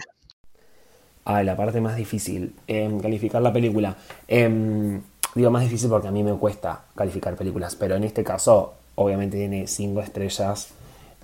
Ah, 1.25 1.43
la 1.45 1.57
parte 1.57 1.81
más 1.81 1.97
difícil, 1.97 2.55
em, 2.67 3.01
calificar 3.01 3.41
la 3.43 3.53
película. 3.53 3.97
Em, 4.27 5.01
digo 5.35 5.51
más 5.51 5.63
difícil 5.63 5.89
porque 5.89 6.09
a 6.09 6.11
mí 6.11 6.23
me 6.25 6.35
cuesta 6.37 6.85
calificar 6.97 7.37
películas, 7.37 7.77
pero 7.77 7.95
en 7.95 8.03
este 8.05 8.25
caso 8.25 8.75
obviamente 8.97 9.37
tiene 9.37 9.67
5 9.69 10.01
estrellas. 10.03 10.71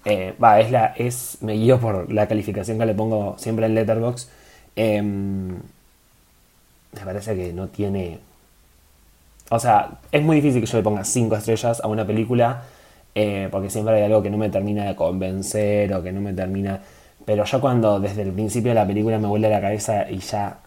Eh, 0.05 0.35
Va, 0.43 0.61
es 0.61 0.71
la, 0.71 0.87
es, 0.97 1.39
me 1.43 1.55
guío 1.55 1.81
por 1.81 2.13
la 2.13 2.29
calificación 2.29 2.79
que 2.79 2.87
le 2.87 2.95
pongo 2.95 3.37
siempre 3.39 3.67
en 3.67 3.75
Letterboxd. 3.75 4.29
Me 6.93 7.01
parece 7.05 7.35
que 7.37 7.53
no 7.53 7.69
tiene... 7.69 8.21
O 9.51 9.59
sea, 9.59 9.99
es 10.13 10.23
muy 10.23 10.37
difícil 10.37 10.61
que 10.61 10.67
yo 10.67 10.77
le 10.79 10.85
ponga 10.85 11.05
5 11.05 11.37
estrellas 11.37 11.81
a 11.83 11.87
una 11.89 12.07
película 12.07 12.63
eh, 13.15 13.49
porque 13.51 13.71
siempre 13.71 13.95
hay 13.95 14.03
algo 14.03 14.23
que 14.23 14.31
no 14.31 14.37
me 14.37 14.51
termina 14.51 14.85
de 14.85 14.95
convencer 14.95 15.93
o 15.95 16.03
que 16.03 16.13
no 16.13 16.21
me 16.21 16.33
termina... 16.35 16.81
Pero 17.25 17.45
yo 17.45 17.61
cuando 17.61 18.01
desde 18.01 18.23
el 18.23 18.33
principio 18.33 18.71
de 18.71 18.75
la 18.77 18.87
película 18.87 19.19
me 19.19 19.27
vuelve 19.29 19.51
la 19.51 19.61
cabeza 19.61 20.11
y 20.11 20.19
ya 20.19 20.59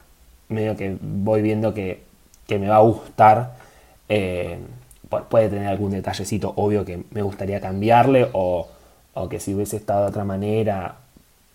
medio 0.49 0.75
que 0.75 0.95
voy 1.01 1.41
viendo 1.41 1.73
que, 1.73 2.03
que 2.47 2.59
me 2.59 2.67
va 2.69 2.77
a 2.77 2.81
gustar, 2.81 3.53
eh, 4.09 4.57
pu- 5.09 5.23
puede 5.25 5.49
tener 5.49 5.67
algún 5.67 5.91
detallecito 5.91 6.53
obvio 6.55 6.85
que 6.85 7.03
me 7.11 7.21
gustaría 7.23 7.59
cambiarle 7.61 8.29
o, 8.33 8.67
o 9.13 9.29
que 9.29 9.39
si 9.39 9.53
hubiese 9.55 9.77
estado 9.77 10.03
de 10.03 10.09
otra 10.09 10.23
manera, 10.25 10.95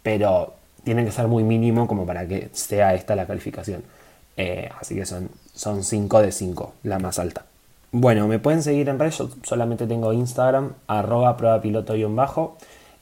pero 0.02 0.54
tiene 0.84 1.04
que 1.04 1.12
ser 1.12 1.28
muy 1.28 1.44
mínimo 1.44 1.86
como 1.86 2.04
para 2.06 2.26
que 2.26 2.48
sea 2.52 2.94
esta 2.94 3.14
la 3.16 3.26
calificación. 3.26 3.82
Eh, 4.36 4.68
así 4.80 4.94
que 4.94 5.06
son, 5.06 5.30
son 5.54 5.82
5 5.84 6.20
de 6.20 6.32
5, 6.32 6.74
la 6.82 6.98
más 6.98 7.18
alta. 7.18 7.44
Bueno, 7.92 8.28
me 8.28 8.38
pueden 8.38 8.62
seguir 8.62 8.88
en 8.88 8.98
redes, 8.98 9.18
yo 9.18 9.30
solamente 9.42 9.86
tengo 9.86 10.12
Instagram, 10.12 10.72
arroba 10.86 11.36
prueba 11.36 11.60
piloto-bajo. 11.62 12.58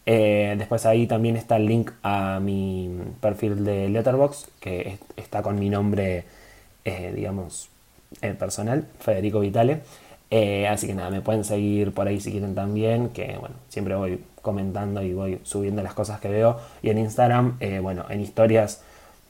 Eh, 0.07 0.55
después 0.59 0.85
ahí 0.87 1.07
también 1.07 1.37
está 1.37 1.57
el 1.57 1.67
link 1.67 1.91
a 2.03 2.39
mi 2.41 2.91
perfil 3.21 3.65
de 3.65 3.89
Letterboxd, 3.89 4.47
que 4.61 4.81
es- 4.91 4.99
está 5.17 5.43
con 5.43 5.59
mi 5.59 5.71
nombre, 5.71 6.25
eh, 6.85 7.13
digamos, 7.17 7.71
eh, 8.23 8.35
personal, 8.35 8.87
Federico 9.01 9.41
Vitale. 9.41 9.81
Así 10.69 10.89
que 10.89 10.95
nada, 10.95 11.11
me 11.11 11.21
pueden 11.21 11.45
seguir 11.45 11.93
por 11.93 12.09
ahí 12.09 12.21
si 12.21 12.33
quieren 12.33 12.57
también, 12.57 13.11
que 13.11 13.37
bueno, 13.39 13.55
siempre 13.69 13.95
voy 13.95 14.21
comentando 14.43 15.01
y 15.01 15.13
voy 15.15 15.39
subiendo 15.45 15.81
las 15.83 15.95
cosas 15.95 16.21
que 16.21 16.29
veo. 16.29 16.59
Y 16.83 16.91
en 16.91 16.99
Instagram, 16.99 17.59
bueno, 17.83 18.05
en 18.09 18.21
historias 18.21 18.83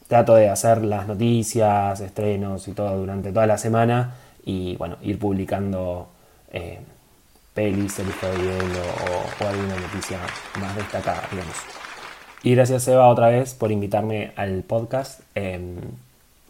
trato 0.08 0.34
de 0.34 0.48
hacer 0.48 0.84
las 0.84 1.06
noticias, 1.06 2.00
estrenos 2.00 2.68
y 2.68 2.72
todo 2.72 2.96
durante 2.98 3.32
toda 3.32 3.46
la 3.46 3.58
semana 3.58 4.14
y 4.44 4.76
bueno, 4.76 4.96
ir 5.02 5.18
publicando 5.18 6.08
eh, 6.52 6.78
pelis, 7.54 7.92
series 7.94 8.16
que 8.16 8.30
vi 8.30 8.48
o, 8.48 9.44
o 9.44 9.48
alguna 9.48 9.76
noticia 9.76 10.18
más 10.60 10.74
destacada. 10.76 11.22
Y 12.42 12.54
gracias 12.54 12.82
Seba 12.82 13.08
otra 13.08 13.28
vez 13.28 13.54
por 13.54 13.72
invitarme 13.72 14.32
al 14.36 14.62
podcast. 14.64 15.20
Eh, 15.34 15.60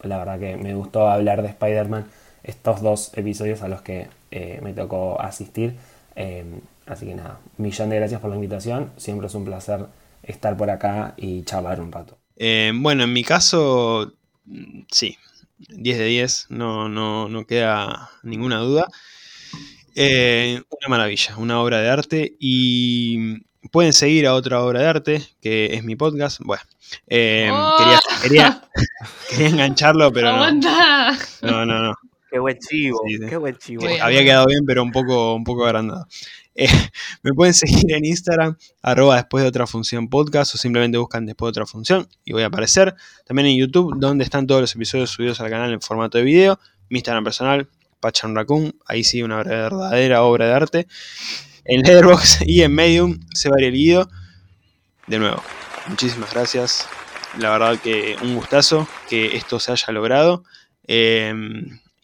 la 0.02 0.18
verdad 0.18 0.39
que 0.39 0.56
me 0.56 0.74
gustó 0.74 1.09
hablar 1.09 1.43
de 1.43 1.48
Spider-Man 1.48 2.06
estos 2.43 2.82
dos 2.82 3.10
episodios 3.16 3.62
a 3.62 3.68
los 3.68 3.82
que 3.82 4.09
eh, 4.31 4.60
me 4.62 4.72
tocó 4.72 5.20
asistir. 5.20 5.76
Eh, 6.16 6.44
así 6.86 7.06
que 7.06 7.14
nada, 7.14 7.39
millón 7.59 7.90
de 7.90 7.97
gracias 7.97 8.20
por 8.20 8.31
la 8.31 8.36
invitación. 8.36 8.90
Siempre 8.97 9.26
es 9.26 9.35
un 9.35 9.44
placer 9.44 9.86
estar 10.22 10.56
por 10.56 10.70
acá 10.70 11.14
y 11.16 11.43
charlar 11.43 11.81
un 11.81 11.93
rato. 11.93 12.24
Eh, 12.36 12.73
bueno, 12.74 13.05
en 13.05 13.12
mi 13.12 13.24
caso, 13.24 14.12
sí, 14.90 15.16
10 15.59 15.98
de 15.98 16.06
10, 16.06 16.47
no, 16.51 16.89
no, 16.89 17.28
no 17.28 17.47
queda 17.47 18.11
ninguna 18.23 18.59
duda. 18.59 18.89
Eh, 19.97 20.61
una 20.70 20.89
maravilla, 20.89 21.36
una 21.36 21.61
obra 21.61 21.81
de 21.81 21.89
arte 21.89 22.36
y 22.40 23.39
pueden 23.70 23.93
seguir 23.93 24.27
a 24.27 24.35
otra 24.35 24.62
obra 24.62 24.81
de 24.81 24.86
arte, 24.89 25.23
que 25.40 25.74
es 25.74 25.85
mi 25.85 25.94
podcast. 25.97 26.40
Bueno, 26.43 26.62
eh, 27.06 27.48
¡Oh! 27.52 27.77
quería, 27.78 28.01
quería, 28.23 28.62
quería 29.31 29.48
engancharlo, 29.48 30.12
pero 30.12 30.28
no. 30.32 30.36
¡Aguanta! 30.36 31.16
No, 31.43 31.65
no, 31.65 31.81
no. 31.82 31.94
Qué 32.31 32.40
buen 32.40 32.59
chivo, 32.59 33.01
Sí, 33.06 33.19
sí. 33.19 33.27
qué 33.28 33.36
buen 33.36 33.56
chivo. 33.56 33.85
Había 34.02 34.24
quedado 34.24 34.47
bien, 34.47 34.66
pero 34.66 34.82
un 34.82 34.90
poco, 34.90 35.35
un 35.36 35.44
poco 35.44 35.65
agrandado. 35.66 36.06
Eh, 36.55 36.68
me 37.22 37.32
pueden 37.32 37.55
seguir 37.55 37.93
en 37.93 38.05
Instagram, 38.05 38.56
arroba 38.82 39.16
después 39.16 39.43
de 39.43 39.48
otra 39.48 39.66
función 39.66 40.09
podcast, 40.09 40.55
o 40.55 40.59
simplemente 40.59 40.98
buscan 40.98 41.26
después 41.26 41.48
de 41.48 41.60
otra 41.60 41.66
función 41.66 42.09
y 42.24 42.32
voy 42.32 42.43
a 42.43 42.47
aparecer. 42.47 42.94
También 43.26 43.48
en 43.48 43.59
YouTube, 43.59 43.94
donde 43.98 44.24
están 44.24 44.47
todos 44.47 44.60
los 44.60 44.74
episodios 44.74 45.10
subidos 45.10 45.40
al 45.40 45.51
canal 45.51 45.72
en 45.72 45.81
formato 45.81 46.18
de 46.18 46.24
video. 46.24 46.59
Mi 46.89 46.98
Instagram 46.98 47.24
personal, 47.24 47.68
Pachan 48.01 48.35
Raccoon, 48.35 48.74
ahí 48.86 49.05
sí 49.05 49.22
una 49.22 49.39
verdadera 49.39 50.22
obra 50.22 50.47
de 50.47 50.52
arte. 50.52 50.86
En 51.64 51.81
Letterboxd 51.81 52.43
y 52.47 52.62
en 52.62 52.74
Medium, 52.74 53.20
se 53.32 53.48
va 53.48 53.56
el 53.59 53.72
Guido. 53.72 54.09
De 55.06 55.18
nuevo, 55.18 55.43
muchísimas 55.89 56.32
gracias. 56.32 56.86
La 57.39 57.51
verdad 57.51 57.78
que 57.81 58.16
un 58.22 58.36
gustazo 58.36 58.86
que 59.09 59.36
esto 59.36 59.59
se 59.59 59.72
haya 59.72 59.93
logrado. 59.93 60.44
Eh, 60.86 61.35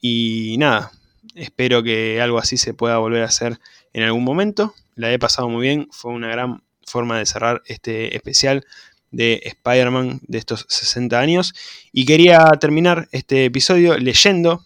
y 0.01 0.57
nada, 0.59 0.91
espero 1.35 1.83
que 1.83 2.21
algo 2.21 2.39
así 2.39 2.57
se 2.57 2.75
pueda 2.75 2.99
volver 2.99 3.23
a 3.23 3.27
hacer 3.27 3.59
en 3.93 4.03
algún 4.03 4.25
momento. 4.25 4.75
La 4.95 5.13
he 5.13 5.19
pasado 5.19 5.49
muy 5.49 5.63
bien, 5.63 5.89
fue 5.91 6.13
una 6.13 6.29
gran 6.29 6.63
forma 6.87 7.19
de 7.19 7.27
cerrar 7.27 7.63
este 7.67 8.17
especial 8.17 8.65
de 9.11 9.41
Spider-Man 9.45 10.21
de 10.27 10.39
estos 10.39 10.67
60 10.69 11.19
años. 11.19 11.55
Y 11.93 12.05
quería 12.05 12.45
terminar 12.61 13.09
este 13.13 13.45
episodio 13.45 13.99
leyendo 13.99 14.65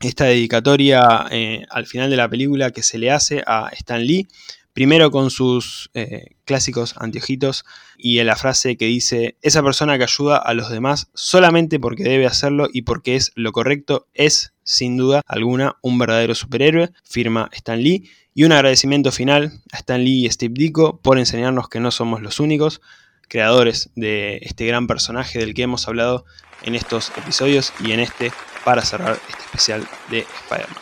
esta 0.00 0.24
dedicatoria 0.24 1.26
eh, 1.30 1.64
al 1.70 1.86
final 1.86 2.10
de 2.10 2.16
la 2.16 2.28
película 2.28 2.70
que 2.70 2.82
se 2.82 2.98
le 2.98 3.10
hace 3.10 3.42
a 3.46 3.68
Stan 3.72 4.04
Lee. 4.04 4.28
Primero 4.72 5.10
con 5.10 5.30
sus 5.30 5.90
eh, 5.94 6.34
clásicos 6.44 6.94
anteojitos 6.98 7.64
y 7.96 8.18
en 8.18 8.26
la 8.26 8.36
frase 8.36 8.76
que 8.76 8.84
dice, 8.84 9.38
esa 9.40 9.62
persona 9.62 9.96
que 9.96 10.04
ayuda 10.04 10.36
a 10.36 10.52
los 10.52 10.68
demás 10.68 11.08
solamente 11.14 11.80
porque 11.80 12.04
debe 12.04 12.26
hacerlo 12.26 12.68
y 12.70 12.82
porque 12.82 13.16
es 13.16 13.32
lo 13.36 13.52
correcto 13.52 14.06
es, 14.12 14.52
sin 14.64 14.98
duda 14.98 15.22
alguna, 15.26 15.76
un 15.80 15.98
verdadero 15.98 16.34
superhéroe, 16.34 16.90
firma 17.04 17.48
Stan 17.52 17.80
Lee. 17.80 18.10
Y 18.36 18.44
un 18.44 18.52
agradecimiento 18.52 19.12
final 19.12 19.50
a 19.72 19.78
Stan 19.78 20.04
Lee 20.04 20.26
y 20.26 20.30
Steve 20.30 20.52
Ditko 20.54 21.00
por 21.00 21.18
enseñarnos 21.18 21.70
que 21.70 21.80
no 21.80 21.90
somos 21.90 22.20
los 22.20 22.38
únicos 22.38 22.82
creadores 23.28 23.88
de 23.96 24.40
este 24.42 24.66
gran 24.66 24.86
personaje 24.86 25.38
del 25.38 25.54
que 25.54 25.62
hemos 25.62 25.88
hablado 25.88 26.26
en 26.62 26.74
estos 26.74 27.10
episodios 27.16 27.72
y 27.80 27.92
en 27.92 28.00
este 28.00 28.32
para 28.62 28.82
cerrar 28.82 29.18
este 29.30 29.42
especial 29.42 29.88
de 30.10 30.18
Spider-Man. 30.18 30.76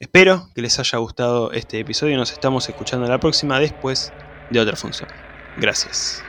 Espero 0.00 0.48
que 0.56 0.60
les 0.60 0.76
haya 0.80 0.98
gustado 0.98 1.52
este 1.52 1.78
episodio. 1.78 2.16
Nos 2.16 2.32
estamos 2.32 2.68
escuchando 2.68 3.06
la 3.06 3.20
próxima 3.20 3.60
después 3.60 4.12
de 4.50 4.58
otra 4.58 4.74
función. 4.74 5.08
Gracias. 5.56 6.24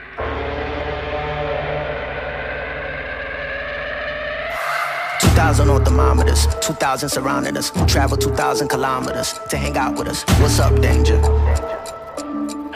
Two 5.39 5.45
thousand 5.45 5.69
on 5.69 5.85
thermometers, 5.85 6.47
two 6.59 6.73
thousand 6.73 7.07
surrounding 7.07 7.55
us. 7.55 7.71
Travel 7.87 8.17
two 8.17 8.35
thousand 8.35 8.67
kilometers 8.67 9.39
to 9.47 9.55
hang 9.55 9.77
out 9.77 9.97
with 9.97 10.09
us. 10.09 10.25
What's 10.41 10.59
up, 10.59 10.75
danger? 10.81 11.17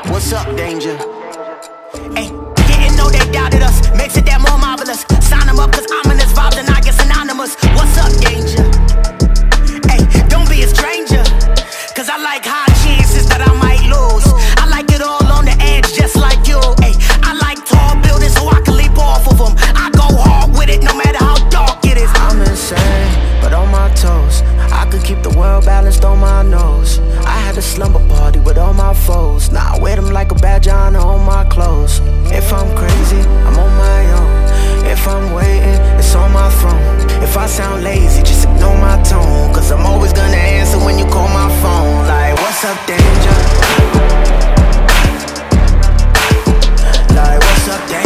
What's 0.07 0.31
up, 0.31 0.47
danger? 0.55 0.95
Hey, 2.15 2.31
didn't 2.55 2.95
know 2.95 3.09
they 3.09 3.29
doubted 3.33 3.63
us. 3.63 3.81
Makes 3.97 4.15
it 4.15 4.25
that 4.27 4.39
more 4.39 4.57
marvelous. 4.57 5.01
Sign 5.27 5.45
them 5.45 5.59
up, 5.59 5.73
cause 5.73 5.85
ominous 6.05 6.31
vibes 6.31 6.57
and 6.57 6.69
I 6.69 6.79
get 6.79 6.93
synonymous. 6.93 7.57
What's 7.75 7.97
up, 7.97 8.13
danger? 8.21 8.72
Balanced 25.65 26.03
on 26.05 26.19
my 26.19 26.43
nose. 26.43 26.99
I 27.25 27.37
had 27.45 27.57
a 27.57 27.61
slumber 27.61 28.05
party 28.09 28.39
with 28.39 28.57
all 28.57 28.73
my 28.73 28.93
foes. 28.93 29.51
Now 29.51 29.75
I 29.75 29.79
wear 29.79 29.95
them 29.95 30.09
like 30.11 30.31
a 30.31 30.35
badge 30.35 30.67
on 30.67 30.93
my 31.25 31.43
clothes. 31.45 31.99
If 32.31 32.51
I'm 32.53 32.75
crazy, 32.75 33.21
I'm 33.47 33.57
on 33.57 33.73
my 33.77 34.01
own. 34.19 34.85
If 34.85 35.07
I'm 35.07 35.33
waiting, 35.33 35.79
it's 35.99 36.13
on 36.15 36.31
my 36.31 36.49
throne. 36.59 37.23
If 37.23 37.37
I 37.37 37.47
sound 37.47 37.83
lazy, 37.83 38.21
just 38.21 38.43
ignore 38.45 38.77
my 38.77 39.01
tone. 39.03 39.53
Cause 39.53 39.71
I'm 39.71 39.85
always 39.85 40.13
gonna 40.13 40.35
answer 40.35 40.77
when 40.77 40.99
you 40.99 41.05
call 41.05 41.27
my 41.29 41.49
phone. 41.61 42.07
Like, 42.07 42.35
what's 42.41 42.63
up, 42.65 42.77
danger? 42.85 43.37
Like, 47.15 47.39
what's 47.39 47.67
up, 47.69 47.89
danger? 47.89 48.02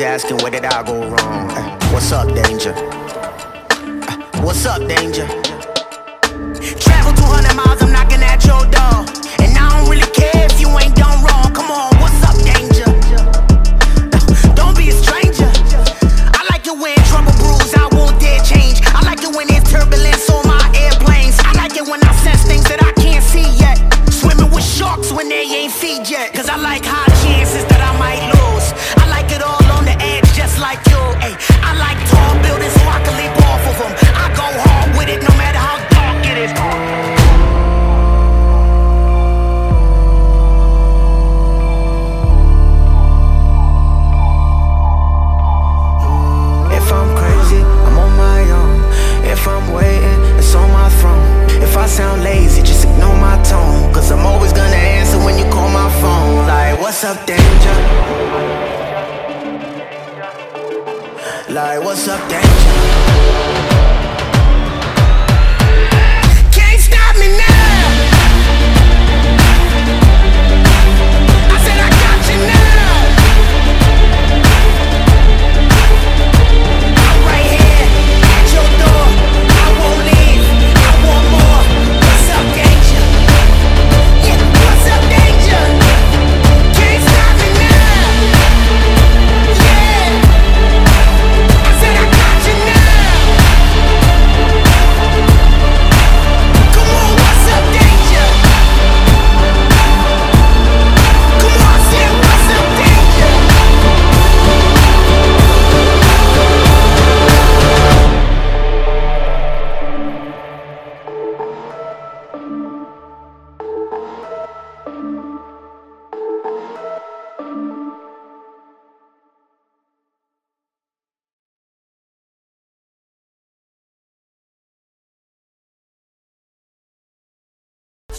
Always 0.00 0.22
asking 0.22 0.36
where 0.38 0.50
did 0.50 0.64
I 0.64 0.82
go 0.82 1.08
wrong. 1.08 1.50
Eh, 1.50 1.92
What's 1.92 2.12
up, 2.12 2.28
danger? 2.34 2.72
Eh, 2.72 4.42
What's 4.42 4.64
up, 4.66 4.86
danger? 4.86 5.26
Travel 6.78 7.12
200 7.14 7.56
miles, 7.56 7.82
I'm 7.82 7.92
knocking 7.92 8.22
at 8.22 8.44
your 8.44 8.64
door. 8.70 8.77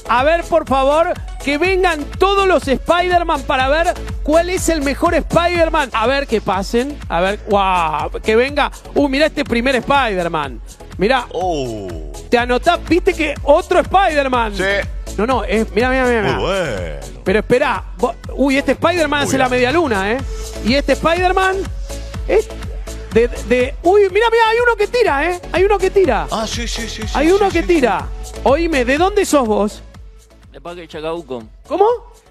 A 0.10 0.24
ver, 0.24 0.44
por 0.44 0.68
favor, 0.68 1.14
que 1.44 1.58
vengan 1.60 2.04
todos 2.18 2.48
los 2.48 2.68
Spider-Man 2.68 3.44
para 3.44 3.70
ver 3.70 3.94
cuál 4.24 4.50
es 4.50 4.68
el 4.70 4.82
mejor 4.82 5.14
Spider-Man. 5.14 5.92
A 5.94 6.08
ver, 6.08 6.26
que 6.28 6.42
pasen. 6.42 6.98
A 7.08 7.22
ver, 7.22 7.40
wow, 7.50 8.20
que 8.22 8.36
venga. 8.36 8.72
Uh, 8.96 9.08
mira 9.08 9.28
este 9.28 9.44
primer 9.46 9.76
Spider-Man. 9.76 10.60
Mira, 10.98 11.26
Oh. 11.32 11.88
te 12.30 12.38
anotás, 12.38 12.80
viste 12.90 13.14
que 13.14 13.36
otro 13.44 13.80
Spider-Man. 13.80 14.56
Sí. 14.58 14.64
No, 15.18 15.26
no, 15.28 15.44
es, 15.44 15.70
mira, 15.72 15.90
mira, 15.90 16.06
mira. 16.06 16.22
Muy 16.34 16.44
bueno. 16.44 17.00
Pero 17.24 17.40
espera, 17.40 17.84
uy, 18.36 18.58
este 18.58 18.72
Spider-Man 18.72 19.24
hace 19.24 19.38
la 19.38 19.48
media 19.48 19.72
luna, 19.72 20.12
¿eh? 20.12 20.18
Y 20.66 20.74
este 20.74 20.94
Spider-Man 20.94 21.56
es 22.28 22.48
de, 23.14 23.28
de- 23.48 23.76
uy, 23.84 24.02
mira, 24.12 24.26
mira, 24.32 24.44
hay 24.50 24.58
uno 24.66 24.76
que 24.76 24.88
tira, 24.88 25.30
¿eh? 25.30 25.40
Hay 25.52 25.64
uno 25.64 25.78
que 25.78 25.90
tira. 25.92 26.28
Ah, 26.32 26.46
sí, 26.48 26.68
sí, 26.68 26.88
sí. 26.90 27.04
sí, 27.04 27.08
hay 27.14 27.28
sí, 27.28 27.34
uno 27.34 27.48
sí, 27.52 27.54
que 27.54 27.62
sí. 27.62 27.68
tira. 27.68 28.08
Oíme, 28.44 28.86
¿de 28.86 28.98
dónde 28.98 29.26
sos 29.26 29.48
vos? 29.48 29.84
De 30.52 30.60
Parque 30.60 30.88
Chacabuco. 30.88 31.44
¿Cómo? 31.68 31.86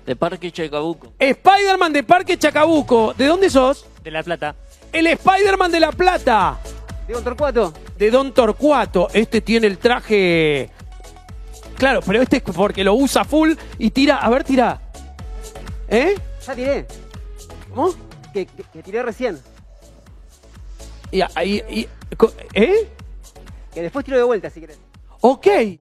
De 0.05 0.17
Parque 0.17 0.51
Chacabuco. 0.51 1.13
Spider-Man 1.19 1.93
de 1.93 2.03
Parque 2.03 2.37
Chacabuco. 2.37 3.15
¿De 3.15 3.27
dónde 3.27 3.49
sos? 3.49 3.87
De 4.03 4.11
La 4.11 4.23
Plata. 4.23 4.57
El 4.93 5.07
Spider-Man 5.07 5.71
de 5.71 5.81
La 5.81 5.93
Plata. 5.93 6.59
¿De 7.07 7.15
Don 7.15 7.23
Torcuato? 7.23 7.73
De 7.97 8.11
Don 8.11 8.33
Torcuato. 8.33 9.09
Este 9.13 9.41
tiene 9.41 9.69
el 9.69 9.79
traje. 9.79 10.71
Claro, 11.77 12.01
pero 12.05 12.21
este 12.21 12.39
es 12.39 12.43
porque 12.43 12.83
lo 12.83 12.95
usa 12.95 13.25
full 13.25 13.53
y 13.79 13.91
tira. 13.91 14.17
A 14.17 14.29
ver, 14.31 14.43
tira. 14.43 14.81
¿Eh? 15.89 16.17
Ya 16.45 16.55
tiré. 16.55 16.87
¿Cómo? 17.73 17.95
Que, 18.33 18.47
que, 18.47 18.65
que 18.65 18.83
tiré 18.83 19.03
recién. 19.03 19.39
Y 21.13 21.21
ahí. 21.35 21.89
¿Eh? 22.55 22.89
Que 23.73 23.83
después 23.83 24.05
tiro 24.05 24.17
de 24.17 24.25
vuelta 24.25 24.51
si 24.51 24.61
querés. 24.61 24.79
Ok. 25.21 25.47